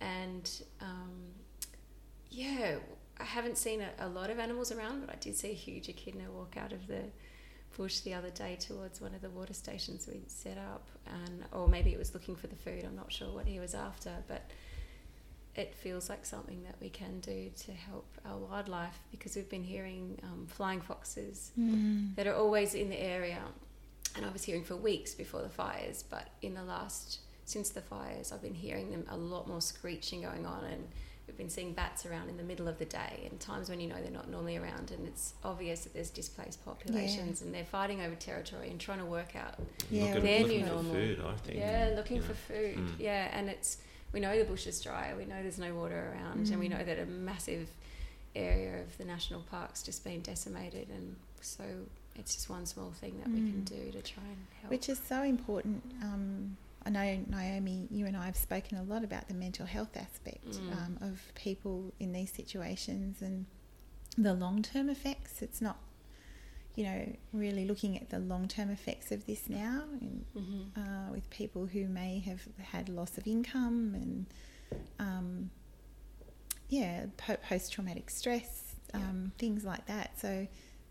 And 0.00 0.50
um, 0.80 1.12
yeah, 2.34 2.78
I 3.20 3.24
haven't 3.24 3.58
seen 3.58 3.80
a, 3.80 3.90
a 4.06 4.08
lot 4.08 4.30
of 4.30 4.38
animals 4.38 4.72
around, 4.72 5.06
but 5.06 5.10
I 5.14 5.18
did 5.18 5.36
see 5.36 5.50
a 5.50 5.54
huge 5.54 5.88
echidna 5.88 6.24
walk 6.32 6.56
out 6.56 6.72
of 6.72 6.86
the 6.86 7.02
bush 7.76 8.00
the 8.00 8.14
other 8.14 8.30
day 8.30 8.56
towards 8.56 9.00
one 9.00 9.14
of 9.14 9.20
the 9.22 9.30
water 9.30 9.54
stations 9.54 10.06
we'd 10.06 10.30
set 10.30 10.58
up, 10.58 10.86
and 11.06 11.44
or 11.52 11.68
maybe 11.68 11.92
it 11.92 11.98
was 11.98 12.14
looking 12.14 12.36
for 12.36 12.46
the 12.46 12.56
food. 12.56 12.84
I'm 12.84 12.96
not 12.96 13.12
sure 13.12 13.32
what 13.32 13.46
he 13.46 13.58
was 13.60 13.74
after, 13.74 14.10
but 14.28 14.50
it 15.56 15.74
feels 15.74 16.08
like 16.08 16.24
something 16.26 16.62
that 16.64 16.74
we 16.80 16.88
can 16.88 17.20
do 17.20 17.50
to 17.56 17.72
help 17.72 18.06
our 18.26 18.36
wildlife 18.36 18.98
because 19.12 19.36
we've 19.36 19.48
been 19.48 19.62
hearing 19.62 20.18
um, 20.24 20.46
flying 20.48 20.80
foxes 20.80 21.52
Mm. 21.58 22.16
that 22.16 22.26
are 22.26 22.34
always 22.34 22.74
in 22.74 22.88
the 22.90 23.00
area, 23.00 23.40
and 24.16 24.24
I 24.26 24.30
was 24.30 24.42
hearing 24.44 24.64
for 24.64 24.74
weeks 24.76 25.14
before 25.14 25.42
the 25.42 25.48
fires, 25.48 26.02
but 26.08 26.28
in 26.42 26.54
the 26.54 26.64
last 26.64 27.20
since 27.44 27.68
the 27.70 27.82
fires, 27.82 28.32
I've 28.32 28.42
been 28.42 28.54
hearing 28.54 28.90
them 28.90 29.04
a 29.08 29.16
lot 29.16 29.46
more 29.46 29.60
screeching 29.60 30.22
going 30.22 30.46
on, 30.46 30.64
and 30.64 30.88
we've 31.26 31.36
been 31.36 31.48
seeing 31.50 31.72
bats 31.72 32.04
around 32.06 32.28
in 32.28 32.36
the 32.36 32.42
middle 32.42 32.68
of 32.68 32.78
the 32.78 32.84
day, 32.84 33.26
and 33.30 33.40
times 33.40 33.68
when 33.70 33.80
you 33.80 33.88
know 33.88 33.96
they're 34.00 34.10
not 34.10 34.28
normally 34.30 34.56
around, 34.56 34.90
and 34.90 35.06
it's 35.06 35.34
obvious 35.44 35.84
that 35.84 35.94
there's 35.94 36.10
displaced 36.10 36.64
populations, 36.64 37.42
and 37.42 37.54
they're 37.54 37.64
fighting 37.64 38.00
over 38.02 38.14
territory 38.14 38.70
and 38.70 38.78
trying 38.80 38.98
to 38.98 39.04
work 39.04 39.34
out 39.36 39.54
Yeah, 39.90 40.04
looking, 40.14 40.22
Their 40.22 40.40
looking 40.42 40.58
new 40.60 40.66
for 40.66 40.72
normal. 40.74 40.92
food, 40.92 41.20
I 41.26 41.34
think. 41.36 41.58
yeah, 41.58 41.92
looking 41.96 42.16
you 42.18 42.22
for 42.22 42.34
food. 42.34 42.76
Mm. 42.76 42.90
Yeah, 42.98 43.28
and 43.32 43.48
it's 43.48 43.78
we 44.12 44.20
know 44.20 44.38
the 44.38 44.44
bush 44.44 44.66
is 44.66 44.80
dry. 44.80 45.12
We 45.16 45.24
know 45.24 45.40
there's 45.42 45.58
no 45.58 45.74
water 45.74 46.12
around, 46.14 46.48
and 46.50 46.58
we 46.60 46.68
Mm. 46.68 46.78
know 46.78 46.84
that 46.84 46.98
a 47.00 47.06
massive 47.06 47.68
area 48.36 48.80
of 48.82 48.96
the 48.98 49.04
national 49.04 49.40
park's 49.42 49.82
just 49.82 50.04
been 50.04 50.20
decimated, 50.20 50.88
and 50.90 51.16
so 51.40 51.64
it's 52.16 52.34
just 52.34 52.48
one 52.50 52.64
small 52.66 52.90
thing 52.92 53.18
that 53.20 53.28
we 53.30 53.38
can 53.40 53.62
Mm. 53.62 53.64
do 53.64 53.92
to 53.92 54.02
try 54.02 54.22
and 54.24 54.36
help. 54.60 54.70
Which 54.70 54.88
is 54.88 54.98
so 55.00 55.22
important. 55.22 55.82
Um, 56.02 56.56
I 56.86 56.90
know 56.90 57.24
Naomi, 57.28 57.88
you 57.90 58.06
and 58.06 58.16
I 58.16 58.26
have 58.26 58.36
spoken 58.36 58.76
a 58.78 58.82
lot 58.82 59.04
about 59.04 59.28
the 59.28 59.34
mental 59.34 59.66
health 59.66 59.96
aspect 59.96 60.44
Mm. 60.46 60.72
um, 60.72 60.98
of 61.00 61.32
people 61.34 61.92
in 61.98 62.12
these 62.12 62.32
situations 62.32 63.22
and 63.22 63.46
the 64.18 64.34
long 64.34 64.62
term 64.62 64.88
effects. 64.90 65.40
It's 65.42 65.60
not, 65.62 65.78
you 66.74 66.84
know, 66.84 67.16
really 67.32 67.64
looking 67.64 67.96
at 67.98 68.10
the 68.10 68.18
long 68.18 68.48
term 68.48 68.70
effects 68.70 69.10
of 69.12 69.24
this 69.26 69.48
now 69.48 69.82
in, 70.00 70.24
hmm 70.34 70.80
uh, 70.80 71.10
with 71.12 71.28
people 71.30 71.66
who 71.66 71.86
may 71.88 72.18
have 72.20 72.42
had 72.62 72.88
loss 72.88 73.16
of 73.16 73.26
income 73.26 73.94
and, 73.94 74.26
um, 74.98 75.50
yeah, 76.68 77.06
post 77.16 77.72
traumatic 77.72 78.10
stress, 78.10 78.74
Yeah. 78.92 79.00
um, 79.08 79.32
things 79.38 79.64
like 79.64 79.86
that. 79.86 80.18
So 80.20 80.46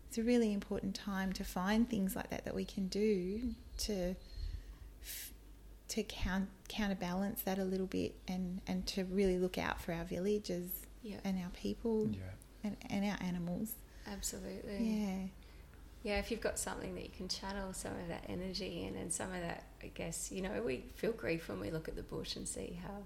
it's 0.08 0.18
a 0.18 0.22
really 0.22 0.52
important 0.52 0.94
time 0.94 1.32
to 1.34 1.44
find 1.44 1.88
things 1.88 2.16
like 2.16 2.30
that 2.30 2.44
that 2.44 2.54
we 2.54 2.64
can 2.64 2.88
do 2.88 3.54
to 3.78 4.14
to 5.88 6.02
count, 6.02 6.48
counterbalance 6.68 7.42
that 7.42 7.58
a 7.58 7.64
little 7.64 7.86
bit 7.86 8.14
and, 8.26 8.60
and 8.66 8.86
to 8.88 9.04
really 9.04 9.38
look 9.38 9.58
out 9.58 9.80
for 9.80 9.92
our 9.92 10.04
villages 10.04 10.70
Yeah, 11.02 11.16
and 11.24 11.38
our 11.42 11.50
people 11.50 12.08
Yeah. 12.10 12.20
and, 12.64 12.76
and 12.90 13.04
our 13.04 13.18
animals. 13.20 13.72
absolutely. 14.06 14.78
Yeah. 14.82 15.16
Yeah, 16.02 16.18
if 16.18 16.30
you've 16.30 16.40
got 16.42 16.58
something 16.58 16.94
that 16.96 17.02
you 17.02 17.10
can 17.16 17.28
channel 17.28 17.72
some 17.72 17.92
of 17.92 18.08
that 18.08 18.24
energy 18.28 18.84
in 18.86 18.94
and 18.96 19.10
some 19.12 19.32
of 19.32 19.40
that, 19.40 19.64
I 19.82 19.86
guess, 19.94 20.30
you 20.30 20.42
know, 20.42 20.60
we 20.62 20.84
feel 20.96 21.12
grief 21.12 21.48
when 21.48 21.60
we 21.60 21.70
look 21.70 21.88
at 21.88 21.96
the 21.96 22.02
bush 22.02 22.36
and 22.36 22.46
see 22.46 22.78
how 22.82 23.04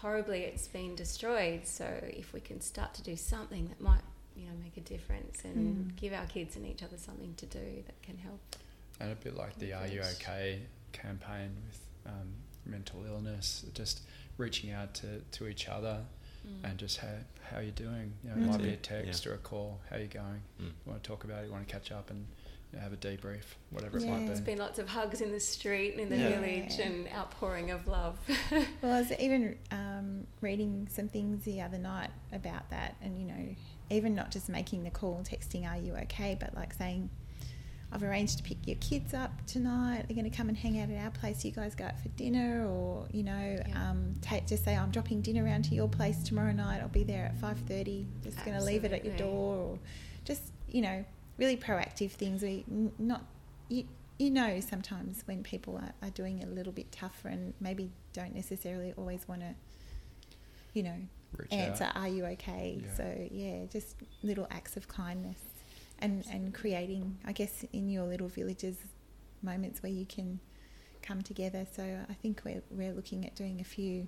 horribly 0.00 0.40
it's 0.40 0.68
been 0.68 0.94
destroyed. 0.94 1.66
So 1.66 1.84
if 2.02 2.32
we 2.32 2.40
can 2.40 2.60
start 2.60 2.94
to 2.94 3.02
do 3.02 3.14
something 3.16 3.68
that 3.68 3.80
might, 3.80 4.00
you 4.34 4.46
know, 4.46 4.52
make 4.62 4.76
a 4.78 4.80
difference 4.80 5.44
and 5.44 5.92
Mm. 5.92 5.96
give 5.96 6.12
our 6.14 6.24
kids 6.26 6.56
and 6.56 6.66
each 6.66 6.82
other 6.82 6.96
something 6.96 7.34
to 7.34 7.46
do 7.46 7.82
that 7.86 8.02
can 8.02 8.16
help. 8.18 8.40
And 9.00 9.12
a 9.12 9.14
bit 9.14 9.34
like 9.36 9.58
the 9.58 9.72
Are 9.74 9.86
You 9.86 9.96
Yes. 10.00 10.18
OK 10.94 11.02
campaign 11.02 11.50
with 11.66 11.80
um, 12.06 12.28
mental 12.66 13.04
illness, 13.06 13.64
just 13.74 14.02
reaching 14.38 14.70
out 14.70 14.94
to, 14.94 15.20
to 15.32 15.46
each 15.48 15.68
other 15.68 15.98
Mm. 16.44 16.68
and 16.70 16.76
just 16.76 16.98
how 16.98 17.06
how 17.52 17.60
you're 17.60 17.70
doing. 17.70 18.14
You 18.24 18.30
know, 18.30 18.36
it 18.36 18.46
might 18.48 18.58
be 18.58 18.64
a 18.64 18.70
That's 18.72 18.88
it, 18.90 19.04
text 19.04 19.26
or 19.28 19.34
a 19.34 19.38
call. 19.38 19.78
How 19.88 19.96
you 19.96 20.08
going? 20.08 20.42
Mm. 20.60 20.64
You 20.64 20.72
want 20.86 21.00
to 21.00 21.08
talk 21.08 21.22
about 21.22 21.44
it? 21.44 21.46
You 21.46 21.52
want 21.52 21.68
to 21.68 21.72
catch 21.72 21.92
up 21.92 22.10
and 22.10 22.26
you 22.72 22.78
know, 22.78 22.82
have 22.82 22.92
a 22.92 22.96
debrief, 22.96 23.44
whatever 23.70 23.98
it 23.98 24.02
Yeah. 24.02 24.10
might 24.10 24.26
There's 24.26 24.40
be. 24.40 24.46
been 24.46 24.58
lots 24.58 24.80
of 24.80 24.88
hugs 24.88 25.20
in 25.20 25.30
the 25.30 25.38
street 25.38 25.92
and 25.92 26.00
in 26.00 26.08
the 26.08 26.16
Yeah. 26.16 26.40
village 26.40 26.78
Yeah. 26.80 26.86
and 26.86 27.08
outpouring 27.10 27.70
of 27.70 27.86
love. 27.86 28.18
Well, 28.82 28.92
I 28.92 28.98
was 28.98 29.12
even 29.20 29.56
um, 29.70 30.26
reading 30.40 30.88
some 30.90 31.06
things 31.08 31.44
the 31.44 31.60
other 31.60 31.78
night 31.78 32.10
about 32.32 32.68
that, 32.70 32.96
and 33.00 33.16
you 33.20 33.24
know, 33.24 33.54
even 33.90 34.16
not 34.16 34.32
just 34.32 34.48
making 34.48 34.82
the 34.82 34.90
call 34.90 35.18
and 35.18 35.24
texting, 35.24 35.64
"Are 35.64 35.76
you 35.80 35.94
okay?" 35.94 36.36
but 36.40 36.56
like 36.56 36.72
saying, 36.74 37.08
"I've 37.92 38.02
arranged 38.02 38.38
to 38.38 38.42
pick 38.42 38.66
your 38.66 38.76
kids 38.76 39.12
up 39.14 39.30
tonight. 39.46 40.04
They're 40.08 40.16
going 40.16 40.30
to 40.30 40.36
come 40.36 40.48
and 40.48 40.56
hang 40.56 40.80
out 40.80 40.88
at 40.90 40.96
our 41.04 41.10
place. 41.10 41.44
You 41.44 41.50
guys 41.52 41.74
go 41.74 41.84
out 41.84 42.00
for 42.00 42.08
dinner, 42.10 42.66
or 42.66 43.06
you 43.12 43.22
know, 43.22 43.58
Yeah. 43.68 43.90
um, 43.90 44.14
take 44.22 44.46
just 44.46 44.64
say 44.64 44.74
I'm 44.76 44.90
dropping 44.90 45.20
dinner 45.20 45.44
around 45.44 45.64
to 45.66 45.74
your 45.74 45.88
place 45.88 46.22
tomorrow 46.22 46.52
night. 46.52 46.80
I'll 46.80 46.88
be 46.88 47.04
there 47.04 47.26
at 47.26 47.36
five 47.38 47.58
thirty. 47.68 48.06
Just 48.24 48.42
going 48.44 48.56
to 48.58 48.64
leave 48.64 48.84
it 48.84 48.92
at 48.92 49.04
your 49.04 49.16
door, 49.16 49.56
or 49.56 49.78
just 50.24 50.42
you 50.68 50.80
know, 50.82 51.04
really 51.38 51.56
proactive 51.56 52.12
things. 52.12 52.42
We 52.42 52.64
not 52.98 53.24
you, 53.68 53.84
you 54.18 54.30
know 54.30 54.60
sometimes 54.60 55.22
when 55.26 55.42
people 55.42 55.76
are, 55.76 55.92
are 56.06 56.10
doing 56.10 56.38
it 56.40 56.48
a 56.48 56.50
little 56.50 56.72
bit 56.72 56.90
tougher 56.92 57.28
and 57.28 57.54
maybe 57.60 57.90
don't 58.12 58.34
necessarily 58.34 58.92
always 58.96 59.26
want 59.26 59.40
to 59.40 59.54
you 60.74 60.82
know 60.82 60.94
Reach 61.36 61.52
answer 61.52 61.84
out. 61.84 61.96
are 61.96 62.08
you 62.08 62.24
okay 62.26 62.80
Yeah. 62.82 62.94
so 62.96 63.28
yeah 63.30 63.64
just 63.70 63.96
little 64.22 64.46
acts 64.50 64.76
of 64.76 64.86
kindness 64.88 65.38
and 66.02 66.24
and 66.30 66.52
creating 66.52 67.16
i 67.24 67.32
guess 67.32 67.64
in 67.72 67.88
your 67.88 68.04
little 68.04 68.28
villages 68.28 68.76
moments 69.42 69.82
where 69.82 69.92
you 69.92 70.04
can 70.06 70.38
come 71.02 71.22
together 71.22 71.66
so 71.74 71.82
i 72.10 72.14
think 72.14 72.42
we're, 72.44 72.62
we're 72.70 72.92
looking 72.92 73.24
at 73.26 73.34
doing 73.34 73.60
a 73.60 73.64
few 73.64 74.06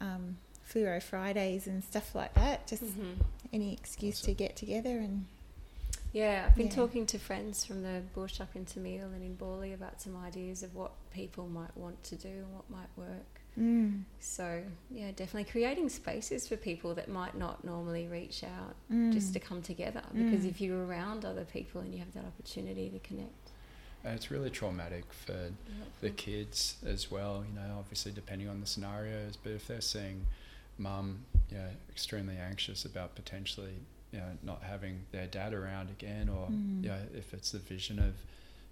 um, 0.00 0.36
fluoro 0.70 1.02
fridays 1.02 1.66
and 1.66 1.82
stuff 1.84 2.14
like 2.14 2.32
that 2.34 2.66
just 2.66 2.82
Mhm. 2.84 3.16
any 3.52 3.72
excuse 3.74 4.20
to 4.22 4.32
get 4.32 4.56
together 4.56 4.98
and 4.98 5.26
Yeah, 6.12 6.46
I've 6.48 6.56
been 6.56 6.66
Yeah. 6.66 6.72
talking 6.74 7.06
to 7.06 7.18
friends 7.20 7.64
from 7.64 7.82
the 7.82 8.02
bush 8.14 8.40
up 8.40 8.56
in 8.56 8.64
Termeil 8.64 9.14
and 9.14 9.22
in 9.22 9.36
Bawley 9.36 9.72
about 9.72 10.00
some 10.02 10.16
ideas 10.16 10.64
of 10.64 10.74
what 10.74 10.90
people 11.12 11.46
might 11.48 11.76
want 11.76 12.02
to 12.04 12.16
do 12.16 12.28
and 12.28 12.52
what 12.52 12.68
might 12.68 12.88
work. 12.96 13.39
Mm, 13.58 14.02
So, 14.20 14.62
yeah, 14.90 15.10
definitely 15.10 15.50
creating 15.50 15.88
spaces 15.88 16.46
for 16.48 16.56
people 16.56 16.94
that 16.94 17.08
might 17.08 17.36
not 17.36 17.64
normally 17.64 18.06
reach 18.06 18.44
out 18.44 18.74
mm, 18.92 19.12
just 19.12 19.32
to 19.32 19.40
come 19.40 19.62
together. 19.62 20.02
Because 20.16 20.44
Mm. 20.44 20.48
if 20.50 20.60
you're 20.60 20.84
around 20.84 21.24
other 21.24 21.44
people 21.44 21.80
and 21.80 21.92
you 21.92 21.98
have 22.00 22.12
that 22.14 22.24
opportunity 22.24 22.88
to 22.90 22.98
connect, 23.00 23.50
And 24.04 24.14
it's 24.14 24.30
really 24.30 24.48
traumatic 24.50 25.12
for 25.12 25.50
the 26.00 26.08
kids 26.10 26.76
as 26.86 27.10
well. 27.10 27.44
You 27.46 27.54
know, 27.54 27.76
obviously 27.78 28.12
depending 28.12 28.48
on 28.48 28.60
the 28.60 28.66
scenarios, 28.66 29.36
but 29.36 29.52
if 29.52 29.66
they're 29.66 29.82
seeing 29.82 30.26
mum, 30.78 31.24
you 31.50 31.58
know, 31.58 31.68
extremely 31.90 32.36
anxious 32.38 32.86
about 32.86 33.14
potentially, 33.14 33.74
you 34.12 34.18
know, 34.20 34.38
not 34.42 34.62
having 34.62 35.00
their 35.12 35.26
dad 35.26 35.52
around 35.52 35.90
again, 35.90 36.28
or 36.30 36.48
Mm. 36.48 36.82
you 36.84 36.88
know, 36.88 37.00
if 37.14 37.34
it's 37.34 37.50
the 37.52 37.58
vision 37.58 37.98
of, 37.98 38.14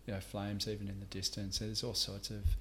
you 0.07 0.15
know, 0.15 0.21
flames 0.21 0.67
even 0.67 0.89
in 0.89 0.99
the 1.01 1.07
distance, 1.07 1.59
there's 1.59 1.85
all 1.85 1.93
sorts 1.95 2.31
of, 2.31 2.57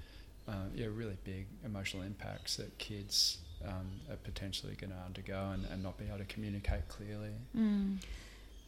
uh, 0.48 0.54
yeah, 0.76 0.88
really 0.94 1.18
big 1.24 1.48
emotional 1.66 2.04
impacts 2.04 2.56
that 2.58 2.78
kids 2.78 3.40
um, 3.66 3.90
are 4.10 4.16
potentially 4.18 4.76
going 4.80 4.92
to 4.92 4.98
undergo 5.06 5.52
and, 5.54 5.66
and 5.72 5.84
not 5.84 5.98
be 5.98 6.06
able 6.06 6.20
to 6.20 6.26
communicate 6.26 6.88
clearly. 6.88 7.32
mm, 7.58 7.98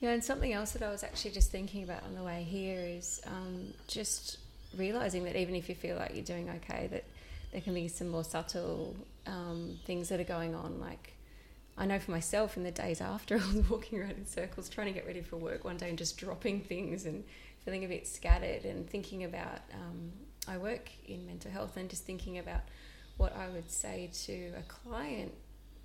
Yeah, 0.02 0.12
and 0.12 0.24
something 0.24 0.52
else 0.54 0.72
that 0.72 0.82
I 0.84 0.90
was 0.90 1.04
actually 1.04 1.32
just 1.32 1.52
thinking 1.52 1.84
about 1.84 2.04
on 2.04 2.16
the 2.16 2.24
way 2.24 2.44
here 2.44 2.80
is 2.82 3.22
um, 3.26 3.74
just 3.88 4.38
realizing 4.78 5.24
that 5.26 5.36
even 5.36 5.56
if 5.56 5.70
you 5.70 5.76
feel 5.76 5.96
like 5.96 6.16
you're 6.16 6.24
doing 6.24 6.50
okay, 6.50 6.88
that 6.88 7.04
there 7.52 7.62
can 7.62 7.74
be 7.74 7.88
some 7.88 8.10
more 8.10 8.24
subtle 8.24 8.96
um, 9.26 9.80
things 9.86 10.10
that 10.10 10.20
are 10.20 10.26
going 10.26 10.56
on. 10.56 10.80
Like, 10.80 11.14
I 11.78 11.86
know 11.86 12.00
for 12.00 12.12
myself, 12.12 12.58
in 12.58 12.64
the 12.64 12.72
days 12.72 13.02
after, 13.02 13.36
I 13.42 13.54
was 13.54 13.70
walking 13.70 14.00
around 14.00 14.12
in 14.12 14.26
circles 14.26 14.70
trying 14.70 14.88
to 14.88 14.94
get 14.94 15.06
ready 15.08 15.22
for 15.22 15.38
work 15.38 15.64
one 15.64 15.78
day 15.78 15.90
and 15.90 15.98
just 15.98 16.18
dropping 16.18 16.62
things 16.62 17.06
and 17.06 17.24
feeling 17.64 17.86
a 17.86 17.88
bit 17.88 18.08
scattered 18.08 18.66
and 18.66 18.90
thinking 18.90 19.24
about. 19.24 19.62
Um, 19.74 20.12
I 20.50 20.58
work 20.58 20.90
in 21.08 21.26
mental 21.28 21.52
health 21.52 21.78
and 21.78 21.90
just 21.90 22.04
thinking 22.06 22.40
about 22.40 22.62
what 23.18 23.36
I 23.36 23.50
would 23.50 23.70
say 23.70 24.10
to 24.26 24.52
a 24.58 24.64
client 24.64 25.32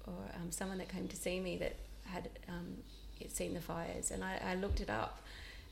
or 0.07 0.15
um, 0.37 0.51
someone 0.51 0.79
that 0.79 0.89
came 0.89 1.09
to 1.09 1.17
see 1.17 1.41
me 1.41 1.57
that 1.59 1.77
had 2.05 2.29
um, 2.49 2.77
seen 3.29 3.55
the 3.55 3.61
fires, 3.61 4.11
and 4.11 4.23
I, 4.23 4.41
I 4.45 4.55
looked 4.55 4.81
it 4.81 4.91
up, 4.91 5.23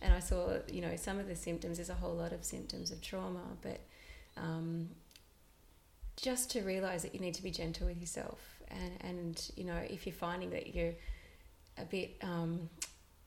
and 0.01 0.13
I 0.13 0.21
saw 0.21 0.57
you 0.71 0.81
know 0.81 0.97
some 0.97 1.19
of 1.19 1.29
the 1.29 1.37
symptoms. 1.37 1.79
There's 1.79 1.91
a 1.91 1.95
whole 1.95 2.15
lot 2.15 2.33
of 2.33 2.45
symptoms 2.45 2.91
of 2.91 3.01
trauma, 3.01 3.43
but 3.63 3.81
um, 4.37 4.89
just 6.17 6.51
to 6.53 6.63
realize 6.63 7.03
that 7.03 7.15
you 7.15 7.21
need 7.21 7.35
to 7.35 7.43
be 7.43 7.51
gentle 7.51 7.87
with 7.87 8.01
yourself, 8.01 8.41
and 8.69 8.93
and 9.01 9.51
you 9.57 9.65
know 9.65 9.79
if 9.89 10.07
you're 10.07 10.15
finding 10.15 10.51
that 10.51 10.75
you're 10.75 10.95
a 11.79 11.85
bit 11.85 12.17
um, 12.23 12.69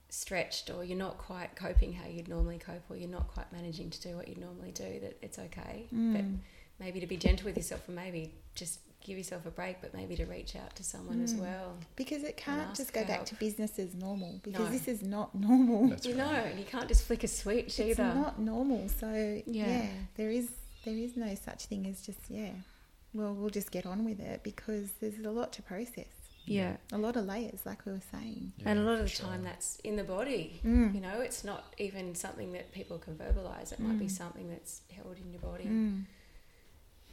stretched 0.10 0.70
or 0.70 0.84
you're 0.84 0.98
not 0.98 1.18
quite 1.18 1.56
coping 1.56 1.94
how 1.94 2.08
you'd 2.08 2.28
normally 2.28 2.58
cope, 2.60 2.84
or 2.90 2.96
you're 2.96 3.10
not 3.10 3.28
quite 3.28 3.52
managing 3.52 3.90
to 3.90 4.02
do 4.02 4.16
what 4.16 4.28
you'd 4.28 4.38
normally 4.40 4.72
do, 4.72 5.00
that 5.02 5.18
it's 5.22 5.38
okay. 5.40 5.88
But 5.92 6.24
mm. 6.24 6.38
maybe 6.80 7.00
to 7.00 7.08
be 7.08 7.18
gentle 7.18 7.46
with 7.46 7.58
yourself 7.58 7.82
and 7.88 7.96
maybe 7.96 8.34
just 8.56 8.80
give 9.02 9.18
yourself 9.18 9.46
a 9.46 9.52
break, 9.52 9.82
but 9.82 9.94
maybe 9.94 10.16
to 10.16 10.26
reach 10.26 10.56
out 10.56 10.76
to 10.76 10.84
someone 10.84 11.22
as 11.22 11.34
Mm. 11.36 11.40
well. 11.42 11.78
because 11.96 12.24
it 12.24 12.38
can't 12.38 12.74
just 12.76 12.92
go 12.92 13.02
for 13.02 13.08
back 13.08 13.26
to 13.26 13.36
business 13.36 13.78
as 13.78 13.94
normal 13.94 14.40
because 14.44 14.68
No. 14.68 14.70
this 14.72 14.88
is 14.88 15.04
not 15.04 15.36
normal 15.36 15.90
That's 15.90 16.06
you 16.08 16.16
right. 16.16 16.32
know, 16.32 16.40
and 16.50 16.58
you 16.60 16.66
can't 16.66 16.88
just 16.88 17.04
flick 17.04 17.24
a 17.24 17.28
switch 17.28 17.80
it's 17.80 18.00
either. 18.00 18.16
not 18.16 18.40
normal. 18.40 18.90
So 18.90 19.08
Yeah. 19.46 19.68
yeah. 19.68 19.90
there 20.16 20.32
is 20.32 20.50
there 20.86 20.96
is 20.96 21.16
no 21.18 21.34
such 21.36 21.66
thing 21.66 21.86
as 21.88 22.02
just 22.02 22.20
yeah. 22.30 22.52
Well, 23.14 23.34
we'll 23.34 23.50
just 23.50 23.72
get 23.72 23.86
on 23.86 24.04
with 24.06 24.20
it 24.20 24.42
because 24.44 24.92
there's 25.00 25.18
a 25.20 25.32
lot 25.32 25.54
to 25.54 25.62
process, 25.62 26.08
yeah. 26.46 26.78
a 26.92 26.98
lot 26.98 27.16
of 27.16 27.26
layers, 27.26 27.66
like 27.66 27.86
we 27.86 27.92
were 27.92 28.02
saying. 28.12 28.54
and 28.66 28.80
a 28.80 28.82
lot 28.84 28.94
of 28.96 29.02
the 29.02 29.08
sure. 29.10 29.26
time 29.28 29.44
that's 29.44 29.78
in 29.84 29.96
the 29.96 30.04
body. 30.04 30.60
Mm. 30.66 30.94
You 30.96 31.02
know, 31.02 31.22
it's 31.22 31.44
not 31.44 31.74
even 31.78 32.16
something 32.16 32.52
that 32.54 32.72
people 32.72 32.98
can 32.98 33.16
verbalize. 33.16 33.72
It 33.72 33.80
might 33.80 34.00
be 34.00 34.06
Mm. 34.06 34.12
something 34.12 34.50
that's 34.50 34.82
held 34.96 35.18
in 35.18 35.32
your 35.32 35.42
body, 35.42 35.66
Mm. 35.66 36.06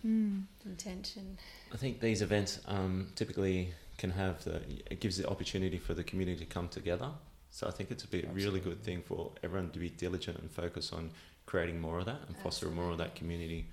Mm. 0.05 0.45
intention. 0.67 1.39
I 1.73 1.77
think 1.77 2.01
these 2.01 2.23
events 2.23 2.61
um, 2.67 3.09
typically 3.15 3.73
can 3.99 4.11
have 4.11 4.43
the 4.45 4.57
it 4.91 5.01
gives 5.01 5.17
the 5.17 5.29
opportunity 5.29 5.79
for 5.79 5.95
the 5.95 6.03
community 6.03 6.45
to 6.45 6.47
come 6.47 6.69
together. 6.69 7.11
So 7.51 7.69
I 7.69 7.71
think 7.71 7.91
it's 7.91 8.03
a 8.05 8.09
bit 8.09 8.29
really 8.33 8.59
good 8.61 8.83
thing 8.83 9.03
for 9.03 9.33
everyone 9.45 9.71
to 9.71 9.79
be 9.79 9.91
diligent 9.91 10.39
and 10.39 10.51
focus 10.51 10.93
on 10.93 11.11
creating 11.47 11.81
more 11.81 11.99
of 12.01 12.07
that 12.07 12.21
and 12.27 12.37
foster 12.39 12.69
more 12.69 12.91
of 12.91 12.99
that 12.99 13.15
community 13.15 13.67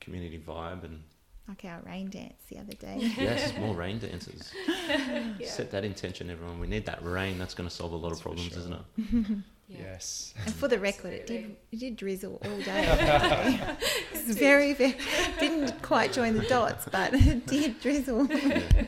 community 0.00 0.38
vibe 0.38 0.84
and 0.84 1.02
Like 1.48 1.64
our 1.66 1.80
rain 1.84 2.08
dance 2.08 2.34
the 2.48 2.58
other 2.58 2.72
day. 2.72 3.12
yes, 3.18 3.52
more 3.58 3.74
rain 3.74 3.98
dances. 3.98 4.52
Yeah. 5.38 5.48
Set 5.48 5.70
that 5.72 5.84
intention, 5.84 6.30
everyone. 6.30 6.60
We 6.60 6.66
need 6.66 6.86
that 6.86 7.02
rain. 7.04 7.38
That's 7.38 7.54
going 7.54 7.68
to 7.68 7.74
solve 7.74 7.92
a 7.92 7.96
lot 7.96 8.10
That's 8.10 8.20
of 8.20 8.24
problems, 8.24 8.50
sure. 8.50 8.58
isn't 8.60 8.72
it? 8.72 9.36
Yeah. 9.66 9.78
Yes. 9.80 10.34
And 10.44 10.54
for 10.54 10.68
the 10.68 10.78
record, 10.78 11.14
it 11.14 11.26
did 11.26 11.56
it 11.72 11.80
did 11.80 11.96
drizzle 11.96 12.38
all 12.44 12.58
day. 12.60 13.58
it's 14.12 14.34
very, 14.36 14.74
very 14.74 14.94
didn't 15.40 15.80
quite 15.80 16.12
join 16.12 16.34
the 16.36 16.44
dots, 16.44 16.86
but 16.92 17.14
it 17.14 17.46
did 17.46 17.80
drizzle. 17.80 18.26
Yeah. 18.26 18.84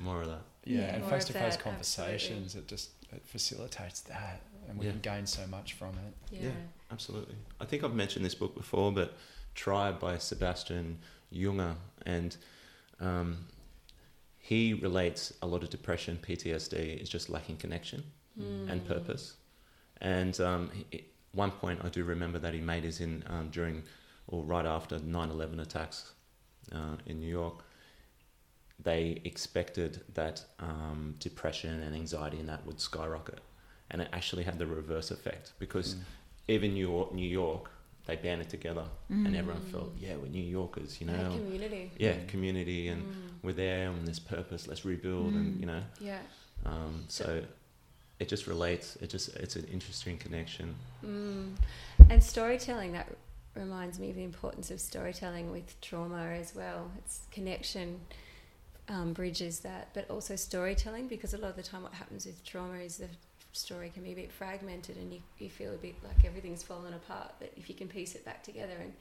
More 0.00 0.22
of 0.22 0.28
that. 0.28 0.42
Yeah, 0.64 0.78
Yeah. 0.78 0.84
and 0.94 1.02
More 1.04 1.10
of 1.12 1.16
face 1.18 1.24
to 1.26 1.32
face 1.32 1.56
that, 1.56 1.62
conversations, 1.64 2.56
it 2.56 2.66
just 2.66 2.90
it 3.12 3.22
facilitates 3.24 4.00
that, 4.00 4.40
and 4.68 4.78
we 4.78 4.86
Yeah. 4.86 4.92
can 4.92 5.00
gain 5.00 5.26
so 5.26 5.46
much 5.46 5.74
from 5.74 5.90
it. 5.90 6.14
Yeah. 6.34 6.42
Yeah. 6.46 6.50
Absolutely. 6.90 7.36
I 7.60 7.64
think 7.64 7.84
I've 7.84 7.94
mentioned 7.94 8.24
this 8.24 8.34
book 8.34 8.56
before, 8.56 8.90
but 8.90 9.14
Tribe 9.54 10.00
by 10.00 10.18
Sebastian 10.18 10.98
Junger, 11.32 11.74
and 12.06 12.36
um, 13.00 13.46
he 14.38 14.74
relates 14.74 15.32
a 15.42 15.46
lot 15.46 15.62
of 15.62 15.70
depression, 15.70 16.18
PTSD 16.22 17.00
is 17.02 17.08
just 17.08 17.28
lacking 17.30 17.56
connection 17.56 18.02
and 18.68 18.86
purpose. 18.86 19.34
And 20.00 20.40
um, 20.40 20.70
he, 20.90 21.04
one 21.32 21.50
point 21.50 21.80
I 21.84 21.88
do 21.90 22.02
remember 22.04 22.38
that 22.38 22.54
he 22.54 22.60
made 22.60 22.84
is 22.84 23.00
in 23.00 23.22
um, 23.28 23.48
during 23.50 23.82
or 24.26 24.42
right 24.42 24.66
after 24.66 24.98
9/11 24.98 25.60
attacks 25.60 26.12
uh, 26.72 26.96
in 27.06 27.20
New 27.20 27.28
York. 27.28 27.62
They 28.82 29.20
expected 29.24 30.00
that 30.14 30.44
um, 30.58 31.14
depression 31.20 31.82
and 31.82 31.94
anxiety 31.94 32.38
and 32.40 32.48
that 32.48 32.66
would 32.66 32.80
skyrocket, 32.80 33.40
and 33.90 34.02
it 34.02 34.08
actually 34.12 34.42
had 34.44 34.58
the 34.58 34.66
reverse 34.66 35.10
effect 35.10 35.52
because 35.58 35.94
Mm. 35.94 36.00
even 36.48 36.74
New 36.74 36.88
York, 36.90 37.14
New 37.14 37.28
York, 37.28 37.70
they 38.06 38.16
banded 38.16 38.48
together, 38.48 38.84
Mm. 39.10 39.26
and 39.26 39.36
everyone 39.36 39.62
felt, 39.62 39.92
yeah, 39.98 40.16
we're 40.16 40.26
New 40.28 40.42
Yorkers, 40.42 41.00
you 41.00 41.06
Yeah, 41.06 41.22
know, 41.22 41.36
community. 41.36 41.90
yeah, 41.98 42.14
Mm. 42.14 42.28
community, 42.28 42.88
and 42.88 43.02
Mm. 43.02 43.14
we're 43.42 43.52
there, 43.52 43.90
and 43.90 44.06
there's 44.06 44.18
purpose. 44.18 44.66
Let's 44.66 44.84
rebuild, 44.84 45.34
and 45.34 45.56
Mm. 45.56 45.60
you 45.60 45.66
know, 45.66 45.82
Yeah. 46.00 46.22
um, 46.64 47.04
so 47.08 47.44
it 48.18 48.28
just 48.28 48.46
relates. 48.46 48.96
It 48.96 49.08
just 49.10 49.28
it's 49.36 49.56
an 49.56 49.64
interesting 49.66 50.18
connection. 50.18 50.74
Mm. 51.04 51.56
And 52.10 52.22
storytelling, 52.22 52.92
that 52.92 53.08
reminds 53.54 53.98
me 53.98 54.10
of 54.10 54.16
the 54.16 54.24
importance 54.24 54.70
of 54.70 54.80
storytelling 54.80 55.50
with 55.52 55.78
trauma 55.80 56.22
as 56.30 56.54
well. 56.54 56.90
It's 56.98 57.22
connection 57.30 58.00
um, 58.88 59.12
bridges 59.12 59.60
that, 59.60 59.88
but 59.94 60.10
also 60.10 60.34
storytelling 60.36 61.06
because 61.06 61.32
a 61.34 61.38
lot 61.38 61.50
of 61.50 61.56
the 61.56 61.62
time 61.62 61.82
what 61.84 61.92
happens 61.94 62.26
with 62.26 62.44
trauma 62.44 62.78
is 62.78 62.96
the 62.98 63.08
story 63.52 63.90
can 63.92 64.02
be 64.02 64.12
a 64.12 64.14
bit 64.16 64.32
fragmented 64.32 64.96
and 64.96 65.12
you, 65.12 65.20
you 65.38 65.48
feel 65.50 65.74
a 65.74 65.76
bit 65.78 65.94
like 66.02 66.24
everything's 66.24 66.62
fallen 66.62 66.94
apart. 66.94 67.34
But 67.38 67.52
if 67.56 67.68
you 67.68 67.74
can 67.74 67.88
piece 67.88 68.14
it 68.14 68.24
back 68.24 68.42
together 68.42 68.74
and 68.80 68.92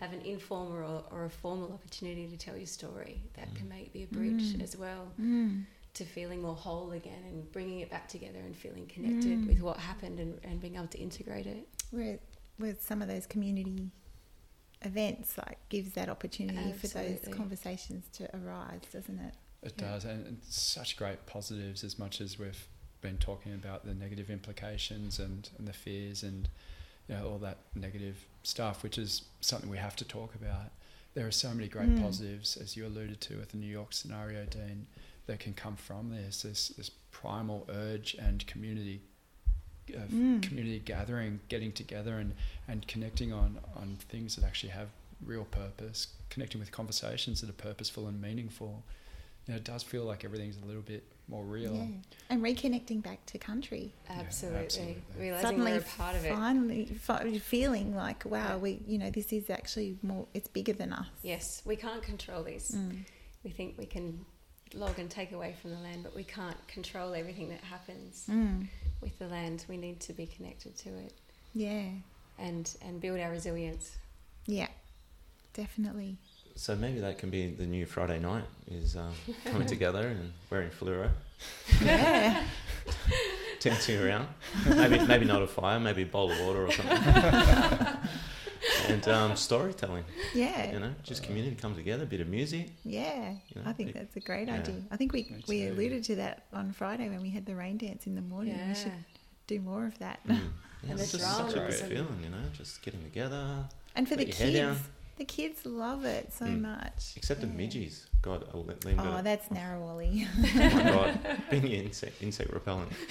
have 0.00 0.12
an 0.12 0.20
informal 0.22 0.76
or, 0.78 1.04
or 1.20 1.24
a 1.26 1.30
formal 1.30 1.72
opportunity 1.72 2.26
to 2.28 2.36
tell 2.36 2.56
your 2.56 2.66
story, 2.66 3.20
that 3.34 3.54
can 3.54 3.68
make 3.68 3.92
be 3.92 4.04
a 4.04 4.06
bridge 4.06 4.54
Mm. 4.56 4.62
as 4.62 4.76
well 4.76 5.12
Mm. 5.20 5.64
to 5.94 6.04
feeling 6.04 6.40
more 6.42 6.54
whole 6.54 6.92
again 6.92 7.22
and 7.26 7.50
bringing 7.52 7.80
it 7.80 7.90
back 7.90 8.08
together 8.08 8.38
and 8.38 8.56
feeling 8.56 8.86
connected 8.86 9.38
Mm. 9.40 9.46
with 9.48 9.60
what 9.60 9.76
happened 9.78 10.20
and, 10.20 10.38
and 10.44 10.60
being 10.60 10.76
able 10.76 10.86
to 10.88 10.98
integrate 10.98 11.46
it. 11.46 11.68
Where, 11.90 12.18
with 12.58 12.80
some 12.82 13.02
of 13.02 13.08
those 13.08 13.26
community 13.26 13.90
events, 14.82 15.36
like 15.38 15.58
gives 15.68 15.92
that 15.94 16.08
opportunity 16.08 16.72
for 16.72 16.86
those 16.88 17.18
conversations 17.32 18.04
to 18.14 18.34
arise, 18.36 18.82
doesn't 18.92 19.18
it? 19.18 19.34
It 19.62 19.74
Yeah. 19.76 19.90
does, 19.90 20.04
and 20.04 20.26
it's 20.38 20.56
such 20.56 20.96
great 20.96 21.26
positives 21.26 21.82
as 21.82 21.98
much 21.98 22.20
as 22.20 22.38
we've 22.38 22.68
been 23.00 23.18
talking 23.18 23.54
about 23.54 23.84
the 23.84 23.94
negative 23.94 24.30
implications 24.30 25.18
and, 25.18 25.48
and 25.58 25.66
the 25.68 25.72
fears 25.72 26.22
and 26.22 26.48
you 27.08 27.14
know 27.14 27.26
all 27.28 27.38
that 27.38 27.58
negative 27.74 28.24
stuff, 28.42 28.82
which 28.82 28.98
is 28.98 29.22
something 29.40 29.70
we 29.70 29.78
have 29.78 29.96
to 29.96 30.04
talk 30.04 30.34
about. 30.34 30.70
There 31.14 31.26
are 31.26 31.30
so 31.32 31.52
many 31.54 31.68
great 31.68 31.88
Mm. 31.96 32.02
positives, 32.02 32.56
as 32.56 32.76
you 32.76 32.86
alluded 32.86 33.20
to 33.22 33.36
with 33.38 33.50
the 33.50 33.56
New 33.56 33.70
York 33.70 33.92
scenario, 33.92 34.44
Dean, 34.44 34.86
that 35.26 35.40
can 35.40 35.54
come 35.54 35.76
from 35.76 36.10
this. 36.10 36.42
This 36.42 36.68
this 36.68 36.90
primal 37.10 37.66
urge 37.70 38.14
and 38.14 38.46
community 38.46 39.00
of 39.94 40.10
Mm. 40.10 40.42
community 40.42 40.78
gathering, 40.80 41.40
getting 41.48 41.72
together 41.72 42.18
and, 42.18 42.34
and 42.68 42.86
connecting 42.86 43.32
on, 43.32 43.58
on 43.74 43.96
things 44.10 44.36
that 44.36 44.44
actually 44.44 44.68
have 44.70 44.88
real 45.24 45.44
purpose, 45.46 46.08
connecting 46.28 46.60
with 46.60 46.70
conversations 46.70 47.40
that 47.40 47.48
are 47.50 47.54
purposeful 47.54 48.06
and 48.06 48.20
meaningful. 48.20 48.84
You 49.46 49.54
know, 49.54 49.56
it 49.56 49.64
does 49.64 49.82
feel 49.82 50.04
like 50.04 50.24
everything's 50.24 50.58
a 50.62 50.66
little 50.66 50.82
bit 50.82 51.04
more 51.28 51.44
real. 51.44 51.74
Yeah. 51.74 51.84
And 52.30 52.42
reconnecting 52.42 53.02
back 53.02 53.24
to 53.26 53.38
country. 53.38 53.92
Absolutely. 54.08 54.60
absolutely. 54.64 55.02
Realizing 55.18 55.46
Suddenly 55.46 55.72
we're 55.72 55.78
a 55.78 55.82
part 55.82 56.16
of 56.16 56.24
it. 56.24 56.34
Finally, 56.34 56.86
feeling 57.40 57.94
like, 57.94 58.24
wow, 58.24 58.38
Yeah. 58.38 58.56
we, 58.56 58.80
you 58.86 58.98
know, 58.98 59.10
this 59.10 59.32
is 59.32 59.50
actually 59.50 59.98
more, 60.02 60.26
it's 60.34 60.48
bigger 60.48 60.72
than 60.72 60.92
us. 60.92 61.06
Yes, 61.22 61.62
we 61.64 61.76
can't 61.76 62.02
control 62.02 62.42
this. 62.42 62.72
Mm. 62.72 63.04
We 63.44 63.50
think 63.50 63.76
we 63.78 63.86
can 63.86 64.24
log 64.74 64.98
and 64.98 65.10
take 65.10 65.32
away 65.32 65.54
from 65.60 65.70
the 65.70 65.78
land, 65.78 66.02
but 66.02 66.14
we 66.14 66.24
can't 66.24 66.56
control 66.68 67.14
everything 67.14 67.48
that 67.50 67.60
happens 67.60 68.26
Mm. 68.30 68.66
with 69.00 69.18
the 69.18 69.26
land. 69.28 69.64
We 69.68 69.76
need 69.76 70.00
to 70.00 70.12
be 70.12 70.26
connected 70.26 70.76
to 70.78 70.90
it 70.98 71.12
Yeah. 71.54 71.90
and, 72.38 72.74
and 72.82 73.00
build 73.00 73.20
our 73.20 73.30
resilience. 73.30 73.96
Yeah. 74.46 74.68
Definitely. 75.54 76.18
So 76.58 76.74
maybe 76.74 76.98
that 76.98 77.18
can 77.18 77.30
be 77.30 77.46
the 77.46 77.66
new 77.66 77.86
Friday 77.86 78.18
night 78.18 78.42
is 78.68 78.96
um, 78.96 79.12
coming 79.44 79.68
together 79.76 80.08
and 80.08 80.32
wearing 80.50 80.70
fluoro, 80.70 81.08
Yeah. 81.80 82.42
dancing 83.60 84.00
around. 84.02 84.26
Maybe 84.66 84.98
maybe 85.06 85.24
not 85.24 85.40
a 85.40 85.46
fire, 85.46 85.78
maybe 85.78 86.02
a 86.02 86.06
bowl 86.06 86.32
of 86.32 86.40
water 86.40 86.66
or 86.66 86.72
something. 86.72 86.98
and 88.88 89.08
um, 89.08 89.36
storytelling, 89.36 90.04
yeah. 90.34 90.72
you 90.72 90.80
know, 90.80 90.92
just 91.04 91.22
community 91.22 91.54
come 91.54 91.76
together, 91.76 92.02
a 92.02 92.06
bit 92.06 92.20
of 92.20 92.26
music. 92.26 92.70
Yeah, 92.84 93.34
You 93.54 93.62
know, 93.62 93.70
I 93.70 93.72
think 93.72 93.90
it- 93.90 93.94
that's 93.94 94.16
a 94.16 94.20
great 94.20 94.48
yeah. 94.48 94.54
idea. 94.56 94.82
I 94.90 94.96
think 94.96 95.12
we 95.12 95.32
we 95.46 95.68
alluded 95.68 96.02
to 96.04 96.16
that 96.16 96.46
on 96.52 96.72
Friday 96.72 97.08
when 97.08 97.22
we 97.22 97.30
had 97.30 97.46
the 97.46 97.54
rain 97.54 97.76
dance 97.78 98.08
in 98.08 98.16
the 98.16 98.20
morning. 98.22 98.56
Yeah. 98.58 98.68
We 98.68 98.74
should 98.74 98.92
do 99.46 99.60
more 99.60 99.86
of 99.86 99.96
that. 100.00 100.18
Mm. 100.26 100.40
Yeah, 100.82 100.90
And 100.90 101.00
it's 101.00 101.12
just 101.12 101.36
such 101.36 101.52
a 101.54 101.60
good 101.60 101.74
feeling, 101.74 102.18
you 102.24 102.30
know, 102.30 102.42
just 102.52 102.82
getting 102.82 103.02
together. 103.04 103.64
And 103.94 104.08
for 104.08 104.16
the 104.16 104.26
your 104.26 104.34
head 104.34 104.52
kids, 104.52 104.78
the 105.18 105.24
kids 105.24 105.66
love 105.66 106.04
it 106.04 106.32
so 106.32 106.46
Mm. 106.46 106.62
much. 106.62 107.12
Except 107.16 107.40
the 107.40 107.46
midges. 107.46 108.06
God, 108.22 108.48
I'll 108.54 108.64
let 108.64 108.80
Liam 108.80 108.96
Oh, 108.98 109.22
that's 109.22 109.48
Narrawallee. 109.48 110.26
Oh 110.56 110.70
my 110.74 110.82
God, 110.90 111.42
being 111.50 111.66
insect, 111.66 112.22
insect 112.22 112.50
repellent. 112.52 112.90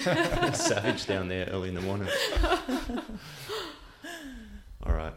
Savage 0.56 1.06
down 1.06 1.28
there 1.28 1.46
early 1.50 1.68
in 1.68 1.74
the 1.74 1.80
morning. 1.80 2.08
All 4.84 4.92
right. 4.92 5.14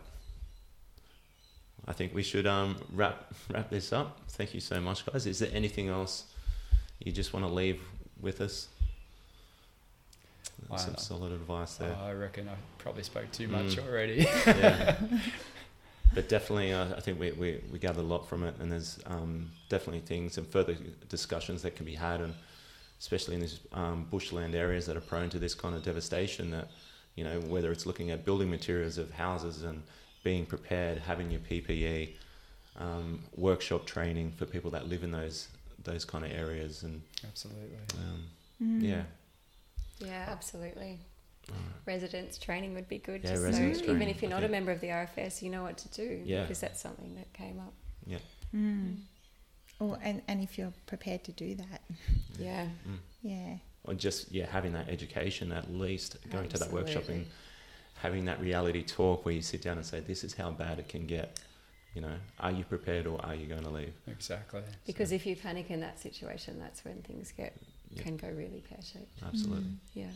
I 1.88 1.94
think 1.94 2.14
we 2.14 2.24
should 2.24 2.46
um, 2.48 2.78
wrap 2.94 3.34
wrap 3.52 3.70
this 3.70 3.92
up. 3.92 4.20
Thank 4.30 4.54
you 4.54 4.60
so 4.60 4.80
much, 4.80 5.06
guys. 5.06 5.26
Is 5.26 5.40
there 5.40 5.50
anything 5.54 5.90
else 5.90 6.26
you 7.00 7.12
just 7.12 7.34
want 7.34 7.46
to 7.46 7.52
leave 7.52 7.82
with 8.20 8.40
us? 8.42 8.68
Some 10.78 10.96
solid 10.98 11.32
advice 11.34 11.76
there. 11.76 11.94
I 12.02 12.12
reckon 12.14 12.48
I 12.48 12.54
probably 12.78 13.04
spoke 13.04 13.30
too 13.32 13.48
much 13.50 13.76
Mm. 13.76 13.88
already. 13.88 14.28
yeah. 14.48 14.96
But 16.14 16.28
definitely, 16.28 16.74
uh, 16.74 16.96
I 16.96 17.00
think 17.00 17.20
we, 17.20 17.32
we, 17.32 17.62
we 17.72 17.80
gathered 17.80 18.02
a 18.02 18.08
lot 18.08 18.28
from 18.28 18.44
it, 18.44 18.56
and 18.60 18.72
there's 18.72 19.00
um, 19.06 19.50
definitely 19.70 20.02
things 20.02 20.38
and 20.38 20.46
further 20.48 20.76
discussions 21.08 21.62
that 21.62 21.76
can 21.76 21.86
be 21.86 21.96
had, 21.96 22.20
and 22.20 22.34
especially 23.00 23.36
in 23.36 23.42
these 23.42 23.60
um, 23.74 24.06
bushland 24.12 24.54
areas 24.54 24.86
that 24.88 24.98
are 24.98 25.02
prone 25.02 25.30
to 25.30 25.40
this 25.40 25.54
kind 25.56 25.74
of 25.74 25.84
devastation. 25.84 26.52
That 26.52 26.68
you 27.16 27.24
know, 27.24 27.40
whether 27.42 27.72
it's 27.72 27.86
looking 27.86 28.12
at 28.12 28.26
building 28.26 28.50
materials 28.50 28.98
of 28.98 29.12
houses 29.12 29.64
and 29.64 29.84
being 30.24 30.46
prepared, 30.46 30.98
having 31.00 31.32
your 31.32 31.42
PPE, 31.42 32.10
um, 32.80 33.24
workshop 33.36 33.86
training 33.86 34.34
for 34.38 34.46
people 34.46 34.72
that 34.72 34.88
live 34.88 35.04
in 35.04 35.12
those 35.12 35.48
those 35.84 36.06
kind 36.06 36.26
of 36.26 36.32
areas, 36.32 36.84
and 36.84 37.02
Absolutely. 37.26 37.78
um, 37.98 38.24
Mm. 38.62 38.84
yeah, 38.84 39.04
Yeah, 40.00 40.26
absolutely. 40.28 41.00
All 41.52 41.58
right. 41.58 41.94
Residents 41.94 42.38
training 42.38 42.74
would 42.76 42.88
be 42.88 42.98
good. 43.00 43.22
Yeah, 43.24 43.32
just 43.32 43.42
so 43.42 43.46
residents 43.48 43.82
even 43.82 44.04
if 44.04 44.22
you're 44.22 44.32
not 44.32 44.44
a 44.44 44.50
member 44.50 44.72
of 44.72 44.80
the 44.82 44.88
RFS, 44.88 45.42
you 45.42 45.50
know 45.50 45.64
what 45.64 45.78
to 45.80 45.90
do 45.90 46.22
Yeah. 46.26 46.42
because 46.42 46.60
that's 46.60 46.80
something 46.82 47.16
that 47.16 47.32
came 47.34 47.60
up. 47.60 47.74
Mm. 48.56 48.98
Or, 49.80 49.98
and, 50.04 50.22
and 50.28 50.44
if 50.44 50.58
you're 50.58 50.74
prepared 50.86 51.24
to 51.24 51.32
do 51.32 51.56
that, 51.56 51.82
Yeah. 52.38 52.66
Mm. 52.88 52.98
yeah. 53.22 53.56
or 53.86 53.94
just 53.94 54.32
yeah, 54.32 54.46
having 54.46 54.74
that 54.74 54.90
education 54.90 55.52
at 55.52 55.74
least, 55.74 56.18
going 56.30 56.50
to 56.50 56.58
that 56.58 56.72
workshop 56.72 57.08
and 57.10 57.26
having 57.96 58.26
that 58.26 58.40
reality 58.42 58.84
talk 58.84 59.26
where 59.26 59.34
you 59.34 59.42
sit 59.42 59.62
down 59.62 59.78
and 59.78 59.86
say, 59.86 60.00
"This 60.02 60.24
is 60.24 60.34
how 60.34 60.52
bad 60.52 60.80
it 60.80 60.90
can 60.90 61.08
get." 61.08 61.40
You 61.96 62.02
know, 62.02 62.16
are 62.40 62.52
you 62.52 62.64
prepared 62.64 63.06
or 63.08 63.24
are 63.26 63.36
you 63.36 63.48
going 63.48 63.64
to 63.64 63.70
leave? 63.70 63.94
Exactly. 64.08 64.62
Because 64.86 65.12
if 65.12 65.26
you 65.26 65.36
panic 65.36 65.70
in 65.72 65.80
that 65.82 66.00
situation, 66.00 66.60
that's 66.60 66.86
when 66.86 67.02
things 67.02 67.32
get 67.36 67.54
Yeah. 67.90 68.04
can 68.04 68.18
go 68.18 68.30
really 68.30 68.62
pear 68.70 68.80
shaped. 68.82 69.22
Absolutely. 69.26 69.64
Mm. 69.64 69.78
Yeah. 69.94 70.12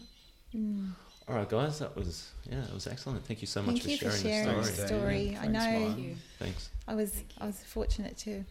Mm. 0.55 0.91
All 1.27 1.35
right, 1.35 1.49
guys, 1.49 1.79
that 1.79 1.95
was 1.95 2.29
yeah, 2.49 2.61
that 2.61 2.73
was 2.73 2.85
excellent. 2.85 3.25
Thank 3.25 3.41
you 3.41 3.47
so 3.47 3.61
much 3.63 3.81
Thank 3.81 4.01
you 4.01 4.09
for 4.09 4.11
for 4.15 4.17
sharing, 4.17 4.45
sharing 4.45 4.61
the 4.61 4.71
the 4.71 4.87
story. 4.87 4.87
Thanks, 4.87 4.89
story. 4.91 5.25
Dana. 5.25 5.39
I 5.39 5.41
Thanks, 5.41 5.53
know 5.53 5.95
Thank. 5.95 6.17
Thanks. 6.39 6.69
I 6.87 6.95
was 6.95 7.11
Thank 7.11 7.27
I 7.39 7.45
was 7.47 7.63
fortunate 7.63 8.17
to, 8.19 8.43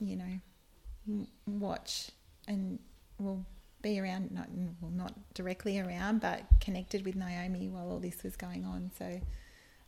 you 0.00 0.16
know, 0.16 0.40
m- 1.08 1.28
watch 1.46 2.10
and 2.48 2.78
well 3.18 3.46
be 3.80 4.00
around 4.00 4.32
not 4.32 4.48
well 4.80 4.90
not 4.90 5.14
directly 5.34 5.78
around, 5.78 6.20
but 6.20 6.42
connected 6.60 7.04
with 7.04 7.14
Naomi 7.14 7.68
while 7.68 7.88
all 7.88 8.00
this 8.00 8.24
was 8.24 8.34
going 8.34 8.64
on. 8.64 8.90
So 8.98 9.20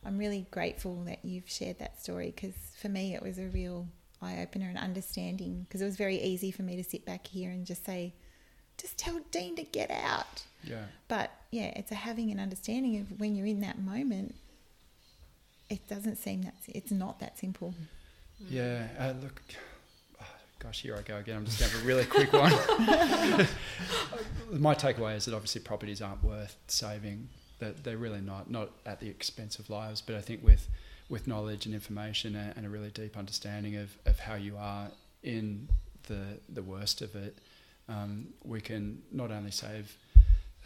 I'm 0.05 0.17
really 0.17 0.47
grateful 0.49 1.03
that 1.05 1.25
you've 1.25 1.49
shared 1.49 1.79
that 1.79 2.01
story 2.01 2.31
because 2.33 2.53
for 2.79 2.87
me 2.87 3.15
it 3.15 3.21
was 3.21 3.37
a 3.37 3.47
real 3.47 3.85
eye 4.21 4.39
opener 4.41 4.69
and 4.69 4.77
understanding 4.77 5.65
because 5.67 5.81
it 5.81 5.85
was 5.85 5.97
very 5.97 6.21
easy 6.21 6.51
for 6.51 6.63
me 6.63 6.77
to 6.77 6.83
sit 6.83 7.03
back 7.05 7.27
here 7.27 7.49
and 7.51 7.65
just 7.65 7.85
say, 7.85 8.13
just 8.77 8.97
tell 8.97 9.19
Dean 9.31 9.55
to 9.57 9.63
get 9.63 9.91
out. 9.91 10.43
Yeah. 10.63 10.85
But 11.07 11.31
yeah, 11.51 11.71
it's 11.75 11.91
a 11.91 11.95
having 11.95 12.31
an 12.31 12.39
understanding 12.39 12.99
of 12.99 13.19
when 13.19 13.35
you're 13.35 13.47
in 13.47 13.61
that 13.61 13.79
moment. 13.79 14.35
It 15.69 15.87
doesn't 15.87 16.17
seem 16.17 16.43
that 16.43 16.55
it's 16.67 16.91
not 16.91 17.19
that 17.19 17.37
simple. 17.37 17.73
Yeah. 18.49 18.87
Uh, 18.97 19.13
look, 19.21 19.41
oh, 20.21 20.25
gosh, 20.59 20.81
here 20.81 20.95
I 20.95 21.01
go 21.01 21.17
again. 21.17 21.37
I'm 21.37 21.45
just 21.45 21.59
going 21.59 21.71
to 21.71 21.77
have 21.77 21.85
a 21.85 21.87
really 21.87 22.05
quick 22.05 22.31
one. 22.33 22.51
My 24.61 24.75
takeaway 24.75 25.15
is 25.15 25.25
that 25.25 25.33
obviously 25.33 25.61
properties 25.61 26.01
aren't 26.01 26.23
worth 26.23 26.55
saving. 26.67 27.29
That 27.59 27.83
they're 27.83 27.97
really 27.97 28.21
not, 28.21 28.49
not 28.51 28.69
at 28.85 28.99
the 28.99 29.09
expense 29.09 29.57
of 29.59 29.69
lives. 29.69 30.01
But 30.01 30.15
I 30.15 30.21
think 30.21 30.43
with 30.43 30.69
with 31.09 31.25
knowledge 31.25 31.65
and 31.65 31.73
information 31.73 32.35
and, 32.35 32.53
and 32.57 32.65
a 32.65 32.69
really 32.69 32.89
deep 32.89 33.15
understanding 33.15 33.77
of, 33.77 33.97
of 34.05 34.19
how 34.19 34.35
you 34.35 34.57
are 34.57 34.89
in 35.23 35.69
the 36.07 36.39
the 36.49 36.61
worst 36.61 37.01
of 37.01 37.15
it, 37.15 37.37
um, 37.89 38.27
we 38.43 38.61
can 38.61 39.01
not 39.11 39.31
only 39.31 39.51
save 39.51 39.97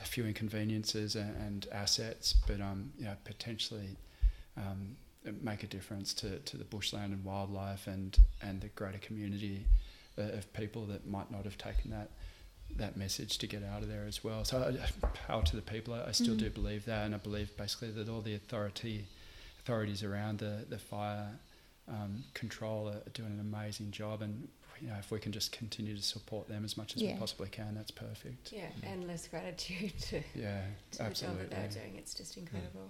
a 0.01 0.05
few 0.05 0.25
inconveniences 0.25 1.15
and, 1.15 1.35
and 1.37 1.67
assets, 1.71 2.35
but 2.47 2.59
um, 2.61 2.91
you 2.97 3.05
know, 3.05 3.15
potentially 3.23 3.89
um, 4.57 4.95
make 5.41 5.63
a 5.63 5.67
difference 5.67 6.13
to, 6.15 6.39
to 6.39 6.57
the 6.57 6.63
bushland 6.63 7.13
and 7.13 7.23
wildlife 7.23 7.87
and, 7.87 8.17
and 8.41 8.61
the 8.61 8.67
greater 8.69 8.97
community 8.97 9.65
uh, 10.17 10.23
of 10.37 10.51
people 10.53 10.85
that 10.87 11.07
might 11.07 11.29
not 11.31 11.43
have 11.45 11.57
taken 11.57 11.91
that 11.91 12.09
that 12.77 12.95
message 12.95 13.37
to 13.37 13.47
get 13.47 13.61
out 13.65 13.81
of 13.81 13.89
there 13.89 14.05
as 14.07 14.23
well. 14.23 14.45
So 14.45 14.73
power 15.27 15.43
to 15.43 15.55
the 15.57 15.61
people. 15.61 15.93
I, 15.93 16.05
I 16.07 16.11
still 16.13 16.35
Mm. 16.35 16.39
do 16.39 16.49
believe 16.49 16.85
that, 16.85 17.05
and 17.05 17.13
I 17.13 17.17
believe 17.17 17.55
basically 17.57 17.91
that 17.91 18.07
all 18.07 18.21
the 18.21 18.33
authority 18.35 19.07
authorities 19.59 20.03
around 20.03 20.39
the 20.39 20.65
the 20.69 20.77
fire 20.79 21.27
um, 21.89 22.23
control 22.33 22.87
are 22.87 23.01
doing 23.13 23.31
an 23.33 23.41
amazing 23.41 23.91
job, 23.91 24.21
and 24.21 24.47
you 24.81 24.87
know 24.87 24.95
if 24.99 25.11
we 25.11 25.19
can 25.19 25.31
just 25.31 25.51
continue 25.51 25.95
to 25.95 26.01
support 26.03 26.47
them 26.47 26.65
as 26.65 26.75
much 26.77 26.95
as 26.95 27.01
Yeah. 27.01 27.13
we 27.13 27.19
possibly 27.19 27.49
can, 27.49 27.75
that's 27.75 27.91
perfect. 27.91 28.51
Yeah, 28.51 28.67
endless 28.83 29.27
gratitude 29.27 29.93
to, 30.09 30.17
Yeah, 30.35 30.61
to 30.91 30.97
the 30.97 31.03
absolutely. 31.03 31.41
job 31.43 31.49
that 31.51 31.55
they're 31.73 31.83
doing. 31.83 31.95
It's 31.97 32.13
just 32.13 32.37
incredible. 32.37 32.89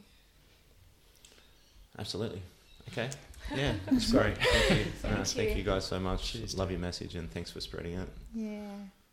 Absolutely. 1.98 2.42
Okay. 2.90 3.10
Yeah, 3.56 3.74
that's 3.90 4.12
great. 4.12 4.38
Thank 4.38 4.70
you. 4.80 4.86
Thank 5.02 5.18
Uh, 5.20 5.24
thank 5.24 5.50
you. 5.50 5.56
you 5.56 5.64
guys 5.64 5.84
so 5.84 6.00
much. 6.00 6.32
Cheers, 6.34 6.56
Love 6.58 6.70
your 6.70 6.80
message 6.80 7.16
and 7.16 7.30
thanks 7.32 7.50
for 7.50 7.60
spreading 7.60 7.94
it. 7.98 8.08
Yeah. 8.36 8.70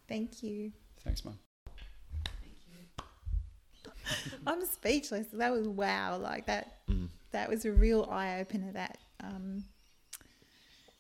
Thank 0.06 0.42
you. 0.42 0.70
Thanks, 1.02 1.24
Mum. 1.24 1.38
Thank 2.24 2.54
you. 2.68 3.02
I'm 4.46 4.64
speechless. 4.66 5.28
That 5.32 5.50
was 5.50 5.66
wow. 5.66 6.18
Like 6.18 6.44
that. 6.46 6.76
Mm. 6.90 7.08
That 7.32 7.48
was 7.48 7.64
a 7.64 7.72
real 7.72 8.06
eye 8.10 8.38
opener. 8.40 8.70
That 8.72 8.98
um, 9.24 9.64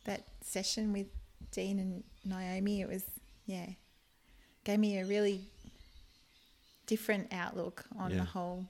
that 0.06 0.24
session 0.42 0.92
with 0.94 1.06
Dean 1.52 1.78
and 1.78 2.04
Naomi. 2.24 2.80
It 2.80 2.88
was 2.88 3.04
yeah, 3.46 3.66
gave 4.64 4.78
me 4.78 4.98
a 4.98 5.04
really 5.04 5.40
different 6.86 7.32
outlook 7.32 7.84
on 7.98 8.10
Yeah. 8.10 8.18
the 8.18 8.24
whole. 8.24 8.66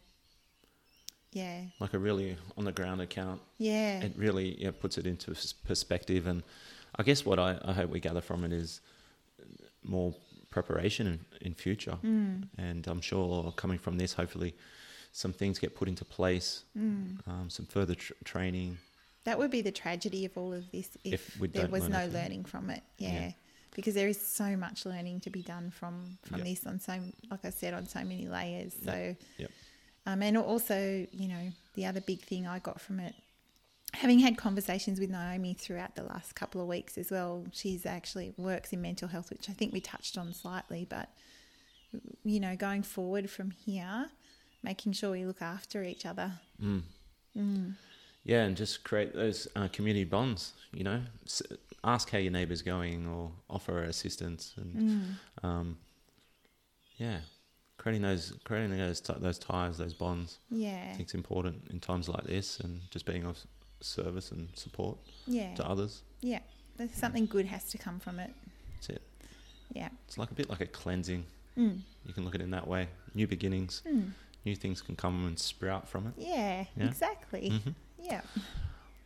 Yeah. 1.33 1.61
Like 1.79 1.95
a 1.95 1.99
really 1.99 2.37
on 2.57 2.65
the 2.65 2.73
ground 2.73 3.01
account. 3.01 3.41
Yeah. 3.59 4.01
It 4.01 4.13
really 4.17 4.61
yeah, 4.63 4.71
puts 4.71 4.99
it 4.99 5.07
into 5.07 5.35
perspective. 5.67 6.27
And 6.27 6.43
I 6.97 7.03
guess 7.03 7.25
what 7.25 7.39
I, 7.39 7.59
I 7.65 7.73
hope 7.73 7.91
we 7.91 8.01
gather 8.01 8.21
from 8.23 8.45
it 8.45 8.53
is 8.53 8.81
more 9.83 10.15
preparation 10.51 11.07
in, 11.07 11.21
in 11.49 11.55
future. 11.55 11.99
Mm, 12.03 12.49
And 12.57 12.87
I'm 12.87 13.01
sure 13.03 13.53
coming 13.53 13.79
from 13.79 13.99
this, 13.99 14.15
hopefully, 14.15 14.55
some 15.13 15.33
things 15.33 15.59
get 15.59 15.75
put 15.77 15.89
into 15.89 16.05
place, 16.05 16.65
mm. 16.77 17.19
um, 17.29 17.51
some 17.51 17.67
further 17.67 17.95
tr- 17.95 18.13
training. 18.25 18.79
That 19.29 19.39
would 19.39 19.51
be 19.51 19.61
the 19.61 19.71
tragedy 19.73 20.25
of 20.25 20.39
all 20.39 20.55
of 20.55 20.71
this 20.73 20.89
if, 21.05 21.43
If 21.43 21.53
there 21.53 21.69
was 21.69 21.87
no 21.87 22.07
learning 22.07 22.47
from 22.47 22.71
it. 22.71 22.83
Yeah. 22.97 23.13
Yeah. 23.13 23.33
Because 23.77 23.95
there 23.95 24.09
is 24.09 24.19
so 24.21 24.57
much 24.57 24.87
learning 24.87 25.21
to 25.21 25.31
be 25.31 25.43
done 25.43 25.71
from 25.71 26.17
from 26.23 26.39
Yep. 26.39 26.47
this 26.47 26.67
on 26.67 26.81
so 26.81 26.95
like 27.31 27.45
I 27.45 27.51
said 27.51 27.75
on 27.75 27.87
so 27.87 28.01
many 28.01 28.27
layers. 28.27 28.75
Yep. 28.83 28.85
So 28.95 29.17
Yep. 29.37 29.51
um 30.07 30.23
and 30.23 30.37
also, 30.39 31.07
you 31.13 31.29
know, 31.29 31.53
the 31.75 31.85
other 31.85 32.01
big 32.01 32.21
thing 32.23 32.47
I 32.47 32.59
got 32.59 32.81
from 32.81 33.01
it 33.01 33.15
having 33.95 34.19
had 34.19 34.37
conversations 34.39 34.99
with 35.01 35.11
Naomi 35.11 35.53
throughout 35.55 35.95
the 35.95 36.03
last 36.05 36.35
couple 36.35 36.61
of 36.61 36.67
weeks 36.69 36.97
as 36.99 37.11
well. 37.11 37.45
She's 37.53 37.85
actually 37.87 38.33
works 38.37 38.73
in 38.73 38.81
mental 38.81 39.09
health, 39.09 39.29
which 39.31 39.49
I 39.51 39.53
think 39.53 39.73
we 39.75 39.81
touched 39.81 40.17
on 40.17 40.33
slightly, 40.33 40.87
but 40.89 41.09
you 42.25 42.41
know, 42.41 42.57
going 42.57 42.83
forward 42.83 43.31
from 43.31 43.51
here, 43.51 44.11
making 44.63 44.93
sure 44.93 45.11
we 45.11 45.25
look 45.27 45.43
after 45.43 45.83
each 45.83 46.05
other. 46.07 46.33
Mm. 46.63 46.83
Mm. 47.37 47.75
Yeah, 48.29 48.45
and 48.45 48.55
just 48.57 48.85
create 48.85 49.15
those 49.15 49.49
uh, 49.57 49.69
community 49.73 50.05
bonds. 50.05 50.53
You 50.73 50.85
know, 50.85 51.01
S- 51.25 51.43
ask 51.83 52.11
how 52.11 52.19
your 52.19 52.31
neighbour's 52.31 52.61
going, 52.63 53.07
or 53.09 53.33
offer 53.49 53.83
assistance, 53.85 54.53
and 54.59 54.77
Mm. 55.43 55.45
um, 55.45 55.79
yeah, 56.99 57.21
creating 57.79 58.03
those 58.03 58.35
creating 58.45 58.77
those 58.77 59.01
t- 59.01 59.15
those 59.19 59.39
ties, 59.39 59.79
those 59.79 59.95
bonds. 59.95 60.39
Yeah, 60.51 60.85
I 60.85 60.89
think 60.91 61.01
it's 61.01 61.15
important 61.15 61.69
in 61.71 61.81
times 61.81 62.07
like 62.09 62.25
this, 62.25 62.61
and 62.61 62.83
just 62.91 63.07
being 63.07 63.25
of 63.25 63.39
service 63.81 64.31
and 64.31 64.49
support 64.55 64.99
Yeah. 65.27 65.55
to 65.55 65.67
others. 65.67 66.03
Yeah, 66.21 66.41
there's 66.77 66.93
something 66.95 67.25
good 67.27 67.47
has 67.47 67.71
to 67.71 67.79
come 67.79 67.99
from 67.99 68.19
it. 68.19 68.35
That's 68.75 68.91
it. 68.91 69.03
Yeah. 69.73 69.89
It's 70.07 70.19
like 70.19 70.31
a 70.31 70.35
bit 70.35 70.51
like 70.51 70.61
a 70.61 70.67
cleansing. 70.67 71.25
Mm. 71.57 71.81
You 72.05 72.13
can 72.13 72.25
look 72.27 72.35
at 72.35 72.41
it 72.43 72.45
in 72.45 72.51
that 72.51 72.67
way. 72.67 72.89
New 73.15 73.27
beginnings, 73.27 73.81
Mm. 73.87 74.11
new 74.45 74.55
things 74.57 74.83
can 74.83 74.97
come 74.97 75.27
and 75.27 75.39
sprout 75.39 75.89
from 75.89 76.09
it. 76.09 76.15
Yeah, 76.19 76.67
Yeah. 76.77 76.85
exactly. 76.89 77.49
hmm 77.51 77.71
Yeah. 78.03 78.21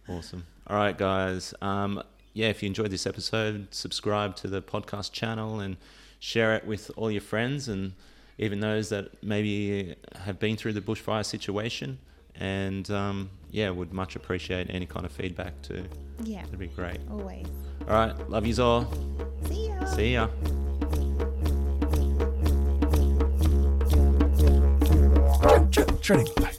Awesome. 0.08 0.44
All 0.66 0.76
right, 0.76 0.96
guys. 0.96 1.54
Um, 1.60 2.02
yeah, 2.34 2.48
if 2.48 2.62
you 2.62 2.66
enjoyed 2.66 2.90
this 2.90 3.06
episode, 3.06 3.68
subscribe 3.70 4.36
to 4.36 4.48
the 4.48 4.62
podcast 4.62 5.12
channel 5.12 5.60
and 5.60 5.76
share 6.18 6.54
it 6.54 6.66
with 6.66 6.90
all 6.96 7.10
your 7.10 7.20
friends 7.20 7.68
and 7.68 7.92
even 8.38 8.60
those 8.60 8.88
that 8.88 9.22
maybe 9.22 9.94
have 10.24 10.38
been 10.38 10.56
through 10.56 10.72
the 10.72 10.80
bushfire 10.80 11.24
situation. 11.24 11.98
And 12.36 12.90
um, 12.90 13.30
yeah, 13.50 13.70
would 13.70 13.92
much 13.92 14.16
appreciate 14.16 14.68
any 14.70 14.86
kind 14.86 15.04
of 15.04 15.12
feedback 15.12 15.60
too. 15.62 15.84
Yeah. 16.24 16.42
That'd 16.42 16.58
be 16.58 16.68
great. 16.68 16.98
Always. 17.10 17.46
All 17.88 17.94
right, 17.94 18.30
love 18.30 18.46
yous 18.46 18.58
all. 18.58 18.92
See 19.48 19.68
ya. 19.68 19.84
See 19.84 20.12
ya. 20.14 20.28
Training. 26.00 26.26
Bye. 26.36 26.52